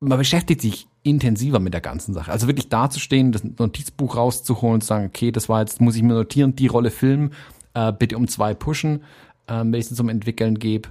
man 0.00 0.18
beschäftigt 0.18 0.60
sich 0.60 0.88
intensiver 1.02 1.58
mit 1.58 1.74
der 1.74 1.80
ganzen 1.80 2.14
Sache. 2.14 2.30
Also 2.30 2.46
wirklich 2.46 2.68
dazustehen, 2.68 3.32
das 3.32 3.42
Notizbuch 3.44 4.16
rauszuholen 4.16 4.74
und 4.74 4.80
zu 4.82 4.88
sagen, 4.88 5.06
okay, 5.06 5.32
das 5.32 5.48
war 5.48 5.60
jetzt, 5.60 5.80
muss 5.80 5.96
ich 5.96 6.02
mir 6.02 6.14
notieren, 6.14 6.54
die 6.54 6.68
Rolle 6.68 6.90
Film, 6.90 7.30
äh, 7.74 7.92
bitte 7.92 8.16
um 8.16 8.28
zwei 8.28 8.54
pushen, 8.54 9.02
äh, 9.46 9.58
wenn 9.58 9.74
ich 9.74 9.90
es 9.90 9.96
zum 9.96 10.08
Entwickeln 10.08 10.58
gebe. 10.58 10.88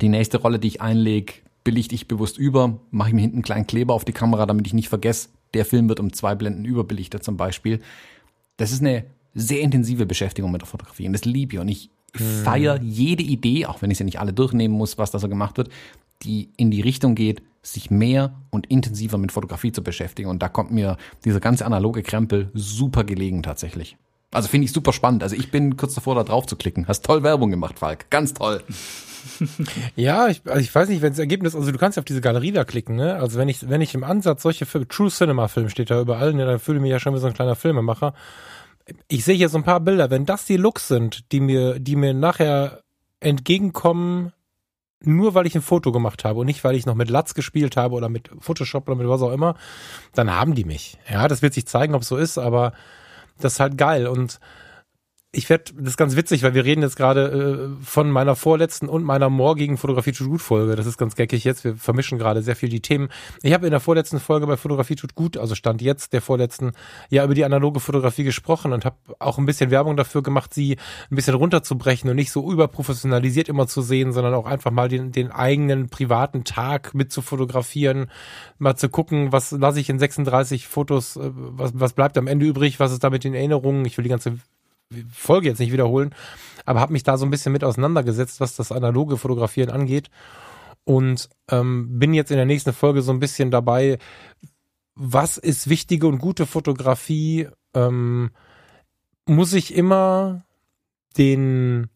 Die 0.00 0.08
nächste 0.08 0.38
Rolle, 0.38 0.58
die 0.58 0.68
ich 0.68 0.80
einlege, 0.82 1.34
belichte 1.64 1.94
ich 1.94 2.08
bewusst 2.08 2.38
über, 2.38 2.78
mache 2.90 3.08
ich 3.08 3.14
mir 3.14 3.22
hinten 3.22 3.36
einen 3.36 3.42
kleinen 3.42 3.66
Kleber 3.66 3.94
auf 3.94 4.04
die 4.04 4.12
Kamera, 4.12 4.46
damit 4.46 4.66
ich 4.66 4.74
nicht 4.74 4.88
vergesse, 4.88 5.28
der 5.54 5.64
Film 5.64 5.88
wird 5.88 6.00
um 6.00 6.12
zwei 6.12 6.34
Blenden 6.34 6.64
überbelichtet 6.64 7.24
zum 7.24 7.36
Beispiel. 7.36 7.80
Das 8.56 8.72
ist 8.72 8.80
eine 8.82 9.04
sehr 9.34 9.60
intensive 9.60 10.06
Beschäftigung 10.06 10.52
mit 10.52 10.60
der 10.60 10.68
Fotografie 10.68 11.06
und 11.06 11.12
das 11.12 11.24
liebe 11.24 11.54
ich 11.54 11.60
und 11.60 11.68
ich 11.68 11.90
hm. 12.16 12.82
jede 12.82 13.22
Idee, 13.22 13.66
auch 13.66 13.82
wenn 13.82 13.90
ich 13.90 13.98
sie 13.98 14.04
nicht 14.04 14.20
alle 14.20 14.32
durchnehmen 14.32 14.76
muss, 14.76 14.98
was 14.98 15.10
da 15.10 15.18
so 15.18 15.28
gemacht 15.28 15.56
wird, 15.58 15.70
die 16.22 16.50
in 16.56 16.70
die 16.70 16.80
Richtung 16.80 17.14
geht, 17.14 17.42
sich 17.62 17.90
mehr 17.90 18.34
und 18.50 18.66
intensiver 18.66 19.18
mit 19.18 19.32
Fotografie 19.32 19.72
zu 19.72 19.82
beschäftigen. 19.82 20.28
Und 20.28 20.42
da 20.42 20.48
kommt 20.48 20.70
mir 20.70 20.96
dieser 21.24 21.40
ganze 21.40 21.66
analoge 21.66 22.02
Krempel 22.02 22.50
super 22.54 23.04
gelegen 23.04 23.42
tatsächlich. 23.42 23.96
Also 24.32 24.48
finde 24.48 24.66
ich 24.66 24.72
super 24.72 24.92
spannend. 24.92 25.22
Also 25.22 25.34
ich 25.34 25.50
bin 25.50 25.76
kurz 25.76 25.94
davor, 25.94 26.14
da 26.14 26.22
drauf 26.22 26.46
zu 26.46 26.56
klicken. 26.56 26.86
Hast 26.86 27.04
toll 27.04 27.22
Werbung 27.22 27.50
gemacht, 27.50 27.78
Falk. 27.78 28.08
Ganz 28.10 28.32
toll. 28.32 28.62
ja, 29.96 30.28
ich, 30.28 30.42
also 30.46 30.60
ich 30.60 30.74
weiß 30.74 30.88
nicht, 30.88 31.02
wenn 31.02 31.10
das 31.10 31.18
Ergebnis, 31.18 31.54
also 31.54 31.70
du 31.70 31.78
kannst 31.78 31.98
auf 31.98 32.04
diese 32.04 32.20
Galerie 32.20 32.52
da 32.52 32.64
klicken, 32.64 32.96
ne? 32.96 33.16
Also 33.16 33.38
wenn 33.38 33.48
ich, 33.48 33.68
wenn 33.68 33.80
ich 33.80 33.94
im 33.94 34.04
Ansatz 34.04 34.42
solche 34.42 34.66
True 34.88 35.10
Cinema 35.10 35.48
Film 35.48 35.68
steht 35.68 35.90
da 35.90 36.00
überall, 36.00 36.32
ne, 36.32 36.46
dann 36.46 36.58
fühle 36.60 36.78
ich 36.78 36.82
mich 36.82 36.90
ja 36.90 37.00
schon 37.00 37.14
wie 37.14 37.18
so 37.18 37.26
ein 37.26 37.34
kleiner 37.34 37.56
Filmemacher. 37.56 38.14
Ich 39.08 39.24
sehe 39.24 39.36
hier 39.36 39.48
so 39.48 39.58
ein 39.58 39.64
paar 39.64 39.80
Bilder. 39.80 40.10
Wenn 40.10 40.26
das 40.26 40.44
die 40.44 40.56
Looks 40.56 40.88
sind, 40.88 41.30
die 41.32 41.40
mir, 41.40 41.78
die 41.78 41.96
mir 41.96 42.14
nachher 42.14 42.82
entgegenkommen, 43.20 44.32
nur 45.02 45.34
weil 45.34 45.46
ich 45.46 45.54
ein 45.54 45.62
Foto 45.62 45.92
gemacht 45.92 46.24
habe 46.24 46.40
und 46.40 46.46
nicht, 46.46 46.62
weil 46.62 46.76
ich 46.76 46.86
noch 46.86 46.94
mit 46.94 47.08
Latz 47.08 47.34
gespielt 47.34 47.76
habe 47.76 47.94
oder 47.94 48.08
mit 48.08 48.30
Photoshop 48.38 48.88
oder 48.88 48.96
mit 48.96 49.08
was 49.08 49.22
auch 49.22 49.32
immer, 49.32 49.54
dann 50.14 50.30
haben 50.30 50.54
die 50.54 50.64
mich. 50.64 50.98
Ja, 51.10 51.26
das 51.26 51.42
wird 51.42 51.54
sich 51.54 51.66
zeigen, 51.66 51.94
ob 51.94 52.02
es 52.02 52.08
so 52.08 52.16
ist, 52.16 52.38
aber 52.38 52.72
das 53.38 53.54
ist 53.54 53.60
halt 53.60 53.78
geil. 53.78 54.06
Und 54.06 54.40
ich 55.32 55.48
werde, 55.48 55.72
das 55.74 55.90
ist 55.90 55.96
ganz 55.96 56.16
witzig, 56.16 56.42
weil 56.42 56.54
wir 56.54 56.64
reden 56.64 56.82
jetzt 56.82 56.96
gerade 56.96 57.78
äh, 57.78 57.84
von 57.84 58.10
meiner 58.10 58.34
vorletzten 58.34 58.88
und 58.88 59.04
meiner 59.04 59.30
morgigen 59.30 59.76
Fotografie 59.76 60.10
tut 60.10 60.28
gut 60.28 60.42
Folge. 60.42 60.74
Das 60.74 60.86
ist 60.86 60.98
ganz 60.98 61.14
geckig 61.14 61.44
jetzt. 61.44 61.62
Wir 61.62 61.76
vermischen 61.76 62.18
gerade 62.18 62.42
sehr 62.42 62.56
viel 62.56 62.68
die 62.68 62.80
Themen. 62.80 63.10
Ich 63.42 63.52
habe 63.52 63.64
in 63.64 63.70
der 63.70 63.78
vorletzten 63.78 64.18
Folge 64.18 64.48
bei 64.48 64.56
Fotografie 64.56 64.96
tut 64.96 65.14
gut, 65.14 65.36
also 65.36 65.54
stand 65.54 65.82
jetzt 65.82 66.12
der 66.14 66.20
vorletzten, 66.20 66.72
ja 67.10 67.24
über 67.24 67.34
die 67.34 67.44
analoge 67.44 67.78
Fotografie 67.78 68.24
gesprochen 68.24 68.72
und 68.72 68.84
habe 68.84 68.96
auch 69.20 69.38
ein 69.38 69.46
bisschen 69.46 69.70
Werbung 69.70 69.96
dafür 69.96 70.24
gemacht, 70.24 70.52
sie 70.52 70.78
ein 71.10 71.14
bisschen 71.14 71.34
runterzubrechen 71.34 72.10
und 72.10 72.16
nicht 72.16 72.32
so 72.32 72.50
überprofessionalisiert 72.50 73.48
immer 73.48 73.68
zu 73.68 73.82
sehen, 73.82 74.12
sondern 74.12 74.34
auch 74.34 74.46
einfach 74.46 74.72
mal 74.72 74.88
den, 74.88 75.12
den 75.12 75.30
eigenen 75.30 75.90
privaten 75.90 76.42
Tag 76.42 76.92
mit 76.92 77.12
zu 77.12 77.22
fotografieren, 77.22 78.10
mal 78.58 78.74
zu 78.74 78.88
gucken, 78.88 79.30
was 79.30 79.52
lasse 79.52 79.78
ich 79.78 79.90
in 79.90 80.00
36 80.00 80.66
Fotos, 80.66 81.16
äh, 81.16 81.30
was, 81.32 81.70
was 81.74 81.92
bleibt 81.92 82.18
am 82.18 82.26
Ende 82.26 82.46
übrig, 82.46 82.80
was 82.80 82.90
ist 82.90 83.04
da 83.04 83.10
mit 83.10 83.22
den 83.22 83.34
Erinnerungen. 83.34 83.84
Ich 83.84 83.96
will 83.96 84.02
die 84.02 84.10
ganze 84.10 84.38
Folge 85.12 85.48
jetzt 85.48 85.58
nicht 85.60 85.72
wiederholen, 85.72 86.14
aber 86.64 86.80
habe 86.80 86.92
mich 86.92 87.02
da 87.02 87.16
so 87.16 87.24
ein 87.24 87.30
bisschen 87.30 87.52
mit 87.52 87.64
auseinandergesetzt, 87.64 88.40
was 88.40 88.56
das 88.56 88.72
analoge 88.72 89.16
Fotografieren 89.16 89.70
angeht. 89.70 90.10
Und 90.84 91.28
ähm, 91.50 91.98
bin 91.98 92.14
jetzt 92.14 92.30
in 92.30 92.36
der 92.36 92.46
nächsten 92.46 92.72
Folge 92.72 93.02
so 93.02 93.12
ein 93.12 93.20
bisschen 93.20 93.50
dabei, 93.50 93.98
was 94.94 95.38
ist 95.38 95.68
wichtige 95.68 96.06
und 96.08 96.18
gute 96.18 96.46
Fotografie? 96.46 97.48
Ähm, 97.74 98.30
muss 99.26 99.52
ich 99.52 99.74
immer 99.74 100.44
den 101.16 101.88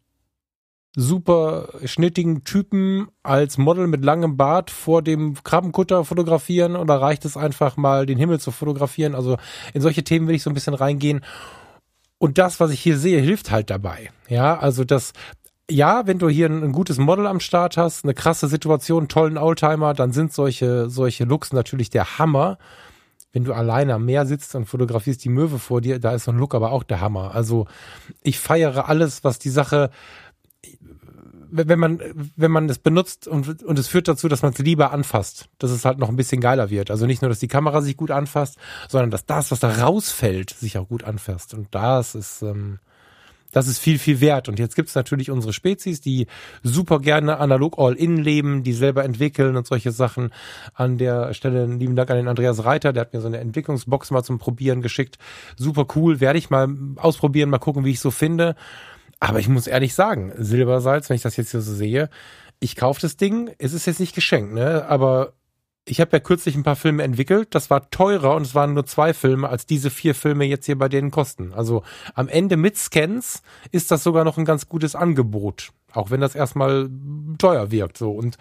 super 0.97 1.71
schnittigen 1.85 2.45
Typen 2.45 3.09
als 3.25 3.59
Model 3.59 3.89
mit 3.89 4.05
langem 4.05 4.37
Bart 4.37 4.71
vor 4.71 5.03
dem 5.03 5.35
Krabbenkutter 5.43 6.05
fotografieren 6.05 6.77
oder 6.77 7.01
reicht 7.01 7.25
es 7.25 7.37
einfach 7.37 7.77
mal, 7.77 8.07
den 8.07 8.19
Himmel 8.19 8.39
zu 8.39 8.53
fotografieren? 8.53 9.15
Also 9.15 9.37
in 9.73 9.81
solche 9.81 10.05
Themen 10.05 10.29
will 10.29 10.37
ich 10.37 10.43
so 10.43 10.51
ein 10.51 10.55
bisschen 10.55 10.75
reingehen. 10.75 11.23
Und 12.25 12.39
das, 12.39 12.59
was 12.59 12.71
ich 12.71 12.81
hier 12.81 12.97
sehe, 12.97 13.21
hilft 13.21 13.51
halt 13.51 13.69
dabei. 13.69 14.09
Ja, 14.31 14.59
also 14.59 14.83
das, 14.83 15.13
ja, 15.71 16.07
wenn 16.07 16.19
du 16.19 16.31
hier 16.31 16.47
ein, 16.47 16.63
ein, 16.63 16.73
gutes 16.73 16.97
Model 16.97 17.27
am 17.27 17.39
Start 17.39 17.77
hast, 17.77 18.03
eine 18.03 18.15
krasse 18.15 18.49
Situation, 18.49 19.09
tollen 19.09 19.37
Oldtimer, 19.37 19.93
dann 19.93 20.11
sind 20.11 20.33
solche, 20.33 20.89
solche 20.89 21.25
Looks 21.25 21.53
natürlich 21.53 21.91
der 21.91 22.19
Hammer. 22.19 22.57
Wenn 23.35 23.45
du 23.45 23.53
alleine 23.53 23.93
am 23.93 24.07
Meer 24.07 24.25
sitzt 24.25 24.55
und 24.55 24.65
fotografierst 24.65 25.23
die 25.23 25.29
Möwe 25.29 25.59
vor 25.59 25.83
dir, 25.83 25.99
da 25.99 26.15
ist 26.15 26.25
so 26.25 26.31
ein 26.31 26.39
Look 26.39 26.55
aber 26.55 26.73
auch 26.73 26.83
der 26.83 27.03
Hammer. 27.03 27.35
Also 27.35 27.67
ich 28.23 28.39
feiere 28.39 28.89
alles, 28.89 29.23
was 29.23 29.39
die 29.39 29.51
Sache 29.51 29.91
wenn 31.57 31.79
man, 31.79 32.01
wenn 32.37 32.51
man 32.51 32.69
es 32.69 32.79
benutzt 32.79 33.29
und, 33.29 33.63
und 33.63 33.79
es 33.79 33.87
führt 33.87 34.09
dazu, 34.09 34.29
dass 34.29 34.43
man 34.43 34.53
es 34.53 34.59
lieber 34.59 34.93
anfasst, 34.93 35.49
dass 35.59 35.71
es 35.71 35.85
halt 35.85 35.99
noch 35.99 36.09
ein 36.09 36.17
bisschen 36.17 36.41
geiler 36.41 36.69
wird. 36.71 36.91
Also 36.91 37.07
nicht 37.07 37.23
nur, 37.23 37.29
dass 37.29 37.39
die 37.39 37.49
Kamera 37.49 37.81
sich 37.81 37.97
gut 37.97 38.11
anfasst, 38.11 38.57
sondern 38.89 39.11
dass 39.11 39.25
das, 39.25 39.51
was 39.51 39.61
da 39.61 39.71
rausfällt, 39.71 40.51
sich 40.51 40.79
auch 40.79 40.89
gut 40.89 41.05
anfasst. 41.05 41.55
Und 41.55 41.69
das 41.73 42.17
ist, 42.17 42.43
ähm, 42.43 42.81
das 43.53 43.69
ist 43.69 43.79
viel, 43.79 44.01
viel 44.01 44.21
wert. 44.21 44.49
Und 44.49 44.59
jetzt 44.59 44.75
gibt's 44.75 44.97
natürlich 44.97 45.31
unsere 45.31 45.53
Spezies, 45.53 46.01
die 46.01 46.27
super 46.65 46.99
gerne 46.99 47.39
analog 47.39 47.79
all-in 47.79 48.17
leben, 48.17 48.65
die 48.65 48.73
selber 48.73 49.05
entwickeln 49.05 49.57
und 49.57 49.67
solche 49.67 49.93
Sachen. 49.93 50.31
An 50.75 50.99
der 50.99 51.35
Stelle 51.35 51.63
einen 51.63 51.79
lieben 51.79 51.95
Dank 51.95 52.11
an 52.11 52.17
den 52.17 52.29
Andreas 52.29 52.65
Reiter, 52.65 52.93
der 52.93 53.03
hat 53.03 53.15
mir 53.15 53.21
so 53.21 53.29
eine 53.29 53.39
Entwicklungsbox 53.39 54.11
mal 54.11 54.25
zum 54.25 54.39
Probieren 54.39 54.83
geschickt. 54.83 55.19
Super 55.57 55.87
cool, 55.95 56.19
werde 56.19 56.39
ich 56.39 56.51
mal 56.51 56.69
ausprobieren, 56.97 57.49
mal 57.49 57.59
gucken, 57.59 57.85
wie 57.85 57.93
ich 57.93 58.01
so 58.01 58.11
finde. 58.11 58.57
Aber 59.29 59.41
ich 59.41 59.49
muss 59.49 59.67
ehrlich 59.67 59.95
sagen, 59.95 60.33
Silbersalz, 60.37 61.09
wenn 61.09 61.17
ich 61.17 61.23
das 61.23 61.37
jetzt 61.37 61.53
hier 61.53 61.63
so 61.63 61.73
sehe, 61.75 62.11
ich 62.61 62.77
kaufe 62.77 63.01
das 63.01 63.17
Ding, 63.17 63.51
es 63.59 63.73
ist 63.73 63.87
jetzt 63.87 64.01
nicht 64.01 64.15
geschenkt, 64.15 64.53
ne? 64.53 64.87
Aber 64.87 65.33
ich 65.87 66.01
habe 66.01 66.13
ja 66.13 66.21
kürzlich 66.21 66.55
ein 66.57 66.63
paar 66.63 66.77
Filme 66.77 67.03
entwickelt, 67.03 67.55
das 67.55 67.71
war 67.71 67.91
teurer 67.91 68.35
und 68.35 68.43
es 68.43 68.55
waren 68.55 68.75
nur 68.75 68.87
zwei 68.87 69.13
Filme, 69.13 69.49
als 69.49 69.67
diese 69.67 69.91
vier 69.91 70.15
Filme 70.15 70.45
jetzt 70.45 70.67
hier 70.67 70.79
bei 70.79 70.89
denen 70.89 71.11
kosten. 71.11 71.53
Also 71.53 71.83
am 72.15 72.29
Ende 72.29 72.57
mit 72.57 72.77
Scans 72.77 73.43
ist 73.71 73.91
das 73.91 74.03
sogar 74.03 74.25
noch 74.25 74.39
ein 74.39 74.45
ganz 74.45 74.69
gutes 74.69 74.95
Angebot, 74.95 75.73
auch 75.93 76.11
wenn 76.11 76.21
das 76.21 76.35
erstmal 76.35 76.89
teuer 77.39 77.71
wirkt. 77.71 77.99
So 77.99 78.13
und 78.13 78.37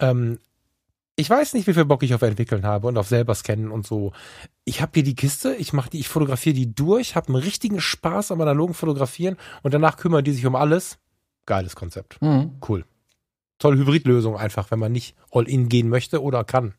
ähm, 0.00 0.38
ich 1.16 1.30
weiß 1.30 1.54
nicht, 1.54 1.66
wie 1.66 1.74
viel 1.74 1.84
Bock 1.84 2.02
ich 2.02 2.14
auf 2.14 2.22
entwickeln 2.22 2.66
habe 2.66 2.88
und 2.88 2.98
auf 2.98 3.08
selber 3.08 3.34
scannen 3.34 3.70
und 3.70 3.86
so. 3.86 4.12
Ich 4.64 4.80
habe 4.80 4.92
hier 4.94 5.02
die 5.02 5.14
Kiste, 5.14 5.54
ich 5.54 5.72
mache 5.72 5.90
die, 5.90 6.00
ich 6.00 6.08
fotografiere 6.08 6.54
die 6.54 6.74
durch, 6.74 7.16
habe 7.16 7.28
einen 7.28 7.36
richtigen 7.36 7.80
Spaß 7.80 8.32
am 8.32 8.40
analogen 8.40 8.74
Fotografieren 8.74 9.36
und 9.62 9.74
danach 9.74 9.96
kümmern 9.96 10.24
die 10.24 10.32
sich 10.32 10.46
um 10.46 10.56
alles. 10.56 10.98
Geiles 11.46 11.76
Konzept. 11.76 12.20
Mhm. 12.22 12.52
Cool. 12.66 12.84
Tolle 13.58 13.76
Hybridlösung 13.76 14.36
einfach, 14.36 14.70
wenn 14.70 14.78
man 14.78 14.92
nicht 14.92 15.14
all 15.30 15.48
in 15.48 15.68
gehen 15.68 15.88
möchte 15.88 16.22
oder 16.22 16.44
kann. 16.44 16.74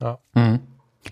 Ja. 0.00 0.18
Mhm. 0.34 0.60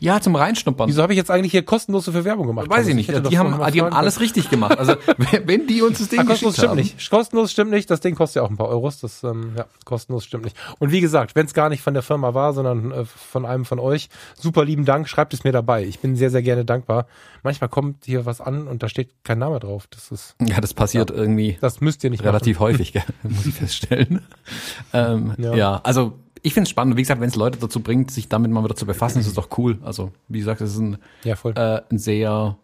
Ja, 0.01 0.21
zum 0.21 0.35
Reinschnuppern. 0.37 0.89
Wieso 0.89 1.03
habe 1.03 1.13
ich 1.13 1.17
jetzt 1.17 1.31
eigentlich 1.31 1.53
hier 1.53 1.65
kostenlos 1.65 2.05
für 2.07 2.25
Werbung 2.25 2.47
gemacht? 2.47 2.69
Weiß 2.69 2.87
ich 2.87 2.95
nicht. 2.95 3.09
hätte 3.09 3.23
die 3.23 3.39
haben, 3.39 3.73
die 3.73 3.81
haben 3.83 3.93
alles 3.93 4.21
richtig 4.21 4.51
gemacht. 4.51 4.79
Also 4.79 4.95
wenn 5.45 5.67
die 5.67 5.83
uns 5.83 5.99
das 5.99 6.09
Ding 6.09 6.21
Ah, 6.21 6.25
kostenlos 6.25 6.55
stimmt 6.55 6.71
haben. 6.71 6.79
nicht. 6.79 7.11
Kostenlos 7.11 7.53
stimmt 7.53 7.71
nicht. 7.71 7.91
Das 7.91 8.01
Ding 8.01 8.15
kostet 8.15 8.37
ja 8.37 8.43
auch 8.43 8.51
ein 8.51 8.57
paar 8.57 8.69
Euros. 8.69 9.01
Das 9.01 9.23
ähm, 9.25 9.53
ja, 9.57 9.67
kostenlos 9.85 10.25
stimmt 10.25 10.45
nicht. 10.45 10.57
Und 10.79 10.91
wie 10.93 11.01
gesagt, 11.01 11.35
wenn 11.35 11.47
es 11.47 11.55
gar 11.55 11.69
nicht 11.69 11.83
von 11.83 11.95
der 11.95 12.03
Firma 12.03 12.35
war, 12.35 12.53
sondern 12.53 12.91
äh, 12.93 13.05
von 13.05 13.45
einem 13.47 13.65
von 13.65 13.79
euch, 13.79 14.09
super 14.35 14.65
lieben 14.65 14.85
Dank. 14.85 15.09
Schreibt 15.09 15.35
es 15.35 15.45
mir 15.45 15.53
dabei. 15.53 15.85
Ich 15.85 16.01
bin 16.01 16.17
sehr 16.17 16.31
sehr 16.31 16.43
gerne 16.43 16.65
dankbar. 16.65 17.07
Manchmal 17.43 17.69
kommt 17.69 18.05
hier 18.05 18.25
was 18.27 18.41
an 18.41 18.67
und 18.69 18.83
da 18.83 18.89
steht 18.89 19.11
kein 19.25 19.39
Name 19.39 19.59
drauf. 19.61 19.87
Das 19.91 20.11
ist, 20.11 20.37
Ja, 20.41 20.61
das 20.61 20.75
passiert 20.75 21.11
irgendwie 21.11 21.59
das 21.61 21.81
müsst 21.81 22.03
ihr 22.05 22.11
nicht 22.11 22.25
relativ 22.25 22.59
häufig, 22.61 22.93
gell? 22.93 23.03
muss 23.23 23.47
ich 23.47 23.55
feststellen. 23.55 24.23
ähm, 24.93 25.35
ja. 25.39 25.55
Ja. 25.55 25.81
also 25.85 26.19
ich 26.43 26.55
finde 26.55 26.65
es 26.65 26.71
spannend. 26.71 26.97
Wie 26.97 27.03
gesagt, 27.03 27.21
wenn 27.21 27.29
es 27.29 27.37
Leute 27.37 27.59
dazu 27.59 27.81
bringt, 27.81 28.11
sich 28.11 28.29
damit 28.29 28.51
mal 28.51 28.65
wieder 28.65 28.77
zu 28.77 28.87
befassen, 28.87 29.21
ist 29.21 29.27
es 29.27 29.35
doch 29.35 29.57
cool. 29.59 29.79
Also 29.83 30.13
wie 30.29 30.39
gesagt, 30.39 30.61
es 30.61 30.73
ist 30.73 30.79
ein. 30.79 30.99
Ja 31.25 31.37
äh, 31.55 31.83
ein 31.91 31.99
sehr 31.99 32.57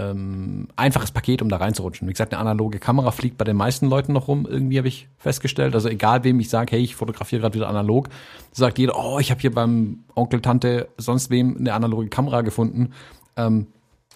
ähm, 0.00 0.68
einfaches 0.76 1.10
Paket, 1.10 1.42
um 1.42 1.48
da 1.48 1.58
reinzurutschen. 1.58 2.08
Wie 2.08 2.12
gesagt, 2.12 2.32
eine 2.32 2.40
analoge 2.40 2.78
Kamera 2.78 3.10
fliegt 3.10 3.36
bei 3.36 3.44
den 3.44 3.56
meisten 3.56 3.86
Leuten 3.86 4.12
noch 4.12 4.28
rum, 4.28 4.46
irgendwie 4.48 4.78
habe 4.78 4.88
ich 4.88 5.08
festgestellt. 5.18 5.74
Also 5.74 5.88
egal 5.88 6.24
wem 6.24 6.40
ich 6.40 6.48
sage, 6.48 6.72
hey, 6.72 6.82
ich 6.82 6.96
fotografiere 6.96 7.42
gerade 7.42 7.54
wieder 7.54 7.68
analog, 7.68 8.08
sagt 8.52 8.78
jeder, 8.78 8.96
oh, 8.96 9.18
ich 9.18 9.30
habe 9.30 9.40
hier 9.40 9.54
beim 9.54 10.04
Onkel, 10.14 10.40
Tante, 10.40 10.88
sonst 10.96 11.30
wem 11.30 11.56
eine 11.58 11.74
analoge 11.74 12.08
Kamera 12.08 12.40
gefunden. 12.42 12.92
Ähm, 13.36 13.66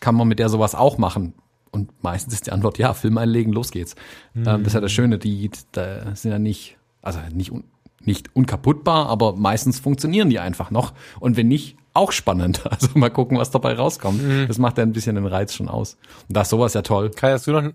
kann 0.01 0.15
man 0.15 0.29
mit 0.29 0.39
der 0.39 0.49
sowas 0.49 0.75
auch 0.75 0.99
machen? 0.99 1.35
Und 1.71 2.03
meistens 2.03 2.35
ist 2.35 2.47
die 2.47 2.53
Antwort, 2.53 2.79
ja, 2.79 2.95
Film 2.95 3.19
einlegen, 3.19 3.53
los 3.53 3.71
geht's. 3.71 3.97
Ähm, 4.37 4.45
das 4.45 4.69
ist 4.69 4.75
ja 4.75 4.81
das 4.81 4.93
Schöne, 4.93 5.19
die 5.19 5.51
da 5.73 6.15
sind 6.15 6.31
ja 6.31 6.39
nicht, 6.39 6.77
also 7.03 7.19
nicht, 7.33 7.51
un, 7.51 7.65
nicht 8.07 8.35
unkaputtbar, 8.35 9.07
aber 9.09 9.35
meistens 9.37 9.81
funktionieren 9.81 10.31
die 10.31 10.39
einfach 10.39 10.71
noch. 10.71 10.93
Und 11.21 11.37
wenn 11.37 11.49
nicht, 11.49 11.77
auch 11.93 12.13
spannend. 12.13 12.63
Also 12.71 12.89
mal 12.99 13.11
gucken, 13.11 13.39
was 13.39 13.51
dabei 13.51 13.75
rauskommt. 13.75 14.21
Das 14.49 14.59
macht 14.59 14.79
ja 14.79 14.83
ein 14.83 14.93
bisschen 14.93 15.15
den 15.15 15.27
Reiz 15.27 15.55
schon 15.55 15.69
aus. 15.69 15.97
Und 16.29 16.37
da 16.37 16.43
ist 16.43 16.51
sowas 16.51 16.75
ja 16.75 16.83
toll. 16.83 17.11
Kai, 17.11 17.33
hast 17.33 17.47
du 17.47 17.53
noch 17.53 17.73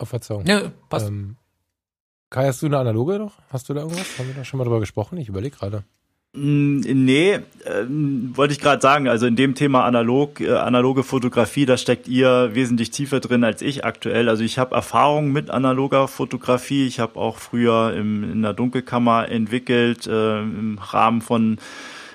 Oh, 0.00 0.04
Verzeihung. 0.04 0.46
Ja, 0.46 0.70
passt. 0.88 1.08
Ähm, 1.08 1.36
Kai, 2.30 2.46
hast 2.46 2.62
du 2.62 2.66
eine 2.66 2.78
analoge 2.78 3.18
noch? 3.18 3.32
Hast 3.50 3.68
du 3.68 3.74
da 3.74 3.80
irgendwas? 3.80 4.18
Haben 4.18 4.28
wir 4.28 4.34
da 4.34 4.44
schon 4.44 4.58
mal 4.58 4.64
drüber 4.64 4.80
gesprochen? 4.80 5.18
Ich 5.18 5.28
überlege 5.28 5.56
gerade. 5.56 5.84
Mm, 6.38 6.80
Nee, 6.80 7.40
ähm, 7.66 8.32
wollte 8.34 8.52
ich 8.52 8.60
gerade 8.60 8.80
sagen, 8.80 9.08
also 9.08 9.26
in 9.26 9.36
dem 9.36 9.54
Thema 9.54 9.84
analog, 9.84 10.40
äh, 10.40 10.52
analoge 10.52 11.02
Fotografie, 11.02 11.66
da 11.66 11.76
steckt 11.76 12.08
ihr 12.08 12.50
wesentlich 12.54 12.90
tiefer 12.90 13.20
drin 13.20 13.44
als 13.44 13.62
ich 13.62 13.84
aktuell. 13.84 14.28
Also 14.28 14.44
ich 14.44 14.58
habe 14.58 14.74
Erfahrung 14.74 15.32
mit 15.32 15.50
analoger 15.50 16.08
Fotografie. 16.08 16.86
Ich 16.86 17.00
habe 17.00 17.18
auch 17.18 17.38
früher 17.38 17.94
im, 17.94 18.24
in 18.24 18.42
der 18.42 18.52
Dunkelkammer 18.52 19.28
entwickelt, 19.28 20.06
äh, 20.06 20.40
im 20.40 20.78
Rahmen 20.80 21.22
von 21.22 21.58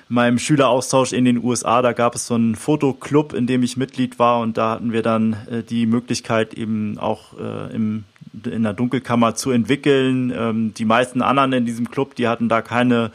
meinem 0.09 0.37
Schüleraustausch 0.37 1.11
in 1.11 1.25
den 1.25 1.43
USA, 1.43 1.81
da 1.81 1.91
gab 1.93 2.15
es 2.15 2.27
so 2.27 2.35
einen 2.35 2.55
Fotoclub, 2.55 3.33
in 3.33 3.47
dem 3.47 3.63
ich 3.63 3.77
Mitglied 3.77 4.19
war 4.19 4.41
und 4.41 4.57
da 4.57 4.71
hatten 4.71 4.91
wir 4.93 5.01
dann 5.01 5.33
äh, 5.49 5.63
die 5.63 5.85
Möglichkeit 5.85 6.53
eben 6.53 6.97
auch 6.99 7.33
äh, 7.39 7.73
im, 7.73 8.03
in 8.45 8.63
der 8.63 8.73
Dunkelkammer 8.73 9.35
zu 9.35 9.51
entwickeln. 9.51 10.31
Ähm, 10.35 10.73
die 10.75 10.85
meisten 10.85 11.21
anderen 11.21 11.53
in 11.53 11.65
diesem 11.65 11.89
Club, 11.89 12.15
die 12.15 12.27
hatten 12.27 12.47
da 12.47 12.61
keine 12.61 13.11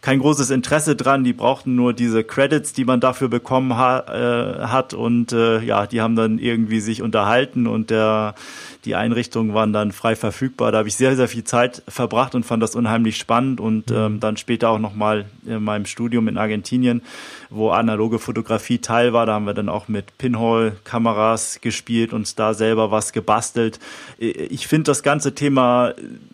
kein 0.00 0.18
großes 0.18 0.50
Interesse 0.50 0.96
dran, 0.96 1.24
die 1.24 1.34
brauchten 1.34 1.74
nur 1.74 1.92
diese 1.92 2.24
Credits, 2.24 2.72
die 2.72 2.84
man 2.84 3.00
dafür 3.00 3.28
bekommen 3.28 3.76
ha 3.76 3.98
äh, 4.08 4.66
hat. 4.66 4.94
Und 4.94 5.32
äh, 5.32 5.60
ja, 5.60 5.86
die 5.86 6.00
haben 6.00 6.16
dann 6.16 6.38
irgendwie 6.38 6.80
sich 6.80 7.02
unterhalten. 7.02 7.66
Und 7.66 7.90
der 7.90 8.34
die 8.84 8.94
Einrichtungen 8.94 9.52
waren 9.54 9.72
dann 9.72 9.92
frei 9.92 10.16
verfügbar. 10.16 10.72
Da 10.72 10.78
habe 10.78 10.88
ich 10.88 10.96
sehr, 10.96 11.14
sehr 11.14 11.28
viel 11.28 11.44
Zeit 11.44 11.82
verbracht 11.86 12.34
und 12.34 12.44
fand 12.44 12.62
das 12.62 12.74
unheimlich 12.74 13.16
spannend. 13.16 13.60
Und 13.60 13.90
ähm, 13.90 14.20
dann 14.20 14.36
später 14.36 14.70
auch 14.70 14.78
nochmal 14.78 15.26
in 15.44 15.62
meinem 15.62 15.84
Studium 15.84 16.28
in 16.28 16.38
Argentinien, 16.38 17.02
wo 17.50 17.70
analoge 17.70 18.18
Fotografie 18.18 18.78
Teil 18.78 19.12
war. 19.12 19.26
Da 19.26 19.34
haben 19.34 19.44
wir 19.44 19.54
dann 19.54 19.68
auch 19.68 19.88
mit 19.88 20.16
Pinhole-Kameras 20.18 21.60
gespielt 21.60 22.12
und 22.12 22.38
da 22.38 22.54
selber 22.54 22.90
was 22.90 23.12
gebastelt. 23.12 23.78
Ich 24.18 24.66
finde 24.66 24.84
das 24.84 25.02
ganze 25.02 25.34
Thema 25.34 25.92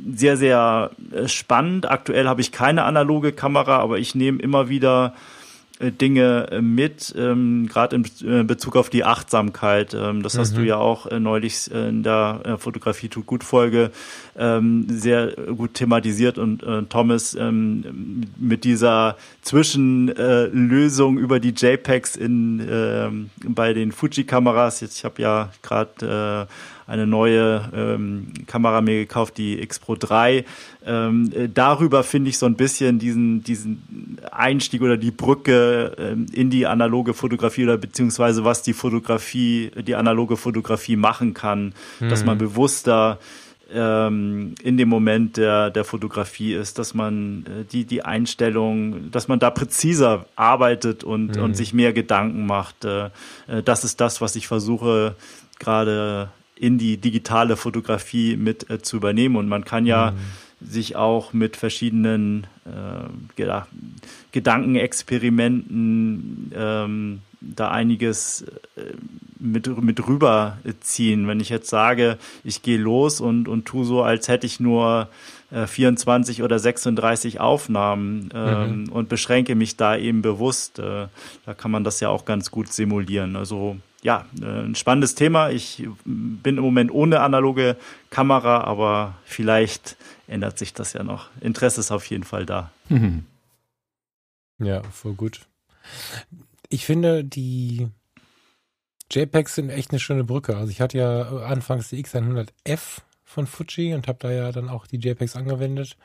sehr, 0.08 0.36
sehr 0.36 0.90
äh, 1.12 1.26
spannend. 1.28 1.90
Aktuell 1.90 2.28
habe 2.28 2.40
ich 2.40 2.52
keine 2.52 2.84
analoge 2.84 3.32
Kamera, 3.32 3.78
aber 3.78 3.98
ich 3.98 4.14
nehme 4.14 4.40
immer 4.40 4.68
wieder 4.68 5.14
Dinge 5.80 6.48
äh, 6.50 6.60
mit, 6.62 7.14
ähm, 7.16 7.66
gerade 7.66 7.96
in 7.96 8.04
äh, 8.26 8.44
Bezug 8.44 8.76
auf 8.76 8.90
die 8.90 9.04
Achtsamkeit. 9.04 9.94
Ähm, 9.94 10.22
das 10.22 10.38
hast 10.38 10.56
du 10.56 10.62
ja 10.62 10.76
auch 10.76 11.06
äh, 11.06 11.20
neulich 11.20 11.70
äh, 11.70 11.88
in 11.88 12.02
der 12.02 12.40
äh, 12.44 12.56
Fotografie 12.56 13.08
tut 13.08 13.26
gut 13.26 13.44
Folge 13.44 13.90
ähm, 14.38 14.86
sehr 14.88 15.32
gut 15.32 15.74
thematisiert 15.74 16.38
und 16.38 16.62
äh, 16.62 16.82
Thomas 16.84 17.34
ähm, 17.34 18.24
mit 18.36 18.64
dieser 18.64 19.16
Zwischenlösung 19.42 21.18
über 21.18 21.40
die 21.40 21.50
JPEGs 21.50 22.16
in 22.16 22.66
ähm, 22.68 23.30
bei 23.44 23.72
den 23.74 23.92
Fuji-Kameras. 23.92 24.80
Jetzt 24.80 24.98
ich 24.98 25.04
habe 25.04 25.20
ja 25.20 25.50
gerade 25.62 26.46
äh, 26.48 26.52
eine 26.86 27.06
neue 27.06 27.68
ähm, 27.74 28.28
Kamera 28.46 28.80
mir 28.80 28.96
gekauft, 28.96 29.38
die 29.38 29.60
X 29.60 29.78
Pro 29.78 29.96
3. 29.96 30.44
Ähm, 30.86 31.30
äh, 31.34 31.48
darüber 31.52 32.04
finde 32.04 32.30
ich 32.30 32.38
so 32.38 32.46
ein 32.46 32.54
bisschen 32.54 32.98
diesen, 32.98 33.42
diesen 33.42 34.18
Einstieg 34.30 34.82
oder 34.82 34.96
die 34.96 35.10
Brücke 35.10 35.96
ähm, 35.98 36.26
in 36.32 36.50
die 36.50 36.66
analoge 36.66 37.12
Fotografie 37.12 37.64
oder 37.64 37.76
beziehungsweise 37.76 38.44
was 38.44 38.62
die 38.62 38.72
Fotografie, 38.72 39.70
die 39.76 39.96
analoge 39.96 40.36
Fotografie 40.36 40.96
machen 40.96 41.34
kann, 41.34 41.74
dass 42.00 42.24
man 42.24 42.38
bewusster 42.38 43.18
ähm, 43.72 44.54
in 44.62 44.76
dem 44.76 44.88
Moment 44.88 45.36
der, 45.36 45.70
der 45.70 45.84
Fotografie 45.84 46.54
ist, 46.54 46.78
dass 46.78 46.94
man 46.94 47.44
äh, 47.46 47.64
die, 47.64 47.84
die 47.84 48.04
Einstellung, 48.04 49.10
dass 49.10 49.26
man 49.26 49.38
da 49.38 49.50
präziser 49.50 50.26
arbeitet 50.36 51.02
und, 51.02 51.36
und 51.36 51.56
sich 51.56 51.72
mehr 51.72 51.92
Gedanken 51.92 52.46
macht. 52.46 52.84
Äh, 52.84 53.10
das 53.64 53.84
ist 53.84 54.00
das, 54.00 54.20
was 54.20 54.36
ich 54.36 54.46
versuche 54.46 55.16
gerade 55.58 56.30
in 56.56 56.78
die 56.78 56.96
digitale 56.96 57.56
Fotografie 57.56 58.36
mit 58.36 58.70
äh, 58.70 58.80
zu 58.80 58.96
übernehmen. 58.96 59.36
Und 59.36 59.48
man 59.48 59.64
kann 59.64 59.86
ja 59.86 60.14
sich 60.60 60.96
auch 60.96 61.32
mit 61.32 61.56
verschiedenen 61.56 62.46
äh, 62.64 63.08
Gedankenexperimenten 64.32 66.52
ähm, 66.54 67.20
da 67.40 67.70
einiges 67.70 68.42
äh, 68.76 68.92
mit, 69.38 69.82
mit 69.82 70.06
rüberziehen. 70.06 71.26
Wenn 71.28 71.40
ich 71.40 71.48
jetzt 71.50 71.68
sage, 71.68 72.16
ich 72.42 72.62
gehe 72.62 72.78
los 72.78 73.20
und, 73.20 73.48
und 73.48 73.66
tu 73.66 73.84
so, 73.84 74.02
als 74.02 74.28
hätte 74.28 74.46
ich 74.46 74.60
nur 74.60 75.10
äh, 75.50 75.66
24 75.66 76.42
oder 76.42 76.58
36 76.58 77.38
Aufnahmen 77.38 78.30
ähm, 78.34 78.88
und 78.90 79.10
beschränke 79.10 79.54
mich 79.54 79.76
da 79.76 79.94
eben 79.96 80.22
bewusst, 80.22 80.78
äh, 80.78 81.08
da 81.44 81.54
kann 81.54 81.70
man 81.70 81.84
das 81.84 82.00
ja 82.00 82.08
auch 82.08 82.24
ganz 82.24 82.50
gut 82.50 82.72
simulieren. 82.72 83.36
Also 83.36 83.76
ja, 84.06 84.24
äh, 84.40 84.44
ein 84.44 84.76
spannendes 84.76 85.16
Thema. 85.16 85.50
Ich 85.50 85.84
bin 86.04 86.58
im 86.58 86.62
Moment 86.62 86.92
ohne 86.92 87.22
analoge 87.22 87.76
Kamera, 88.08 88.60
aber 88.60 89.16
vielleicht 89.24 89.96
ändert 90.28 90.58
sich 90.58 90.72
das 90.72 90.92
ja 90.92 91.02
noch. 91.02 91.28
Interesse 91.40 91.80
ist 91.80 91.90
auf 91.90 92.06
jeden 92.06 92.22
Fall 92.22 92.46
da. 92.46 92.70
Ja, 94.60 94.84
voll 94.84 95.14
gut. 95.14 95.40
Ich 96.68 96.86
finde, 96.86 97.24
die 97.24 97.88
JPEGs 99.10 99.56
sind 99.56 99.70
echt 99.70 99.90
eine 99.90 99.98
schöne 99.98 100.22
Brücke. 100.22 100.56
Also 100.56 100.70
ich 100.70 100.80
hatte 100.80 100.98
ja 100.98 101.22
anfangs 101.44 101.88
die 101.88 102.04
X100F 102.04 102.98
von 103.24 103.48
Fuji 103.48 103.92
und 103.92 104.06
habe 104.06 104.18
da 104.20 104.30
ja 104.30 104.52
dann 104.52 104.68
auch 104.68 104.86
die 104.86 104.98
JPEGs 104.98 105.34
angewendet. 105.34 105.96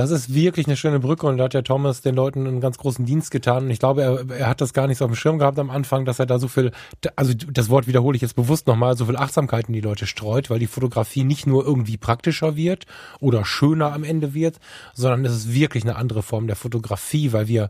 Das 0.00 0.10
ist 0.10 0.32
wirklich 0.32 0.66
eine 0.66 0.78
schöne 0.78 0.98
Brücke 0.98 1.26
und 1.26 1.36
da 1.36 1.44
hat 1.44 1.52
ja 1.52 1.60
Thomas 1.60 2.00
den 2.00 2.14
Leuten 2.14 2.46
einen 2.46 2.62
ganz 2.62 2.78
großen 2.78 3.04
Dienst 3.04 3.30
getan. 3.30 3.64
Und 3.64 3.70
ich 3.70 3.80
glaube, 3.80 4.00
er, 4.00 4.30
er 4.30 4.48
hat 4.48 4.62
das 4.62 4.72
gar 4.72 4.86
nicht 4.86 4.96
so 4.96 5.04
auf 5.04 5.10
dem 5.10 5.14
Schirm 5.14 5.38
gehabt 5.38 5.58
am 5.58 5.68
Anfang, 5.68 6.06
dass 6.06 6.18
er 6.18 6.24
da 6.24 6.38
so 6.38 6.48
viel, 6.48 6.70
also 7.16 7.34
das 7.34 7.68
Wort 7.68 7.86
wiederhole 7.86 8.16
ich 8.16 8.22
jetzt 8.22 8.34
bewusst 8.34 8.66
nochmal, 8.66 8.96
so 8.96 9.04
viel 9.04 9.18
Achtsamkeit 9.18 9.68
in 9.68 9.74
die 9.74 9.82
Leute 9.82 10.06
streut, 10.06 10.48
weil 10.48 10.58
die 10.58 10.68
Fotografie 10.68 11.22
nicht 11.22 11.46
nur 11.46 11.66
irgendwie 11.66 11.98
praktischer 11.98 12.56
wird 12.56 12.86
oder 13.20 13.44
schöner 13.44 13.92
am 13.92 14.02
Ende 14.02 14.32
wird, 14.32 14.58
sondern 14.94 15.22
es 15.26 15.32
ist 15.32 15.52
wirklich 15.52 15.84
eine 15.84 15.96
andere 15.96 16.22
Form 16.22 16.46
der 16.46 16.56
Fotografie, 16.56 17.34
weil 17.34 17.48
wir 17.48 17.68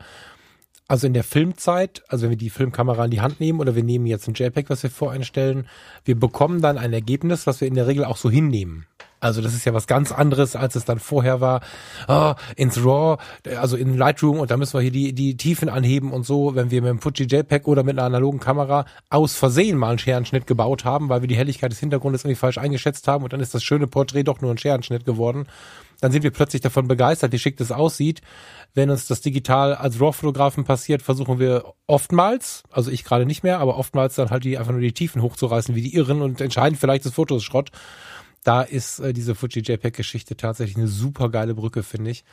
also 0.87 1.09
in 1.09 1.15
der 1.15 1.25
Filmzeit, 1.25 2.05
also 2.07 2.23
wenn 2.23 2.31
wir 2.31 2.37
die 2.37 2.49
Filmkamera 2.49 3.07
in 3.07 3.11
die 3.11 3.23
Hand 3.23 3.41
nehmen 3.41 3.59
oder 3.59 3.75
wir 3.75 3.83
nehmen 3.83 4.07
jetzt 4.07 4.29
ein 4.29 4.35
JPEG, 4.35 4.71
was 4.71 4.85
wir 4.85 4.91
voreinstellen, 4.91 5.67
wir 6.05 6.15
bekommen 6.15 6.63
dann 6.63 6.79
ein 6.79 6.93
Ergebnis, 6.93 7.49
was 7.49 7.61
wir 7.61 7.67
in 7.67 7.75
der 7.75 7.89
Regel 7.89 8.05
auch 8.05 8.17
so 8.17 8.31
hinnehmen. 8.31 8.87
Also 9.21 9.43
das 9.43 9.55
ist 9.55 9.67
ja 9.67 9.75
was 9.75 9.87
ganz 9.87 10.13
anderes, 10.13 10.57
als 10.57 10.75
es 10.75 10.87
dann 10.87 10.99
vorher 10.99 11.41
war, 11.41 11.61
ah, 12.09 12.37
ins 12.57 12.83
RAW, 12.83 13.19
also 13.57 13.77
in 13.77 13.97
Lightroom 13.97 14.41
und 14.41 14.51
da 14.51 14.57
müssen 14.57 14.75
wir 14.75 14.81
hier 14.81 14.91
die, 14.91 15.13
die 15.13 15.37
Tiefen 15.37 15.69
anheben 15.69 16.11
und 16.11 16.25
so, 16.25 16.55
wenn 16.55 16.71
wir 16.71 16.81
mit 16.81 16.91
dem 16.91 17.01
Fuji 17.01 17.27
JPEG 17.27 17.69
oder 17.69 17.83
mit 17.83 17.99
einer 17.99 18.07
analogen 18.07 18.41
Kamera 18.41 18.87
aus 19.11 19.37
Versehen 19.37 19.77
mal 19.77 19.91
einen 19.91 19.99
Scherenschnitt 19.99 20.47
gebaut 20.47 20.85
haben, 20.85 21.11
weil 21.11 21.21
wir 21.21 21.29
die 21.29 21.37
Helligkeit 21.37 21.71
des 21.71 21.81
Hintergrundes 21.81 22.25
irgendwie 22.25 22.37
falsch 22.37 22.59
eingeschätzt 22.59 23.07
haben 23.09 23.23
und 23.23 23.33
dann 23.33 23.41
ist 23.41 23.55
das 23.55 23.63
schöne 23.63 23.87
Porträt 23.87 24.25
doch 24.25 24.41
nur 24.41 24.51
ein 24.51 24.59
Scherenschnitt 24.59 25.05
geworden, 25.05 25.47
dann 26.01 26.13
sind 26.13 26.23
wir 26.23 26.31
plötzlich 26.31 26.63
davon 26.63 26.89
begeistert, 26.89 27.33
wie 27.33 27.39
schick 27.39 27.57
das 27.59 27.73
aussieht. 27.73 28.23
Wenn 28.73 28.91
uns 28.91 29.07
das 29.07 29.21
digital 29.21 29.75
als 29.75 30.01
RAW-Fotografen 30.01 30.65
passiert, 30.65 31.03
versuchen 31.03 31.39
wir 31.39 31.75
oftmals, 31.87 32.63
also 32.71 32.91
ich 32.91 33.05
gerade 33.05 33.27
nicht 33.27 33.43
mehr, 33.43 33.61
aber 33.61 33.77
oftmals 33.77 34.15
dann 34.15 34.31
halt 34.31 34.45
die 34.45 34.57
einfach 34.57 34.73
nur 34.73 34.81
die 34.81 34.93
Tiefen 34.93 35.23
hochzureißen 35.23 35.75
wie 35.75 35.83
die 35.83 35.95
Irren 35.95 36.23
und 36.23 36.41
entscheiden 36.41 36.79
vielleicht 36.79 37.05
das 37.05 37.13
Foto 37.13 37.37
ist 37.37 37.45
Schrott. 37.45 37.71
Da 38.45 38.63
ist 38.63 39.01
äh, 39.01 39.13
diese 39.13 39.35
Fuji 39.35 39.63
JPEG-Geschichte 39.63 40.37
tatsächlich 40.37 40.77
eine 40.77 40.89
super 40.89 41.29
geile 41.29 41.55
Brücke, 41.55 41.83
finde 41.83 42.11
ich. 42.11 42.25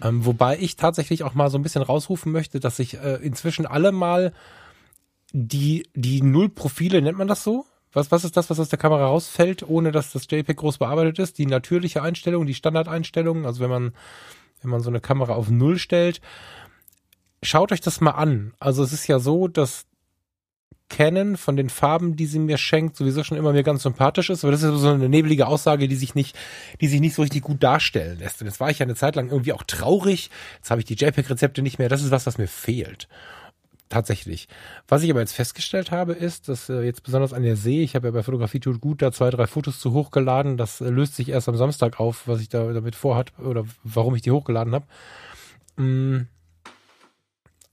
Ähm, 0.00 0.24
wobei 0.24 0.58
ich 0.58 0.76
tatsächlich 0.76 1.22
auch 1.24 1.34
mal 1.34 1.50
so 1.50 1.58
ein 1.58 1.62
bisschen 1.62 1.82
rausrufen 1.82 2.32
möchte, 2.32 2.60
dass 2.60 2.78
ich 2.78 2.94
äh, 2.94 3.16
inzwischen 3.16 3.66
alle 3.66 3.92
mal 3.92 4.32
die, 5.32 5.86
die 5.94 6.22
Nullprofile, 6.22 7.02
nennt 7.02 7.18
man 7.18 7.28
das 7.28 7.44
so? 7.44 7.66
Was, 7.92 8.10
was 8.10 8.24
ist 8.24 8.36
das, 8.36 8.48
was 8.48 8.58
aus 8.58 8.70
der 8.70 8.78
Kamera 8.78 9.06
rausfällt, 9.06 9.68
ohne 9.68 9.92
dass 9.92 10.12
das 10.12 10.26
JPEG 10.30 10.56
groß 10.56 10.78
bearbeitet 10.78 11.18
ist? 11.18 11.38
Die 11.38 11.46
natürliche 11.46 12.02
Einstellung, 12.02 12.46
die 12.46 12.54
Standardeinstellung, 12.54 13.44
also 13.44 13.60
wenn 13.60 13.70
man, 13.70 13.92
wenn 14.62 14.70
man 14.70 14.80
so 14.80 14.88
eine 14.88 15.00
Kamera 15.00 15.34
auf 15.34 15.50
Null 15.50 15.78
stellt. 15.78 16.20
Schaut 17.42 17.72
euch 17.72 17.80
das 17.80 18.00
mal 18.00 18.12
an. 18.12 18.54
Also 18.60 18.82
es 18.82 18.92
ist 18.92 19.08
ja 19.08 19.18
so, 19.18 19.48
dass 19.48 19.86
Canon 20.92 21.36
von 21.36 21.56
den 21.56 21.70
Farben, 21.70 22.16
die 22.16 22.26
sie 22.26 22.38
mir 22.38 22.58
schenkt, 22.58 22.96
sowieso 22.96 23.24
schon 23.24 23.38
immer 23.38 23.52
mir 23.52 23.62
ganz 23.62 23.82
sympathisch 23.82 24.30
ist. 24.30 24.44
Aber 24.44 24.52
das 24.52 24.62
ist 24.62 24.78
so 24.78 24.88
eine 24.88 25.08
nebelige 25.08 25.46
Aussage, 25.48 25.88
die 25.88 25.96
sich 25.96 26.14
nicht, 26.14 26.38
die 26.80 26.86
sich 26.86 27.00
nicht 27.00 27.14
so 27.14 27.22
richtig 27.22 27.42
gut 27.42 27.62
darstellen 27.62 28.18
lässt. 28.18 28.40
Und 28.40 28.46
jetzt 28.46 28.60
war 28.60 28.70
ich 28.70 28.78
ja 28.78 28.84
eine 28.84 28.94
Zeit 28.94 29.16
lang 29.16 29.30
irgendwie 29.30 29.54
auch 29.54 29.62
traurig. 29.64 30.30
Jetzt 30.56 30.70
habe 30.70 30.80
ich 30.80 30.84
die 30.84 30.94
JPEG-Rezepte 30.94 31.62
nicht 31.62 31.78
mehr. 31.78 31.88
Das 31.88 32.02
ist 32.02 32.10
was, 32.10 32.26
was 32.26 32.38
mir 32.38 32.46
fehlt 32.46 33.08
tatsächlich. 33.88 34.48
Was 34.88 35.02
ich 35.02 35.10
aber 35.10 35.20
jetzt 35.20 35.34
festgestellt 35.34 35.90
habe, 35.90 36.14
ist, 36.14 36.48
dass 36.48 36.70
äh, 36.70 36.80
jetzt 36.80 37.02
besonders 37.02 37.34
an 37.34 37.42
der 37.42 37.56
See, 37.56 37.82
ich 37.82 37.94
habe 37.94 38.08
ja 38.08 38.10
bei 38.10 38.22
Fotografie 38.22 38.58
tut 38.58 38.80
gut 38.80 39.02
da 39.02 39.12
zwei, 39.12 39.28
drei 39.28 39.46
Fotos 39.46 39.80
zu 39.80 39.92
hochgeladen. 39.92 40.56
Das 40.56 40.80
äh, 40.80 40.88
löst 40.88 41.14
sich 41.14 41.28
erst 41.28 41.48
am 41.48 41.56
Samstag 41.56 42.00
auf, 42.00 42.26
was 42.26 42.40
ich 42.40 42.48
da 42.48 42.72
damit 42.72 42.94
vorhat 42.94 43.38
oder 43.38 43.64
warum 43.84 44.14
ich 44.14 44.22
die 44.22 44.30
hochgeladen 44.30 44.74
habe. 44.74 44.86
Mm. 45.76 46.28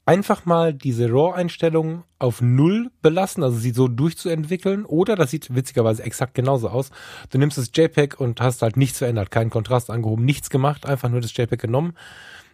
Einfach 0.10 0.44
mal 0.44 0.74
diese 0.74 1.08
RAW-Einstellung 1.08 2.04
auf 2.18 2.42
Null 2.42 2.90
belassen, 3.04 3.44
also 3.44 3.60
sie 3.60 3.70
so 3.70 3.88
durchzuentwickeln. 3.88 4.84
Oder, 4.86 5.16
das 5.16 5.30
sieht 5.30 5.54
witzigerweise 5.54 6.02
exakt 6.02 6.34
genauso 6.34 6.70
aus, 6.70 6.90
du 7.30 7.38
nimmst 7.38 7.60
das 7.60 7.70
JPEG 7.72 8.20
und 8.20 8.42
hast 8.42 8.64
halt 8.64 8.76
nichts 8.76 8.98
verändert, 8.98 9.30
keinen 9.30 9.52
Kontrast 9.52 9.92
angehoben, 9.92 10.26
nichts 10.26 10.50
gemacht, 10.50 10.88
einfach 10.88 11.10
nur 11.10 11.22
das 11.22 11.38
JPEG 11.38 11.62
genommen, 11.62 11.94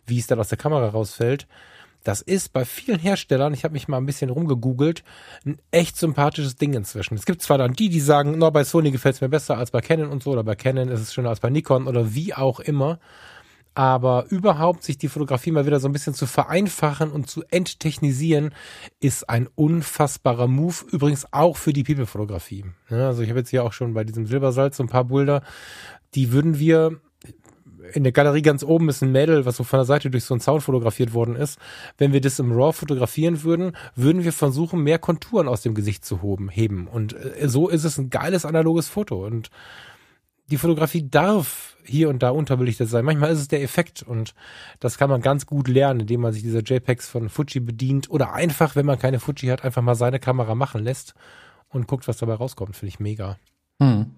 wie 0.06 0.20
es 0.20 0.28
dann 0.28 0.38
aus 0.38 0.50
der 0.50 0.58
Kamera 0.58 0.90
rausfällt 0.90 1.48
das 2.06 2.22
ist 2.22 2.54
bei 2.54 2.66
vielen 2.66 3.00
Herstellern, 3.00 3.54
ich 3.54 3.64
habe 3.64 3.74
mich 3.74 3.88
mal 3.88 3.98
ein 3.98 4.06
bisschen 4.06 4.30
rumgegoogelt, 4.30 5.04
ein 5.44 5.58
echt 5.72 5.98
sympathisches 5.98 6.56
Ding 6.56 6.74
inzwischen. 6.74 7.16
Es 7.16 7.26
gibt 7.26 7.42
zwar 7.42 7.58
dann 7.58 7.74
die, 7.74 7.90
die 7.90 8.00
sagen, 8.00 8.38
no, 8.38 8.52
bei 8.52 8.64
Sony 8.64 8.92
gefällt 8.92 9.16
es 9.16 9.22
mir 9.22 9.30
besser 9.30 9.58
als 9.58 9.72
bei 9.72 9.82
Canon 9.82 10.10
und 10.10 10.22
so, 10.22 10.32
oder 10.32 10.44
bei 10.44 10.56
Canon 10.56 10.90
ist 10.90 11.02
es 11.02 11.14
schöner 11.14 11.30
als 11.30 11.40
bei 11.40 11.50
Nikon 11.50 11.88
oder 11.88 12.14
wie 12.14 12.36
auch 12.36 12.60
immer. 12.60 13.00
Aber 13.76 14.26
überhaupt 14.30 14.84
sich 14.84 14.98
die 14.98 15.10
Fotografie 15.10 15.52
mal 15.52 15.66
wieder 15.66 15.80
so 15.80 15.88
ein 15.88 15.92
bisschen 15.92 16.14
zu 16.14 16.26
vereinfachen 16.26 17.12
und 17.12 17.30
zu 17.30 17.44
enttechnisieren, 17.50 18.54
ist 19.00 19.30
ein 19.30 19.48
unfassbarer 19.54 20.48
Move. 20.48 20.86
Übrigens 20.92 21.28
auch 21.32 21.58
für 21.58 21.74
die 21.74 21.84
People-Fotografie. 21.84 22.66
Ja, 22.90 23.08
also 23.08 23.22
ich 23.22 23.30
habe 23.30 23.40
jetzt 23.40 23.50
hier 23.50 23.64
auch 23.64 23.74
schon 23.74 23.94
bei 23.94 24.04
diesem 24.04 24.26
Silbersalz 24.26 24.78
so 24.78 24.84
ein 24.84 24.90
paar 24.90 25.06
Bilder, 25.06 25.44
die 26.16 26.32
würden 26.32 26.58
wir 26.58 27.02
in 27.94 28.04
der 28.04 28.12
Galerie 28.12 28.42
ganz 28.42 28.64
oben 28.64 28.90
ist 28.90 29.04
ein 29.04 29.12
Mädel, 29.12 29.46
was 29.46 29.58
so 29.58 29.64
von 29.64 29.78
der 29.78 29.86
Seite 29.86 30.10
durch 30.10 30.24
so 30.24 30.34
einen 30.34 30.42
Sound 30.42 30.64
fotografiert 30.64 31.14
worden 31.14 31.36
ist. 31.36 31.60
Wenn 31.98 32.14
wir 32.14 32.22
das 32.22 32.40
im 32.40 32.52
RAW 32.52 32.74
fotografieren 32.74 33.44
würden, 33.44 33.76
würden 33.96 34.24
wir 34.24 34.34
versuchen, 34.34 34.82
mehr 34.82 35.00
Konturen 35.00 35.48
aus 35.48 35.62
dem 35.62 35.76
Gesicht 35.76 36.06
zu 36.06 36.22
heben. 36.50 36.88
Und 36.88 37.14
äh, 37.14 37.48
so 37.48 37.70
ist 37.70 37.84
es 37.84 37.98
ein 37.98 38.10
geiles 38.10 38.46
analoges 38.46 38.90
Foto. 38.90 39.26
Und 39.26 39.50
die 40.52 40.58
Fotografie 40.58 41.08
darf 41.10 41.76
hier 41.84 42.10
und 42.10 42.24
da 42.24 42.30
unterbelichtet 42.30 42.90
sein. 42.90 43.06
Manchmal 43.06 43.32
ist 43.32 43.40
es 43.40 43.48
der 43.48 43.62
Effekt 43.62 44.04
und 44.04 44.34
das 44.80 44.98
kann 44.98 45.10
man 45.10 45.22
ganz 45.22 45.46
gut 45.46 45.68
lernen, 45.68 46.02
indem 46.02 46.22
man 46.22 46.34
sich 46.34 46.42
dieser 46.42 46.62
JPEGs 46.62 47.10
von 47.10 47.30
Fuji 47.30 47.60
bedient 47.60 48.10
oder 48.10 48.34
einfach, 48.34 48.76
wenn 48.76 48.86
man 48.86 49.00
keine 49.00 49.20
Fuji 49.20 49.50
hat, 49.50 49.64
einfach 49.64 49.82
mal 49.82 49.96
seine 49.96 50.20
Kamera 50.20 50.56
machen 50.56 50.84
lässt 50.84 51.14
und 51.70 51.88
guckt, 51.88 52.08
was 52.08 52.18
dabei 52.18 52.36
rauskommt. 52.36 52.76
Finde 52.76 52.90
ich 52.90 53.00
mega. 53.00 53.38
Hm. 53.80 54.12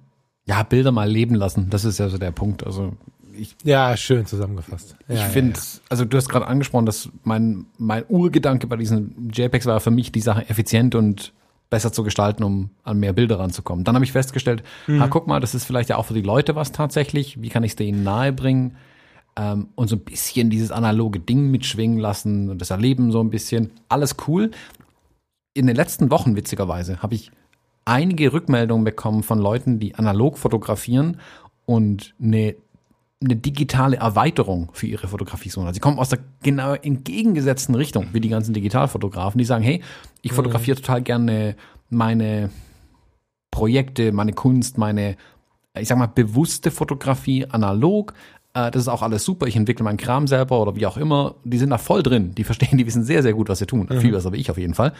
Ja, 0.46 0.64
Bilder 0.64 0.92
mal 0.92 1.10
leben 1.10 1.36
lassen. 1.36 1.70
Das 1.70 1.84
ist 1.84 1.98
ja 1.98 2.08
so 2.08 2.18
der 2.18 2.32
Punkt. 2.32 2.66
Also 2.66 2.94
ich, 3.34 3.56
ja, 3.64 3.96
schön 3.98 4.26
zusammengefasst. 4.26 4.96
Ja, 5.08 5.16
ich 5.16 5.22
ja, 5.22 5.28
finde, 5.28 5.60
ja. 5.60 5.66
also 5.90 6.06
du 6.06 6.18
hast 6.18 6.30
gerade 6.30 6.48
angesprochen, 6.48 6.86
dass 6.86 7.10
mein, 7.24 7.66
mein 7.78 8.06
Urgedanke 8.08 8.68
bei 8.68 8.78
diesen 8.78 9.30
JPEGs 9.32 9.66
war 9.66 9.80
für 9.80 9.92
mich, 9.92 10.12
die 10.12 10.22
Sache 10.22 10.50
effizient 10.50 10.96
und 10.96 11.34
besser 11.70 11.92
zu 11.92 12.04
gestalten, 12.04 12.44
um 12.44 12.70
an 12.84 13.00
mehr 13.00 13.14
Bilder 13.14 13.40
ranzukommen. 13.40 13.84
Dann 13.84 13.96
habe 13.96 14.06
ich 14.06 14.12
festgestellt, 14.12 14.64
mhm. 14.88 15.02
ah, 15.02 15.08
guck 15.08 15.28
mal, 15.28 15.40
das 15.40 15.54
ist 15.54 15.66
vielleicht 15.66 15.90
ja 15.90 15.98
auch 15.98 16.06
für 16.06 16.14
die 16.14 16.22
Leute 16.22 16.56
was 16.56 16.72
tatsächlich. 16.72 17.42
Wie 17.42 17.50
kann 17.50 17.64
ich 17.64 17.72
es 17.72 17.76
denen 17.76 18.04
nahebringen? 18.04 18.78
Ähm, 19.36 19.70
und 19.76 19.88
so 19.88 19.96
ein 19.96 20.02
bisschen 20.04 20.50
dieses 20.50 20.72
analoge 20.72 21.20
Ding 21.20 21.52
mitschwingen 21.52 21.98
lassen 21.98 22.50
und 22.50 22.62
das 22.62 22.72
Erleben 22.72 23.12
so 23.12 23.22
ein 23.22 23.30
bisschen. 23.30 23.72
Alles 23.90 24.16
cool. 24.28 24.52
In 25.54 25.68
den 25.68 25.76
letzten 25.76 26.10
Wochen, 26.10 26.36
witzigerweise, 26.36 27.02
habe 27.02 27.16
ich 27.16 27.32
einige 27.86 28.34
Rückmeldungen 28.34 28.84
bekommen 28.84 29.24
von 29.24 29.40
Leuten, 29.40 29.80
die 29.80 29.96
analog 29.96 30.38
fotografieren 30.38 31.20
und 31.66 32.16
eine 32.22 32.56
eine 33.24 33.36
digitale 33.36 33.98
Erweiterung 33.98 34.70
für 34.74 34.86
ihre 34.86 35.08
Fotografie 35.08 35.50
suchen. 35.50 35.66
Also 35.66 35.76
sie 35.76 35.80
kommen 35.80 35.98
aus 35.98 36.10
der 36.10 36.20
genau 36.44 36.74
entgegengesetzten 36.74 37.74
Richtung 37.74 38.08
wie 38.14 38.22
die 38.22 38.30
ganzen 38.30 38.54
Digitalfotografen, 38.54 39.40
die 39.40 39.46
sagen, 39.46 39.64
hey, 39.64 39.82
ich 40.22 40.34
fotografiere 40.34 40.78
mhm. 40.78 40.82
total 40.82 41.02
gerne 41.02 41.56
meine 41.90 42.52
Projekte, 43.50 44.12
meine 44.12 44.34
Kunst, 44.34 44.78
meine, 44.78 45.16
ich 45.80 45.88
sag 45.88 45.98
mal, 45.98 46.08
bewusste 46.08 46.70
Fotografie 46.70 47.46
analog. 47.48 48.14
Äh, 48.54 48.70
das 48.70 48.84
ist 48.84 48.88
auch 48.88 49.02
alles 49.02 49.24
super. 49.24 49.48
Ich 49.48 49.56
entwickle 49.56 49.84
meinen 49.84 49.98
Kram 49.98 50.28
selber 50.28 50.62
oder 50.62 50.76
wie 50.76 50.86
auch 50.86 50.98
immer. 50.98 51.36
Die 51.44 51.58
sind 51.58 51.72
da 51.72 51.80
voll 51.80 52.04
drin. 52.04 52.36
Die 52.36 52.44
verstehen, 52.44 52.78
die 52.78 52.86
wissen 52.86 53.04
sehr, 53.04 53.24
sehr 53.24 53.34
gut, 53.34 53.50
was 53.50 53.58
sie 53.58 53.66
tun. 53.66 53.88
Mhm. 53.90 54.00
Viel 54.00 54.12
besser 54.12 54.32
wie 54.32 54.38
ich 54.38 54.52
auf 54.52 54.60
jeden 54.60 54.76
Fall. 54.76 54.94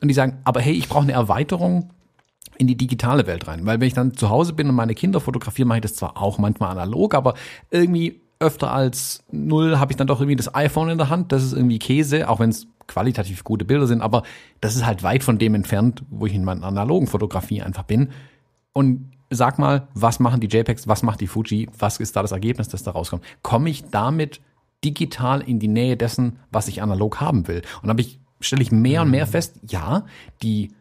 Und 0.00 0.06
die 0.06 0.14
sagen, 0.14 0.38
aber 0.44 0.60
hey, 0.60 0.74
ich 0.74 0.88
brauche 0.88 1.02
eine 1.02 1.12
Erweiterung 1.12 1.90
in 2.58 2.66
die 2.66 2.76
digitale 2.76 3.26
Welt 3.26 3.46
rein. 3.46 3.66
Weil 3.66 3.80
wenn 3.80 3.88
ich 3.88 3.94
dann 3.94 4.14
zu 4.14 4.30
Hause 4.30 4.52
bin 4.52 4.68
und 4.68 4.74
meine 4.74 4.94
Kinder 4.94 5.20
fotografiere, 5.20 5.66
mache 5.66 5.78
ich 5.78 5.82
das 5.82 5.94
zwar 5.94 6.16
auch 6.16 6.38
manchmal 6.38 6.70
analog, 6.70 7.14
aber 7.14 7.34
irgendwie 7.70 8.20
öfter 8.40 8.72
als 8.72 9.22
null 9.30 9.78
habe 9.78 9.92
ich 9.92 9.96
dann 9.96 10.06
doch 10.06 10.20
irgendwie 10.20 10.36
das 10.36 10.54
iPhone 10.54 10.90
in 10.90 10.98
der 10.98 11.08
Hand. 11.10 11.32
Das 11.32 11.42
ist 11.42 11.52
irgendwie 11.52 11.78
Käse, 11.78 12.28
auch 12.28 12.40
wenn 12.40 12.50
es 12.50 12.66
qualitativ 12.86 13.44
gute 13.44 13.64
Bilder 13.64 13.86
sind, 13.86 14.02
aber 14.02 14.22
das 14.60 14.76
ist 14.76 14.84
halt 14.84 15.02
weit 15.02 15.24
von 15.24 15.38
dem 15.38 15.54
entfernt, 15.54 16.02
wo 16.10 16.26
ich 16.26 16.34
in 16.34 16.44
meiner 16.44 16.64
analogen 16.64 17.06
Fotografie 17.06 17.62
einfach 17.62 17.84
bin. 17.84 18.10
Und 18.72 19.12
sag 19.30 19.58
mal, 19.58 19.88
was 19.94 20.20
machen 20.20 20.40
die 20.40 20.48
JPEGs, 20.48 20.86
was 20.86 21.02
macht 21.02 21.20
die 21.20 21.26
Fuji, 21.26 21.68
was 21.78 21.98
ist 21.98 22.16
da 22.16 22.22
das 22.22 22.32
Ergebnis, 22.32 22.68
das 22.68 22.82
da 22.82 22.90
rauskommt? 22.90 23.24
Komme 23.42 23.70
ich 23.70 23.84
damit 23.90 24.40
digital 24.84 25.40
in 25.40 25.58
die 25.58 25.68
Nähe 25.68 25.96
dessen, 25.96 26.38
was 26.50 26.68
ich 26.68 26.82
analog 26.82 27.20
haben 27.20 27.48
will? 27.48 27.62
Und 27.80 27.88
dann 27.88 27.98
ich 27.98 28.20
stelle 28.40 28.62
ich 28.62 28.72
mehr 28.72 29.02
und 29.02 29.10
mehr 29.10 29.26
fest, 29.26 29.58
ja, 29.66 30.04
die 30.42 30.72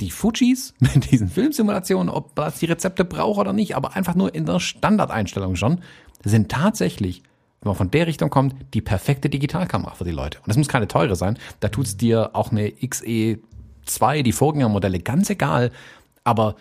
die 0.00 0.10
Fujis 0.10 0.74
mit 0.80 1.10
diesen 1.10 1.28
Filmsimulationen, 1.28 2.08
ob 2.08 2.34
das 2.34 2.58
die 2.58 2.66
Rezepte 2.66 3.04
braucht 3.04 3.38
oder 3.38 3.52
nicht, 3.52 3.76
aber 3.76 3.96
einfach 3.96 4.14
nur 4.14 4.34
in 4.34 4.46
der 4.46 4.60
Standardeinstellung 4.60 5.56
schon, 5.56 5.80
sind 6.24 6.50
tatsächlich, 6.50 7.22
wenn 7.60 7.70
man 7.70 7.76
von 7.76 7.90
der 7.90 8.06
Richtung 8.06 8.30
kommt, 8.30 8.54
die 8.74 8.80
perfekte 8.80 9.28
Digitalkamera 9.28 9.94
für 9.94 10.04
die 10.04 10.10
Leute. 10.10 10.38
Und 10.38 10.48
das 10.48 10.56
muss 10.56 10.68
keine 10.68 10.88
teure 10.88 11.16
sein. 11.16 11.38
Da 11.60 11.68
tut's 11.68 11.96
dir 11.96 12.30
auch 12.34 12.50
eine 12.50 12.68
XE2, 12.68 14.22
die 14.22 14.32
Vorgängermodelle, 14.32 15.00
ganz 15.00 15.30
egal. 15.30 15.70
Aber 16.24 16.56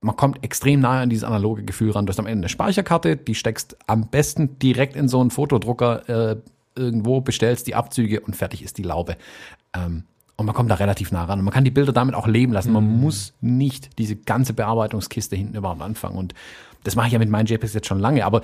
man 0.00 0.16
kommt 0.16 0.42
extrem 0.42 0.80
nahe 0.80 1.02
an 1.02 1.10
dieses 1.10 1.24
analoge 1.24 1.62
Gefühl 1.62 1.90
ran. 1.90 2.06
Du 2.06 2.10
hast 2.10 2.18
am 2.18 2.26
Ende 2.26 2.44
eine 2.44 2.48
Speicherkarte, 2.48 3.16
die 3.16 3.34
steckst 3.34 3.76
am 3.86 4.08
besten 4.08 4.58
direkt 4.58 4.96
in 4.96 5.08
so 5.08 5.20
einen 5.20 5.30
Fotodrucker 5.30 6.08
äh, 6.08 6.36
irgendwo, 6.74 7.20
bestellst 7.20 7.66
die 7.66 7.74
Abzüge 7.74 8.20
und 8.20 8.34
fertig 8.34 8.62
ist 8.62 8.78
die 8.78 8.82
Laube. 8.82 9.16
Ähm, 9.74 10.04
und 10.40 10.46
man 10.46 10.54
kommt 10.54 10.70
da 10.70 10.76
relativ 10.76 11.12
nah 11.12 11.24
ran. 11.24 11.38
Und 11.38 11.44
man 11.44 11.52
kann 11.52 11.64
die 11.64 11.70
Bilder 11.70 11.92
damit 11.92 12.14
auch 12.14 12.26
leben 12.26 12.54
lassen. 12.54 12.72
Man 12.72 12.82
mhm. 12.84 13.00
muss 13.02 13.34
nicht 13.42 13.98
diese 13.98 14.16
ganze 14.16 14.54
Bearbeitungskiste 14.54 15.36
hinten 15.36 15.54
überhaupt 15.54 15.82
anfangen. 15.82 16.16
Und 16.16 16.32
das 16.82 16.96
mache 16.96 17.08
ich 17.08 17.12
ja 17.12 17.18
mit 17.18 17.28
meinen 17.28 17.44
JPEGs 17.44 17.74
jetzt 17.74 17.86
schon 17.86 18.00
lange. 18.00 18.24
Aber 18.24 18.40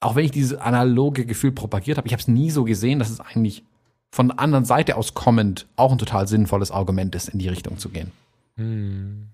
auch 0.00 0.16
wenn 0.16 0.24
ich 0.24 0.32
dieses 0.32 0.58
analoge 0.58 1.26
Gefühl 1.26 1.52
propagiert 1.52 1.96
habe, 1.96 2.08
ich 2.08 2.12
habe 2.12 2.20
es 2.20 2.26
nie 2.26 2.50
so 2.50 2.64
gesehen, 2.64 2.98
dass 2.98 3.08
es 3.08 3.20
eigentlich 3.20 3.62
von 4.10 4.28
der 4.28 4.40
anderen 4.40 4.64
Seite 4.64 4.96
aus 4.96 5.14
kommend 5.14 5.68
auch 5.76 5.92
ein 5.92 5.98
total 5.98 6.26
sinnvolles 6.26 6.72
Argument 6.72 7.14
ist, 7.14 7.28
in 7.28 7.38
die 7.38 7.48
Richtung 7.48 7.78
zu 7.78 7.90
gehen. 7.90 8.10
Mhm. 8.56 9.28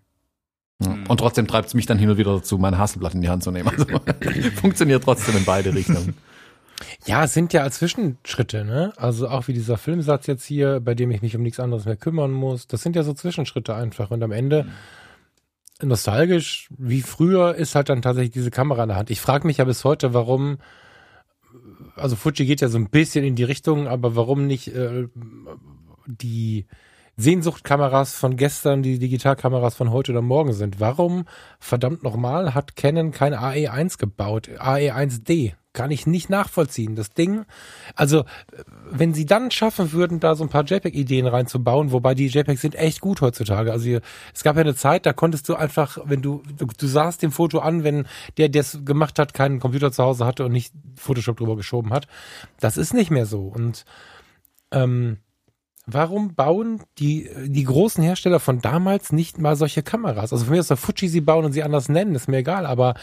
Ja. 0.84 0.94
Und 1.08 1.20
trotzdem 1.20 1.46
treibt 1.46 1.68
es 1.68 1.74
mich 1.74 1.86
dann 1.86 1.98
hin 1.98 2.10
und 2.10 2.18
wieder 2.18 2.34
dazu, 2.34 2.58
meine 2.58 2.76
Hasselblatt 2.76 3.14
in 3.14 3.22
die 3.22 3.30
Hand 3.30 3.44
zu 3.44 3.50
nehmen. 3.50 3.68
Also 3.70 3.86
funktioniert 4.56 5.04
trotzdem 5.04 5.38
in 5.38 5.46
beide 5.46 5.74
Richtungen. 5.74 6.14
Ja, 7.06 7.24
es 7.24 7.34
sind 7.34 7.52
ja 7.52 7.68
Zwischenschritte, 7.70 8.64
ne? 8.64 8.92
Also 8.96 9.28
auch 9.28 9.48
wie 9.48 9.52
dieser 9.52 9.76
Filmsatz 9.76 10.26
jetzt 10.26 10.44
hier, 10.44 10.80
bei 10.80 10.94
dem 10.94 11.10
ich 11.10 11.22
mich 11.22 11.36
um 11.36 11.42
nichts 11.42 11.60
anderes 11.60 11.84
mehr 11.84 11.96
kümmern 11.96 12.32
muss. 12.32 12.66
Das 12.66 12.82
sind 12.82 12.96
ja 12.96 13.02
so 13.02 13.12
Zwischenschritte 13.12 13.74
einfach. 13.74 14.10
Und 14.10 14.22
am 14.22 14.32
Ende, 14.32 14.66
nostalgisch, 15.82 16.68
wie 16.76 17.02
früher, 17.02 17.54
ist 17.54 17.74
halt 17.74 17.88
dann 17.88 18.02
tatsächlich 18.02 18.32
diese 18.32 18.50
Kamera 18.50 18.82
in 18.82 18.88
der 18.88 18.98
Hand. 18.98 19.10
Ich 19.10 19.20
frage 19.20 19.46
mich 19.46 19.58
ja 19.58 19.64
bis 19.64 19.84
heute, 19.84 20.14
warum, 20.14 20.58
also 21.96 22.16
Fuji 22.16 22.46
geht 22.46 22.60
ja 22.60 22.68
so 22.68 22.78
ein 22.78 22.90
bisschen 22.90 23.24
in 23.24 23.34
die 23.34 23.44
Richtung, 23.44 23.88
aber 23.88 24.16
warum 24.16 24.46
nicht 24.46 24.68
äh, 24.68 25.08
die 26.06 26.66
Sehnsuchtkameras 27.16 28.14
von 28.14 28.36
gestern, 28.36 28.82
die 28.82 28.98
Digitalkameras 28.98 29.74
von 29.74 29.90
heute 29.90 30.12
oder 30.12 30.22
morgen 30.22 30.54
sind. 30.54 30.80
Warum, 30.80 31.26
verdammt 31.58 32.02
nochmal, 32.02 32.54
hat 32.54 32.76
Canon 32.76 33.10
kein 33.10 33.34
AE1 33.34 33.98
gebaut? 33.98 34.48
AE1D 34.58 35.54
Kann 35.72 35.92
ich 35.92 36.04
nicht 36.04 36.28
nachvollziehen. 36.28 36.96
Das 36.96 37.10
Ding, 37.10 37.44
also 37.94 38.24
wenn 38.90 39.14
sie 39.14 39.24
dann 39.24 39.52
schaffen 39.52 39.92
würden, 39.92 40.18
da 40.18 40.34
so 40.34 40.42
ein 40.42 40.48
paar 40.48 40.64
JPEG-Ideen 40.64 41.28
reinzubauen, 41.28 41.92
wobei 41.92 42.14
die 42.14 42.26
JPEGs 42.26 42.60
sind 42.60 42.74
echt 42.74 43.00
gut 43.00 43.20
heutzutage. 43.20 43.70
Also 43.70 44.00
es 44.34 44.42
gab 44.42 44.56
ja 44.56 44.62
eine 44.62 44.74
Zeit, 44.74 45.06
da 45.06 45.12
konntest 45.12 45.48
du 45.48 45.54
einfach, 45.54 45.98
wenn 46.04 46.22
du, 46.22 46.42
du, 46.56 46.66
du 46.66 46.86
sahst 46.88 47.22
dem 47.22 47.30
Foto 47.30 47.60
an, 47.60 47.84
wenn 47.84 48.06
der, 48.36 48.48
der 48.48 48.62
es 48.62 48.80
gemacht 48.84 49.20
hat, 49.20 49.32
keinen 49.32 49.60
Computer 49.60 49.92
zu 49.92 50.02
Hause 50.02 50.26
hatte 50.26 50.44
und 50.44 50.52
nicht 50.52 50.74
Photoshop 50.96 51.36
drüber 51.36 51.54
geschoben 51.54 51.92
hat. 51.92 52.08
Das 52.58 52.76
ist 52.76 52.92
nicht 52.92 53.12
mehr 53.12 53.26
so. 53.26 53.42
Und 53.42 53.84
ähm, 54.72 55.18
warum 55.92 56.34
bauen 56.34 56.82
die, 56.98 57.30
die 57.46 57.64
großen 57.64 58.02
Hersteller 58.02 58.40
von 58.40 58.60
damals 58.60 59.12
nicht 59.12 59.38
mal 59.38 59.56
solche 59.56 59.82
Kameras? 59.82 60.32
Also 60.32 60.44
von 60.44 60.54
mir 60.54 60.60
aus 60.60 60.68
der 60.68 60.76
Fuji 60.76 61.08
sie 61.08 61.20
bauen 61.20 61.44
und 61.44 61.52
sie 61.52 61.62
anders 61.62 61.88
nennen, 61.88 62.14
ist 62.14 62.28
mir 62.28 62.38
egal, 62.38 62.66
aber 62.66 62.94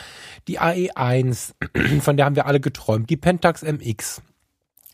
die 0.48 0.60
AE1, 0.60 1.54
von 2.02 2.18
der 2.18 2.26
haben 2.26 2.36
wir 2.36 2.46
alle 2.46 2.60
geträumt, 2.60 3.10
die 3.10 3.18
Pentax 3.18 3.64
MX, 3.64 4.22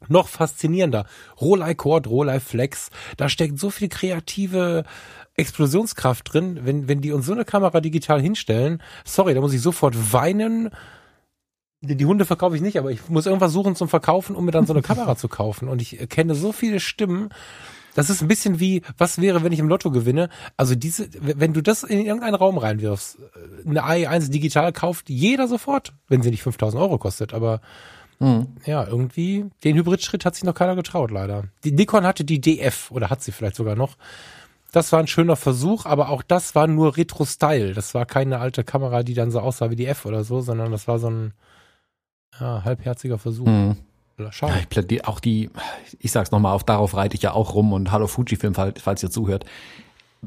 noch 0.10 0.28
faszinierender, 0.28 1.06
Rolei 1.40 1.74
Quad, 1.76 2.08
Rolei 2.08 2.40
Flex, 2.40 2.90
da 3.18 3.30
steckt 3.30 3.60
so 3.60 3.70
viel 3.70 3.90
kreative 3.90 4.84
Explosionskraft 5.36 6.34
drin, 6.34 6.60
wenn, 6.64 6.88
wenn 6.88 7.02
die 7.02 7.12
uns 7.12 7.26
so 7.26 7.34
eine 7.34 7.46
Kamera 7.46 7.80
digital 7.80 8.22
hinstellen, 8.22 8.82
sorry, 9.06 9.34
da 9.34 9.42
muss 9.42 9.54
ich 9.54 9.62
sofort 9.62 10.14
weinen, 10.14 10.70
die 11.84 12.06
Hunde 12.06 12.26
verkaufe 12.26 12.56
ich 12.56 12.62
nicht, 12.62 12.78
aber 12.78 12.92
ich 12.92 13.10
muss 13.10 13.26
irgendwas 13.26 13.52
suchen 13.52 13.76
zum 13.76 13.90
Verkaufen, 13.90 14.36
um 14.36 14.46
mir 14.46 14.52
dann 14.52 14.66
so 14.66 14.74
eine 14.74 14.82
Kamera 14.82 15.18
zu 15.18 15.28
kaufen. 15.28 15.68
Und 15.68 15.82
ich 15.82 15.98
kenne 16.10 16.34
so 16.34 16.54
viele 16.54 16.80
Stimmen, 16.80 17.30
das 17.96 18.10
ist 18.10 18.22
ein 18.22 18.28
bisschen 18.28 18.60
wie, 18.60 18.82
was 18.98 19.22
wäre, 19.22 19.44
wenn 19.44 19.52
ich 19.52 19.60
im 19.60 19.68
Lotto 19.68 19.92
gewinne? 19.92 20.30
Also 20.58 20.76
diese, 20.76 21.08
wenn 21.20 21.54
du 21.54 21.62
das 21.62 21.84
in 21.84 22.06
irgendeinen 22.06 22.36
Raum 22.36 22.58
reinwirfst, 22.58 23.18
äh, 23.66 23.70
eine 23.70 23.84
AE1 23.84 24.32
digital 24.32 24.74
kauft 24.74 25.10
jeder 25.10 25.48
sofort, 25.48 25.94
wenn 26.08 26.22
sie 26.22 26.32
nicht 26.32 26.44
5000 26.44 26.82
Euro 26.82 26.98
kostet, 26.98 27.34
aber 27.34 27.62
hm. 28.20 28.48
ja, 28.66 28.86
irgendwie, 28.86 29.46
den 29.64 29.76
Hybridschritt 29.76 30.26
hat 30.26 30.36
sich 30.36 30.44
noch 30.44 30.56
keiner 30.56 30.76
getraut, 30.76 31.12
leider. 31.12 31.46
Die 31.64 31.72
Nikon 31.72 32.06
hatte 32.06 32.24
die 32.24 32.40
DF, 32.40 32.92
oder 32.92 33.10
hat 33.10 33.22
sie 33.22 33.32
vielleicht 33.32 33.56
sogar 33.56 33.76
noch. 33.76 33.98
Das 34.72 34.92
war 34.92 35.00
ein 35.00 35.08
schöner 35.08 35.36
Versuch, 35.36 35.86
aber 35.86 36.10
auch 36.10 36.24
das 36.24 36.56
war 36.56 36.68
nur 36.68 36.98
Retro-Style. 36.98 37.74
Das 37.74 37.94
war 37.94 38.06
keine 38.06 38.40
alte 38.40 38.64
Kamera, 38.64 39.04
die 39.04 39.14
dann 39.14 39.30
so 39.30 39.40
aussah 39.40 39.70
wie 39.70 39.76
die 39.76 39.86
F 39.86 40.06
oder 40.06 40.24
so, 40.24 40.42
sondern 40.42 40.72
das 40.72 40.88
war 40.88 41.00
so 41.00 41.10
ein 41.10 41.34
ja, 42.40 42.64
halbherziger 42.64 43.20
Versuch. 43.20 43.46
Hm. 43.46 43.78
Schau. 44.30 44.48
Ja, 44.48 44.58
ich 44.58 44.70
plädiere 44.70 45.08
auch 45.08 45.20
die, 45.20 45.50
ich 46.00 46.12
sag's 46.12 46.32
nochmal, 46.32 46.54
auf 46.54 46.64
darauf 46.64 46.96
reite 46.96 47.16
ich 47.16 47.24
ja 47.24 47.34
auch 47.34 47.56
rum 47.56 47.74
und 47.74 47.92
Hallo 47.92 48.08
Fujifilm, 48.08 48.54
falls 48.54 49.04
ihr 49.04 49.10
zuhört. 49.10 49.46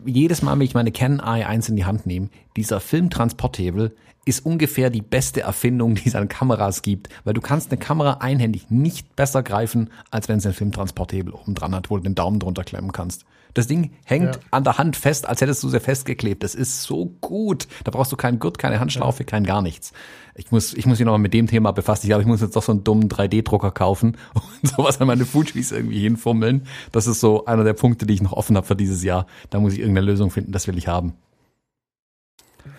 Jedes 0.04 0.42
Mal, 0.42 0.54
wenn 0.54 0.66
ich 0.66 0.74
meine 0.74 0.92
Canon 0.92 1.20
i1 1.20 1.70
in 1.70 1.76
die 1.76 1.84
Hand 1.84 2.04
nehme, 2.04 2.28
dieser 2.56 2.80
Filmtransporthebel 2.80 3.96
ist 4.26 4.44
ungefähr 4.44 4.90
die 4.90 5.02
beste 5.02 5.42
Erfindung, 5.42 5.94
die 5.94 6.08
es 6.08 6.16
an 6.16 6.28
Kameras 6.28 6.82
gibt, 6.82 7.08
weil 7.24 7.32
du 7.32 7.40
kannst 7.40 7.70
eine 7.70 7.78
Kamera 7.78 8.14
einhändig 8.14 8.70
nicht 8.70 9.14
besser 9.14 9.42
greifen, 9.44 9.90
als 10.10 10.28
wenn 10.28 10.38
es 10.38 10.44
einen 10.44 10.54
Filmtransporthebel 10.54 11.32
oben 11.32 11.54
dran 11.54 11.74
hat, 11.74 11.90
wo 11.90 11.96
du 11.96 12.02
den 12.02 12.16
Daumen 12.16 12.40
drunter 12.40 12.64
klemmen 12.64 12.92
kannst. 12.92 13.24
Das 13.54 13.68
Ding 13.68 13.92
hängt 14.04 14.34
ja. 14.34 14.40
an 14.50 14.64
der 14.64 14.76
Hand 14.76 14.96
fest, 14.96 15.26
als 15.26 15.40
hättest 15.40 15.62
du 15.62 15.68
sie 15.70 15.80
festgeklebt. 15.80 16.42
Das 16.42 16.54
ist 16.54 16.82
so 16.82 17.06
gut. 17.22 17.68
Da 17.84 17.90
brauchst 17.90 18.12
du 18.12 18.16
keinen 18.16 18.38
Gurt, 18.38 18.58
keine 18.58 18.80
Handschlaufe, 18.80 19.22
ja. 19.22 19.26
kein 19.26 19.44
gar 19.44 19.62
nichts. 19.62 19.94
Ich 20.38 20.50
muss, 20.50 20.74
ich 20.74 20.84
muss 20.84 20.98
mich 20.98 21.06
nochmal 21.06 21.18
mit 21.18 21.32
dem 21.32 21.46
Thema 21.46 21.72
befassen. 21.72 22.06
Ich 22.06 22.10
glaube, 22.10 22.22
ich 22.22 22.28
muss 22.28 22.42
jetzt 22.42 22.56
doch 22.56 22.62
so 22.62 22.72
einen 22.72 22.84
dummen 22.84 23.08
3D-Drucker 23.08 23.70
kaufen 23.70 24.16
und 24.34 24.70
sowas 24.70 25.00
an 25.00 25.06
meine 25.06 25.24
Fujis 25.24 25.72
irgendwie 25.72 26.00
hinfummeln. 26.00 26.66
Das 26.92 27.06
ist 27.06 27.20
so 27.20 27.46
einer 27.46 27.64
der 27.64 27.72
Punkte, 27.72 28.06
die 28.06 28.14
ich 28.14 28.22
noch 28.22 28.32
offen 28.32 28.56
habe 28.56 28.66
für 28.66 28.76
dieses 28.76 29.02
Jahr. 29.02 29.26
Da 29.50 29.60
muss 29.60 29.72
ich 29.72 29.80
irgendeine 29.80 30.06
Lösung 30.06 30.30
finden. 30.30 30.52
Das 30.52 30.68
will 30.68 30.76
ich 30.76 30.88
haben. 30.88 31.14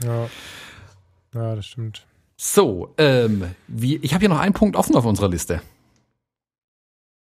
Ja, 0.03 0.29
ja 1.33 1.55
das 1.55 1.65
stimmt. 1.65 2.05
So, 2.35 2.93
ähm, 2.99 3.45
wie, 3.67 3.95
ich 3.97 4.13
habe 4.13 4.21
hier 4.21 4.29
noch 4.29 4.39
einen 4.39 4.53
Punkt 4.53 4.75
offen 4.75 4.95
auf 4.95 5.05
unserer 5.05 5.29
Liste. 5.29 5.61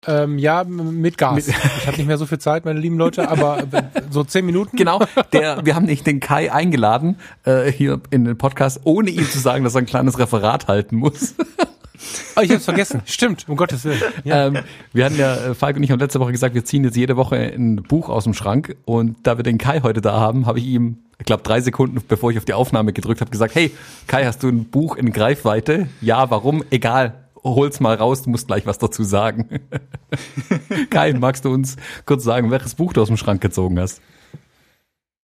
Ähm, 0.08 0.38
ja, 0.38 0.64
mit 0.64 1.18
Gas. 1.18 1.48
Ich 1.78 1.88
habe 1.88 1.98
nicht 1.98 2.08
mehr 2.08 2.18
so 2.18 2.26
viel 2.26 2.40
Zeit, 2.40 2.66
meine 2.66 2.80
lieben 2.80 2.98
Leute, 2.98 3.30
aber 3.30 3.64
so 4.10 4.24
zehn 4.24 4.46
Minuten. 4.46 4.78
Genau, 4.78 5.02
der, 5.32 5.66
wir 5.66 5.76
haben 5.76 5.86
nicht 5.86 6.08
den 6.08 6.20
Kai 6.20 6.52
eingeladen 6.52 7.18
äh, 7.44 7.72
hier 7.72 8.00
in 8.10 8.26
den 8.26 8.38
Podcast, 8.38 8.82
ohne 8.84 9.10
ihm 9.10 9.30
zu 9.30 9.40
sagen, 9.40 9.64
dass 9.64 9.76
er 9.76 9.80
ein 9.80 9.86
kleines 9.86 10.18
Referat 10.20 10.68
halten 10.68 10.96
muss. 10.98 11.36
Oh, 12.36 12.42
ich 12.42 12.52
hab's 12.52 12.66
vergessen. 12.66 13.02
Stimmt, 13.06 13.48
um 13.48 13.56
Gottes 13.56 13.86
Willen. 13.86 14.02
Ja. 14.24 14.48
Ähm, 14.48 14.60
wir 14.92 15.06
hatten 15.06 15.18
ja, 15.18 15.36
äh, 15.36 15.56
Falk 15.56 15.78
und 15.78 15.84
ich 15.84 15.92
haben 15.92 16.00
letzte 16.00 16.20
Woche 16.20 16.32
gesagt, 16.32 16.56
wir 16.56 16.66
ziehen 16.66 16.84
jetzt 16.84 16.98
jede 16.98 17.16
Woche 17.16 17.36
ein 17.36 17.78
Buch 17.78 18.10
aus 18.10 18.24
dem 18.24 18.34
Schrank 18.34 18.76
und 18.86 19.16
da 19.24 19.38
wir 19.38 19.44
den 19.44 19.58
Kai 19.58 19.82
heute 19.82 20.02
da 20.02 20.20
haben, 20.20 20.46
habe 20.46 20.60
ich 20.60 20.66
ihm, 20.66 20.98
ich 21.20 21.26
glaube 21.26 21.44
drei 21.44 21.62
Sekunden 21.62 22.02
bevor 22.08 22.32
ich 22.32 22.38
auf 22.38 22.46
die 22.46 22.54
Aufnahme 22.54 22.94
gedrückt 22.94 23.22
habe, 23.22 23.32
gesagt, 23.32 23.56
hey, 23.56 23.72
Kai, 24.08 24.26
hast 24.26 24.44
du 24.44 24.50
ein 24.50 24.66
Buch 24.66 24.96
in 24.98 25.12
Greifweite? 25.12 25.88
Ja, 26.02 26.30
warum? 26.30 26.64
Egal, 26.72 27.14
hol's 27.44 27.80
mal 27.80 27.96
raus, 27.96 28.24
du 28.24 28.30
musst 28.30 28.48
gleich 28.48 28.66
was 28.66 28.78
dazu 28.78 29.04
sagen. 29.04 29.62
Kai, 30.90 31.14
magst 31.14 31.46
du 31.46 31.54
uns 31.54 31.76
kurz 32.06 32.24
sagen, 32.24 32.52
welches 32.52 32.76
Buch 32.76 32.94
du 32.94 33.02
aus 33.02 33.08
dem 33.08 33.18
Schrank 33.18 33.42
gezogen 33.42 33.80
hast? 33.80 34.02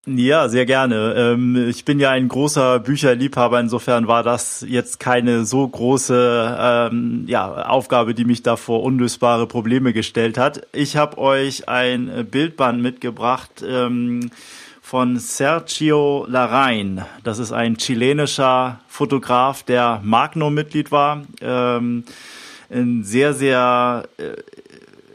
Ja, 0.06 0.48
sehr 0.48 0.66
gerne. 0.66 1.14
Ähm, 1.16 1.68
ich 1.70 1.86
bin 1.86 2.00
ja 2.00 2.10
ein 2.12 2.30
großer 2.30 2.80
Bücherliebhaber, 2.80 3.60
insofern 3.60 4.08
war 4.08 4.24
das 4.24 4.66
jetzt 4.68 5.00
keine 5.00 5.46
so 5.46 5.68
große 5.68 6.58
ähm, 6.60 7.26
ja, 7.28 7.68
Aufgabe, 7.68 8.16
die 8.16 8.26
mich 8.26 8.41
da 8.41 8.56
vor 8.56 8.82
unlösbare 8.82 9.46
Probleme 9.46 9.94
gestellt 9.94 10.38
hat. 10.38 10.66
Ich 10.72 10.96
habe 10.96 11.18
euch 11.18 11.68
ein 11.68 12.28
Bildband 12.32 12.82
mitgebracht 12.82 13.64
ähm, 13.68 14.32
von 14.90 15.20
Sergio 15.20 16.26
Larrain. 16.28 17.06
Das 17.24 17.38
ist 17.38 17.52
ein 17.52 17.78
chilenischer 17.78 18.80
Fotograf, 18.88 19.61
der 19.61 20.02
Magnum-Mitglied 20.03 20.91
war. 20.91 21.22
Ähm, 21.41 22.06
ein 22.72 23.03
sehr, 23.03 23.36
sehr, 23.36 24.10
äh, 24.18 24.32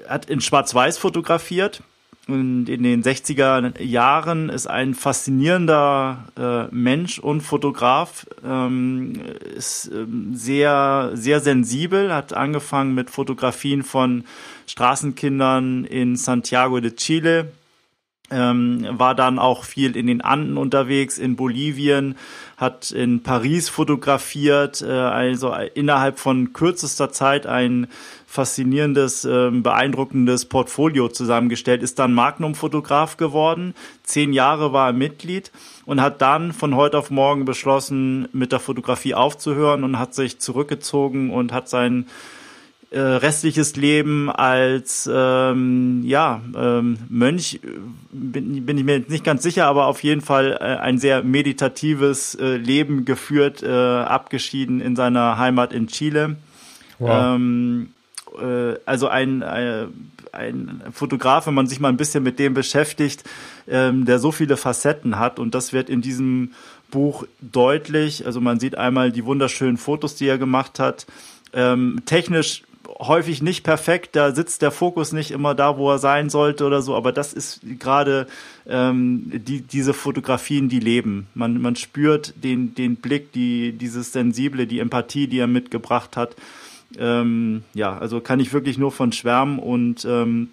hat 0.09 0.31
in 0.31 0.41
Schwarz-Weiß 0.41 0.99
fotografiert. 0.99 1.83
Und 2.29 2.69
in 2.69 2.85
den 2.85 3.03
60er 3.03 3.83
Jahren 3.83 4.49
ist 4.49 4.69
ein 4.69 4.95
faszinierender 4.95 6.25
äh, 6.39 6.73
Mensch 6.73 7.19
und 7.19 7.41
Fotograf, 7.41 8.27
ähm, 8.47 9.15
ist 9.57 9.91
ähm, 9.93 10.37
sehr, 10.37 11.11
sehr 11.15 11.41
sensibel, 11.41 12.15
hat 12.15 12.33
angefangen 12.33 12.95
mit 12.95 13.11
Fotografien 13.11 13.83
von 13.83 14.23
Straßenkindern 14.69 15.85
in 15.85 16.15
Santiago 16.15 16.79
de 16.79 16.95
Chile, 16.95 17.49
ähm, 18.31 18.87
war 18.91 19.15
dann 19.15 19.39
auch 19.39 19.65
viel 19.65 19.97
in 19.97 20.07
den 20.07 20.23
Anden 20.23 20.57
unterwegs, 20.57 21.19
in 21.19 21.37
Bolivien, 21.37 22.17
hat 22.57 22.91
in 22.91 23.23
Paris 23.23 23.69
fotografiert, 23.69 24.81
äh, 24.81 24.91
also 24.91 25.55
innerhalb 25.75 26.19
von 26.19 26.53
kürzester 26.55 27.13
Zeit 27.13 27.47
ein 27.47 27.87
faszinierendes, 28.27 29.25
äh, 29.27 29.51
beeindruckendes 29.51 30.47
Portfolio 30.47 31.09
zusammengestellt, 31.09 31.83
ist 31.83 31.99
dann 31.99 32.15
Magnum-Fotograf 32.15 33.19
geworden, 33.19 33.75
zehn 34.03 34.33
Jahre 34.33 34.73
war 34.73 34.89
er 34.89 34.93
Mitglied 34.95 35.53
und 35.85 36.01
hat 36.01 36.23
dann 36.23 36.53
von 36.53 36.75
heute 36.75 36.99
auf 36.99 37.11
morgen 37.11 37.45
beschlossen, 37.45 38.29
mit 38.33 38.53
der 38.53 38.61
Fotografie 38.61 39.15
aufzuhören 39.15 39.85
und 39.85 39.99
hat 39.99 40.15
sich 40.15 40.39
zurückgezogen 40.39 41.31
und 41.31 41.53
hat 41.53 41.69
sein 41.69 42.07
äh, 42.95 43.01
restliches 43.01 43.75
Leben 43.75 44.31
als 44.31 45.11
ähm, 45.13 46.03
ja 46.05 46.41
ähm, 46.57 46.99
Mönch 47.09 47.59
bin, 48.13 48.65
bin 48.65 48.79
ich 48.79 48.85
mir 48.85 49.01
nicht 49.01 49.25
ganz 49.25 49.43
sicher, 49.43 49.67
aber 49.67 49.87
auf 49.87 50.05
jeden 50.05 50.21
Fall 50.21 50.57
äh, 50.61 50.77
ein 50.77 50.99
sehr 50.99 51.25
meditatives 51.25 52.37
äh, 52.37 52.57
Leben 52.57 53.05
geführt, 53.05 53.65
äh, 53.65 53.69
abgeschieden 53.69 54.81
in 54.81 54.95
seiner 54.95 55.39
Heimat 55.39 55.73
in 55.73 55.89
Chile. 55.89 56.37
Wow. 57.01 57.35
Ähm, 57.35 57.89
äh, 58.41 58.77
also 58.87 59.09
ein, 59.09 59.43
ein, 59.43 59.67
äh, 59.67 59.87
ein 60.31 60.83
Fotograf, 60.93 61.49
wenn 61.49 61.55
man 61.55 61.67
sich 61.67 61.81
mal 61.81 61.89
ein 61.89 61.97
bisschen 61.97 62.23
mit 62.23 62.39
dem 62.39 62.55
beschäftigt, 62.55 63.25
ähm, 63.67 64.05
der 64.05 64.21
so 64.21 64.31
viele 64.31 64.57
Facetten 64.57 65.19
hat 65.19 65.41
und 65.41 65.57
das 65.57 65.73
wird 65.73 65.91
in 65.91 66.01
diesem 66.01 66.53
Buch 66.93 67.27
deutlich. 67.41 68.25
Also 68.25 68.41
man 68.41 68.61
sieht 68.61 68.79
einmal 68.79 69.11
die 69.11 69.25
wunderschönen 69.25 69.79
Fotos, 69.79 70.15
die 70.15 70.29
er 70.29 70.39
gemacht 70.39 70.79
hat. 70.79 71.07
Ähm, 71.53 72.03
technisch 72.07 72.63
häufig 72.99 73.43
nicht 73.43 73.65
perfekt, 73.65 74.17
da 74.17 74.35
sitzt 74.35 74.63
der 74.63 74.71
Fokus 74.71 75.13
nicht 75.13 75.31
immer 75.31 75.55
da, 75.55 75.77
wo 75.79 75.91
er 75.91 75.99
sein 75.99 76.31
sollte 76.31 76.65
oder 76.65 76.83
so, 76.83 76.95
aber 76.95 77.13
das 77.13 77.33
ist 77.33 77.61
gerade 77.79 78.27
ähm, 78.67 79.31
die, 79.33 79.61
diese 79.61 79.95
Fotografien, 79.95 80.69
die 80.69 80.81
leben. 80.81 81.27
Man, 81.35 81.61
man 81.61 81.77
spürt 81.77 82.35
den, 82.43 82.75
den 82.75 82.97
Blick, 82.97 83.33
die, 83.33 83.73
dieses 83.73 84.13
Sensible, 84.13 84.67
die 84.67 84.79
Empathie, 84.79 85.27
die 85.27 85.39
er 85.39 85.47
mitgebracht 85.47 86.17
hat. 86.17 86.37
Ähm, 86.99 87.65
ja, 87.75 87.99
also 87.99 88.21
kann 88.21 88.41
ich 88.41 88.53
wirklich 88.53 88.79
nur 88.79 88.93
von 88.93 89.13
schwärmen 89.13 89.59
und 89.59 90.05
ähm, 90.05 90.51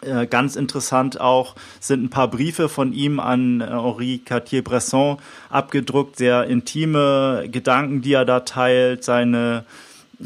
äh, 0.00 0.26
ganz 0.26 0.54
interessant 0.54 1.20
auch 1.20 1.56
sind 1.80 2.04
ein 2.04 2.10
paar 2.10 2.28
Briefe 2.28 2.68
von 2.68 2.92
ihm 2.92 3.20
an 3.20 3.60
äh, 3.60 3.66
Henri 3.66 4.18
Cartier-Bresson 4.24 5.18
abgedruckt, 5.50 6.16
sehr 6.16 6.44
intime 6.44 7.48
Gedanken, 7.50 8.00
die 8.00 8.12
er 8.12 8.24
da 8.24 8.40
teilt, 8.40 9.02
seine 9.02 9.64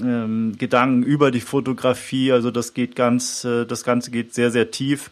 ähm, 0.01 0.57
Gedanken 0.59 1.03
über 1.03 1.31
die 1.31 1.41
Fotografie. 1.41 2.33
Also 2.33 2.51
das 2.51 2.75
geht 2.75 2.97
ganz, 2.97 3.45
äh, 3.45 3.65
das 3.67 3.85
Ganze 3.85 4.11
geht 4.11 4.35
sehr, 4.35 4.51
sehr 4.51 4.71
tief. 4.71 5.11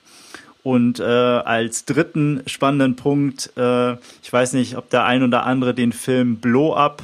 Und 0.63 1.01
äh, 1.01 1.05
als 1.05 1.87
dritten 1.87 2.43
spannenden 2.47 2.97
Punkt, 2.97 3.53
äh, 3.57 3.93
ich 4.23 4.31
weiß 4.31 4.53
nicht, 4.53 4.77
ob 4.77 4.91
der 4.91 5.05
ein 5.05 5.23
oder 5.23 5.47
andere 5.47 5.75
den 5.75 5.93
Film 5.93 6.37
Blow 6.37 6.75
Up 6.75 7.03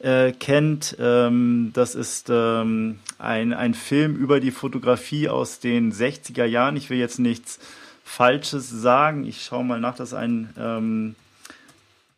äh, 0.00 0.32
kennt. 0.32 0.96
Ähm, 1.00 1.70
das 1.72 1.94
ist 1.94 2.28
ähm, 2.30 2.98
ein, 3.18 3.52
ein 3.52 3.74
Film 3.74 4.14
über 4.14 4.40
die 4.40 4.50
Fotografie 4.50 5.28
aus 5.28 5.58
den 5.58 5.92
60er 5.92 6.44
Jahren. 6.44 6.76
Ich 6.76 6.90
will 6.90 6.98
jetzt 6.98 7.18
nichts 7.18 7.58
Falsches 8.04 8.70
sagen. 8.70 9.24
Ich 9.24 9.42
schaue 9.42 9.64
mal 9.64 9.80
nach, 9.80 9.96
dass 9.96 10.12
ein 10.12 10.50
ähm, 10.58 11.14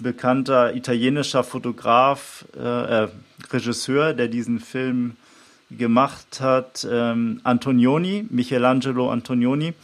bekannter 0.00 0.74
italienischer 0.74 1.44
Fotograf, 1.44 2.44
äh, 2.56 3.04
äh, 3.04 3.08
Regisseur, 3.50 4.14
der 4.14 4.28
diesen 4.28 4.60
Film 4.60 5.16
gemacht 5.70 6.40
hat, 6.40 6.86
ähm, 6.90 7.40
Antonioni, 7.44 8.26
Michelangelo 8.30 9.10
Antonioni. 9.10 9.74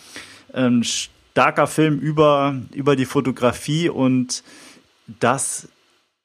Ein 0.53 0.83
starker 0.85 1.67
Film 1.67 1.99
über, 1.99 2.57
über 2.73 2.97
die 2.97 3.05
Fotografie 3.05 3.89
und 3.89 4.43
das 5.07 5.69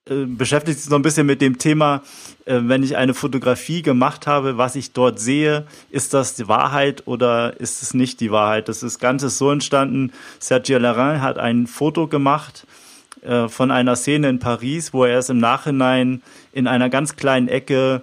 äh, 0.10 0.26
beschäftigt 0.26 0.80
sich 0.80 0.90
so 0.90 0.96
ein 0.96 1.04
bisschen 1.04 1.28
mit 1.28 1.42
dem 1.42 1.60
Thema, 1.60 2.02
äh, 2.46 2.60
wenn 2.64 2.82
ich 2.82 2.98
eine 2.98 3.14
Fotografie 3.14 3.84
gemacht 3.84 4.26
habe, 4.26 4.58
was 4.58 4.76
ich 4.76 4.94
dort 4.94 5.20
sehe, 5.20 5.68
ist 5.92 6.14
das 6.16 6.34
die 6.34 6.48
Wahrheit 6.48 7.06
oder 7.06 7.60
ist 7.60 7.84
es 7.84 7.94
nicht 7.94 8.20
die 8.20 8.32
Wahrheit? 8.32 8.68
Das 8.68 8.82
ist 8.82 9.00
Ganze 9.00 9.30
so 9.30 9.52
entstanden. 9.52 10.12
Sergio 10.40 10.80
Larin 10.80 11.22
hat 11.22 11.38
ein 11.38 11.68
Foto 11.68 12.08
gemacht 12.08 12.66
äh, 13.22 13.48
von 13.48 13.72
einer 13.72 13.96
Szene 13.96 14.30
in 14.30 14.40
Paris, 14.40 14.94
wo 14.94 15.06
er 15.06 15.20
es 15.20 15.30
im 15.30 15.40
Nachhinein 15.40 16.22
in 16.54 16.68
einer 16.68 16.90
ganz 16.90 17.16
kleinen 17.16 17.48
Ecke 17.48 18.02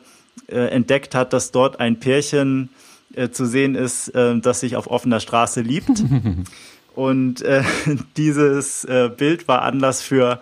äh, 0.49 0.69
entdeckt 0.69 1.15
hat, 1.15 1.33
dass 1.33 1.51
dort 1.51 1.81
ein 1.81 2.01
Pärchen 2.01 2.71
äh, 3.15 3.31
zu 3.31 3.47
sehen 3.47 3.75
ist, 3.75 4.09
äh, 4.09 4.39
das 4.39 4.61
sich 4.61 4.77
auf 4.77 4.87
offener 4.89 5.21
Straße 5.21 5.61
liebt. 5.61 5.91
Und 6.95 7.43
äh, 7.43 7.63
dieses 8.17 8.85
äh, 8.85 9.11
Bild 9.15 9.49
war 9.49 9.63
Anlass 9.63 10.03
für 10.03 10.41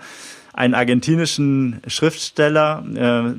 einen 0.53 0.75
argentinischen 0.75 1.81
Schriftsteller, 1.87 2.83
äh, 2.95 3.35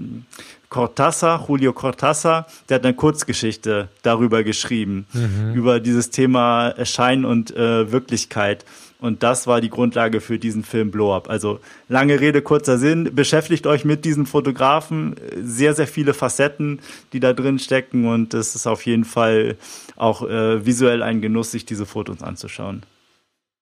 Cortázar, 0.69 1.47
Julio 1.47 1.71
Cortázar, 1.71 2.45
der 2.67 2.75
hat 2.75 2.85
eine 2.85 2.93
Kurzgeschichte 2.93 3.87
darüber 4.03 4.43
geschrieben, 4.43 5.07
mhm. 5.13 5.53
über 5.53 5.79
dieses 5.79 6.09
Thema 6.09 6.75
Schein 6.83 7.25
und 7.25 7.55
äh, 7.55 7.91
Wirklichkeit. 7.91 8.65
Und 8.99 9.21
das 9.21 9.45
war 9.45 9.61
die 9.61 9.69
Grundlage 9.69 10.21
für 10.21 10.39
diesen 10.39 10.63
Film 10.63 10.89
Blow 10.89 11.15
Up. 11.15 11.29
Also 11.29 11.59
lange 11.87 12.19
Rede, 12.19 12.41
kurzer 12.41 12.77
Sinn. 12.77 13.11
Beschäftigt 13.13 13.67
euch 13.67 13.85
mit 13.85 14.05
diesem 14.05 14.25
Fotografen. 14.25 15.15
Sehr, 15.39 15.75
sehr 15.75 15.87
viele 15.87 16.13
Facetten, 16.15 16.79
die 17.13 17.19
da 17.19 17.33
drin 17.33 17.59
stecken. 17.59 18.07
Und 18.07 18.33
es 18.33 18.55
ist 18.55 18.65
auf 18.65 18.85
jeden 18.85 19.05
Fall 19.05 19.55
auch 19.95 20.27
äh, 20.27 20.65
visuell 20.65 21.03
ein 21.03 21.21
Genuss, 21.21 21.51
sich 21.51 21.65
diese 21.65 21.85
Fotos 21.85 22.23
anzuschauen. 22.23 22.83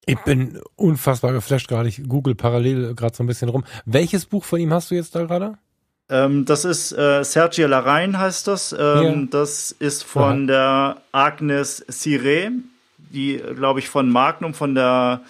Ich 0.06 0.20
bin 0.20 0.60
unfassbar 0.76 1.34
geflasht 1.34 1.68
gerade. 1.68 1.90
Ich 1.90 2.08
google 2.08 2.36
parallel 2.36 2.96
gerade 2.96 3.16
so 3.16 3.24
ein 3.24 3.28
bisschen 3.28 3.50
rum. 3.50 3.66
Welches 3.86 4.26
Buch 4.26 4.46
von 4.46 4.60
ihm 4.60 4.72
hast 4.72 4.92
du 4.92 4.96
jetzt 4.96 5.16
da 5.16 5.24
gerade? 5.24 5.58
Ähm, 6.08 6.46
das 6.46 6.66
ist 6.66 6.92
äh, 6.92 7.24
Sergio 7.24 7.68
Larain 7.68 8.18
heißt 8.18 8.48
das. 8.48 8.72
Ähm, 8.72 8.78
ja. 8.80 9.28
Das 9.32 9.72
ist 9.72 10.04
von 10.04 10.42
Aha. 10.44 10.46
der 10.46 11.02
Agnes 11.12 11.84
Sire 11.88 12.52
die, 13.16 13.42
glaube 13.56 13.80
ich, 13.80 13.90
von 13.90 14.10
Magnum, 14.12 14.54
von 14.54 14.76
der 14.76 15.22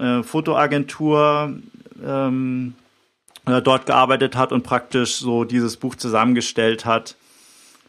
äh, 0.00 0.22
Fotoagentur 0.22 1.58
ähm, 2.04 2.74
äh, 3.46 3.62
dort 3.62 3.86
gearbeitet 3.86 4.36
hat 4.36 4.52
und 4.52 4.62
praktisch 4.62 5.16
so 5.16 5.44
dieses 5.44 5.76
Buch 5.76 5.94
zusammengestellt 5.94 6.84
hat. 6.84 7.16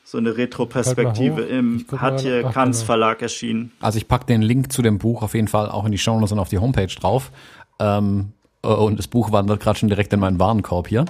So 0.04 0.18
eine 0.18 0.38
Retroperspektive 0.38 1.44
im 1.44 1.86
hat 1.98 2.22
hier 2.22 2.44
Kanz. 2.44 2.82
Verlag 2.82 3.22
erschienen. 3.22 3.72
Also 3.80 3.98
ich 3.98 4.08
packe 4.08 4.26
den 4.26 4.42
Link 4.42 4.72
zu 4.72 4.82
dem 4.82 4.98
Buch 4.98 5.22
auf 5.22 5.36
jeden 5.36 5.48
Fall 5.48 5.70
auch 5.70 5.86
in 5.86 5.92
die 5.92 6.00
Show 6.00 6.16
Notes 6.16 6.32
und 6.32 6.40
auf 6.40 6.50
die 6.50 6.58
Homepage 6.58 6.88
drauf. 6.88 7.32
Ähm, 7.80 8.34
und 8.62 8.98
das 8.98 9.08
Buch 9.08 9.32
wandert 9.32 9.60
gerade 9.60 9.78
schon 9.78 9.88
direkt 9.88 10.12
in 10.12 10.20
meinen 10.20 10.40
Warenkorb 10.40 10.88
hier. 10.88 11.06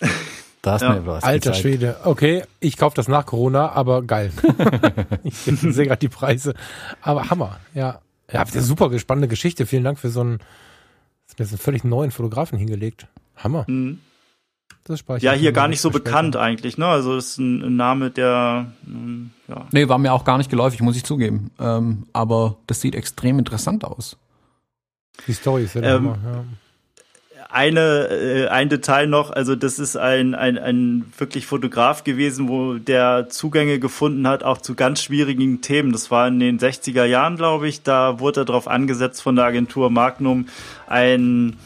Da 0.62 0.74
hast 0.74 0.82
ja. 0.82 0.94
mir 0.94 1.04
was 1.06 1.24
Alter 1.24 1.50
gezeigt. 1.50 1.56
Schwede. 1.58 1.96
Okay, 2.04 2.44
ich 2.60 2.76
kaufe 2.76 2.94
das 2.94 3.08
nach 3.08 3.26
Corona, 3.26 3.72
aber 3.72 4.02
geil. 4.02 4.30
ich 5.24 5.36
sehe 5.36 5.86
gerade 5.86 5.98
die 5.98 6.08
Preise. 6.08 6.54
Aber 7.02 7.30
Hammer, 7.30 7.58
ja. 7.74 8.00
Ja, 8.32 8.40
habt 8.40 8.54
ihr 8.54 8.62
super 8.62 8.96
spannende 8.98 9.28
Geschichte. 9.28 9.66
Vielen 9.66 9.82
Dank 9.82 9.98
für 9.98 10.08
so 10.08 10.20
einen, 10.20 10.38
das 11.36 11.48
einen 11.48 11.58
völlig 11.58 11.82
neuen 11.82 12.12
Fotografen 12.12 12.58
hingelegt. 12.58 13.08
Hammer. 13.36 13.64
Mhm. 13.68 13.98
Das 14.84 15.04
ja, 15.20 15.32
hier 15.32 15.52
gar 15.52 15.68
nicht 15.68 15.80
so 15.80 15.90
bekannt 15.90 16.34
eigentlich, 16.34 16.76
ne? 16.76 16.86
Also 16.86 17.14
das 17.14 17.26
ist 17.26 17.38
ein, 17.38 17.62
ein 17.62 17.76
Name, 17.76 18.10
der 18.10 18.72
ähm, 18.84 19.30
ja. 19.46 19.66
Nee, 19.70 19.88
war 19.88 19.98
mir 19.98 20.12
auch 20.12 20.24
gar 20.24 20.38
nicht 20.38 20.50
geläufig, 20.50 20.80
muss 20.80 20.96
ich 20.96 21.04
zugeben. 21.04 21.52
Ähm, 21.60 22.06
aber 22.12 22.56
das 22.66 22.80
sieht 22.80 22.96
extrem 22.96 23.38
interessant 23.38 23.84
aus. 23.84 24.16
Die 25.28 25.34
Story 25.34 25.64
ist 25.64 25.74
ja, 25.74 25.82
ähm, 25.82 26.10
Hammer, 26.10 26.18
ja 26.24 26.44
eine, 27.52 28.08
äh, 28.08 28.48
ein 28.48 28.70
Detail 28.70 29.06
noch, 29.06 29.30
also 29.30 29.54
das 29.54 29.78
ist 29.78 29.96
ein, 29.96 30.34
ein, 30.34 30.56
ein 30.56 31.12
wirklich 31.18 31.46
Fotograf 31.46 32.02
gewesen, 32.02 32.48
wo 32.48 32.74
der 32.74 33.28
Zugänge 33.28 33.78
gefunden 33.78 34.26
hat, 34.26 34.42
auch 34.42 34.58
zu 34.58 34.74
ganz 34.74 35.02
schwierigen 35.02 35.60
Themen. 35.60 35.92
Das 35.92 36.10
war 36.10 36.26
in 36.28 36.40
den 36.40 36.58
60er 36.58 37.04
Jahren, 37.04 37.36
glaube 37.36 37.68
ich. 37.68 37.82
Da 37.82 38.20
wurde 38.20 38.40
er 38.40 38.44
darauf 38.46 38.68
angesetzt 38.68 39.22
von 39.22 39.36
der 39.36 39.44
Agentur 39.44 39.90
Magnum, 39.90 40.46
einen 40.86 41.58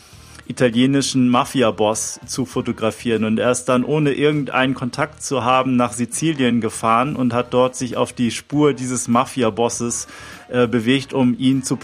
italienischen 0.48 1.28
Mafia-Boss 1.28 2.20
zu 2.26 2.46
fotografieren. 2.46 3.24
Und 3.24 3.38
er 3.38 3.52
ist 3.52 3.66
dann, 3.66 3.84
ohne 3.84 4.12
irgendeinen 4.12 4.74
Kontakt 4.74 5.22
zu 5.22 5.44
haben, 5.44 5.76
nach 5.76 5.92
Sizilien 5.92 6.60
gefahren 6.60 7.14
und 7.14 7.32
hat 7.32 7.54
dort 7.54 7.76
sich 7.76 7.96
auf 7.96 8.12
die 8.12 8.32
Spur 8.32 8.72
dieses 8.72 9.06
Mafia-Bosses 9.06 10.08
äh, 10.48 10.66
bewegt, 10.66 11.12
um 11.12 11.36
ihn 11.38 11.62
zu 11.62 11.78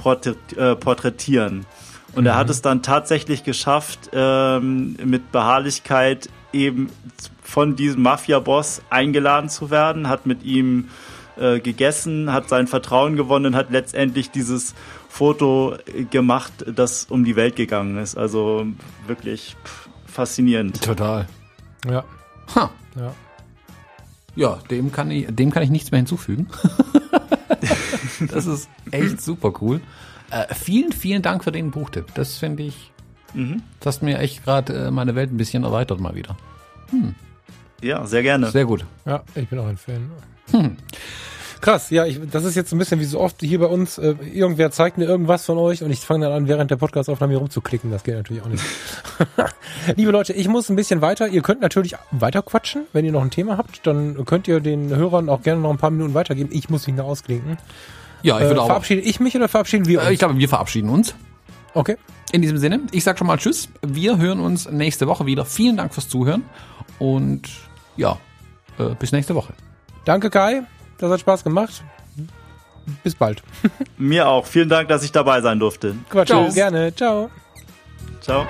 äh, 0.57 0.75
porträtieren. 0.75 1.67
Und 2.15 2.23
mhm. 2.23 2.29
er 2.29 2.37
hat 2.37 2.51
es 2.51 2.63
dann 2.63 2.83
tatsächlich 2.83 3.45
geschafft, 3.45 4.11
ähm, 4.13 4.97
mit 5.05 5.33
Beharrlichkeit 5.33 6.29
eben 6.53 6.91
von 7.43 7.77
diesem 7.77 8.03
Mafia-Boss 8.03 8.83
eingeladen 8.91 9.49
zu 9.49 9.71
werden, 9.71 10.09
hat 10.09 10.27
mit 10.27 10.43
ihm 10.43 10.89
äh, 11.37 11.61
gegessen, 11.61 12.33
hat 12.33 12.49
sein 12.49 12.67
Vertrauen 12.67 13.17
gewonnen 13.17 13.47
und 13.47 13.57
hat 13.57 13.71
letztendlich 13.71 14.31
dieses 14.31 14.75
Foto 15.09 15.77
gemacht, 16.11 16.53
das 16.67 17.07
um 17.07 17.25
die 17.25 17.37
Welt 17.37 17.57
gegangen 17.57 17.99
ist. 17.99 18.17
Also 18.17 18.67
wirklich 19.07 19.57
pff, 19.65 19.89
faszinierend. 20.07 20.83
Total. 20.83 21.27
Ja. 21.87 22.05
Ha. 22.55 22.71
Ja. 22.97 23.15
Ja, 24.35 24.59
dem 24.71 24.93
kann 24.93 25.11
ich, 25.11 25.27
dem 25.29 25.51
kann 25.51 25.63
ich 25.63 25.71
nichts 25.71 25.91
mehr 25.91 25.99
hinzufügen. 25.99 26.49
das 28.31 28.47
ist 28.47 28.69
echt 28.91 29.21
super 29.21 29.53
cool. 29.61 29.81
Äh, 30.33 30.55
vielen, 30.55 30.93
vielen 30.93 31.21
Dank 31.21 31.45
für 31.45 31.53
den 31.53 31.71
Buchtipp. 31.71 32.15
Das 32.15 32.39
finde 32.39 32.63
ich, 32.63 32.91
mhm. 33.35 33.63
das 33.81 33.97
hast 33.97 34.03
mir 34.03 34.19
echt 34.19 34.45
gerade 34.45 34.87
äh, 34.87 34.91
meine 34.91 35.15
Welt 35.15 35.31
ein 35.31 35.37
bisschen 35.37 35.63
erweitert 35.63 36.01
mal 36.01 36.15
wieder. 36.15 36.37
Hm. 36.91 37.15
Ja, 37.83 38.07
sehr 38.07 38.23
gerne. 38.23 38.51
Sehr 38.51 38.65
gut. 38.65 38.85
Ja, 39.05 39.23
ich 39.35 39.49
bin 39.49 39.59
auch 39.59 39.67
ein 39.67 39.77
Fan. 39.77 40.11
Hm. 40.51 40.77
Krass, 41.61 41.91
ja, 41.91 42.07
ich, 42.07 42.19
das 42.31 42.45
ist 42.45 42.57
jetzt 42.57 42.73
ein 42.73 42.79
bisschen 42.79 42.99
wie 42.99 43.05
so 43.05 43.21
oft 43.21 43.41
hier 43.41 43.61
bei 43.61 43.67
uns. 43.67 43.99
Äh, 43.99 44.15
irgendwer 44.33 44.71
zeigt 44.71 44.99
mir 44.99 45.05
irgendwas 45.05 45.45
von 45.45 45.59
euch 45.59 45.83
und 45.83 45.91
ich 45.91 46.01
fange 46.01 46.25
dann 46.25 46.35
an, 46.35 46.49
während 46.49 46.71
der 46.71 46.77
Podcastaufnahme 46.77 47.35
hier 47.35 47.39
rumzuklicken. 47.39 47.91
Das 47.91 48.03
geht 48.03 48.15
natürlich 48.15 48.43
auch 48.43 48.49
nicht. 48.49 48.65
Liebe 49.97 50.11
Leute, 50.13 50.33
ich 50.33 50.49
muss 50.49 50.71
ein 50.71 50.77
bisschen 50.77 51.03
weiter. 51.03 51.29
Ihr 51.29 51.43
könnt 51.43 51.61
natürlich 51.61 51.95
weiter 52.11 52.43
quatschen. 52.43 52.87
Wenn 52.93 53.05
ihr 53.05 53.13
noch 53.13 53.23
ein 53.23 53.31
Thema 53.31 53.59
habt, 53.59 53.87
dann 53.87 54.25
könnt 54.25 54.49
ihr 54.49 54.61
den 54.61 54.97
Hörern 54.97 55.29
auch 55.29 55.43
gerne 55.43 55.61
noch 55.61 55.71
ein 55.71 55.79
paar 55.79 55.91
Minuten 55.91 56.15
weitergeben. 56.15 56.49
Ich 56.53 56.71
muss 56.71 56.87
mich 56.87 56.97
noch 56.97 57.07
ausklinken. 57.07 57.59
Ja, 58.23 58.39
ich 58.39 58.45
würde 58.45 58.57
äh, 58.57 58.63
auch. 58.63 58.67
Verabschiede 58.67 59.01
ich 59.03 59.21
mich 59.21 59.37
oder 59.37 59.49
verabschieden 59.49 59.87
wir 59.87 60.01
uns? 60.01 60.09
Äh, 60.09 60.13
ich 60.13 60.19
glaube, 60.19 60.39
wir 60.39 60.49
verabschieden 60.49 60.89
uns. 60.89 61.15
Okay. 61.75 61.97
In 62.33 62.43
diesem 62.43 62.59
Sinne, 62.59 62.81
ich 62.93 63.05
sage 63.05 63.19
schon 63.19 63.27
mal 63.27 63.37
Tschüss. 63.37 63.69
Wir 63.83 64.19
hören 64.19 64.41
uns 64.41 64.71
nächste 64.71 65.07
Woche 65.07 65.27
wieder. 65.27 65.45
Vielen 65.45 65.77
Dank 65.77 65.93
fürs 65.93 66.09
Zuhören 66.09 66.45
und 66.99 67.49
ja, 67.97 68.19
äh, 68.79 68.95
bis 68.99 69.13
nächste 69.13 69.35
Woche. 69.35 69.53
Danke 70.05 70.31
Kai, 70.31 70.63
das 70.99 71.11
hat 71.11 71.21
Spaß 71.21 71.45
gemacht. 71.45 71.83
Bis 73.05 73.15
bald. 73.15 73.43
Mir 73.97 74.29
auch. 74.29 74.47
Vielen 74.47 74.69
Dank, 74.69 74.89
dass 74.89 75.05
ich 75.05 75.13
dabei 75.13 75.41
sein 75.41 75.59
durfte. 75.59 75.95
Quatsch, 76.11 76.29
Ciao. 76.29 76.49
gerne. 76.51 76.95
Ciao. 76.95 77.31
Ciao. 78.21 78.47